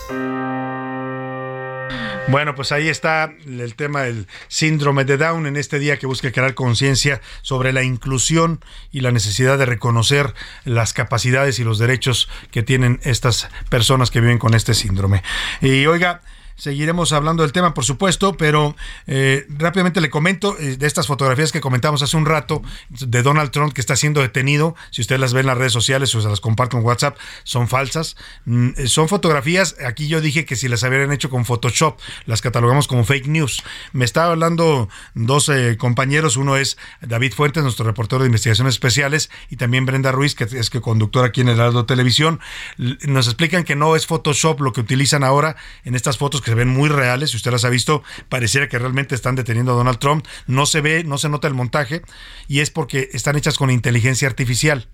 Bueno, 2.30 2.54
pues 2.54 2.72
ahí 2.72 2.90
está 2.90 3.34
el 3.48 3.74
tema 3.74 4.04
del 4.04 4.28
síndrome 4.50 5.04
de 5.04 5.18
Down 5.18 5.48
en 5.48 5.56
este 5.56 5.80
día 5.80 5.98
que 5.98 6.06
busca 6.06 6.32
crear 6.32 6.54
conciencia 6.54 7.22
sobre 7.42 7.74
la 7.74 7.82
inclusión 7.82 8.64
y 8.92 9.00
la 9.00 9.12
necesidad 9.12 9.58
de 9.58 9.66
reconocer 9.66 10.36
las 10.64 10.94
capacidades 10.94 11.58
y 11.58 11.64
los 11.64 11.80
derechos 11.80 12.30
que 12.52 12.62
tienen 12.62 13.00
estas 13.02 13.50
personas 13.70 14.12
que 14.12 14.22
viven 14.22 14.38
con 14.38 14.54
este 14.54 14.76
síndrome. 14.76 15.24
Y 15.60 15.88
oiga, 15.88 16.22
Seguiremos 16.60 17.14
hablando 17.14 17.44
del 17.44 17.54
tema, 17.54 17.74
por 17.74 17.86
supuesto, 17.86 18.36
pero 18.36 18.76
eh, 19.08 19.48
rápidamente 19.48 20.02
le 20.02 20.10
comento 20.10 20.60
eh, 20.60 20.76
de 20.76 20.88
estas 20.88 21.08
fotografías 21.08 21.54
que 21.54 21.62
comentamos 21.62 22.02
hace 22.02 22.18
un 22.18 22.26
rato 22.26 22.62
de 22.90 23.24
Donald 23.24 23.52
Trump 23.52 23.72
que 23.72 23.80
está 23.80 23.96
siendo 23.96 24.20
detenido. 24.20 24.76
Si 24.92 25.00
usted 25.00 25.20
las 25.20 25.34
ve 25.34 25.40
en 25.40 25.48
las 25.48 25.58
redes 25.58 25.72
sociales 25.72 26.14
o 26.16 26.22
se 26.22 26.28
las 26.28 26.42
comparto 26.42 26.78
en 26.78 26.84
WhatsApp, 26.84 27.18
son 27.46 27.70
falsas. 27.70 28.18
Mm, 28.44 28.72
eh, 28.76 28.88
son 28.88 29.08
fotografías, 29.08 29.78
aquí 29.86 30.10
yo 30.10 30.20
dije 30.20 30.44
que 30.44 30.58
si 30.58 30.68
las 30.68 30.84
habían 30.84 31.14
hecho 31.14 31.30
con 31.30 31.46
Photoshop, 31.46 31.98
las 32.26 32.42
catalogamos 32.42 32.90
como 32.90 33.06
fake 33.06 33.28
news. 33.28 33.64
Me 33.94 34.04
estaba 34.04 34.34
hablando 34.34 34.90
dos 35.14 35.50
compañeros, 35.78 36.36
uno 36.36 36.58
es 36.58 36.78
David 37.00 37.34
Fuentes, 37.34 37.64
nuestro 37.64 37.86
reportero 37.86 38.22
de 38.22 38.28
investigaciones 38.28 38.74
especiales, 38.74 39.30
y 39.50 39.56
también 39.56 39.86
Brenda 39.86 40.12
Ruiz, 40.12 40.36
que 40.36 40.44
es 40.44 40.70
que 40.70 40.82
conductora 40.82 41.28
aquí 41.28 41.40
en 41.40 41.48
el 41.48 41.56
Heraldo 41.56 41.86
Televisión. 41.86 42.42
Nos 42.78 43.28
explican 43.28 43.64
que 43.64 43.78
no 43.78 43.96
es 43.96 44.06
Photoshop 44.06 44.60
lo 44.60 44.74
que 44.74 44.82
utilizan 44.82 45.24
ahora 45.24 45.56
en 45.86 45.96
estas 45.96 46.18
fotos 46.18 46.42
que 46.42 46.49
se 46.50 46.56
ven 46.56 46.68
muy 46.68 46.90
reales, 46.90 47.32
si 47.32 47.38
usted 47.38 47.52
las 47.52 47.64
ha 47.64 47.70
visto, 47.70 48.04
pareciera 48.28 48.68
que 48.68 48.80
realmente 48.80 49.16
están 49.16 49.36
deteniendo 49.36 49.72
a 49.72 49.76
Donald 49.76 50.00
Trump, 50.00 50.26
no 50.48 50.66
se 50.66 50.82
ve, 50.82 51.04
no 51.04 51.18
se 51.18 51.30
nota 51.30 51.48
el 51.48 51.54
montaje, 51.54 52.02
y 52.48 52.60
es 52.60 52.72
porque 52.72 53.10
están 53.14 53.36
hechas 53.36 53.58
con 53.58 53.70
inteligencia 53.70 54.28
artificial. 54.28 54.88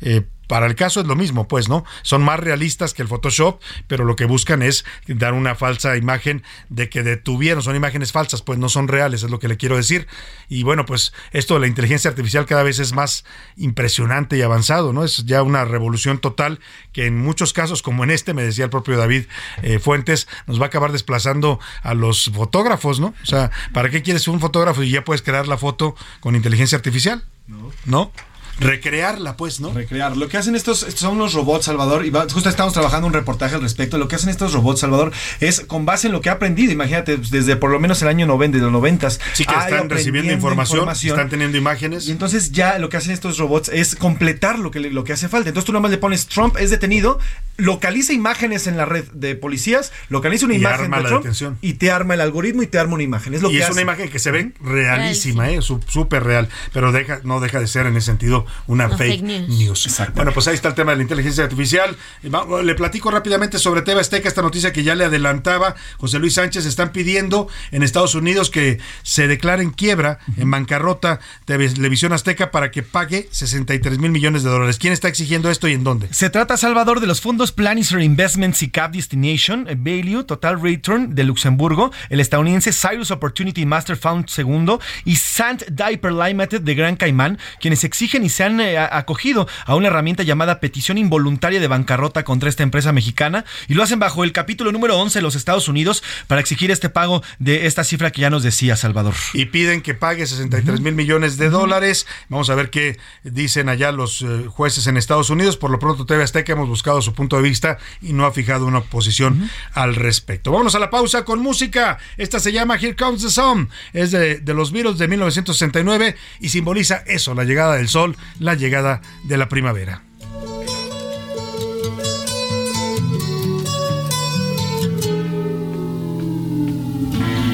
Eh, 0.00 0.22
para 0.46 0.66
el 0.66 0.76
caso 0.76 1.00
es 1.00 1.06
lo 1.06 1.16
mismo, 1.16 1.48
pues, 1.48 1.68
¿no? 1.68 1.84
Son 2.02 2.22
más 2.22 2.38
realistas 2.38 2.94
que 2.94 3.02
el 3.02 3.08
Photoshop, 3.08 3.60
pero 3.88 4.04
lo 4.04 4.16
que 4.16 4.26
buscan 4.26 4.62
es 4.62 4.84
dar 5.08 5.34
una 5.34 5.54
falsa 5.54 5.96
imagen 5.96 6.42
de 6.68 6.88
que 6.88 7.02
detuvieron, 7.02 7.62
son 7.62 7.74
imágenes 7.74 8.12
falsas, 8.12 8.42
pues 8.42 8.58
no 8.58 8.68
son 8.68 8.88
reales, 8.88 9.22
es 9.22 9.30
lo 9.30 9.38
que 9.38 9.48
le 9.48 9.56
quiero 9.56 9.76
decir. 9.76 10.06
Y 10.48 10.62
bueno, 10.62 10.86
pues 10.86 11.12
esto 11.32 11.54
de 11.54 11.60
la 11.60 11.66
inteligencia 11.66 12.10
artificial 12.10 12.46
cada 12.46 12.62
vez 12.62 12.78
es 12.78 12.92
más 12.92 13.24
impresionante 13.56 14.36
y 14.36 14.42
avanzado, 14.42 14.92
¿no? 14.92 15.04
Es 15.04 15.26
ya 15.26 15.42
una 15.42 15.64
revolución 15.64 16.18
total 16.18 16.60
que 16.92 17.06
en 17.06 17.18
muchos 17.18 17.52
casos, 17.52 17.82
como 17.82 18.04
en 18.04 18.10
este, 18.10 18.32
me 18.32 18.44
decía 18.44 18.64
el 18.64 18.70
propio 18.70 18.96
David 18.96 19.24
eh, 19.62 19.80
Fuentes, 19.80 20.28
nos 20.46 20.60
va 20.60 20.64
a 20.64 20.68
acabar 20.68 20.92
desplazando 20.92 21.58
a 21.82 21.94
los 21.94 22.30
fotógrafos, 22.32 23.00
¿no? 23.00 23.14
O 23.22 23.26
sea, 23.26 23.50
¿para 23.72 23.90
qué 23.90 24.02
quieres 24.02 24.28
un 24.28 24.38
fotógrafo 24.38 24.82
y 24.84 24.90
ya 24.90 25.04
puedes 25.04 25.22
crear 25.22 25.48
la 25.48 25.58
foto 25.58 25.96
con 26.20 26.36
inteligencia 26.36 26.76
artificial? 26.76 27.24
No. 27.48 27.72
¿No? 27.84 28.12
Recrearla, 28.58 29.36
pues, 29.36 29.60
¿no? 29.60 29.72
Recrear. 29.72 30.16
Lo 30.16 30.28
que 30.28 30.38
hacen 30.38 30.54
estos, 30.54 30.80
son 30.94 31.14
unos 31.14 31.34
robots, 31.34 31.66
Salvador, 31.66 32.06
y 32.06 32.10
justo 32.10 32.48
estamos 32.48 32.72
trabajando 32.72 33.06
un 33.06 33.12
reportaje 33.12 33.54
al 33.54 33.62
respecto. 33.62 33.98
Lo 33.98 34.08
que 34.08 34.16
hacen 34.16 34.30
estos 34.30 34.52
robots, 34.52 34.80
Salvador, 34.80 35.12
es 35.40 35.60
con 35.60 35.84
base 35.84 36.06
en 36.06 36.12
lo 36.12 36.20
que 36.20 36.30
ha 36.30 36.34
aprendido. 36.34 36.72
Imagínate, 36.72 37.16
pues, 37.16 37.30
desde 37.30 37.56
por 37.56 37.70
lo 37.70 37.80
menos 37.80 38.00
el 38.02 38.08
año 38.08 38.26
90, 38.26 38.58
de 38.58 38.62
los 38.62 38.72
90. 38.72 39.10
Sí, 39.10 39.44
que 39.44 39.54
están 39.54 39.90
recibiendo 39.90 40.32
información, 40.32 40.88
están 40.88 41.28
teniendo 41.28 41.58
imágenes. 41.58 42.08
Y 42.08 42.12
entonces 42.12 42.52
ya 42.52 42.78
lo 42.78 42.88
que 42.88 42.96
hacen 42.96 43.12
estos 43.12 43.38
robots 43.38 43.68
es 43.68 43.96
completar 43.96 44.58
lo 44.58 44.70
que, 44.70 44.80
lo 44.80 45.04
que 45.04 45.12
hace 45.12 45.28
falta. 45.28 45.48
Entonces 45.48 45.66
tú 45.66 45.72
nomás 45.72 45.90
le 45.90 45.98
pones 45.98 46.26
Trump 46.26 46.56
es 46.58 46.70
detenido, 46.70 47.18
localiza 47.56 48.12
imágenes 48.12 48.66
en 48.66 48.76
la 48.76 48.84
red 48.84 49.04
de 49.12 49.34
policías, 49.34 49.92
localiza 50.08 50.46
una 50.46 50.54
imagen 50.54 50.90
de 50.90 51.02
Trump 51.02 51.58
y 51.60 51.74
te 51.74 51.90
arma 51.90 52.14
el 52.14 52.20
algoritmo 52.20 52.62
y 52.62 52.66
te 52.66 52.78
arma 52.78 52.94
una 52.94 53.02
imagen. 53.02 53.34
Es 53.34 53.42
lo 53.42 53.50
y 53.50 53.58
es 53.58 53.70
una 53.70 53.82
imagen 53.82 54.08
que 54.08 54.18
se 54.18 54.30
ve 54.30 54.52
realísima, 54.62 55.50
¿eh? 55.50 55.60
súper 55.62 56.24
real, 56.24 56.48
pero 56.72 56.92
deja, 56.92 57.20
no 57.24 57.40
deja 57.40 57.60
de 57.60 57.66
ser 57.66 57.86
en 57.86 57.96
ese 57.96 58.06
sentido 58.06 58.45
una 58.66 58.88
fake, 58.88 59.22
news. 59.22 59.88
Bueno, 60.14 60.32
pues 60.32 60.48
ahí 60.48 60.54
está 60.54 60.68
el 60.68 60.74
tema 60.74 60.92
de 60.92 60.96
la 60.96 61.02
inteligencia 61.02 61.44
artificial. 61.44 61.96
Le 62.22 62.74
platico 62.74 63.10
rápidamente 63.10 63.58
sobre 63.58 63.82
TV 63.82 64.00
Azteca, 64.00 64.28
esta 64.28 64.42
noticia 64.42 64.72
que 64.72 64.82
ya 64.82 64.94
le 64.94 65.04
adelantaba 65.04 65.74
José 65.98 66.18
Luis 66.18 66.34
Sánchez. 66.34 66.66
Están 66.66 66.92
pidiendo 66.92 67.48
en 67.70 67.82
Estados 67.82 68.14
Unidos 68.14 68.50
que 68.50 68.78
se 69.02 69.28
declare 69.28 69.62
en 69.62 69.70
quiebra, 69.70 70.18
en 70.36 70.50
bancarrota, 70.50 71.20
Televisión 71.44 72.12
Azteca 72.12 72.50
para 72.50 72.70
que 72.70 72.82
pague 72.82 73.28
63 73.30 73.98
mil 73.98 74.10
millones 74.10 74.42
de 74.42 74.50
dólares. 74.50 74.78
¿Quién 74.78 74.92
está 74.92 75.08
exigiendo 75.08 75.50
esto 75.50 75.68
y 75.68 75.72
en 75.72 75.84
dónde? 75.84 76.08
Se 76.12 76.30
trata, 76.30 76.56
Salvador, 76.56 77.00
de 77.00 77.06
los 77.06 77.20
fondos 77.20 77.52
Planisher 77.52 78.00
Investments 78.00 78.62
y 78.62 78.70
Cap 78.70 78.92
Destination, 78.92 79.66
Value, 79.78 80.24
Total 80.24 80.60
Return 80.60 81.14
de 81.14 81.24
Luxemburgo, 81.24 81.92
el 82.08 82.20
estadounidense 82.20 82.72
Cyrus 82.72 83.10
Opportunity 83.10 83.66
Master 83.66 83.96
Fund 83.96 84.26
II 84.36 84.76
y 85.04 85.16
Sant 85.16 85.64
Diaper 85.68 86.12
Limited 86.12 86.60
de 86.62 86.74
Gran 86.74 86.96
Caimán, 86.96 87.38
quienes 87.60 87.84
exigen 87.84 88.24
y 88.24 88.28
se 88.36 88.44
han 88.44 88.60
eh, 88.60 88.76
acogido 88.78 89.48
a 89.64 89.74
una 89.76 89.88
herramienta 89.88 90.22
llamada 90.22 90.60
petición 90.60 90.98
involuntaria 90.98 91.58
de 91.58 91.68
bancarrota 91.68 92.22
contra 92.22 92.50
esta 92.50 92.62
empresa 92.62 92.92
mexicana 92.92 93.46
y 93.66 93.72
lo 93.72 93.82
hacen 93.82 93.98
bajo 93.98 94.24
el 94.24 94.32
capítulo 94.32 94.72
número 94.72 94.98
11 94.98 95.20
de 95.20 95.22
los 95.22 95.36
Estados 95.36 95.68
Unidos 95.68 96.02
para 96.26 96.42
exigir 96.42 96.70
este 96.70 96.90
pago 96.90 97.22
de 97.38 97.66
esta 97.66 97.82
cifra 97.82 98.10
que 98.10 98.20
ya 98.20 98.28
nos 98.28 98.42
decía 98.42 98.76
Salvador. 98.76 99.14
Y 99.32 99.46
piden 99.46 99.80
que 99.80 99.94
pague 99.94 100.26
63 100.26 100.82
mil 100.82 100.94
millones 100.94 101.38
de 101.38 101.48
dólares. 101.48 102.06
Vamos 102.28 102.50
a 102.50 102.54
ver 102.54 102.68
qué 102.68 102.98
dicen 103.24 103.70
allá 103.70 103.90
los 103.90 104.20
eh, 104.20 104.44
jueces 104.48 104.86
en 104.86 104.98
Estados 104.98 105.30
Unidos. 105.30 105.56
Por 105.56 105.70
lo 105.70 105.78
pronto 105.78 106.04
TV 106.04 106.22
Azteca 106.22 106.52
hemos 106.52 106.68
buscado 106.68 107.00
su 107.00 107.14
punto 107.14 107.36
de 107.36 107.42
vista 107.42 107.78
y 108.02 108.12
no 108.12 108.26
ha 108.26 108.32
fijado 108.32 108.66
una 108.66 108.82
posición 108.82 109.48
al 109.72 109.94
respecto. 109.94 110.52
Vámonos 110.52 110.74
a 110.74 110.78
la 110.78 110.90
pausa 110.90 111.24
con 111.24 111.40
música. 111.40 111.96
Esta 112.18 112.38
se 112.38 112.52
llama 112.52 112.76
Here 112.76 112.96
Comes 112.96 113.22
the 113.22 113.30
Sun. 113.30 113.70
Es 113.94 114.10
de, 114.10 114.40
de 114.40 114.52
los 114.52 114.72
Beatles 114.72 114.98
de 114.98 115.08
1969 115.08 116.16
y 116.40 116.50
simboliza 116.50 117.02
eso, 117.06 117.34
la 117.34 117.44
llegada 117.44 117.76
del 117.76 117.88
sol, 117.88 118.14
la 118.38 118.54
llegada 118.54 119.00
de 119.24 119.36
la 119.36 119.48
primavera. 119.48 120.02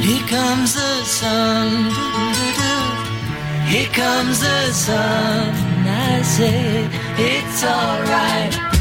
Here 0.02 0.26
comes 0.28 0.74
the 0.74 1.04
sun, 1.04 1.90
here 3.68 3.88
comes 3.92 4.40
the 4.40 4.72
sun. 4.72 5.54
I 5.86 6.22
say 6.22 6.88
it's 7.18 7.64
alright. 7.64 8.71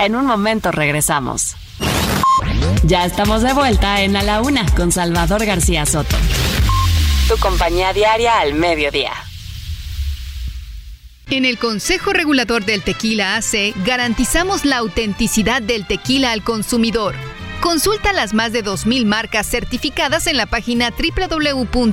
En 0.00 0.16
un 0.16 0.24
momento 0.24 0.72
regresamos. 0.72 1.56
Ya 2.84 3.04
estamos 3.04 3.42
de 3.42 3.52
vuelta 3.52 4.00
en 4.00 4.16
A 4.16 4.22
la 4.22 4.40
Una 4.40 4.64
con 4.74 4.90
Salvador 4.92 5.44
García 5.44 5.84
Soto. 5.84 6.16
Tu 7.28 7.36
compañía 7.36 7.92
diaria 7.92 8.40
al 8.40 8.54
mediodía. 8.54 9.12
En 11.28 11.44
el 11.44 11.58
Consejo 11.58 12.14
Regulador 12.14 12.64
del 12.64 12.82
Tequila 12.82 13.36
AC 13.36 13.74
garantizamos 13.84 14.64
la 14.64 14.78
autenticidad 14.78 15.60
del 15.60 15.86
tequila 15.86 16.32
al 16.32 16.42
consumidor. 16.42 17.14
Consulta 17.60 18.14
las 18.14 18.32
más 18.32 18.52
de 18.52 18.64
2.000 18.64 19.04
marcas 19.04 19.46
certificadas 19.46 20.26
en 20.28 20.38
la 20.38 20.46
página 20.46 20.90
www.crt.org.mx. 20.90 21.90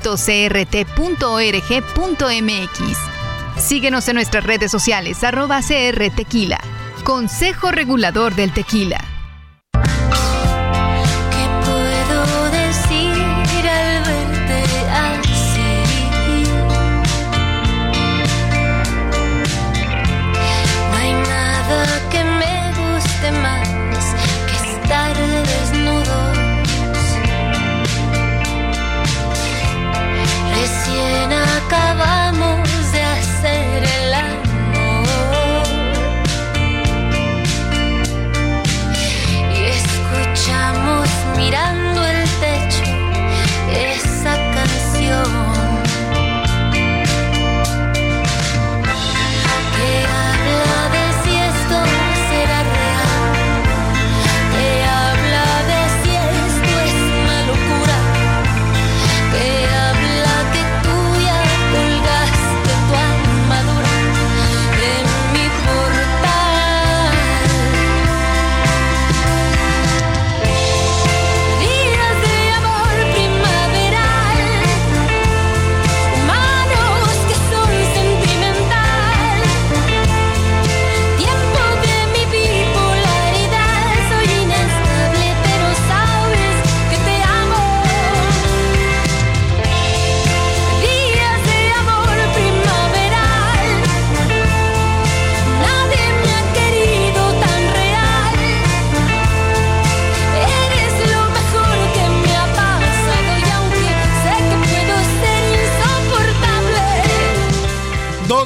Síguenos 3.61 4.07
en 4.07 4.15
nuestras 4.15 4.45
redes 4.45 4.71
sociales 4.71 5.25
arroba 5.25 5.59
CR 5.59 6.09
Tequila. 6.15 6.61
Consejo 7.07 7.71
Regulador 7.71 8.35
del 8.35 8.51
Tequila. 8.51 9.06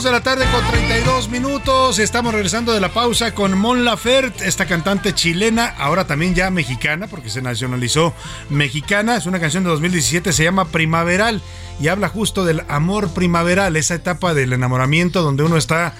2 0.02 0.06
de 0.06 0.12
la 0.18 0.24
tarde 0.24 0.46
con 0.52 0.66
32 0.72 1.30
minutos. 1.30 2.00
Estamos 2.00 2.34
regresando 2.34 2.74
de 2.74 2.80
la 2.80 2.92
pausa 2.92 3.36
con 3.36 3.56
Mon 3.56 3.86
Laferte, 3.86 4.48
esta 4.48 4.66
cantante 4.66 5.14
chilena, 5.14 5.68
ahora 5.78 6.08
también 6.08 6.34
ya 6.34 6.50
mexicana, 6.50 7.06
porque 7.06 7.30
se 7.30 7.44
nacionalizó 7.44 8.12
mexicana. 8.50 9.16
Es 9.16 9.28
una 9.28 9.40
canción 9.40 9.64
de 9.64 9.70
2017, 9.70 10.34
se 10.34 10.44
llama 10.44 10.70
Primaveral 10.70 11.44
y 11.80 11.90
habla 11.90 12.10
justo 12.10 12.46
del 12.46 12.64
amor 12.68 13.14
primaveral, 13.14 13.76
esa 13.76 13.94
etapa 13.94 14.34
del 14.34 14.54
enamoramiento 14.54 15.22
donde 15.22 15.44
uno 15.44 15.58
está 15.58 15.94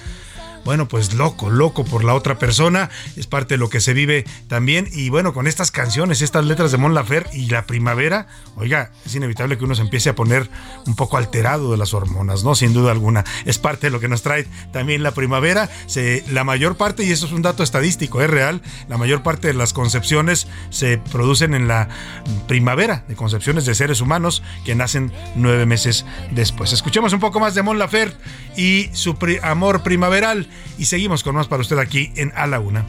bueno, 0.64 0.88
pues 0.88 1.14
loco, 1.14 1.50
loco 1.50 1.84
por 1.84 2.04
la 2.04 2.14
otra 2.14 2.38
persona, 2.38 2.90
es 3.16 3.26
parte 3.26 3.54
de 3.54 3.58
lo 3.58 3.68
que 3.68 3.80
se 3.80 3.94
vive 3.94 4.24
también. 4.48 4.88
Y 4.92 5.08
bueno, 5.08 5.32
con 5.32 5.46
estas 5.46 5.70
canciones, 5.70 6.22
estas 6.22 6.44
letras 6.44 6.72
de 6.72 6.78
Mon 6.78 6.94
Lafer 6.94 7.26
y 7.32 7.46
la 7.46 7.66
primavera, 7.66 8.26
oiga, 8.56 8.90
es 9.04 9.14
inevitable 9.14 9.58
que 9.58 9.64
uno 9.64 9.74
se 9.74 9.82
empiece 9.82 10.10
a 10.10 10.14
poner 10.14 10.48
un 10.86 10.94
poco 10.94 11.16
alterado 11.16 11.72
de 11.72 11.78
las 11.78 11.94
hormonas, 11.94 12.44
¿no? 12.44 12.54
Sin 12.54 12.72
duda 12.72 12.92
alguna. 12.92 13.24
Es 13.44 13.58
parte 13.58 13.88
de 13.88 13.90
lo 13.90 14.00
que 14.00 14.08
nos 14.08 14.22
trae 14.22 14.46
también 14.72 15.02
la 15.02 15.12
primavera. 15.12 15.68
Se, 15.86 16.24
la 16.30 16.44
mayor 16.44 16.76
parte, 16.76 17.04
y 17.04 17.10
eso 17.10 17.26
es 17.26 17.32
un 17.32 17.42
dato 17.42 17.62
estadístico, 17.62 18.22
es 18.22 18.30
real, 18.30 18.62
la 18.88 18.98
mayor 18.98 19.22
parte 19.22 19.48
de 19.48 19.54
las 19.54 19.72
concepciones 19.72 20.46
se 20.70 20.98
producen 20.98 21.54
en 21.54 21.68
la 21.68 21.88
primavera, 22.46 23.04
de 23.08 23.16
concepciones 23.16 23.66
de 23.66 23.74
seres 23.74 24.00
humanos 24.00 24.42
que 24.64 24.74
nacen 24.74 25.12
nueve 25.34 25.66
meses 25.66 26.04
después. 26.30 26.72
Escuchemos 26.72 27.12
un 27.12 27.20
poco 27.20 27.40
más 27.40 27.54
de 27.54 27.62
Mon 27.62 27.78
Lafer 27.78 28.16
y 28.56 28.90
su 28.92 29.16
amor 29.42 29.82
primaveral 29.82 30.48
y 30.78 30.86
seguimos 30.86 31.22
con 31.22 31.34
más 31.34 31.48
para 31.48 31.62
usted 31.62 31.78
aquí 31.78 32.12
en 32.16 32.32
A 32.34 32.46
la 32.46 32.60
Una. 32.60 32.84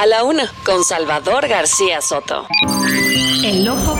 A 0.00 0.06
la 0.06 0.24
una, 0.24 0.50
con 0.64 0.82
Salvador 0.82 1.46
García 1.46 2.00
Soto. 2.00 2.46
El 3.44 3.68
ojo. 3.68 3.99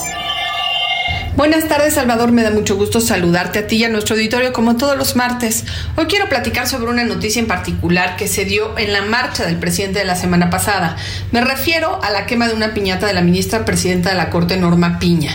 Buenas 1.37 1.69
tardes, 1.69 1.93
Salvador. 1.93 2.33
Me 2.33 2.43
da 2.43 2.51
mucho 2.51 2.75
gusto 2.75 2.99
saludarte 2.99 3.59
a 3.59 3.67
ti 3.67 3.77
y 3.77 3.83
a 3.85 3.89
nuestro 3.89 4.15
auditorio 4.15 4.51
como 4.51 4.75
todos 4.75 4.97
los 4.97 5.15
martes. 5.15 5.63
Hoy 5.95 6.05
quiero 6.07 6.27
platicar 6.27 6.67
sobre 6.67 6.91
una 6.91 7.05
noticia 7.05 7.39
en 7.39 7.47
particular 7.47 8.17
que 8.17 8.27
se 8.27 8.43
dio 8.43 8.77
en 8.77 8.91
la 8.91 9.03
marcha 9.03 9.45
del 9.45 9.55
presidente 9.55 9.99
de 9.99 10.05
la 10.05 10.17
semana 10.17 10.49
pasada. 10.49 10.97
Me 11.31 11.39
refiero 11.39 12.03
a 12.03 12.11
la 12.11 12.25
quema 12.25 12.49
de 12.49 12.53
una 12.53 12.73
piñata 12.73 13.07
de 13.07 13.13
la 13.13 13.21
ministra 13.21 13.63
presidenta 13.63 14.09
de 14.09 14.15
la 14.15 14.29
Corte, 14.29 14.57
Norma 14.57 14.99
Piña. 14.99 15.33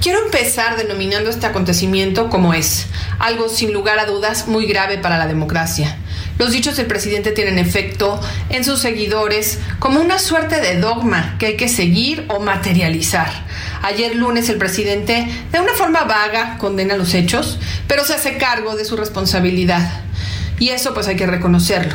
Quiero 0.00 0.24
empezar 0.24 0.76
denominando 0.76 1.30
este 1.30 1.46
acontecimiento 1.46 2.30
como 2.30 2.54
es, 2.54 2.86
algo 3.18 3.48
sin 3.48 3.72
lugar 3.72 3.98
a 3.98 4.06
dudas 4.06 4.46
muy 4.46 4.66
grave 4.66 4.98
para 4.98 5.18
la 5.18 5.26
democracia. 5.26 5.98
Los 6.38 6.50
dichos 6.50 6.76
del 6.76 6.86
presidente 6.86 7.30
tienen 7.30 7.58
efecto 7.58 8.20
en 8.48 8.64
sus 8.64 8.80
seguidores 8.80 9.58
como 9.78 10.00
una 10.00 10.18
suerte 10.18 10.60
de 10.60 10.80
dogma 10.80 11.36
que 11.38 11.46
hay 11.46 11.56
que 11.56 11.68
seguir 11.68 12.24
o 12.28 12.40
materializar. 12.40 13.30
Ayer 13.82 14.16
lunes 14.16 14.48
el 14.48 14.58
presidente, 14.58 15.28
de 15.52 15.60
una 15.60 15.74
forma 15.74 16.04
vaga, 16.04 16.58
condena 16.58 16.96
los 16.96 17.14
hechos, 17.14 17.60
pero 17.86 18.04
se 18.04 18.14
hace 18.14 18.36
cargo 18.36 18.74
de 18.74 18.84
su 18.84 18.96
responsabilidad. 18.96 20.02
Y 20.58 20.70
eso 20.70 20.92
pues 20.92 21.06
hay 21.06 21.16
que 21.16 21.26
reconocerlo. 21.26 21.94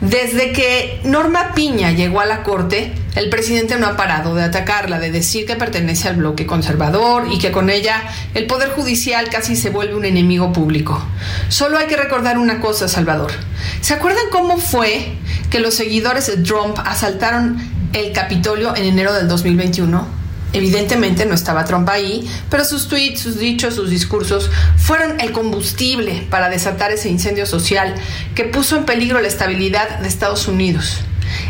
Desde 0.00 0.52
que 0.52 1.00
Norma 1.02 1.54
Piña 1.54 1.90
llegó 1.90 2.20
a 2.20 2.26
la 2.26 2.44
Corte, 2.44 2.92
el 3.16 3.30
presidente 3.30 3.78
no 3.78 3.88
ha 3.88 3.96
parado 3.96 4.36
de 4.36 4.44
atacarla, 4.44 5.00
de 5.00 5.10
decir 5.10 5.44
que 5.44 5.56
pertenece 5.56 6.08
al 6.08 6.16
bloque 6.16 6.46
conservador 6.46 7.26
y 7.32 7.38
que 7.38 7.50
con 7.50 7.68
ella 7.68 8.04
el 8.34 8.46
Poder 8.46 8.70
Judicial 8.70 9.28
casi 9.28 9.56
se 9.56 9.70
vuelve 9.70 9.96
un 9.96 10.04
enemigo 10.04 10.52
público. 10.52 11.04
Solo 11.48 11.78
hay 11.78 11.88
que 11.88 11.96
recordar 11.96 12.38
una 12.38 12.60
cosa, 12.60 12.86
Salvador. 12.86 13.32
¿Se 13.80 13.92
acuerdan 13.94 14.26
cómo 14.30 14.58
fue 14.58 15.14
que 15.50 15.58
los 15.58 15.74
seguidores 15.74 16.28
de 16.28 16.44
Trump 16.44 16.78
asaltaron 16.84 17.58
el 17.92 18.12
Capitolio 18.12 18.76
en 18.76 18.84
enero 18.84 19.12
del 19.12 19.26
2021? 19.26 20.17
Evidentemente 20.52 21.26
no 21.26 21.34
estaba 21.34 21.64
Trump 21.64 21.88
ahí, 21.88 22.28
pero 22.50 22.64
sus 22.64 22.88
tweets, 22.88 23.20
sus 23.20 23.38
dichos, 23.38 23.74
sus 23.74 23.90
discursos 23.90 24.50
fueron 24.76 25.20
el 25.20 25.32
combustible 25.32 26.26
para 26.30 26.48
desatar 26.48 26.90
ese 26.90 27.10
incendio 27.10 27.44
social 27.44 27.94
que 28.34 28.44
puso 28.44 28.76
en 28.76 28.84
peligro 28.84 29.20
la 29.20 29.28
estabilidad 29.28 29.98
de 29.98 30.08
Estados 30.08 30.48
Unidos. 30.48 31.00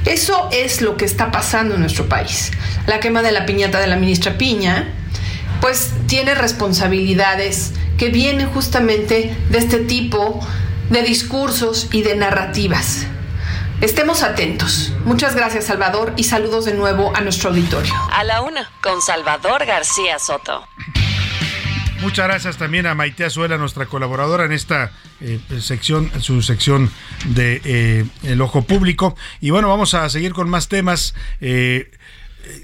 Eso 0.05 0.49
es 0.53 0.81
lo 0.81 0.97
que 0.97 1.05
está 1.05 1.31
pasando 1.31 1.75
en 1.75 1.81
nuestro 1.81 2.09
país. 2.09 2.51
La 2.87 2.99
quema 2.99 3.23
de 3.23 3.31
la 3.31 3.47
piñata 3.47 3.79
de 3.79 3.87
la 3.87 3.97
ministra 3.97 4.37
Piña, 4.37 4.93
pues 5.61 5.93
tiene 6.07 6.35
responsabilidades 6.35 7.73
que 7.97 8.09
vienen 8.09 8.49
justamente 8.49 9.37
de 9.51 9.59
este 9.59 9.79
tipo 9.79 10.41
de 10.91 11.03
discursos 11.03 11.89
y 11.93 12.03
de 12.03 12.17
narrativas. 12.17 13.07
Estemos 13.81 14.25
atentos. 14.25 14.93
Muchas 15.05 15.37
gracias, 15.37 15.67
Salvador, 15.67 16.13
y 16.17 16.25
saludos 16.25 16.65
de 16.65 16.75
nuevo 16.75 17.15
a 17.15 17.21
nuestro 17.21 17.51
auditorio. 17.51 17.95
A 18.11 18.25
la 18.25 18.43
una, 18.43 18.69
con 18.83 19.01
Salvador 19.01 19.65
García 19.67 20.19
Soto. 20.19 20.67
Muchas 22.01 22.27
gracias 22.27 22.57
también 22.57 22.87
a 22.87 22.97
Maite 22.97 23.25
Azuela, 23.25 23.57
nuestra 23.57 23.87
colaboradora 23.87 24.45
en 24.47 24.53
esta 24.53 24.91
eh, 25.21 25.39
sección, 25.61 26.11
su 26.21 26.43
sección 26.43 26.91
de 27.27 27.61
eh, 27.65 28.05
El 28.25 28.41
Ojo 28.41 28.63
Público. 28.63 29.17
Y 29.41 29.51
bueno, 29.51 29.69
vamos 29.69 29.95
a 29.95 30.09
seguir 30.09 30.33
con 30.33 30.49
más 30.49 30.67
temas. 30.67 31.15
Eh, 31.41 31.91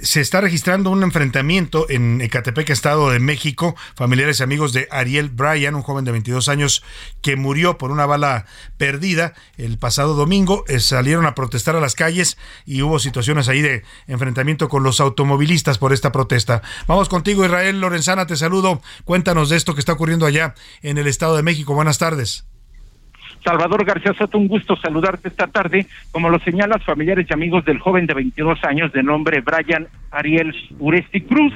se 0.03 0.21
está 0.21 0.41
registrando 0.41 0.91
un 0.91 1.03
enfrentamiento 1.03 1.87
en 1.89 2.21
Ecatepec, 2.21 2.71
Estado 2.71 3.11
de 3.11 3.19
México. 3.19 3.75
Familiares 3.95 4.41
y 4.41 4.43
amigos 4.43 4.73
de 4.73 4.89
Ariel 4.91 5.31
Bryan, 5.31 5.75
un 5.75 5.83
joven 5.83 6.05
de 6.05 6.13
22 6.13 6.49
años 6.49 6.83
que 7.23 7.37
murió 7.37 7.79
por 7.79 7.91
una 7.91 8.07
bala 8.07 8.47
perdida 8.77 9.35
el 9.57 9.79
pasado 9.79 10.15
domingo, 10.15 10.65
eh, 10.69 10.81
salieron 10.81 11.27
a 11.27 11.35
protestar 11.35 11.77
a 11.77 11.81
las 11.81 11.95
calles 11.95 12.39
y 12.65 12.83
hubo 12.83 12.99
situaciones 12.99 13.49
ahí 13.49 13.61
de 13.61 13.83
enfrentamiento 14.07 14.69
con 14.69 14.83
los 14.83 15.01
automovilistas 15.01 15.79
por 15.79 15.93
esta 15.93 16.13
protesta. 16.13 16.63
Vamos 16.87 17.09
contigo, 17.09 17.45
Israel 17.45 17.81
Lorenzana, 17.81 18.27
te 18.27 18.37
saludo. 18.37 18.81
Cuéntanos 19.05 19.49
de 19.49 19.57
esto 19.57 19.75
que 19.75 19.81
está 19.81 19.93
ocurriendo 19.93 20.27
allá 20.27 20.55
en 20.83 20.99
el 20.99 21.07
Estado 21.07 21.37
de 21.37 21.43
México. 21.43 21.75
Buenas 21.75 21.99
tardes. 21.99 22.45
Salvador 23.45 23.85
García 23.85 24.15
Soto, 24.15 24.39
un 24.39 24.49
gusto 24.49 24.75
saludarte 24.77 25.29
esta 25.29 25.47
tarde. 25.47 25.87
Como 26.11 26.31
lo 26.31 26.39
señalas, 26.39 26.83
familiares 26.83 27.27
y 27.29 27.35
amigos 27.35 27.65
del 27.65 27.79
joven 27.79 28.07
de 28.07 28.15
22 28.15 28.65
años 28.65 28.93
de 28.93 29.03
nombre 29.03 29.43
Brian 29.43 29.87
Ariel 30.11 30.55
Uresti 30.79 31.21
Cruz 31.21 31.53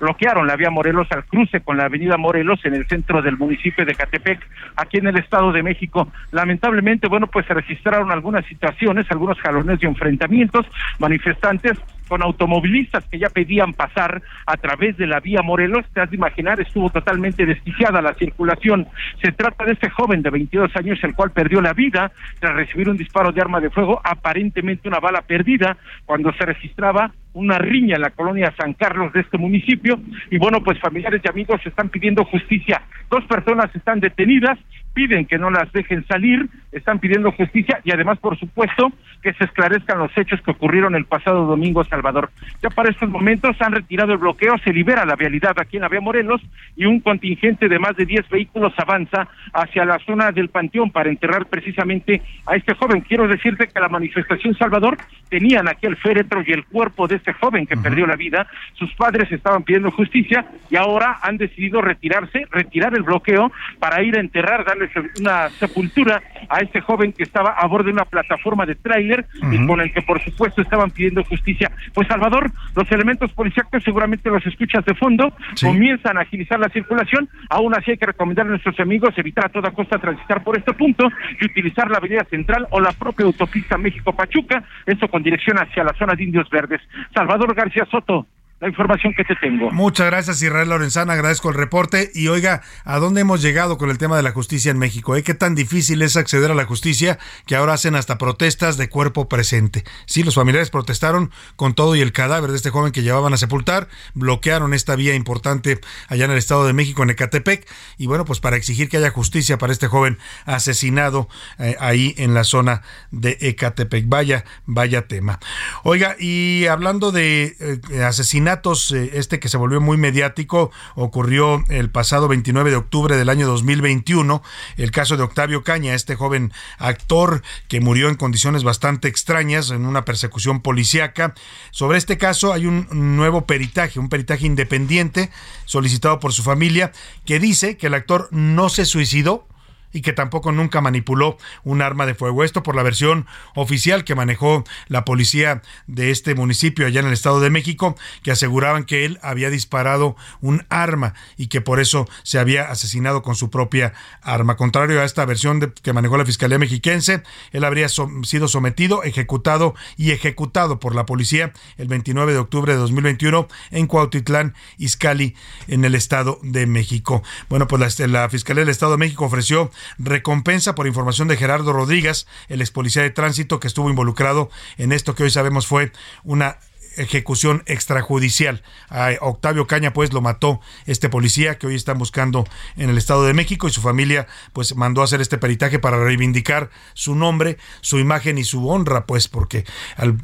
bloquearon 0.00 0.46
la 0.46 0.56
vía 0.56 0.70
Morelos 0.70 1.06
al 1.10 1.24
cruce 1.26 1.60
con 1.60 1.76
la 1.76 1.84
avenida 1.84 2.16
Morelos 2.16 2.64
en 2.64 2.74
el 2.74 2.86
centro 2.86 3.20
del 3.20 3.36
municipio 3.36 3.84
de 3.84 3.94
Catepec, 3.94 4.40
aquí 4.76 4.96
en 4.96 5.06
el 5.06 5.18
Estado 5.18 5.52
de 5.52 5.62
México. 5.62 6.10
Lamentablemente, 6.32 7.06
bueno, 7.06 7.26
pues 7.26 7.44
se 7.46 7.54
registraron 7.54 8.10
algunas 8.10 8.46
situaciones, 8.46 9.06
algunos 9.10 9.38
jalones 9.40 9.78
y 9.82 9.86
enfrentamientos, 9.86 10.66
manifestantes 10.98 11.78
con 12.10 12.22
automovilistas 12.24 13.04
que 13.04 13.20
ya 13.20 13.28
pedían 13.28 13.72
pasar 13.72 14.20
a 14.44 14.56
través 14.56 14.96
de 14.96 15.06
la 15.06 15.20
vía 15.20 15.42
Morelos. 15.42 15.86
Te 15.94 16.00
has 16.00 16.10
de 16.10 16.16
imaginar, 16.16 16.60
estuvo 16.60 16.90
totalmente 16.90 17.46
desquiciada 17.46 18.02
la 18.02 18.14
circulación. 18.14 18.88
Se 19.22 19.30
trata 19.30 19.64
de 19.64 19.74
este 19.74 19.88
joven 19.90 20.20
de 20.20 20.30
22 20.30 20.74
años, 20.74 20.98
el 21.04 21.14
cual 21.14 21.30
perdió 21.30 21.60
la 21.60 21.72
vida 21.72 22.10
tras 22.40 22.56
recibir 22.56 22.88
un 22.88 22.96
disparo 22.96 23.30
de 23.30 23.40
arma 23.40 23.60
de 23.60 23.70
fuego, 23.70 24.00
aparentemente 24.02 24.88
una 24.88 24.98
bala 24.98 25.22
perdida, 25.22 25.76
cuando 26.04 26.32
se 26.32 26.44
registraba 26.44 27.12
una 27.32 27.58
riña 27.58 27.94
en 27.94 28.02
la 28.02 28.10
colonia 28.10 28.52
San 28.58 28.74
Carlos 28.74 29.12
de 29.12 29.20
este 29.20 29.38
municipio. 29.38 30.00
Y 30.32 30.38
bueno, 30.38 30.60
pues 30.64 30.80
familiares 30.80 31.22
y 31.24 31.28
amigos 31.28 31.60
están 31.64 31.90
pidiendo 31.90 32.24
justicia. 32.24 32.82
Dos 33.08 33.24
personas 33.26 33.74
están 33.76 34.00
detenidas 34.00 34.58
piden 34.92 35.26
que 35.26 35.38
no 35.38 35.50
las 35.50 35.72
dejen 35.72 36.06
salir, 36.06 36.48
están 36.72 36.98
pidiendo 36.98 37.32
justicia 37.32 37.80
y 37.84 37.92
además, 37.92 38.18
por 38.18 38.38
supuesto, 38.38 38.92
que 39.22 39.32
se 39.34 39.44
esclarezcan 39.44 39.98
los 39.98 40.16
hechos 40.16 40.40
que 40.42 40.52
ocurrieron 40.52 40.94
el 40.94 41.04
pasado 41.04 41.46
domingo 41.46 41.84
Salvador. 41.84 42.30
Ya 42.62 42.70
para 42.70 42.90
estos 42.90 43.08
momentos 43.08 43.56
han 43.60 43.72
retirado 43.72 44.12
el 44.12 44.18
bloqueo, 44.18 44.56
se 44.64 44.72
libera 44.72 45.04
la 45.04 45.16
vialidad 45.16 45.54
aquí 45.58 45.76
en 45.76 45.82
la 45.82 45.88
vía 45.88 46.00
Morelos 46.00 46.40
y 46.76 46.86
un 46.86 47.00
contingente 47.00 47.68
de 47.68 47.78
más 47.78 47.96
de 47.96 48.06
10 48.06 48.28
vehículos 48.28 48.72
avanza 48.78 49.28
hacia 49.52 49.84
la 49.84 49.98
zona 50.00 50.32
del 50.32 50.48
Panteón 50.48 50.90
para 50.90 51.10
enterrar 51.10 51.46
precisamente 51.46 52.22
a 52.46 52.56
este 52.56 52.74
joven. 52.74 53.02
Quiero 53.02 53.28
decirte 53.28 53.68
que 53.68 53.80
la 53.80 53.88
manifestación 53.88 54.54
Salvador 54.54 54.96
tenían 55.28 55.68
aquí 55.68 55.86
el 55.86 55.96
féretro 55.96 56.42
y 56.46 56.52
el 56.52 56.64
cuerpo 56.64 57.06
de 57.06 57.16
este 57.16 57.32
joven 57.32 57.66
que 57.66 57.76
perdió 57.76 58.06
la 58.06 58.16
vida. 58.16 58.46
Sus 58.74 58.92
padres 58.94 59.30
estaban 59.30 59.62
pidiendo 59.62 59.90
justicia 59.90 60.46
y 60.70 60.76
ahora 60.76 61.18
han 61.22 61.36
decidido 61.36 61.80
retirarse, 61.80 62.46
retirar 62.50 62.94
el 62.94 63.02
bloqueo 63.02 63.52
para 63.78 64.02
ir 64.02 64.16
a 64.16 64.20
enterrar, 64.20 64.64
darle 64.64 64.79
una 65.20 65.48
sepultura 65.50 66.22
a 66.48 66.60
este 66.60 66.80
joven 66.80 67.12
que 67.12 67.24
estaba 67.24 67.50
a 67.50 67.66
bordo 67.66 67.86
de 67.86 67.92
una 67.92 68.04
plataforma 68.04 68.66
de 68.66 68.74
tráiler 68.74 69.26
y 69.50 69.66
con 69.66 69.80
el 69.80 69.92
que 69.92 70.02
por 70.02 70.22
supuesto 70.22 70.62
estaban 70.62 70.90
pidiendo 70.90 71.24
justicia. 71.24 71.70
Pues 71.94 72.08
Salvador, 72.08 72.50
los 72.74 72.90
elementos 72.92 73.32
policíacos 73.32 73.82
seguramente 73.82 74.30
los 74.30 74.46
escuchas 74.46 74.84
de 74.84 74.94
fondo, 74.94 75.32
comienzan 75.60 76.18
a 76.18 76.22
agilizar 76.22 76.58
la 76.58 76.68
circulación, 76.68 77.28
aún 77.48 77.74
así 77.74 77.92
hay 77.92 77.98
que 77.98 78.06
recomendar 78.06 78.46
a 78.46 78.50
nuestros 78.50 78.78
amigos 78.80 79.14
evitar 79.16 79.46
a 79.46 79.48
toda 79.48 79.70
costa 79.70 79.98
transitar 79.98 80.42
por 80.42 80.56
este 80.56 80.72
punto 80.72 81.08
y 81.40 81.44
utilizar 81.44 81.90
la 81.90 81.98
avenida 81.98 82.24
central 82.24 82.66
o 82.70 82.80
la 82.80 82.92
propia 82.92 83.26
autopista 83.26 83.76
México-Pachuca, 83.78 84.64
esto 84.86 85.08
con 85.08 85.22
dirección 85.22 85.58
hacia 85.58 85.84
la 85.84 85.94
zona 85.94 86.14
de 86.14 86.24
Indios 86.24 86.48
Verdes. 86.50 86.80
Salvador 87.14 87.54
García 87.54 87.86
Soto, 87.90 88.26
la 88.60 88.68
información 88.68 89.14
que 89.14 89.24
te 89.24 89.34
tengo. 89.36 89.70
Muchas 89.70 90.06
gracias, 90.06 90.42
Israel 90.42 90.68
Lorenzana. 90.68 91.14
Agradezco 91.14 91.48
el 91.48 91.54
reporte. 91.54 92.10
Y 92.14 92.28
oiga, 92.28 92.60
¿a 92.84 92.98
dónde 92.98 93.22
hemos 93.22 93.40
llegado 93.40 93.78
con 93.78 93.88
el 93.88 93.96
tema 93.96 94.18
de 94.18 94.22
la 94.22 94.32
justicia 94.32 94.70
en 94.70 94.78
México? 94.78 95.16
¿Eh? 95.16 95.22
¿Qué 95.22 95.32
tan 95.32 95.54
difícil 95.54 96.02
es 96.02 96.18
acceder 96.18 96.50
a 96.50 96.54
la 96.54 96.66
justicia 96.66 97.18
que 97.46 97.56
ahora 97.56 97.72
hacen 97.72 97.94
hasta 97.94 98.18
protestas 98.18 98.76
de 98.76 98.90
cuerpo 98.90 99.30
presente? 99.30 99.84
Sí, 100.04 100.22
los 100.22 100.34
familiares 100.34 100.68
protestaron 100.68 101.30
con 101.56 101.74
todo 101.74 101.96
y 101.96 102.02
el 102.02 102.12
cadáver 102.12 102.50
de 102.50 102.56
este 102.58 102.68
joven 102.68 102.92
que 102.92 103.02
llevaban 103.02 103.32
a 103.32 103.38
sepultar, 103.38 103.88
bloquearon 104.12 104.74
esta 104.74 104.94
vía 104.94 105.14
importante 105.14 105.80
allá 106.08 106.26
en 106.26 106.30
el 106.32 106.38
Estado 106.38 106.66
de 106.66 106.74
México, 106.74 107.02
en 107.02 107.10
Ecatepec. 107.10 107.66
Y 107.96 108.08
bueno, 108.08 108.26
pues 108.26 108.40
para 108.40 108.56
exigir 108.56 108.90
que 108.90 108.98
haya 108.98 109.10
justicia 109.10 109.56
para 109.56 109.72
este 109.72 109.86
joven 109.86 110.18
asesinado 110.44 111.30
eh, 111.58 111.76
ahí 111.80 112.14
en 112.18 112.34
la 112.34 112.44
zona 112.44 112.82
de 113.10 113.38
Ecatepec. 113.40 114.04
Vaya, 114.06 114.44
vaya 114.66 115.08
tema. 115.08 115.38
Oiga, 115.82 116.14
y 116.18 116.66
hablando 116.66 117.10
de 117.10 117.56
eh, 117.58 118.04
eh, 118.50 119.10
este 119.14 119.38
que 119.38 119.48
se 119.48 119.56
volvió 119.56 119.80
muy 119.80 119.96
mediático, 119.96 120.70
ocurrió 120.96 121.62
el 121.68 121.90
pasado 121.90 122.26
29 122.26 122.70
de 122.70 122.76
octubre 122.76 123.16
del 123.16 123.28
año 123.28 123.46
2021, 123.46 124.42
el 124.76 124.90
caso 124.90 125.16
de 125.16 125.22
Octavio 125.22 125.62
Caña, 125.62 125.94
este 125.94 126.16
joven 126.16 126.52
actor 126.78 127.42
que 127.68 127.80
murió 127.80 128.08
en 128.08 128.16
condiciones 128.16 128.64
bastante 128.64 129.08
extrañas 129.08 129.70
en 129.70 129.86
una 129.86 130.04
persecución 130.04 130.60
policíaca. 130.60 131.34
Sobre 131.70 131.98
este 131.98 132.18
caso 132.18 132.52
hay 132.52 132.66
un 132.66 132.88
nuevo 132.90 133.46
peritaje, 133.46 134.00
un 134.00 134.08
peritaje 134.08 134.46
independiente 134.46 135.30
solicitado 135.64 136.18
por 136.18 136.32
su 136.32 136.42
familia 136.42 136.92
que 137.24 137.38
dice 137.38 137.76
que 137.76 137.86
el 137.86 137.94
actor 137.94 138.28
no 138.32 138.68
se 138.68 138.84
suicidó, 138.84 139.46
y 139.92 140.02
que 140.02 140.12
tampoco 140.12 140.52
nunca 140.52 140.80
manipuló 140.80 141.38
un 141.64 141.82
arma 141.82 142.06
de 142.06 142.14
fuego. 142.14 142.44
Esto 142.44 142.62
por 142.62 142.76
la 142.76 142.82
versión 142.82 143.26
oficial 143.54 144.04
que 144.04 144.14
manejó 144.14 144.64
la 144.88 145.04
policía 145.04 145.62
de 145.86 146.10
este 146.10 146.34
municipio 146.34 146.86
allá 146.86 147.00
en 147.00 147.06
el 147.06 147.12
Estado 147.12 147.40
de 147.40 147.50
México, 147.50 147.96
que 148.22 148.30
aseguraban 148.30 148.84
que 148.84 149.04
él 149.04 149.18
había 149.22 149.50
disparado 149.50 150.16
un 150.40 150.64
arma 150.68 151.14
y 151.36 151.48
que 151.48 151.60
por 151.60 151.80
eso 151.80 152.08
se 152.22 152.38
había 152.38 152.70
asesinado 152.70 153.22
con 153.22 153.34
su 153.34 153.50
propia 153.50 153.92
arma. 154.22 154.56
Contrario 154.56 155.00
a 155.00 155.04
esta 155.04 155.24
versión 155.24 155.72
que 155.82 155.92
manejó 155.92 156.16
la 156.16 156.26
Fiscalía 156.26 156.58
Mexiquense, 156.58 157.22
él 157.52 157.64
habría 157.64 157.88
sido 157.88 158.48
sometido, 158.48 159.02
ejecutado 159.02 159.74
y 159.96 160.12
ejecutado 160.12 160.78
por 160.78 160.94
la 160.94 161.06
policía 161.06 161.52
el 161.76 161.88
29 161.88 162.32
de 162.32 162.38
octubre 162.38 162.72
de 162.72 162.78
2021 162.78 163.48
en 163.70 163.86
Cuautitlán, 163.86 164.54
Izcali, 164.78 165.34
en 165.68 165.84
el 165.84 165.94
Estado 165.94 166.38
de 166.42 166.66
México. 166.66 167.22
Bueno, 167.48 167.66
pues 167.66 167.98
la 167.98 168.28
Fiscalía 168.28 168.60
del 168.60 168.68
Estado 168.70 168.92
de 168.92 168.98
México 168.98 169.24
ofreció 169.24 169.70
recompensa 169.98 170.74
por 170.74 170.86
información 170.86 171.28
de 171.28 171.36
Gerardo 171.36 171.72
Rodríguez, 171.72 172.26
el 172.48 172.60
ex 172.60 172.70
policía 172.70 173.02
de 173.02 173.10
tránsito 173.10 173.60
que 173.60 173.68
estuvo 173.68 173.90
involucrado 173.90 174.50
en 174.78 174.92
esto 174.92 175.14
que 175.14 175.24
hoy 175.24 175.30
sabemos 175.30 175.66
fue 175.66 175.92
una 176.24 176.58
ejecución 177.00 177.62
extrajudicial. 177.66 178.62
A 178.88 179.10
Octavio 179.20 179.66
Caña 179.66 179.92
pues 179.92 180.12
lo 180.12 180.20
mató 180.20 180.60
este 180.86 181.08
policía 181.08 181.58
que 181.58 181.66
hoy 181.66 181.74
están 181.74 181.98
buscando 181.98 182.46
en 182.76 182.90
el 182.90 182.98
Estado 182.98 183.24
de 183.24 183.34
México 183.34 183.68
y 183.68 183.70
su 183.70 183.80
familia 183.80 184.26
pues 184.52 184.76
mandó 184.76 185.00
a 185.00 185.04
hacer 185.04 185.20
este 185.20 185.38
peritaje 185.38 185.78
para 185.78 186.02
reivindicar 186.02 186.70
su 186.94 187.14
nombre, 187.14 187.58
su 187.80 187.98
imagen 187.98 188.38
y 188.38 188.44
su 188.44 188.68
honra 188.68 189.06
pues 189.06 189.28
porque 189.28 189.64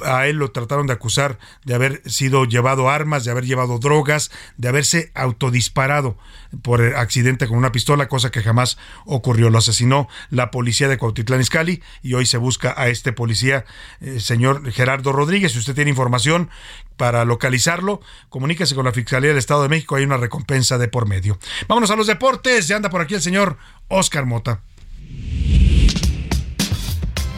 a 0.04 0.26
él 0.26 0.36
lo 0.36 0.50
trataron 0.50 0.86
de 0.86 0.92
acusar 0.92 1.38
de 1.64 1.74
haber 1.74 2.02
sido 2.06 2.44
llevado 2.44 2.88
armas, 2.88 3.24
de 3.24 3.30
haber 3.30 3.44
llevado 3.44 3.78
drogas, 3.78 4.30
de 4.56 4.68
haberse 4.68 5.10
autodisparado 5.14 6.16
por 6.62 6.82
accidente 6.96 7.46
con 7.46 7.56
una 7.56 7.72
pistola, 7.72 8.08
cosa 8.08 8.30
que 8.30 8.42
jamás 8.42 8.78
ocurrió. 9.04 9.50
Lo 9.50 9.58
asesinó 9.58 10.08
la 10.30 10.50
policía 10.50 10.88
de 10.88 10.98
Cuautitlán 10.98 11.40
Izcalli 11.40 11.82
y 12.02 12.14
hoy 12.14 12.26
se 12.26 12.38
busca 12.38 12.74
a 12.76 12.88
este 12.88 13.12
policía, 13.12 13.64
eh, 14.00 14.20
señor 14.20 14.70
Gerardo 14.72 15.12
Rodríguez. 15.12 15.52
Si 15.52 15.58
usted 15.58 15.74
tiene 15.74 15.90
información, 15.90 16.50
para 16.97 17.24
localizarlo, 17.24 18.01
comuníquese 18.28 18.74
con 18.74 18.84
la 18.84 18.93
Fiscalía 18.93 19.30
del 19.30 19.38
Estado 19.38 19.62
de 19.62 19.68
México, 19.68 19.97
hay 19.97 20.05
una 20.05 20.16
recompensa 20.16 20.78
de 20.78 20.88
por 20.88 21.06
medio. 21.06 21.38
Vámonos 21.68 21.90
a 21.90 21.97
los 21.97 22.06
deportes, 22.06 22.68
ya 22.68 22.76
anda 22.76 22.90
por 22.90 23.01
aquí 23.01 23.14
el 23.14 23.22
señor 23.22 23.59
Oscar 23.88 24.24
Mota. 24.24 24.60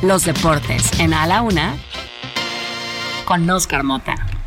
Los 0.03 0.25
deportes 0.25 0.99
en 1.01 1.13
A 1.13 1.27
la 1.27 1.43
Una 1.43 1.77
con 3.25 3.49
Oscar 3.51 3.83
Mota. 3.83 4.38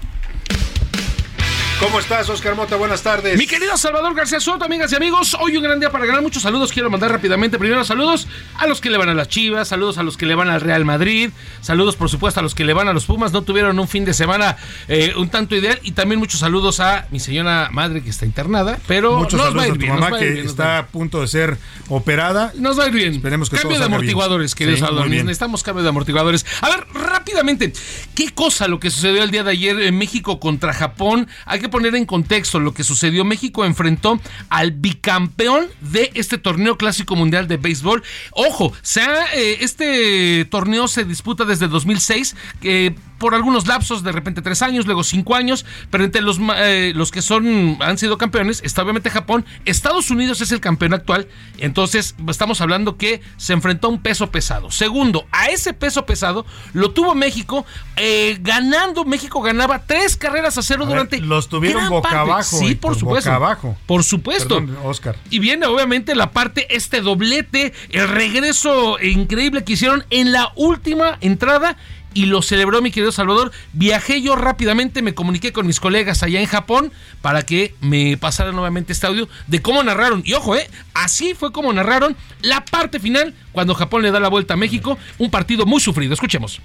¿Cómo 1.82 1.99
estás, 1.99 2.30
Oscar 2.30 2.53
Mota? 2.56 2.76
Buenas 2.76 3.02
tardes. 3.02 3.40
Mi 3.40 3.48
querido 3.48 3.76
Salvador 3.76 4.14
García 4.14 4.40
Soto, 4.40 4.64
amigas 4.66 4.91
y 4.91 4.95
amigos, 4.95 5.36
hoy 5.41 5.58
un 5.58 5.64
gran 5.64 5.80
día 5.80 5.91
para 5.91 6.06
ganar. 6.06 6.22
Muchos 6.22 6.44
saludos 6.44 6.72
quiero 6.72 6.91
mandar 6.91 7.12
rápidamente. 7.12 7.58
Primero, 7.58 7.84
saludos 7.84 8.28
a 8.60 8.68
los 8.68 8.80
que 8.80 8.91
le 8.91 8.99
van 8.99 9.10
a 9.10 9.16
las 9.16 9.30
Chivas, 9.30 9.70
saludos 9.70 9.98
a 9.98 10.03
los 10.03 10.16
que 10.16 10.28
le 10.28 10.36
van 10.36 10.48
al 10.48 10.62
Real 10.62 10.86
Madrid, 10.86 11.32
saludos, 11.62 11.95
por 11.95 12.08
supuesto, 12.08 12.40
a 12.40 12.44
los 12.44 12.53
que 12.53 12.66
le 12.66 12.74
van 12.74 12.88
a 12.88 12.94
los 12.94 13.06
Pumas. 13.06 13.34
No 13.34 13.41
tuvieron 13.41 13.80
un 13.80 13.88
fin 13.88 14.06
de 14.06 14.14
semana 14.14 14.58
eh, 14.88 15.14
un 15.18 15.30
tanto 15.30 15.56
ideal. 15.56 15.80
Y 15.82 15.94
también 15.94 16.20
muchos 16.20 16.41
saludos 16.41 16.80
a 16.80 17.08
mi 17.10 17.20
señora 17.20 17.70
madre 17.72 18.03
que 18.03 18.12
está 18.12 18.28
internada, 18.28 18.78
pero 18.88 19.18
muchos 19.18 19.40
nos 19.40 19.48
saludos 19.48 19.64
va 19.64 19.66
a 19.66 19.68
ir 19.70 19.78
bien. 19.80 19.91
A 19.91 19.95
tu 19.95 20.02
mamá 20.02 20.20
que 20.20 20.41
está 20.41 20.78
a 20.78 20.86
punto 20.86 21.22
de 21.22 21.28
ser 21.28 21.58
operada. 21.90 22.53
Nos 22.58 22.78
va 22.78 22.84
a 22.84 22.88
ir 22.90 22.94
bien. 22.94 23.14
Esperemos 23.16 23.49
que 23.49 23.58
Cambio 23.58 23.80
de 23.80 23.86
amortiguadores, 23.86 24.53
queridos 24.53 24.88
sí, 24.88 25.10
Necesitamos 25.10 25.64
cambio 25.64 25.82
de 25.82 25.90
amortiguadores. 25.90 26.45
A 26.62 26.70
ver, 26.70 26.86
rápidamente, 26.94 27.74
¿qué 28.14 28.30
cosa 28.30 28.68
lo 28.68 28.80
que 28.80 28.91
sucedió 28.91 29.24
el 29.24 29.32
día 29.32 29.44
de 29.44 29.49
ayer 29.49 29.82
en 29.82 29.98
México 29.98 30.40
contra 30.40 30.74
Japón? 30.74 31.28
Hay 31.48 31.60
que 31.60 31.70
poner 31.72 31.95
en 31.95 32.06
contexto 32.06 32.60
lo 32.60 32.73
que 32.73 32.84
sucedió. 32.84 33.26
México 33.26 33.65
enfrentó 33.65 34.19
al 34.49 34.72
bicampeón 34.72 35.68
de 35.81 36.11
este 36.14 36.38
torneo 36.38 36.77
clásico 36.77 37.15
mundial 37.15 37.48
de 37.48 37.57
béisbol. 37.57 38.03
Ojo, 38.31 38.73
sea, 38.84 39.26
eh, 39.34 39.57
este 39.61 40.45
torneo 40.45 40.88
se 40.88 41.03
disputa 41.03 41.45
desde 41.45 41.68
2006. 41.68 42.35
que 42.61 42.93
por 43.22 43.35
algunos 43.35 43.68
lapsos, 43.68 44.02
de 44.02 44.11
repente 44.11 44.41
tres 44.41 44.64
años, 44.64 44.88
luego 44.88 45.03
cinco 45.03 45.35
años, 45.35 45.64
pero 45.91 46.03
entre 46.03 46.23
los, 46.23 46.39
eh, 46.57 46.91
los 46.95 47.11
que 47.11 47.22
son, 47.22 47.77
han 47.80 47.99
sido 47.99 48.18
campeones, 48.18 48.61
está 48.65 48.81
obviamente 48.81 49.11
Japón, 49.11 49.45
Estados 49.64 50.10
Unidos 50.10 50.41
es 50.41 50.52
el 50.52 50.60
campeón 50.60 50.95
actual, 50.95 51.27
entonces 51.60 52.15
estamos 52.27 52.61
hablando 52.61 52.98
que 52.98 53.22
se 53.38 53.53
enfrentó 53.53 53.85
a 53.85 53.89
un 53.91 54.02
peso 54.02 54.31
pesado. 54.31 54.72
Segundo, 54.72 55.27
a 55.31 55.49
ese 55.49 55.76
peso 55.76 56.03
pesado 56.07 56.48
lo 56.73 56.93
tuvo 56.93 57.14
México, 57.14 57.64
eh, 57.95 58.39
ganando, 58.41 59.06
México 59.06 59.39
ganaba 59.43 59.84
tres 59.85 60.18
carreras 60.18 60.57
a 60.57 60.64
cero 60.64 60.88
durante... 60.88 61.19
los 61.19 61.48
tuvieron 61.48 61.89
boca 61.89 62.22
abajo. 62.22 62.57
Sí, 62.57 62.73
por 62.73 62.95
supuesto. 62.95 63.30
Boca 63.30 63.35
abajo. 63.35 63.77
Por 63.85 64.03
supuesto. 64.03 64.56
Perdón, 64.56 64.77
Oscar. 64.84 65.15
Y 65.30 65.38
viene 65.38 65.68
obviamente 65.68 66.15
la 66.15 66.31
parte, 66.31 66.76
este 66.76 67.02
doblete, 67.02 67.72
el 67.91 68.07
regreso 68.07 68.99
increíble 68.99 69.64
que 69.64 69.73
hicieron 69.73 70.06
en 70.10 70.31
la 70.31 70.52
última 70.56 71.19
entrada 71.22 71.77
y 72.14 72.26
lo 72.26 72.42
celebró 72.42 72.82
mi 72.82 72.92
querido 72.92 73.12
Salvador. 73.12 73.52
Viajé 73.74 74.22
yo 74.22 74.36
rápidamente, 74.36 75.02
me 75.02 75.14
comuniqué 75.14 75.52
con 75.54 75.68
mis 75.68 75.80
colegas 75.80 76.24
allá 76.24 76.40
en 76.40 76.48
Japón 76.48 76.92
para 77.22 77.44
que 77.44 77.76
me 77.82 78.18
pasaran 78.18 78.56
nuevamente 78.56 78.94
este 78.94 79.08
audio 79.08 79.28
de 79.48 79.62
cómo 79.62 79.84
narraron. 79.84 80.22
Y 80.26 80.34
ojo, 80.34 80.56
eh, 80.56 80.70
así 80.94 81.34
fue 81.34 81.52
como 81.52 81.72
narraron 81.74 82.16
la 82.42 82.66
parte 82.66 83.00
final 83.00 83.34
cuando 83.52 83.76
Japón 83.76 84.02
le 84.02 84.12
da 84.12 84.20
la 84.20 84.30
vuelta 84.30 84.56
a 84.56 84.58
México. 84.58 84.98
Un 85.18 85.32
partido 85.32 85.66
muy 85.66 85.80
sufrido. 85.80 86.14
Escuchemos. 86.14 86.62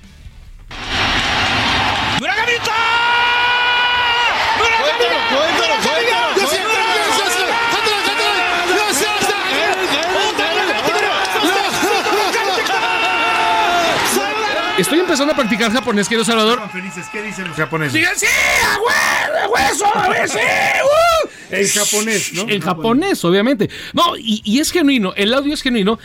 Estoy 14.86 15.00
empezando 15.00 15.32
a 15.32 15.36
practicar 15.36 15.72
japonés, 15.72 16.08
querido 16.08 16.24
Salvador. 16.24 16.60
felices, 16.70 17.06
¿qué 17.10 17.20
dicen 17.20 17.48
los 17.48 17.56
japoneses? 17.56 17.92
Digan, 17.92 18.14
sí, 18.16 18.26
a 18.64 19.48
hueso, 19.48 19.84
a 19.92 20.08
ver, 20.08 20.28
sí, 20.28 20.38
uh. 20.38 21.28
En 21.50 21.68
japonés, 21.68 22.32
¿no? 22.34 22.48
En 22.48 22.60
japonés, 22.60 23.24
obviamente. 23.24 23.68
No, 23.92 24.16
y, 24.16 24.42
y 24.44 24.60
es 24.60 24.70
genuino, 24.70 25.12
el 25.16 25.34
audio 25.34 25.54
es 25.54 25.62
genuino 25.62 25.98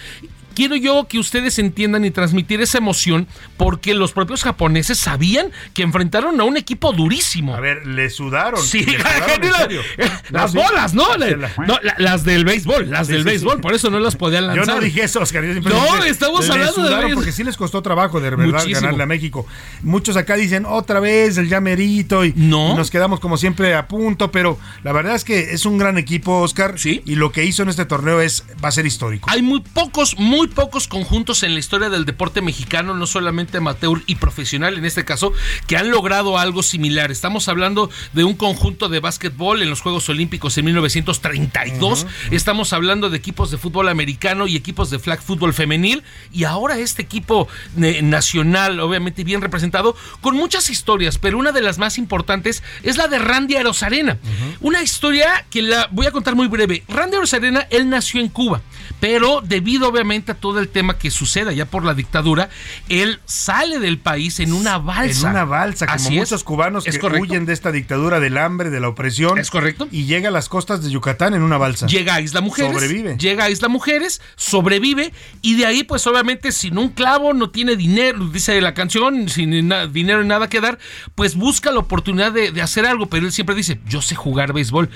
quiero 0.54 0.76
yo 0.76 1.08
que 1.08 1.20
ustedes 1.20 1.58
entiendan 1.60 2.06
y 2.06 2.12
transmitir 2.12 2.62
esa 2.62 2.78
emoción 2.78 3.28
porque 3.58 3.94
los 3.94 4.12
propios 4.12 4.44
japoneses 4.44 4.98
sabían 5.00 5.48
que 5.74 5.84
enfrentaron 5.84 6.40
a 6.40 6.44
un 6.44 6.58
equipo 6.58 6.92
durísimo. 6.94 7.56
A 7.56 7.60
ver, 7.60 7.86
le 7.88 8.10
sudaron. 8.10 8.62
Sí, 8.62 8.86
le 8.86 8.98
sudaron, 9.00 9.44
en 9.44 9.54
serio. 9.54 9.82
las 10.30 10.54
No, 10.54 10.62
sí. 10.62 10.68
bolas, 10.68 10.94
¿no? 10.94 11.14
Se 11.14 11.20
La- 11.20 11.38
la- 11.38 11.52
no, 11.68 11.80
la- 11.82 11.96
las 11.98 12.24
del 12.24 12.46
béisbol, 12.46 12.90
las 12.90 13.08
Sí, 13.08 13.14
del 13.14 13.24
sí, 13.24 13.28
béisbol, 13.30 13.56
sí. 13.58 13.62
por 13.62 13.74
eso 13.74 13.90
no 13.90 14.00
las 14.00 14.16
podían 14.16 14.44
Yo 14.46 14.56
lanzar. 14.56 14.76
no 14.76 14.82
dije 14.82 15.04
eso, 15.04 15.20
Oscar. 15.22 15.44
yo 15.44 15.54
No, 15.62 16.04
estamos 16.04 16.50
hablando 16.50 16.84
de 16.84 16.96
béisbol. 16.96 17.14
porque 17.16 17.32
sí 17.32 17.44
les 17.44 17.58
costó 17.58 17.82
trabajo 17.82 18.20
de 18.20 18.30
verdad 18.30 18.46
Muchísimo. 18.46 18.82
ganarle 18.82 19.04
a 19.04 19.08
México. 19.08 19.46
Muchos 19.82 20.16
acá 20.18 20.36
dicen 20.36 20.66
otra 20.66 21.00
vez 21.00 21.38
el 21.38 21.50
llamerito 21.50 22.26
y, 22.26 22.34
No. 22.36 22.72
y 22.74 22.76
nos 22.76 22.90
quedamos 22.92 23.20
como 23.20 23.38
siempre 23.38 23.74
a 23.76 23.88
punto, 23.88 24.32
pero 24.32 24.58
la 24.84 24.92
verdad 24.92 25.16
es 25.16 25.24
que 25.24 25.52
es 25.54 25.66
un 25.66 25.78
gran 25.78 25.98
equipo, 25.98 26.40
Oscar. 26.42 26.76
Y 26.84 27.16
lo 27.16 27.32
que 27.32 27.44
hizo 27.46 27.64
en 27.64 27.70
este 27.70 27.86
torneo 27.86 28.22
es 28.22 28.44
va 28.64 28.70
a 28.70 28.72
ser 28.72 28.86
histórico. 28.86 29.30
Hay 29.30 29.42
muy 29.42 29.60
pocos, 29.62 30.16
muy 30.18 30.41
pocos 30.48 30.88
conjuntos 30.88 31.44
en 31.44 31.54
la 31.54 31.60
historia 31.60 31.90
del 31.90 32.06
deporte 32.06 32.42
mexicano, 32.42 32.94
no 32.94 33.08
solamente 33.08 33.58
amateur 33.58 34.02
y 34.08 34.16
profesional 34.16 34.78
en 34.78 34.86
este 34.86 35.06
caso, 35.06 35.34
que 35.68 35.78
han 35.78 35.92
logrado 35.92 36.38
algo 36.38 36.64
similar. 36.64 37.12
Estamos 37.12 37.48
hablando 37.48 37.90
de 38.14 38.24
un 38.24 38.36
conjunto 38.36 38.90
de 38.90 39.00
básquetbol 39.00 39.62
en 39.62 39.70
los 39.70 39.82
Juegos 39.82 40.10
Olímpicos 40.10 40.58
en 40.58 40.66
1932. 40.66 42.08
Estamos 42.32 42.74
hablando 42.74 43.10
de 43.10 43.18
equipos 43.18 43.52
de 43.52 43.58
fútbol 43.58 43.90
americano 43.90 44.48
y 44.48 44.56
equipos 44.56 44.90
de 44.90 45.00
flag 45.00 45.22
fútbol 45.22 45.54
femenil. 45.54 46.04
Y 46.32 46.44
ahora 46.44 46.78
este 46.78 47.02
equipo 47.02 47.48
eh, 47.82 48.02
nacional, 48.02 48.80
obviamente 48.80 49.24
bien 49.24 49.42
representado, 49.42 49.96
con 50.22 50.36
muchas 50.36 50.70
historias, 50.70 51.18
pero 51.18 51.38
una 51.38 51.52
de 51.52 51.62
las 51.62 51.78
más 51.78 51.98
importantes 51.98 52.64
es 52.84 52.98
la 52.98 53.08
de 53.08 53.20
Randy 53.20 53.56
Arozarena. 53.56 54.18
Una 54.60 54.82
historia 54.82 55.46
que 55.50 55.62
la 55.62 55.88
voy 55.92 56.06
a 56.06 56.12
contar 56.12 56.36
muy 56.36 56.48
breve. 56.48 56.84
Randy 56.88 57.18
Arozarena, 57.18 57.68
él 57.70 57.90
nació 57.90 58.22
en 58.22 58.30
Cuba, 58.30 58.62
pero 59.00 59.42
debido 59.42 59.88
obviamente 59.88 60.31
todo 60.36 60.60
el 60.60 60.70
tema 60.70 60.98
que 60.98 61.12
sucede 61.12 61.56
ya 61.56 61.66
por 61.66 61.84
la 61.84 61.94
dictadura, 61.94 62.50
él 62.90 63.20
sale 63.26 63.80
del 63.80 63.98
país 64.00 64.40
en 64.40 64.54
una 64.54 64.78
balsa. 64.78 65.28
En 65.28 65.32
una 65.36 65.46
balsa, 65.46 65.86
como 65.86 65.96
Así 65.96 66.14
es. 66.16 66.20
muchos 66.20 66.44
cubanos 66.44 66.88
Es 66.88 66.96
que 66.96 67.02
correcto. 67.02 67.24
huyen 67.24 67.46
de 67.46 67.54
esta 67.54 67.72
dictadura 67.72 68.20
del 68.20 68.38
hambre, 68.38 68.70
de 68.70 68.80
la 68.80 68.90
opresión. 68.90 69.38
Es 69.38 69.50
correcto. 69.50 69.88
Y 69.92 70.06
llega 70.06 70.30
a 70.30 70.32
las 70.32 70.50
costas 70.50 70.84
de 70.84 70.90
Yucatán 70.92 71.34
en 71.34 71.42
una 71.42 71.58
balsa. 71.58 71.88
Llega 71.88 72.16
a 72.16 72.22
Isla 72.22 72.42
Mujeres. 72.42 72.72
Sobrevive. 72.74 73.18
Llega 73.18 73.46
a 73.46 73.50
Isla 73.50 73.68
Mujeres, 73.68 74.22
sobrevive 74.36 75.14
y 75.42 75.56
de 75.56 75.66
ahí 75.66 75.84
pues 75.84 76.06
obviamente 76.08 76.52
sin 76.52 76.78
un 76.78 76.90
clavo, 76.90 77.34
no 77.34 77.50
tiene 77.50 77.76
dinero, 77.76 78.28
dice 78.28 78.60
la 78.62 78.74
canción, 78.74 79.30
sin 79.30 79.52
dinero 79.92 80.24
y 80.24 80.28
nada 80.28 80.50
que 80.50 80.62
dar, 80.62 80.78
pues 81.16 81.36
busca 81.36 81.72
la 81.72 81.80
oportunidad 81.80 82.32
de, 82.32 82.52
de 82.52 82.62
hacer 82.62 82.86
algo, 82.86 83.08
pero 83.08 83.26
él 83.26 83.32
siempre 83.32 83.56
dice, 83.56 83.80
yo 83.88 84.02
sé 84.02 84.16
jugar 84.16 84.54
béisbol. 84.54 84.90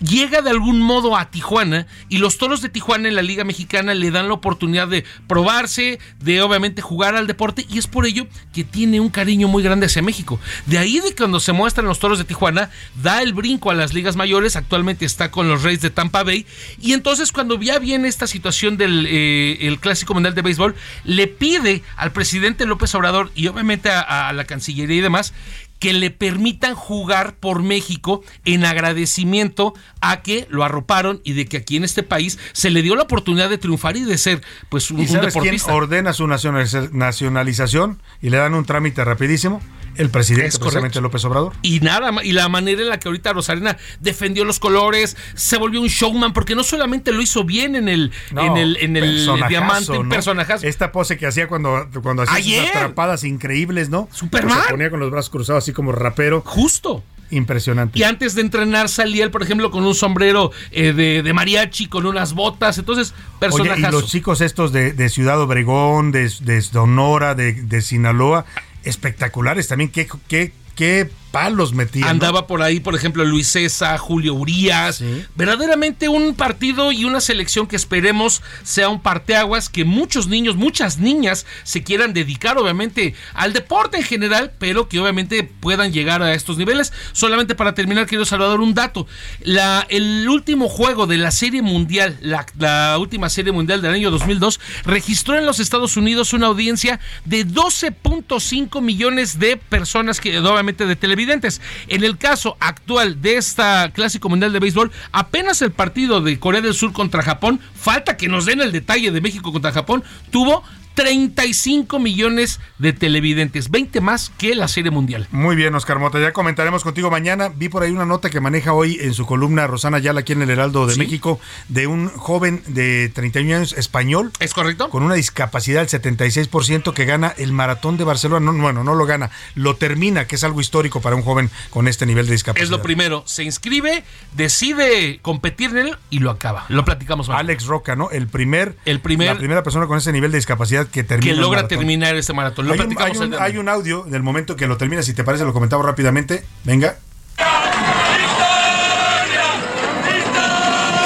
Llega 0.00 0.42
de 0.42 0.50
algún 0.50 0.80
modo 0.80 1.16
a 1.16 1.30
Tijuana 1.30 1.86
y 2.08 2.18
los 2.18 2.38
Toros 2.38 2.62
de 2.62 2.68
Tijuana 2.68 3.08
en 3.08 3.14
la 3.14 3.22
Liga 3.22 3.44
Mexicana 3.44 3.94
le 3.94 4.10
dan 4.10 4.28
la 4.28 4.34
oportunidad 4.34 4.79
de 4.86 5.04
probarse, 5.26 5.98
de 6.20 6.42
obviamente 6.42 6.82
jugar 6.82 7.16
al 7.16 7.26
deporte 7.26 7.66
y 7.68 7.78
es 7.78 7.86
por 7.86 8.06
ello 8.06 8.26
que 8.52 8.64
tiene 8.64 9.00
un 9.00 9.10
cariño 9.10 9.48
muy 9.48 9.62
grande 9.62 9.86
hacia 9.86 10.02
México. 10.02 10.40
De 10.66 10.78
ahí 10.78 11.00
de 11.00 11.14
cuando 11.14 11.40
se 11.40 11.52
muestran 11.52 11.86
los 11.86 11.98
Toros 11.98 12.18
de 12.18 12.24
Tijuana, 12.24 12.70
da 13.02 13.22
el 13.22 13.32
brinco 13.32 13.70
a 13.70 13.74
las 13.74 13.94
ligas 13.94 14.16
mayores, 14.16 14.56
actualmente 14.56 15.04
está 15.04 15.30
con 15.30 15.48
los 15.48 15.62
Reyes 15.62 15.80
de 15.80 15.90
Tampa 15.90 16.22
Bay 16.22 16.46
y 16.80 16.92
entonces 16.92 17.32
cuando 17.32 17.60
ya 17.60 17.78
viene 17.78 18.08
esta 18.08 18.26
situación 18.26 18.76
del 18.76 19.06
eh, 19.08 19.76
Clásico 19.80 20.14
Mundial 20.14 20.34
de 20.34 20.42
Béisbol, 20.42 20.74
le 21.04 21.26
pide 21.26 21.82
al 21.96 22.12
presidente 22.12 22.66
López 22.66 22.94
Obrador 22.94 23.30
y 23.34 23.46
obviamente 23.48 23.90
a 23.90 24.32
la 24.32 24.44
Cancillería 24.44 24.96
y 24.96 25.00
demás 25.00 25.32
que 25.80 25.92
le 25.92 26.10
permitan 26.12 26.74
jugar 26.76 27.34
por 27.36 27.62
México 27.64 28.22
en 28.44 28.64
agradecimiento 28.64 29.74
a 30.00 30.22
que 30.22 30.46
lo 30.50 30.62
arroparon 30.62 31.20
y 31.24 31.32
de 31.32 31.46
que 31.46 31.56
aquí 31.56 31.76
en 31.76 31.84
este 31.84 32.02
país 32.04 32.38
se 32.52 32.70
le 32.70 32.82
dio 32.82 32.94
la 32.94 33.02
oportunidad 33.02 33.50
de 33.50 33.58
triunfar 33.58 33.96
y 33.96 34.04
de 34.04 34.16
ser 34.18 34.42
pues 34.68 34.90
un, 34.92 34.98
¿Y 34.98 35.02
un 35.02 35.08
sabes 35.08 35.32
quién 35.32 35.44
deportista. 35.44 35.74
ordena 35.74 36.12
su 36.12 36.26
nacionaliza- 36.28 36.90
nacionalización 36.92 38.00
y 38.22 38.30
le 38.30 38.36
dan 38.36 38.54
un 38.54 38.64
trámite 38.64 39.04
rapidísimo? 39.04 39.60
El 39.96 40.10
presidente, 40.10 40.48
Es 40.48 40.58
precisamente. 40.58 41.00
López 41.00 41.24
Obrador. 41.24 41.52
Y 41.62 41.80
nada, 41.80 42.12
y 42.24 42.32
la 42.32 42.48
manera 42.48 42.82
en 42.82 42.88
la 42.88 42.98
que 42.98 43.08
ahorita 43.08 43.32
Rosarena 43.32 43.76
defendió 44.00 44.44
los 44.44 44.58
colores, 44.60 45.16
se 45.34 45.58
volvió 45.58 45.80
un 45.80 45.88
showman, 45.88 46.32
porque 46.32 46.54
no 46.54 46.62
solamente 46.62 47.12
lo 47.12 47.20
hizo 47.22 47.44
bien 47.44 47.76
en 47.76 47.88
el, 47.88 48.12
No, 48.32 48.42
en 48.42 48.56
el, 48.56 48.76
en 48.80 48.96
el 48.96 49.26
diamante, 49.48 49.98
¿no? 49.98 50.08
personajazo. 50.08 50.66
Esta 50.66 50.92
pose 50.92 51.16
que 51.18 51.26
hacía 51.26 51.48
cuando, 51.48 51.88
cuando 52.02 52.22
hacía 52.22 52.34
Ayer. 52.34 52.66
sus 52.66 52.76
atrapadas 52.76 53.24
increíbles, 53.24 53.88
¿no? 53.90 54.08
Superman. 54.12 54.62
Se 54.64 54.70
ponía 54.70 54.90
con 54.90 55.00
los 55.00 55.10
brazos 55.10 55.30
cruzados 55.30 55.64
así 55.64 55.72
como 55.72 55.92
rapero. 55.92 56.42
Justo. 56.44 57.02
Impresionante. 57.32 57.96
Y 57.96 58.02
antes 58.02 58.34
de 58.34 58.40
entrenar 58.40 58.88
salía 58.88 59.22
él, 59.22 59.30
por 59.30 59.42
ejemplo, 59.42 59.70
con 59.70 59.84
un 59.84 59.94
sombrero 59.94 60.50
eh, 60.72 60.92
de, 60.92 61.22
de 61.22 61.32
mariachi, 61.32 61.86
con 61.86 62.04
unas 62.06 62.32
botas. 62.32 62.76
Entonces, 62.78 63.14
Oye, 63.52 63.72
y 63.76 63.80
los 63.82 64.06
chicos 64.06 64.40
estos 64.40 64.72
de, 64.72 64.92
de 64.92 65.08
Ciudad 65.08 65.40
Obregón, 65.40 66.10
de, 66.10 66.28
de 66.40 66.60
Sonora, 66.60 67.36
de, 67.36 67.52
de 67.52 67.82
Sinaloa, 67.82 68.46
espectaculares 68.84 69.68
también. 69.68 69.90
¿Qué, 69.90 70.08
qué, 70.28 70.52
qué 70.74 71.10
palos 71.30 71.72
metían? 71.72 72.04
¿no? 72.04 72.10
Andaba 72.10 72.46
por 72.46 72.62
ahí, 72.62 72.80
por 72.80 72.94
ejemplo, 72.94 73.24
Luis 73.24 73.48
César, 73.48 73.98
Julio 73.98 74.34
Urias. 74.34 75.02
Verdaderamente 75.34 76.08
un 76.08 76.34
partido 76.34 76.92
y 76.92 77.04
una 77.04 77.20
selección 77.20 77.66
que 77.66 77.76
esperemos 77.76 78.42
sea 78.62 78.88
un 78.88 79.00
parteaguas, 79.00 79.68
que 79.68 79.84
muchos 79.84 80.26
niños, 80.26 80.56
muchas 80.56 80.98
niñas 80.98 81.46
se 81.62 81.82
quieran 81.82 82.12
dedicar, 82.12 82.58
obviamente, 82.58 83.14
al 83.34 83.52
deporte 83.52 83.98
en 83.98 84.04
general, 84.04 84.52
pero 84.58 84.88
que 84.88 85.00
obviamente 85.00 85.44
puedan 85.44 85.92
llegar 85.92 86.22
a 86.22 86.34
estos 86.34 86.58
niveles. 86.58 86.92
Solamente 87.12 87.54
para 87.54 87.74
terminar, 87.74 88.06
quiero 88.06 88.24
Salvador 88.24 88.60
un 88.60 88.74
dato. 88.74 89.06
La, 89.42 89.86
el 89.88 90.28
último 90.28 90.68
juego 90.68 91.06
de 91.06 91.18
la 91.18 91.30
Serie 91.30 91.62
Mundial, 91.62 92.18
la, 92.20 92.46
la 92.58 92.98
última 92.98 93.28
Serie 93.30 93.52
Mundial 93.52 93.82
del 93.82 93.92
año 93.92 94.10
2002, 94.10 94.60
registró 94.84 95.38
en 95.38 95.46
los 95.46 95.60
Estados 95.60 95.96
Unidos 95.96 96.32
una 96.32 96.46
audiencia 96.46 97.00
de 97.24 97.46
12.5 97.46 98.80
millones 98.80 99.38
de 99.38 99.56
personas, 99.56 100.20
que 100.20 100.38
obviamente 100.38 100.86
de 100.86 100.96
televidentes. 101.20 101.60
En 101.88 102.02
el 102.02 102.16
caso 102.16 102.56
actual 102.60 103.20
de 103.20 103.36
esta 103.36 103.90
Clásico 103.92 104.28
Mundial 104.28 104.52
de 104.52 104.58
Béisbol, 104.58 104.90
apenas 105.12 105.60
el 105.62 105.70
partido 105.70 106.20
de 106.20 106.38
Corea 106.38 106.60
del 106.60 106.74
Sur 106.74 106.92
contra 106.92 107.22
Japón, 107.22 107.60
falta 107.74 108.16
que 108.16 108.28
nos 108.28 108.46
den 108.46 108.60
el 108.60 108.72
detalle 108.72 109.10
de 109.10 109.20
México 109.20 109.52
contra 109.52 109.72
Japón, 109.72 110.02
tuvo 110.30 110.62
35 110.94 111.98
millones 111.98 112.60
de 112.78 112.92
televidentes, 112.92 113.70
20 113.70 114.00
más 114.00 114.30
que 114.36 114.54
la 114.54 114.68
Serie 114.68 114.90
Mundial. 114.90 115.26
Muy 115.30 115.56
bien, 115.56 115.74
Oscar 115.74 115.98
Mota. 115.98 116.20
Ya 116.20 116.32
comentaremos 116.32 116.82
contigo 116.82 117.10
mañana. 117.10 117.50
Vi 117.54 117.68
por 117.68 117.82
ahí 117.82 117.90
una 117.92 118.04
nota 118.06 118.30
que 118.30 118.40
maneja 118.40 118.72
hoy 118.72 118.98
en 119.00 119.14
su 119.14 119.26
columna 119.26 119.66
Rosana 119.66 119.98
Ayala 119.98 120.20
aquí 120.20 120.32
en 120.32 120.42
el 120.42 120.50
Heraldo 120.50 120.86
de 120.86 120.94
Sí. 120.94 120.98
México 121.00 121.40
de 121.68 121.86
un 121.86 122.08
joven 122.08 122.62
de 122.66 123.08
31 123.14 123.56
años 123.56 123.72
español. 123.72 124.32
¿Es 124.40 124.52
correcto? 124.54 124.90
Con 124.90 125.02
una 125.02 125.14
discapacidad 125.14 125.80
del 125.80 125.88
76% 125.88 126.92
que 126.92 127.04
gana 127.04 127.32
el 127.38 127.52
maratón 127.52 127.96
de 127.96 128.04
Barcelona. 128.04 128.52
No, 128.52 128.60
bueno, 128.60 128.84
no 128.84 128.94
lo 128.94 129.06
gana, 129.06 129.30
lo 129.54 129.76
termina, 129.76 130.26
que 130.26 130.36
es 130.36 130.44
algo 130.44 130.60
histórico 130.60 131.00
para 131.00 131.16
un 131.16 131.22
joven 131.22 131.50
con 131.70 131.88
este 131.88 132.06
nivel 132.06 132.26
de 132.26 132.32
discapacidad. 132.32 132.64
Es 132.64 132.70
lo 132.70 132.82
primero, 132.82 133.22
se 133.26 133.44
inscribe, 133.44 134.04
decide 134.36 135.18
competir 135.22 135.70
en 135.70 135.78
él 135.88 135.96
y 136.10 136.18
lo 136.18 136.30
acaba. 136.30 136.64
Lo 136.68 136.84
platicamos 136.84 137.28
más. 137.28 137.38
Alex 137.38 137.66
Roca, 137.66 137.96
¿no? 137.96 138.10
El 138.10 138.26
primer, 138.28 138.76
El 138.84 139.00
primer- 139.00 139.28
la 139.28 139.38
primera 139.38 139.62
persona 139.62 139.86
con 139.86 139.98
ese 139.98 140.12
nivel 140.12 140.30
de 140.32 140.38
discapacidad 140.38 140.79
que 140.86 141.04
termina 141.04 141.24
que 141.26 141.30
el 141.32 141.40
logra 141.40 141.66
terminar 141.68 142.14
este 142.16 142.32
maratón. 142.32 142.66
Lo 142.66 142.72
Hay 142.74 142.78
un, 142.80 142.86
platicamos 142.86 143.20
hay 143.20 143.26
un- 143.26 143.34
el- 143.34 143.40
hay 143.40 143.56
un 143.58 143.68
audio 143.68 144.02
del 144.04 144.22
momento 144.22 144.56
que 144.56 144.66
lo 144.66 144.76
termina, 144.76 145.02
si 145.02 145.14
te 145.14 145.24
parece, 145.24 145.44
lo 145.44 145.52
comentamos 145.52 145.84
rápidamente. 145.86 146.44
Venga. 146.64 146.96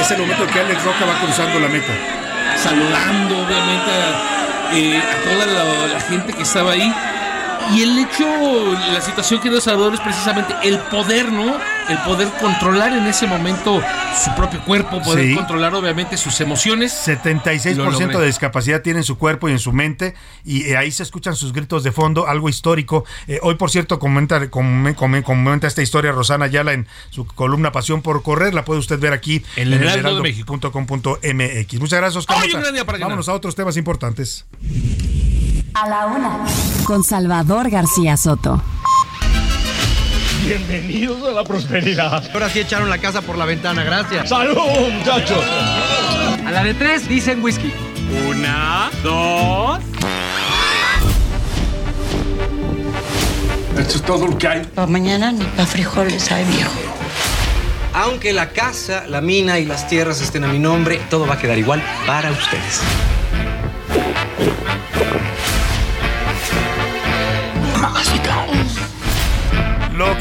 Es 0.01 0.10
el 0.10 0.18
momento 0.18 0.46
que 0.46 0.60
Alex 0.60 0.84
Roca 0.84 1.06
va 1.06 1.18
cruzando 1.20 1.59
la 1.60 1.68
meta. 1.68 1.92
saludando 2.62 3.34
obviamente 3.44 3.90
a, 3.90 4.70
eh, 4.74 4.98
a 5.02 5.24
toda 5.28 5.46
la, 5.46 5.86
la 5.94 6.01
gente 6.01 6.32
que 6.32 6.42
estaba 6.42 6.72
ahí. 6.72 6.94
Y 7.74 7.82
el 7.82 7.98
hecho, 7.98 8.24
la 8.93 9.01
situación 9.01 9.40
que 9.40 9.51
dio 9.51 9.60
Salvador 9.60 9.94
es 9.94 10.01
precisamente 10.01 10.55
el 10.64 10.78
poder, 10.78 11.32
¿no? 11.32 11.56
El 11.89 11.98
poder 11.98 12.28
controlar 12.40 12.93
en 12.93 13.06
ese 13.06 13.26
momento 13.26 13.82
su 14.22 14.35
propio 14.35 14.60
cuerpo, 14.64 15.02
poder 15.02 15.26
Sí. 15.28 15.35
controlar 15.35 15.74
obviamente 15.74 16.16
sus 16.16 16.40
emociones. 16.40 16.93
76% 16.93 17.76
Lo 17.85 17.90
logré. 17.90 18.18
de 18.20 18.26
discapacidad 18.26 18.81
tiene 18.82 19.01
en 19.01 19.05
su 19.05 19.18
cuerpo 19.18 19.48
y 19.48 19.52
en 19.52 19.59
su 19.59 19.72
mente 19.72 20.14
y 20.44 20.64
eh, 20.66 20.76
ahí 20.76 20.90
se 20.90 21.02
escuchan 21.02 21.35
sus 21.36 21.52
gritos 21.52 21.82
de 21.82 21.93
fondo, 21.93 22.26
algo 22.28 22.48
histórico. 22.48 23.05
Eh, 23.26 23.39
hoy, 23.43 23.56
por 23.56 23.70
cierto, 23.70 23.98
comenta, 23.98 24.48
com- 24.51 24.94
com- 24.94 25.22
comenta 25.22 25.66
esta 25.66 25.82
historia 25.82 26.12
Rosana 26.12 26.47
Ayala 26.47 26.72
en 26.72 26.86
su 27.10 27.26
columna 27.26 27.72
Pasión 27.72 28.02
por 28.02 28.22
Correr. 28.22 28.55
La 28.55 28.64
puede 28.64 28.81
usted 28.81 28.98
ver 28.98 29.12
aquí 29.12 29.43
En 29.56 29.72
el 29.72 29.82
heraldo.com.mx. 29.82 31.81
Muchas 31.81 31.98
gracias, 32.01 32.16
Oscar. 32.16 32.39
Vámonos 33.01 33.28
a 33.28 33.35
otros 33.35 33.55
temas 33.55 33.76
importantes. 33.76 34.44
A 35.76 35.88
la 35.88 36.06
una. 36.06 36.38
Con 36.84 37.02
Salvador 37.02 37.68
García 37.68 38.16
Soto. 38.16 38.62
Bienvenidos 40.46 41.20
a 41.26 41.32
la 41.32 41.42
prosperidad. 41.42 42.22
Ahora 42.32 42.48
sí 42.48 42.60
echaron 42.60 42.88
la 42.88 42.98
casa 42.98 43.22
por 43.22 43.36
la 43.36 43.44
ventana, 43.44 43.82
gracias. 43.82 44.28
¡Salud, 44.28 44.56
muchachos! 44.92 45.44
A 46.46 46.51
la 46.52 46.62
de 46.62 46.74
tres 46.74 47.09
dicen 47.09 47.42
whisky. 47.42 47.72
Una, 48.28 48.88
dos. 49.02 49.80
Esto 53.76 53.96
es 53.96 54.02
todo 54.02 54.28
lo 54.28 54.38
que 54.38 54.46
hay. 54.46 54.64
Pa' 54.76 54.86
mañana 54.86 55.32
ni 55.32 55.44
pa' 55.44 55.66
frijoles 55.66 56.30
hay 56.30 56.44
viejo. 56.44 56.70
Aunque 57.94 58.32
la 58.32 58.51
casa, 58.51 59.09
la 59.09 59.20
mina 59.20 59.59
y 59.59 59.64
las 59.64 59.88
tierras 59.88 60.20
estén 60.20 60.44
a 60.44 60.48
mi 60.48 60.60
nombre, 60.60 61.01
todo 61.10 61.26
va 61.26 61.34
a 61.34 61.38
quedar 61.38 61.59
igual 61.59 61.82
para 62.06 62.30
ustedes. 62.30 62.80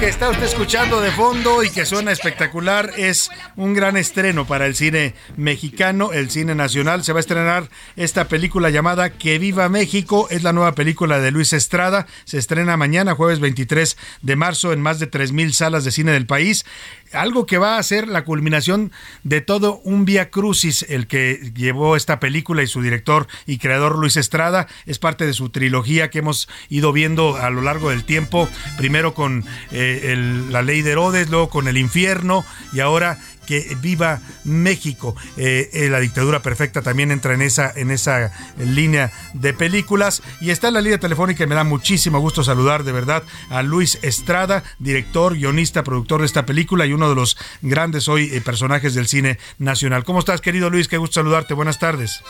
Que 0.04 0.10
está 0.10 0.30
usted 0.30 0.44
escuchando 0.44 1.00
de 1.00 1.12
fondo 1.12 1.64
y 1.64 1.70
que 1.70 1.86
suena 1.86 2.12
espectacular 2.12 2.92
es 2.98 3.30
un 3.56 3.74
gran 3.74 3.96
estreno 3.96 4.46
para 4.46 4.66
el 4.66 4.76
cine 4.76 5.16
mexicano, 5.38 6.12
el 6.12 6.30
cine 6.30 6.56
nacional. 6.56 7.06
Se 7.06 7.14
va 7.14 7.20
a 7.20 7.22
estrenar 7.22 7.70
esta 7.96 8.28
película 8.28 8.70
llamada 8.70 9.12
Que 9.12 9.40
Viva 9.40 9.70
México. 9.70 10.28
Es 10.30 10.44
la 10.44 10.52
nueva 10.52 10.76
película 10.76 11.22
de 11.22 11.32
Luis 11.32 11.54
Estrada. 11.54 12.06
Se 12.26 12.38
estrena 12.38 12.76
mañana, 12.76 13.16
jueves 13.16 13.40
23 13.40 13.96
de 14.22 14.36
marzo, 14.36 14.74
en 14.74 14.82
más 14.82 15.00
de 15.00 15.10
3.000 15.10 15.54
salas 15.54 15.86
de 15.86 15.92
cine 15.92 16.12
del 16.12 16.26
país 16.26 16.66
algo 17.14 17.46
que 17.46 17.58
va 17.58 17.78
a 17.78 17.84
ser 17.84 18.08
la 18.08 18.24
culminación 18.24 18.92
de 19.24 19.42
todo 19.42 19.80
un 19.84 20.06
vía 20.06 20.30
crucis, 20.30 20.86
el 20.90 21.08
que 21.08 21.52
llevó 21.56 21.96
esta 21.96 22.20
película 22.20 22.64
y 22.64 22.68
su 22.68 22.82
director 22.82 23.28
y 23.46 23.58
creador 23.58 23.98
Luis 23.98 24.18
Estrada, 24.18 24.68
es 24.86 25.00
parte 25.00 25.26
de 25.26 25.34
su 25.34 25.50
trilogía 25.50 26.10
que 26.10 26.20
hemos 26.20 26.50
ido 26.70 26.92
viendo 26.92 27.38
a 27.38 27.50
lo 27.50 27.62
largo 27.62 27.90
del 27.90 28.04
tiempo, 28.04 28.50
primero 28.78 29.14
con 29.14 29.46
eh, 29.72 30.16
la 30.50 30.62
ley 30.62 30.82
de 30.82 30.92
Herodes, 30.92 31.30
luego 31.30 31.50
con 31.50 31.68
el 31.68 31.78
infierno 31.78 32.46
y 32.74 32.80
ahora 32.80 33.20
que 33.46 33.76
viva 33.82 34.22
México. 34.44 35.16
Eh, 35.38 35.70
eh, 35.74 35.90
la 35.90 36.00
dictadura 36.00 36.42
perfecta 36.42 36.82
también 36.82 37.12
entra 37.12 37.34
en 37.34 37.42
esa, 37.42 37.72
en 37.76 37.92
esa 37.92 38.32
línea 38.58 39.12
de 39.34 39.54
películas. 39.54 40.22
Y 40.42 40.52
está 40.52 40.70
en 40.70 40.76
la 40.76 40.82
línea 40.82 40.98
telefónica 40.98 41.44
y 41.44 41.48
me 41.48 41.56
da 41.56 41.64
muchísimo 41.64 42.20
gusto 42.20 42.44
saludar 42.44 42.84
de 42.84 42.92
verdad 42.92 43.24
a 43.50 43.62
Luis 43.64 44.00
Estrada, 44.02 44.64
director, 44.80 45.36
guionista, 45.36 45.84
productor 45.84 46.22
de 46.22 46.28
esta 46.28 46.46
película 46.46 46.86
y 46.86 46.94
uno 46.94 47.10
de 47.10 47.16
los 47.16 47.38
grandes 47.62 48.08
hoy 48.08 48.30
eh, 48.34 48.42
personajes 48.42 48.94
del 48.94 49.08
cine 49.08 49.38
nacional. 49.58 50.04
¿Cómo 50.04 50.20
estás, 50.20 50.42
querido 50.42 50.70
Luis? 50.70 50.88
Qué 50.88 50.98
gusto 50.98 51.16
saludarte. 51.16 51.54
Buenas 51.54 51.80
tardes. 51.80 52.24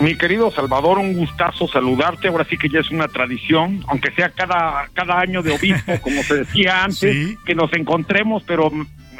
Mi 0.00 0.16
querido 0.16 0.50
Salvador, 0.50 0.98
un 0.98 1.12
gustazo 1.12 1.68
saludarte. 1.68 2.28
Ahora 2.28 2.46
sí 2.48 2.56
que 2.56 2.70
ya 2.70 2.80
es 2.80 2.90
una 2.90 3.06
tradición, 3.08 3.84
aunque 3.86 4.10
sea 4.12 4.30
cada, 4.30 4.88
cada 4.94 5.20
año 5.20 5.42
de 5.42 5.52
obispo, 5.52 6.00
como 6.00 6.22
se 6.22 6.36
decía 6.36 6.84
antes, 6.84 7.36
que 7.44 7.54
nos 7.54 7.70
encontremos, 7.74 8.42
pero 8.46 8.72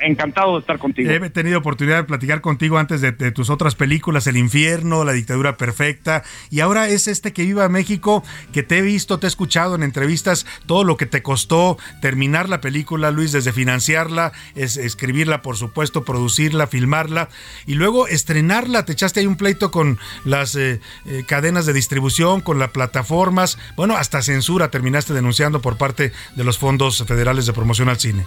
encantado 0.02 0.54
de 0.54 0.60
estar 0.60 0.78
contigo. 0.78 1.10
He 1.10 1.30
tenido 1.30 1.58
oportunidad 1.58 1.98
de 1.98 2.04
platicar 2.04 2.40
contigo 2.40 2.78
antes 2.78 3.00
de, 3.00 3.12
tus 3.32 3.50
otras 3.50 3.74
películas, 3.74 4.26
El 4.26 4.36
Infierno, 4.36 5.04
La 5.04 5.12
Dictadura 5.12 5.56
Perfecta, 5.56 6.22
y 6.50 6.60
ahora 6.60 6.88
es 6.88 7.08
este 7.08 7.32
que 7.32 7.44
viva 7.44 7.68
México, 7.68 8.24
que 8.52 8.62
te 8.62 8.78
he 8.78 8.82
visto, 8.82 9.18
te 9.18 9.26
he 9.26 9.28
escuchado 9.28 9.74
en 9.74 9.82
entrevistas, 9.82 10.46
todo 10.66 10.84
lo 10.84 10.96
que 10.96 11.06
te 11.06 11.22
costó 11.22 11.78
terminar 12.00 12.48
la 12.48 12.60
película, 12.60 13.10
Luis, 13.10 13.32
desde 13.32 13.52
financiarla, 13.52 14.32
es, 14.54 14.76
escribirla, 14.76 15.42
por 15.42 15.56
supuesto, 15.56 16.04
producirla, 16.04 16.66
filmarla, 16.66 17.28
y 17.66 17.74
luego 17.74 18.06
estrenarla, 18.06 18.84
te 18.84 18.92
echaste 18.92 19.20
ahí 19.20 19.26
un 19.26 19.36
pleito 19.36 19.70
con 19.70 19.98
las 20.24 20.54
eh, 20.56 20.80
eh, 21.06 21.24
cadenas 21.26 21.66
de 21.66 21.72
distribución, 21.72 22.40
con 22.40 22.58
las 22.58 22.70
plataformas, 22.70 23.58
bueno, 23.76 23.96
hasta 23.96 24.22
censura 24.22 24.70
terminaste 24.70 25.14
denunciando 25.14 25.60
por 25.60 25.76
parte 25.76 26.12
de 26.36 26.44
los 26.44 26.58
fondos 26.58 27.04
federales 27.06 27.46
de 27.46 27.52
promoción 27.52 27.88
al 27.88 27.98
cine. 27.98 28.24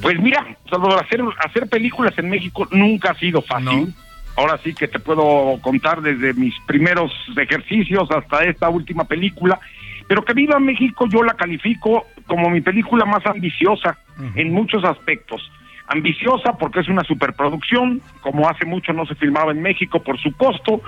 Pues 0.00 0.20
mira, 0.20 0.56
Salvador, 0.68 1.04
hacer, 1.04 1.22
hacer 1.44 1.68
películas 1.68 2.16
en 2.18 2.30
México 2.30 2.66
nunca 2.70 3.10
ha 3.12 3.14
sido 3.14 3.42
fácil. 3.42 3.94
Ahora 4.36 4.58
sí 4.64 4.74
que 4.74 4.88
te 4.88 4.98
puedo 4.98 5.58
contar 5.60 6.00
desde 6.00 6.32
mis 6.34 6.54
primeros 6.66 7.12
ejercicios 7.36 8.10
hasta 8.10 8.44
esta 8.44 8.68
última 8.68 9.04
película. 9.04 9.60
Pero 10.08 10.24
que 10.24 10.32
Viva 10.32 10.58
México 10.58 11.06
yo 11.08 11.22
la 11.22 11.34
califico 11.34 12.06
como 12.26 12.50
mi 12.50 12.60
película 12.60 13.04
más 13.04 13.24
ambiciosa 13.26 13.98
en 14.34 14.52
muchos 14.52 14.84
aspectos. 14.84 15.50
Ambiciosa 15.88 16.54
porque 16.58 16.80
es 16.80 16.88
una 16.88 17.04
superproducción, 17.04 18.00
como 18.20 18.48
hace 18.48 18.64
mucho 18.64 18.92
no 18.92 19.04
se 19.04 19.14
filmaba 19.14 19.52
en 19.52 19.62
México 19.62 20.02
por 20.02 20.18
su 20.18 20.32
costo, 20.32 20.80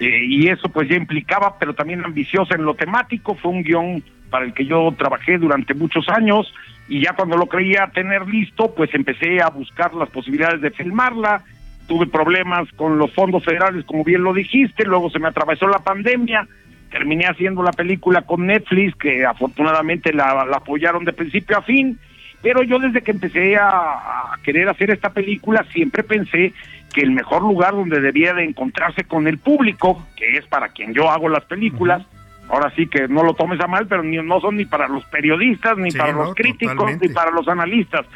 eh, 0.00 0.24
y 0.26 0.48
eso 0.48 0.68
pues 0.68 0.88
ya 0.88 0.96
implicaba, 0.96 1.58
pero 1.58 1.74
también 1.74 2.04
ambiciosa 2.04 2.54
en 2.54 2.64
lo 2.64 2.74
temático, 2.74 3.34
fue 3.34 3.50
un 3.50 3.62
guion 3.62 4.02
para 4.30 4.44
el 4.44 4.54
que 4.54 4.64
yo 4.64 4.92
trabajé 4.96 5.38
durante 5.38 5.74
muchos 5.74 6.08
años, 6.08 6.52
y 6.88 7.02
ya 7.02 7.12
cuando 7.12 7.36
lo 7.36 7.46
creía 7.46 7.90
tener 7.94 8.26
listo, 8.26 8.74
pues 8.74 8.94
empecé 8.94 9.42
a 9.42 9.50
buscar 9.50 9.94
las 9.94 10.08
posibilidades 10.08 10.60
de 10.60 10.70
filmarla, 10.70 11.42
tuve 11.86 12.06
problemas 12.06 12.70
con 12.72 12.98
los 12.98 13.12
fondos 13.12 13.44
federales, 13.44 13.84
como 13.84 14.04
bien 14.04 14.22
lo 14.22 14.32
dijiste, 14.32 14.84
luego 14.84 15.10
se 15.10 15.18
me 15.18 15.28
atravesó 15.28 15.68
la 15.68 15.80
pandemia, 15.80 16.46
terminé 16.90 17.26
haciendo 17.26 17.62
la 17.62 17.72
película 17.72 18.22
con 18.22 18.46
Netflix, 18.46 18.96
que 18.96 19.24
afortunadamente 19.24 20.12
la, 20.12 20.46
apoyaron 20.54 21.04
de 21.04 21.12
principio 21.12 21.58
a 21.58 21.62
fin, 21.62 21.98
pero 22.40 22.62
yo 22.62 22.78
desde 22.78 23.02
que 23.02 23.10
empecé 23.10 23.56
a, 23.56 24.36
querer 24.42 24.68
hacer 24.68 24.90
esta 24.90 25.10
película 25.10 25.66
siempre 25.72 26.02
pensé 26.02 26.52
que 26.94 27.02
el 27.02 27.10
mejor 27.10 27.42
lugar 27.42 27.72
donde 27.72 28.00
debía 28.00 28.32
de 28.32 28.44
encontrarse 28.44 29.04
con 29.04 29.26
el 29.26 29.36
público, 29.36 30.06
que 30.16 30.38
es 30.38 30.46
para 30.46 30.68
quien 30.68 30.94
yo 30.94 31.10
hago 31.10 31.28
las 31.28 31.44
películas, 31.44 32.06
ahora 32.48 32.72
sí 32.74 32.86
que 32.86 33.08
no 33.08 33.22
lo 33.22 33.34
tomes 33.34 33.60
a 33.60 33.66
mal, 33.66 33.86
pero 33.86 34.02
ni, 34.02 34.16
no 34.16 34.40
son 34.40 34.56
ni 34.56 34.64
para 34.64 34.88
los 34.88 35.04
periodistas, 35.06 35.76
ni 35.76 35.90
para 35.90 36.12
los 36.12 36.34
críticos, 36.34 36.98
ni 37.00 37.08
para 37.08 37.30
los 37.30 37.46
analistas. 37.48 38.06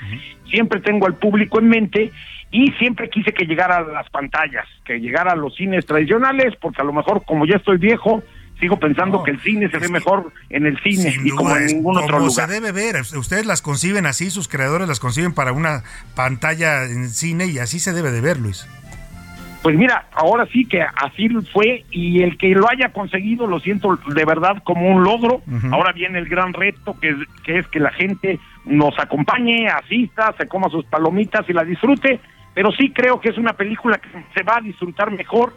Siempre 0.48 0.80
tengo 0.80 1.06
al 1.06 1.14
público 1.14 1.58
en 1.58 1.68
mente 1.68 2.12
y 2.50 2.70
siempre 2.72 3.08
quise 3.08 3.32
que 3.32 3.46
llegara 3.46 3.78
a 3.78 3.82
las 3.82 4.08
pantallas, 4.10 4.66
que 4.84 5.00
llegara 5.00 5.32
a 5.32 5.36
los 5.36 5.54
cines 5.54 5.86
tradicionales, 5.86 6.54
porque 6.60 6.82
a 6.82 6.84
lo 6.84 6.92
mejor 6.92 7.24
como 7.24 7.46
ya 7.46 7.56
estoy 7.56 7.78
viejo, 7.78 8.22
sigo 8.60 8.78
pensando 8.78 9.24
que 9.24 9.32
el 9.32 9.40
cine 9.40 9.68
se 9.70 9.78
ve 9.78 9.88
mejor 9.88 10.32
en 10.50 10.66
el 10.66 10.78
cine 10.82 11.16
y 11.24 11.30
como 11.30 11.56
en 11.56 11.66
ningún 11.66 11.96
otro 11.96 12.20
lugar. 12.20 12.48
se 12.48 12.60
debe 12.60 12.70
ver, 12.70 13.00
ustedes 13.16 13.44
las 13.46 13.60
conciben 13.62 14.06
así, 14.06 14.30
sus 14.30 14.48
creadores 14.48 14.86
las 14.86 15.00
conciben 15.00 15.34
para 15.34 15.52
una 15.52 15.82
pantalla 16.14 16.84
en 16.84 17.08
cine 17.08 17.46
y 17.46 17.58
así 17.58 17.80
se 17.80 17.92
debe 17.92 18.12
de 18.12 18.20
ver, 18.20 18.38
Luis. 18.38 18.68
Pues 19.62 19.76
mira, 19.76 20.06
ahora 20.12 20.46
sí 20.46 20.64
que 20.64 20.82
así 20.82 21.28
fue 21.52 21.84
y 21.90 22.22
el 22.22 22.36
que 22.36 22.48
lo 22.48 22.68
haya 22.68 22.88
conseguido 22.88 23.46
lo 23.46 23.60
siento 23.60 23.96
de 24.08 24.24
verdad 24.24 24.60
como 24.64 24.88
un 24.88 25.04
logro. 25.04 25.40
Ahora 25.70 25.92
viene 25.92 26.18
el 26.18 26.28
gran 26.28 26.52
reto 26.52 26.96
que 27.00 27.10
es, 27.10 27.16
que 27.44 27.58
es 27.58 27.68
que 27.68 27.78
la 27.78 27.92
gente 27.92 28.40
nos 28.64 28.98
acompañe, 28.98 29.68
asista, 29.68 30.34
se 30.36 30.48
coma 30.48 30.68
sus 30.68 30.84
palomitas 30.86 31.48
y 31.48 31.52
la 31.52 31.64
disfrute, 31.64 32.18
pero 32.54 32.72
sí 32.72 32.90
creo 32.90 33.20
que 33.20 33.28
es 33.28 33.38
una 33.38 33.52
película 33.52 33.98
que 33.98 34.08
se 34.34 34.42
va 34.42 34.56
a 34.56 34.60
disfrutar 34.60 35.12
mejor 35.12 35.54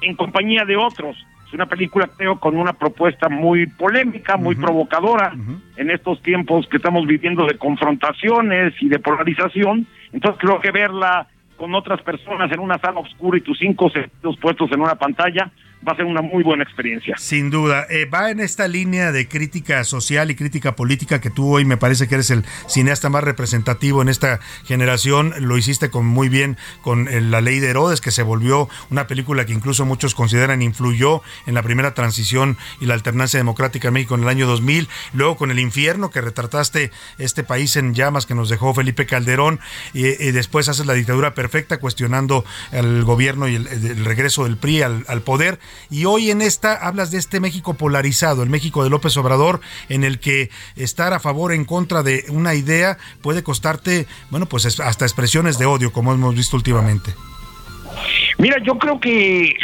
en 0.00 0.16
compañía 0.16 0.64
de 0.64 0.76
otros. 0.76 1.16
Es 1.46 1.52
una 1.52 1.66
película 1.66 2.08
creo 2.16 2.40
con 2.40 2.56
una 2.56 2.72
propuesta 2.72 3.28
muy 3.28 3.66
polémica, 3.66 4.36
muy 4.36 4.56
provocadora 4.56 5.32
en 5.76 5.90
estos 5.90 6.20
tiempos 6.22 6.66
que 6.66 6.78
estamos 6.78 7.06
viviendo 7.06 7.46
de 7.46 7.56
confrontaciones 7.56 8.74
y 8.80 8.88
de 8.88 8.98
polarización. 8.98 9.86
Entonces 10.12 10.40
creo 10.40 10.60
que 10.60 10.72
verla 10.72 11.28
con 11.64 11.74
otras 11.74 12.02
personas 12.02 12.52
en 12.52 12.60
una 12.60 12.76
sala 12.76 13.00
oscura 13.00 13.38
y 13.38 13.40
tus 13.40 13.58
cinco 13.58 13.88
sentidos 13.88 14.36
puestos 14.36 14.70
en 14.70 14.82
una 14.82 14.96
pantalla, 14.96 15.50
va 15.86 15.92
a 15.92 15.96
ser 15.96 16.04
una 16.04 16.22
muy 16.22 16.42
buena 16.42 16.64
experiencia. 16.64 17.16
Sin 17.18 17.50
duda. 17.50 17.86
Eh, 17.90 18.06
va 18.06 18.30
en 18.30 18.40
esta 18.40 18.68
línea 18.68 19.12
de 19.12 19.28
crítica 19.28 19.84
social 19.84 20.30
y 20.30 20.34
crítica 20.34 20.74
política 20.74 21.20
que 21.20 21.30
tú 21.30 21.54
hoy 21.54 21.64
me 21.64 21.76
parece 21.76 22.08
que 22.08 22.14
eres 22.14 22.30
el 22.30 22.44
cineasta 22.66 23.10
más 23.10 23.24
representativo 23.24 24.02
en 24.02 24.08
esta 24.08 24.40
generación. 24.64 25.34
Lo 25.40 25.58
hiciste 25.58 25.90
con 25.90 26.06
muy 26.06 26.28
bien 26.28 26.56
con 26.80 27.08
eh, 27.08 27.20
La 27.20 27.40
Ley 27.40 27.60
de 27.60 27.70
Herodes, 27.70 28.00
que 28.00 28.10
se 28.10 28.22
volvió 28.22 28.68
una 28.90 29.06
película 29.06 29.44
que 29.44 29.52
incluso 29.52 29.84
muchos 29.84 30.14
consideran 30.14 30.62
influyó 30.62 31.22
en 31.46 31.54
la 31.54 31.62
primera 31.62 31.94
transición 31.94 32.56
y 32.80 32.86
la 32.86 32.94
alternancia 32.94 33.38
democrática 33.38 33.88
en 33.88 33.94
México 33.94 34.14
en 34.14 34.22
el 34.22 34.28
año 34.28 34.46
2000. 34.46 34.88
Luego 35.12 35.36
con 35.36 35.50
El 35.50 35.58
Infierno, 35.58 36.10
que 36.10 36.20
retrataste 36.20 36.90
este 37.18 37.44
país 37.44 37.76
en 37.76 37.94
llamas 37.94 38.26
que 38.26 38.34
nos 38.34 38.48
dejó 38.48 38.72
Felipe 38.74 39.06
Calderón. 39.06 39.60
Y, 39.92 40.02
después 40.32 40.68
haces 40.68 40.86
La 40.86 40.94
Dictadura 40.94 41.34
Perfecta, 41.34 41.78
cuestionando 41.78 42.44
el 42.72 43.04
gobierno 43.04 43.48
y 43.48 43.56
el, 43.56 44.04
regreso 44.04 44.44
del 44.44 44.56
PRI 44.56 44.82
al, 44.82 45.04
al 45.08 45.22
poder 45.22 45.58
y 45.90 46.04
hoy 46.04 46.30
en 46.30 46.42
esta 46.42 46.74
hablas 46.74 47.10
de 47.10 47.18
este 47.18 47.40
México 47.40 47.74
polarizado, 47.74 48.42
el 48.42 48.50
México 48.50 48.84
de 48.84 48.90
López 48.90 49.16
Obrador, 49.16 49.60
en 49.88 50.04
el 50.04 50.18
que 50.18 50.50
estar 50.76 51.12
a 51.12 51.20
favor 51.20 51.50
o 51.50 51.54
en 51.54 51.64
contra 51.64 52.02
de 52.02 52.24
una 52.28 52.54
idea 52.54 52.98
puede 53.22 53.42
costarte, 53.42 54.06
bueno, 54.30 54.46
pues 54.46 54.80
hasta 54.80 55.04
expresiones 55.04 55.58
de 55.58 55.66
odio, 55.66 55.92
como 55.92 56.12
hemos 56.12 56.34
visto 56.34 56.56
últimamente. 56.56 57.14
Mira, 58.38 58.58
yo 58.58 58.78
creo 58.78 58.98
que 58.98 59.54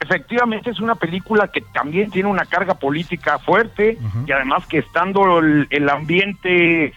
efectivamente 0.00 0.70
es 0.70 0.80
una 0.80 0.94
película 0.94 1.48
que 1.48 1.62
también 1.62 2.10
tiene 2.10 2.28
una 2.28 2.44
carga 2.44 2.74
política 2.74 3.38
fuerte 3.38 3.98
y 4.26 4.32
además 4.32 4.66
que 4.66 4.78
estando 4.78 5.38
el, 5.38 5.88
ambiente 5.88 6.92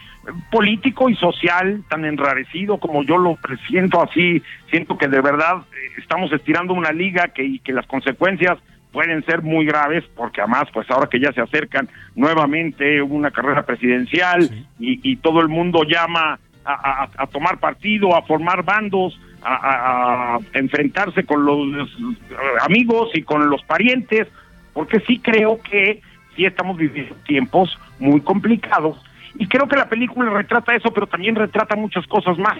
político 0.52 1.10
y 1.10 1.16
social 1.16 1.84
tan 1.90 2.06
enrarecido 2.06 2.78
como 2.78 3.04
yo 3.04 3.18
lo 3.18 3.36
presiento 3.36 4.02
así, 4.02 4.42
siento 4.70 4.98
que 4.98 5.08
de 5.08 5.22
verdad 5.22 5.58
eh, 5.72 5.92
estamos 5.98 6.32
estirando 6.32 6.74
una 6.74 6.92
liga 6.92 7.30
que, 7.30 7.44
y 7.44 7.60
que 7.60 7.74
las 7.74 7.86
consecuencias 7.88 8.58
pueden 8.92 9.26
ser 9.26 9.42
muy 9.42 9.66
graves 9.66 10.04
porque 10.16 10.40
además 10.40 10.66
pues 10.72 10.90
ahora 10.92 11.10
que 11.10 11.20
ya 11.20 11.34
se 11.34 11.42
acercan 11.42 11.90
nuevamente 12.16 13.02
una 13.02 13.32
carrera 13.32 13.66
presidencial 13.66 14.50
y, 14.80 15.16
todo 15.18 15.42
el 15.42 15.50
mundo 15.50 15.84
llama 15.84 16.40
a, 16.64 17.28
tomar 17.32 17.60
partido, 17.60 18.16
a 18.16 18.22
formar 18.22 18.64
bandos, 18.64 19.20
a, 19.44 20.38
enfrentarse 20.54 21.24
con 21.26 21.44
los 21.44 21.90
amigos 22.62 23.10
y 23.16 23.24
con 23.24 23.50
los 23.50 23.64
parientes, 23.64 24.28
porque 24.74 25.00
sí 25.02 25.20
creo 25.20 25.60
que 25.62 26.02
sí 26.36 26.46
estamos 26.46 26.78
viviendo 26.78 27.16
tiempos 27.26 27.78
muy 28.00 28.22
complicados 28.22 28.98
y 29.36 29.48
creo 29.48 29.68
que 29.68 29.76
la 29.76 29.90
película 29.90 30.30
retrata 30.30 30.76
eso, 30.76 30.92
pero 30.94 31.08
también 31.08 31.36
retrata 31.36 31.76
muchas 31.76 32.06
cosas 32.08 32.38
más. 32.38 32.58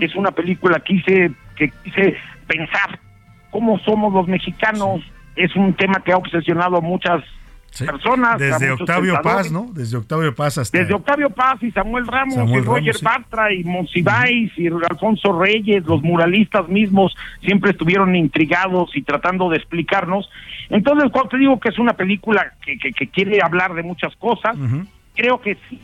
Es 0.00 0.14
una 0.14 0.30
película 0.30 0.80
que 0.80 0.96
quise, 0.96 1.32
que 1.56 1.72
quise 1.82 2.16
pensar 2.46 2.98
cómo 3.50 3.78
somos 3.80 4.12
los 4.12 4.28
mexicanos. 4.28 5.00
Es 5.36 5.54
un 5.56 5.72
tema 5.74 6.02
que 6.04 6.12
ha 6.12 6.16
obsesionado 6.16 6.76
a 6.76 6.80
muchas 6.82 7.22
personas. 7.78 8.38
Desde 8.38 8.70
Octavio 8.72 9.18
Paz, 9.22 9.50
¿no? 9.50 9.70
Desde 9.72 9.96
Octavio 9.96 10.34
Paz 10.34 10.58
hasta... 10.58 10.78
Desde 10.78 10.92
Octavio 10.92 11.30
Paz 11.30 11.62
y 11.62 11.70
Samuel 11.70 12.06
Ramos 12.06 12.50
y 12.50 12.60
Roger 12.60 12.96
Bartra 13.02 13.54
y 13.54 13.64
Monsiváis 13.64 14.52
y 14.58 14.66
Alfonso 14.66 15.38
Reyes, 15.38 15.86
los 15.86 16.02
muralistas 16.02 16.68
mismos 16.68 17.16
siempre 17.42 17.70
estuvieron 17.70 18.14
intrigados 18.14 18.94
y 18.94 19.02
tratando 19.02 19.48
de 19.48 19.56
explicarnos. 19.56 20.28
Entonces, 20.68 21.10
cuando 21.10 21.30
te 21.30 21.38
digo 21.38 21.58
que 21.58 21.70
es 21.70 21.78
una 21.78 21.94
película 21.94 22.52
que, 22.60 22.76
que, 22.78 23.06
quiere 23.08 23.38
hablar 23.42 23.72
de 23.72 23.82
muchas 23.82 24.14
cosas, 24.16 24.54
creo 25.14 25.40
que 25.40 25.56
sí 25.70 25.80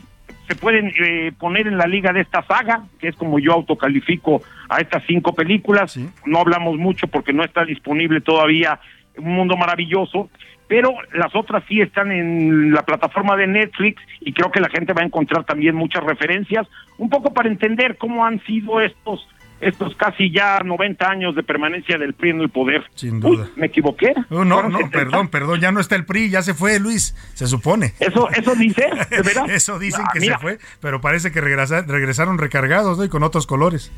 se 0.47 0.55
pueden 0.55 0.93
eh, 0.97 1.33
poner 1.37 1.67
en 1.67 1.77
la 1.77 1.87
liga 1.87 2.13
de 2.13 2.21
esta 2.21 2.41
saga, 2.43 2.83
que 2.99 3.09
es 3.09 3.15
como 3.15 3.37
yo 3.37 3.53
autocalifico 3.53 4.41
a 4.69 4.79
estas 4.79 5.03
cinco 5.05 5.33
películas. 5.33 5.99
No 6.25 6.39
hablamos 6.39 6.77
mucho 6.77 7.07
porque 7.07 7.33
no 7.33 7.43
está 7.43 7.65
disponible 7.65 8.21
todavía 8.21 8.79
Un 9.17 9.33
Mundo 9.33 9.57
Maravilloso, 9.57 10.29
pero 10.67 10.93
las 11.13 11.35
otras 11.35 11.63
sí 11.67 11.81
están 11.81 12.11
en 12.11 12.71
la 12.71 12.83
plataforma 12.83 13.35
de 13.35 13.47
Netflix 13.47 14.01
y 14.21 14.31
creo 14.33 14.51
que 14.51 14.61
la 14.61 14.69
gente 14.69 14.93
va 14.93 15.01
a 15.01 15.05
encontrar 15.05 15.43
también 15.43 15.75
muchas 15.75 16.03
referencias, 16.03 16.67
un 16.97 17.09
poco 17.09 17.33
para 17.33 17.49
entender 17.49 17.97
cómo 17.97 18.25
han 18.25 18.39
sido 18.45 18.79
estos 18.79 19.27
estos 19.59 19.95
casi 19.95 20.31
ya 20.31 20.59
90 20.63 21.09
años 21.09 21.35
de 21.35 21.43
permanencia 21.43 21.97
del 21.97 22.13
PRI 22.13 22.31
en 22.31 22.41
el 22.41 22.49
poder. 22.49 22.83
Sin 22.95 23.19
duda. 23.19 23.47
¿Me 23.55 23.67
equivoqué? 23.67 24.13
no, 24.29 24.45
no, 24.45 24.89
perdón, 24.91 25.29
perdón, 25.29 25.59
ya 25.59 25.71
no 25.71 25.79
está 25.79 25.95
el 25.95 26.05
PRI, 26.05 26.29
ya 26.29 26.41
se 26.41 26.53
fue 26.53 26.79
Luis, 26.79 27.15
se 27.33 27.47
supone. 27.47 27.93
¿Eso 27.99 28.29
eso 28.31 28.55
dice? 28.55 28.89
eso 29.49 29.79
dicen 29.79 30.05
ah, 30.05 30.11
que 30.13 30.21
se 30.21 30.37
fue, 30.37 30.59
pero 30.79 31.01
parece 31.01 31.31
que 31.31 31.41
regresaron 31.41 32.37
recargados 32.37 32.97
¿no? 32.97 33.03
y 33.03 33.09
con 33.09 33.23
otros 33.23 33.47
colores. 33.47 33.91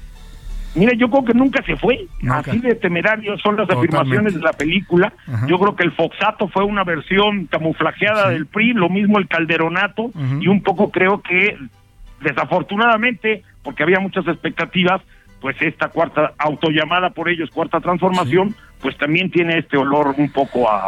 Mira, 0.76 0.94
yo 0.95 1.10
creo 1.10 1.26
que 1.26 1.34
nunca 1.34 1.64
se 1.64 1.76
fue. 1.76 2.07
Así 2.30 2.60
de 2.60 2.76
temerarios 2.76 3.41
son 3.41 3.57
las 3.57 3.69
afirmaciones 3.69 4.36
de 4.36 4.41
la 4.41 4.53
película. 4.53 5.14
Yo 5.48 5.60
creo 5.60 5.76
que 5.76 5.84
el 5.84 5.91
Foxato 5.91 6.48
fue 6.48 6.64
una 6.64 6.84
versión 6.84 7.45
camuflajeada 7.48 8.30
del 8.30 8.45
PRI, 8.45 8.73
lo 8.73 8.90
mismo 8.90 9.18
el 9.18 9.27
Calderonato, 9.27 10.11
y 10.40 10.48
un 10.48 10.61
poco 10.61 10.91
creo 10.91 11.22
que, 11.22 11.57
desafortunadamente, 12.22 13.44
porque 13.64 13.84
había 13.84 13.99
muchas 13.99 14.27
expectativas, 14.27 15.02
pues 15.41 15.56
esta 15.61 15.90
cuarta 15.90 16.34
autollamada 16.38 17.11
por 17.11 17.30
ellos, 17.30 17.49
cuarta 17.49 17.80
transformación, 17.80 18.56
pues 18.82 18.98
también 18.98 19.30
tiene 19.30 19.60
este 19.60 19.78
olor 19.78 20.16
un 20.18 20.32
poco 20.32 20.70
a, 20.70 20.88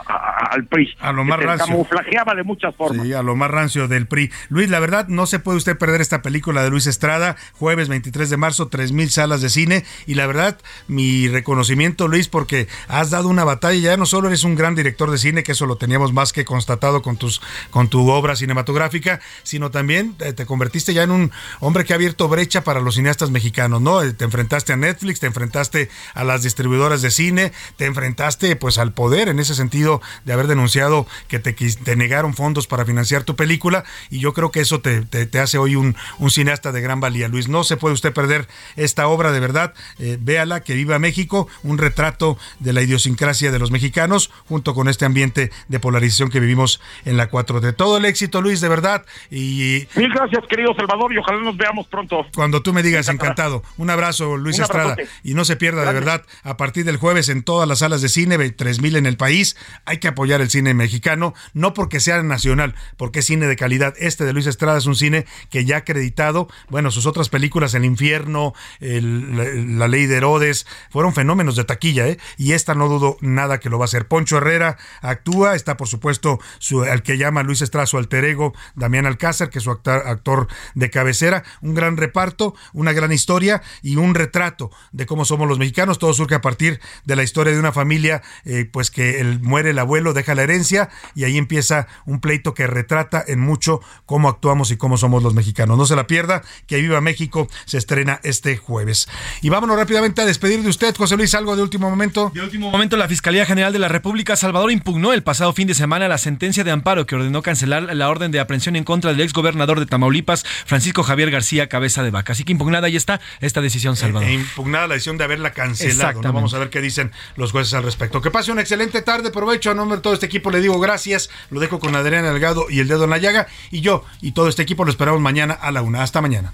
al 0.52 0.66
PRI. 0.66 0.96
A 1.00 1.12
lo 1.12 1.24
más 1.24 1.40
que 1.40 1.46
rancio. 1.46 1.68
camuflajeaba 1.68 2.36
de 2.36 2.44
muchas 2.44 2.76
formas. 2.76 3.06
Sí, 3.06 3.14
a 3.14 3.22
lo 3.22 3.36
más 3.36 3.52
rancio 3.52 3.88
del 3.88 4.08
PRI. 4.08 4.32
Luis, 4.50 4.70
la 4.70 4.80
verdad, 4.80 5.08
no 5.08 5.26
se 5.26 5.40
puede 5.40 5.58
usted 5.58 5.78
perder 5.78 6.02
esta 6.02 6.22
película 6.22 6.64
de 6.64 6.70
Luis 6.70 6.88
Estrada, 6.88 7.36
jueves 7.54 7.90
23 7.90 8.30
de 8.30 8.38
marzo, 8.38 8.70
3.000 8.70 9.10
salas 9.10 9.42
de 9.42 9.50
cine. 9.50 9.84
Y 10.06 10.16
la 10.16 10.26
verdad, 10.28 10.58
mi 10.88 11.28
reconocimiento, 11.28 12.08
Luis, 12.08 12.28
porque 12.28 12.68
has 12.88 13.10
dado 13.10 13.28
una 13.28 13.44
batalla. 13.44 13.92
Ya 13.92 13.98
no 13.98 14.06
solo 14.06 14.28
eres 14.28 14.44
un 14.44 14.56
gran 14.56 14.76
director 14.76 15.12
de 15.12 15.18
cine, 15.18 15.44
que 15.44 15.52
eso 15.52 15.66
lo 15.66 15.76
teníamos 15.76 16.14
más 16.14 16.34
que 16.34 16.46
constatado 16.46 17.02
con, 17.02 17.18
tus, 17.18 17.42
con 17.70 17.90
tu 17.90 18.10
obra 18.10 18.36
cinematográfica, 18.36 19.20
sino 19.44 19.72
también 19.72 20.16
eh, 20.20 20.34
te 20.34 20.46
convertiste 20.46 20.94
ya 20.94 21.04
en 21.04 21.12
un 21.12 21.32
hombre 21.60 21.84
que 21.84 21.94
ha 21.94 21.96
abierto 21.98 22.28
brecha 22.28 22.64
para 22.64 22.80
los 22.80 22.96
cineastas 22.96 23.32
mexicanos, 23.32 23.82
¿no? 23.82 24.02
Eh, 24.02 24.14
te 24.14 24.26
enfrentaste 24.26 24.74
a 24.74 24.78
Netflix, 24.78 25.20
te 25.20 25.28
enfrentaste 25.28 25.90
a 26.14 26.24
las 26.24 26.44
distribuidoras 26.44 27.02
de 27.02 27.12
cine, 27.12 27.52
te 27.82 27.88
enfrentaste 27.88 28.56
pues 28.56 28.78
al 28.78 28.94
poder 28.94 29.28
en 29.28 29.40
ese 29.40 29.56
sentido 29.56 30.04
de 30.24 30.34
haber 30.34 30.46
denunciado 30.46 31.08
que 31.28 31.40
te, 31.40 31.54
te 31.54 31.96
negaron 31.96 32.36
fondos 32.36 32.68
para 32.68 32.86
financiar 32.86 33.24
tu 33.24 33.36
película 33.36 33.84
y 34.12 34.20
yo 34.20 34.34
creo 34.34 34.52
que 34.52 34.60
eso 34.60 34.82
te, 34.82 35.02
te, 35.02 35.40
hace 35.40 35.58
hoy 35.58 35.76
un, 35.76 35.96
un, 36.20 36.30
cineasta 36.30 36.72
de 36.72 36.80
gran 36.80 37.00
valía. 37.00 37.28
Luis, 37.28 37.48
no 37.48 37.64
se 37.64 37.78
puede 37.78 37.96
usted 37.96 38.14
perder 38.14 38.48
esta 38.76 39.08
obra 39.08 39.32
de 39.32 39.40
verdad, 39.40 39.74
eh, 39.98 40.20
véala, 40.22 40.60
que 40.60 40.76
viva 40.76 41.00
México, 41.00 41.48
un 41.64 41.80
retrato 41.80 42.38
de 42.60 42.72
la 42.72 42.84
idiosincrasia 42.84 43.52
de 43.52 43.58
los 43.58 43.72
mexicanos 43.72 44.30
junto 44.48 44.76
con 44.76 44.88
este 44.88 45.06
ambiente 45.06 45.50
de 45.68 45.80
polarización 45.80 46.30
que 46.30 46.40
vivimos 46.40 46.82
en 47.06 47.18
la 47.18 47.30
4 47.30 47.62
de 47.62 47.74
Todo 47.74 47.98
el 47.98 48.06
éxito, 48.06 48.44
Luis, 48.44 48.62
de 48.62 48.70
verdad. 48.70 49.08
Y... 49.32 49.88
Mil 49.96 50.14
gracias, 50.14 50.46
querido 50.48 50.76
Salvador, 50.76 51.12
y 51.14 51.18
ojalá 51.18 51.42
nos 51.42 51.58
veamos 51.58 51.88
pronto. 51.88 52.28
Cuando 52.36 52.62
tú 52.62 52.74
me 52.74 52.84
digas, 52.84 53.10
encantado. 53.10 53.64
Un 53.78 53.90
abrazo, 53.90 54.38
Luis 54.38 54.60
Estrada. 54.60 54.96
Y 55.24 55.34
no 55.34 55.46
se 55.46 55.56
pierda, 55.56 55.84
de 55.84 55.94
verdad, 55.94 56.24
a 56.44 56.58
partir 56.58 56.86
del 56.86 56.98
jueves 56.98 57.28
en 57.30 57.42
todas 57.42 57.71
las 57.72 57.80
salas 57.80 58.02
de 58.02 58.10
cine, 58.10 58.38
3.000 58.38 58.98
en 58.98 59.06
el 59.06 59.18
país. 59.18 59.56
Hay 59.86 59.98
que 59.98 60.10
apoyar 60.10 60.42
el 60.42 60.50
cine 60.50 60.74
mexicano, 60.74 61.34
no 61.54 61.74
porque 61.74 62.00
sea 62.00 62.22
nacional, 62.22 62.76
porque 62.98 63.20
es 63.20 63.26
cine 63.26 63.48
de 63.48 63.56
calidad. 63.56 63.94
Este 63.98 64.26
de 64.26 64.34
Luis 64.34 64.46
Estrada 64.46 64.78
es 64.78 64.86
un 64.86 64.96
cine 64.96 65.26
que 65.50 65.64
ya 65.64 65.76
ha 65.76 65.80
acreditado, 65.80 66.50
bueno, 66.70 66.92
sus 66.92 67.06
otras 67.06 67.30
películas, 67.30 67.74
El 67.74 67.86
Infierno, 67.86 68.54
la, 68.82 69.88
Ley 69.88 70.06
de 70.06 70.18
Herodes, 70.18 70.68
fueron 70.90 71.14
fenómenos 71.14 71.56
de 71.56 71.64
taquilla, 71.64 72.08
¿eh? 72.08 72.18
Y 72.38 72.52
esta 72.52 72.76
no 72.76 72.90
dudo 72.90 73.18
nada 73.22 73.60
que 73.60 73.70
lo 73.70 73.80
va 73.80 73.86
a 73.86 73.88
hacer. 73.88 74.08
Poncho 74.08 74.38
Herrera 74.38 74.78
actúa, 75.02 75.56
está 75.56 75.78
por 75.78 75.88
supuesto 75.88 76.40
su, 76.60 76.84
el 76.84 77.04
que 77.04 77.18
llama 77.18 77.44
Luis 77.44 77.62
Estrada 77.62 77.88
su 77.88 77.98
alter 77.98 78.26
ego, 78.26 78.54
Damián 78.76 79.06
Alcázar, 79.06 79.50
que 79.50 79.60
es 79.60 79.64
su 79.64 79.72
actor, 79.72 80.04
actor 80.06 80.48
de 80.76 80.90
cabecera. 80.90 81.44
Un 81.62 81.74
gran 81.74 81.96
reparto, 81.96 82.54
una 82.74 82.92
gran 82.92 83.14
historia 83.14 83.62
y 83.82 83.96
un 83.96 84.14
retrato 84.14 84.72
de 84.92 85.06
cómo 85.06 85.24
somos 85.24 85.48
los 85.48 85.58
mexicanos. 85.58 86.00
Todo 86.00 86.14
surge 86.14 86.36
a 86.36 86.42
partir 86.42 86.82
de 87.06 87.16
la 87.16 87.24
historia 87.24 87.54
de 87.54 87.60
una 87.62 87.72
familia, 87.72 88.22
eh, 88.46 88.70
pues 88.72 88.92
que 88.92 89.20
el, 89.20 89.40
muere 89.40 89.72
el 89.72 89.80
abuelo, 89.80 90.14
deja 90.14 90.36
la 90.36 90.44
herencia 90.44 90.90
y 91.16 91.24
ahí 91.24 91.38
empieza 91.38 91.88
un 92.06 92.20
pleito 92.20 92.54
que 92.54 92.68
retrata 92.68 93.24
en 93.26 93.40
mucho 93.40 93.82
cómo 94.06 94.30
actuamos 94.30 94.72
y 94.72 94.78
cómo 94.78 94.98
somos 94.98 95.24
los 95.24 95.34
mexicanos. 95.34 95.78
No 95.78 95.86
se 95.86 95.96
la 95.96 96.08
pierda, 96.08 96.42
que 96.68 96.82
Viva 96.82 97.02
México 97.02 97.48
se 97.66 97.78
estrena 97.78 98.20
este 98.24 98.58
jueves. 98.58 99.08
Y 99.42 99.50
vámonos 99.50 99.78
rápidamente 99.78 100.22
a 100.22 100.26
despedir 100.26 100.62
de 100.62 100.70
usted, 100.70 100.96
José 100.96 101.16
Luis, 101.18 101.34
algo 101.36 101.56
de 101.56 101.64
último 101.64 101.90
momento. 101.90 102.32
De 102.34 102.42
último 102.42 102.72
momento, 102.72 102.98
la 102.98 103.08
Fiscalía 103.08 103.46
General 103.46 103.72
de 103.72 103.80
la 103.80 103.88
República 103.88 104.36
Salvador 104.36 104.72
impugnó 104.72 105.14
el 105.14 105.24
pasado 105.24 105.54
fin 105.54 105.68
de 105.68 105.74
semana 105.74 106.08
la 106.08 106.18
sentencia 106.18 106.64
de 106.64 106.72
amparo 106.72 107.06
que 107.06 107.16
ordenó 107.16 107.42
cancelar 107.42 107.96
la 107.96 108.10
orden 108.10 108.32
de 108.32 108.40
aprehensión 108.40 108.76
en 108.76 108.84
contra 108.84 109.12
del 109.12 109.22
exgobernador 109.22 109.80
de 109.80 109.86
Tamaulipas, 109.86 110.44
Francisco 110.66 111.04
Javier 111.04 111.32
García 111.32 111.70
Cabeza 111.70 112.04
de 112.04 112.12
Vaca. 112.12 112.34
Así 112.34 112.44
que 112.44 112.52
impugnada 112.52 112.88
ahí 112.88 112.96
está 112.96 113.22
esta 113.40 113.62
decisión, 113.62 113.96
Salvador. 113.96 114.28
Eh, 114.28 114.34
impugnada 114.34 114.88
la 114.88 114.94
decisión 114.96 115.18
de 115.18 115.24
haberla 115.24 115.52
cancelado. 115.52 116.22
Vamos 116.22 116.54
a 116.54 116.60
ver 116.60 116.70
qué 116.70 116.82
dicen 116.82 117.12
los 117.36 117.51
jueces 117.52 117.74
al 117.74 117.84
respecto. 117.84 118.22
Que 118.22 118.32
pase 118.32 118.52
una 118.52 118.62
excelente 118.62 119.02
tarde, 119.02 119.32
provecho. 119.32 119.72
A 119.72 119.74
nombre 119.74 119.98
de 119.98 120.02
todo 120.02 120.14
este 120.14 120.26
equipo 120.26 120.52
le 120.52 120.62
digo 120.62 120.80
gracias. 120.80 121.30
Lo 121.50 121.60
dejo 121.60 121.80
con 121.80 121.96
Adriana 121.96 122.32
Delgado 122.32 122.70
y 122.70 122.80
el 122.80 122.88
dedo 122.88 123.06
en 123.06 123.10
la 123.10 123.18
llaga. 123.18 123.48
Y 123.70 123.82
yo 123.82 124.04
y 124.22 124.32
todo 124.32 124.48
este 124.48 124.62
equipo 124.62 124.86
lo 124.86 124.92
esperamos 124.92 125.22
mañana 125.22 125.54
a 125.54 125.72
la 125.72 125.82
una. 125.82 126.04
Hasta 126.04 126.22
mañana. 126.22 126.54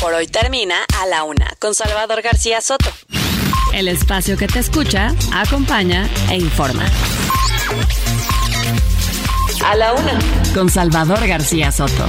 Por 0.00 0.12
hoy 0.12 0.26
termina 0.26 0.76
a 1.00 1.06
la 1.06 1.24
una 1.24 1.52
con 1.58 1.74
Salvador 1.74 2.22
García 2.22 2.60
Soto. 2.60 2.90
El 3.72 3.88
espacio 3.88 4.36
que 4.36 4.46
te 4.46 4.58
escucha, 4.58 5.14
acompaña 5.32 6.08
e 6.30 6.36
informa. 6.36 6.84
A 9.64 9.74
la 9.74 9.94
una 9.94 10.18
con 10.54 10.70
Salvador 10.70 11.26
García 11.26 11.72
Soto. 11.72 12.08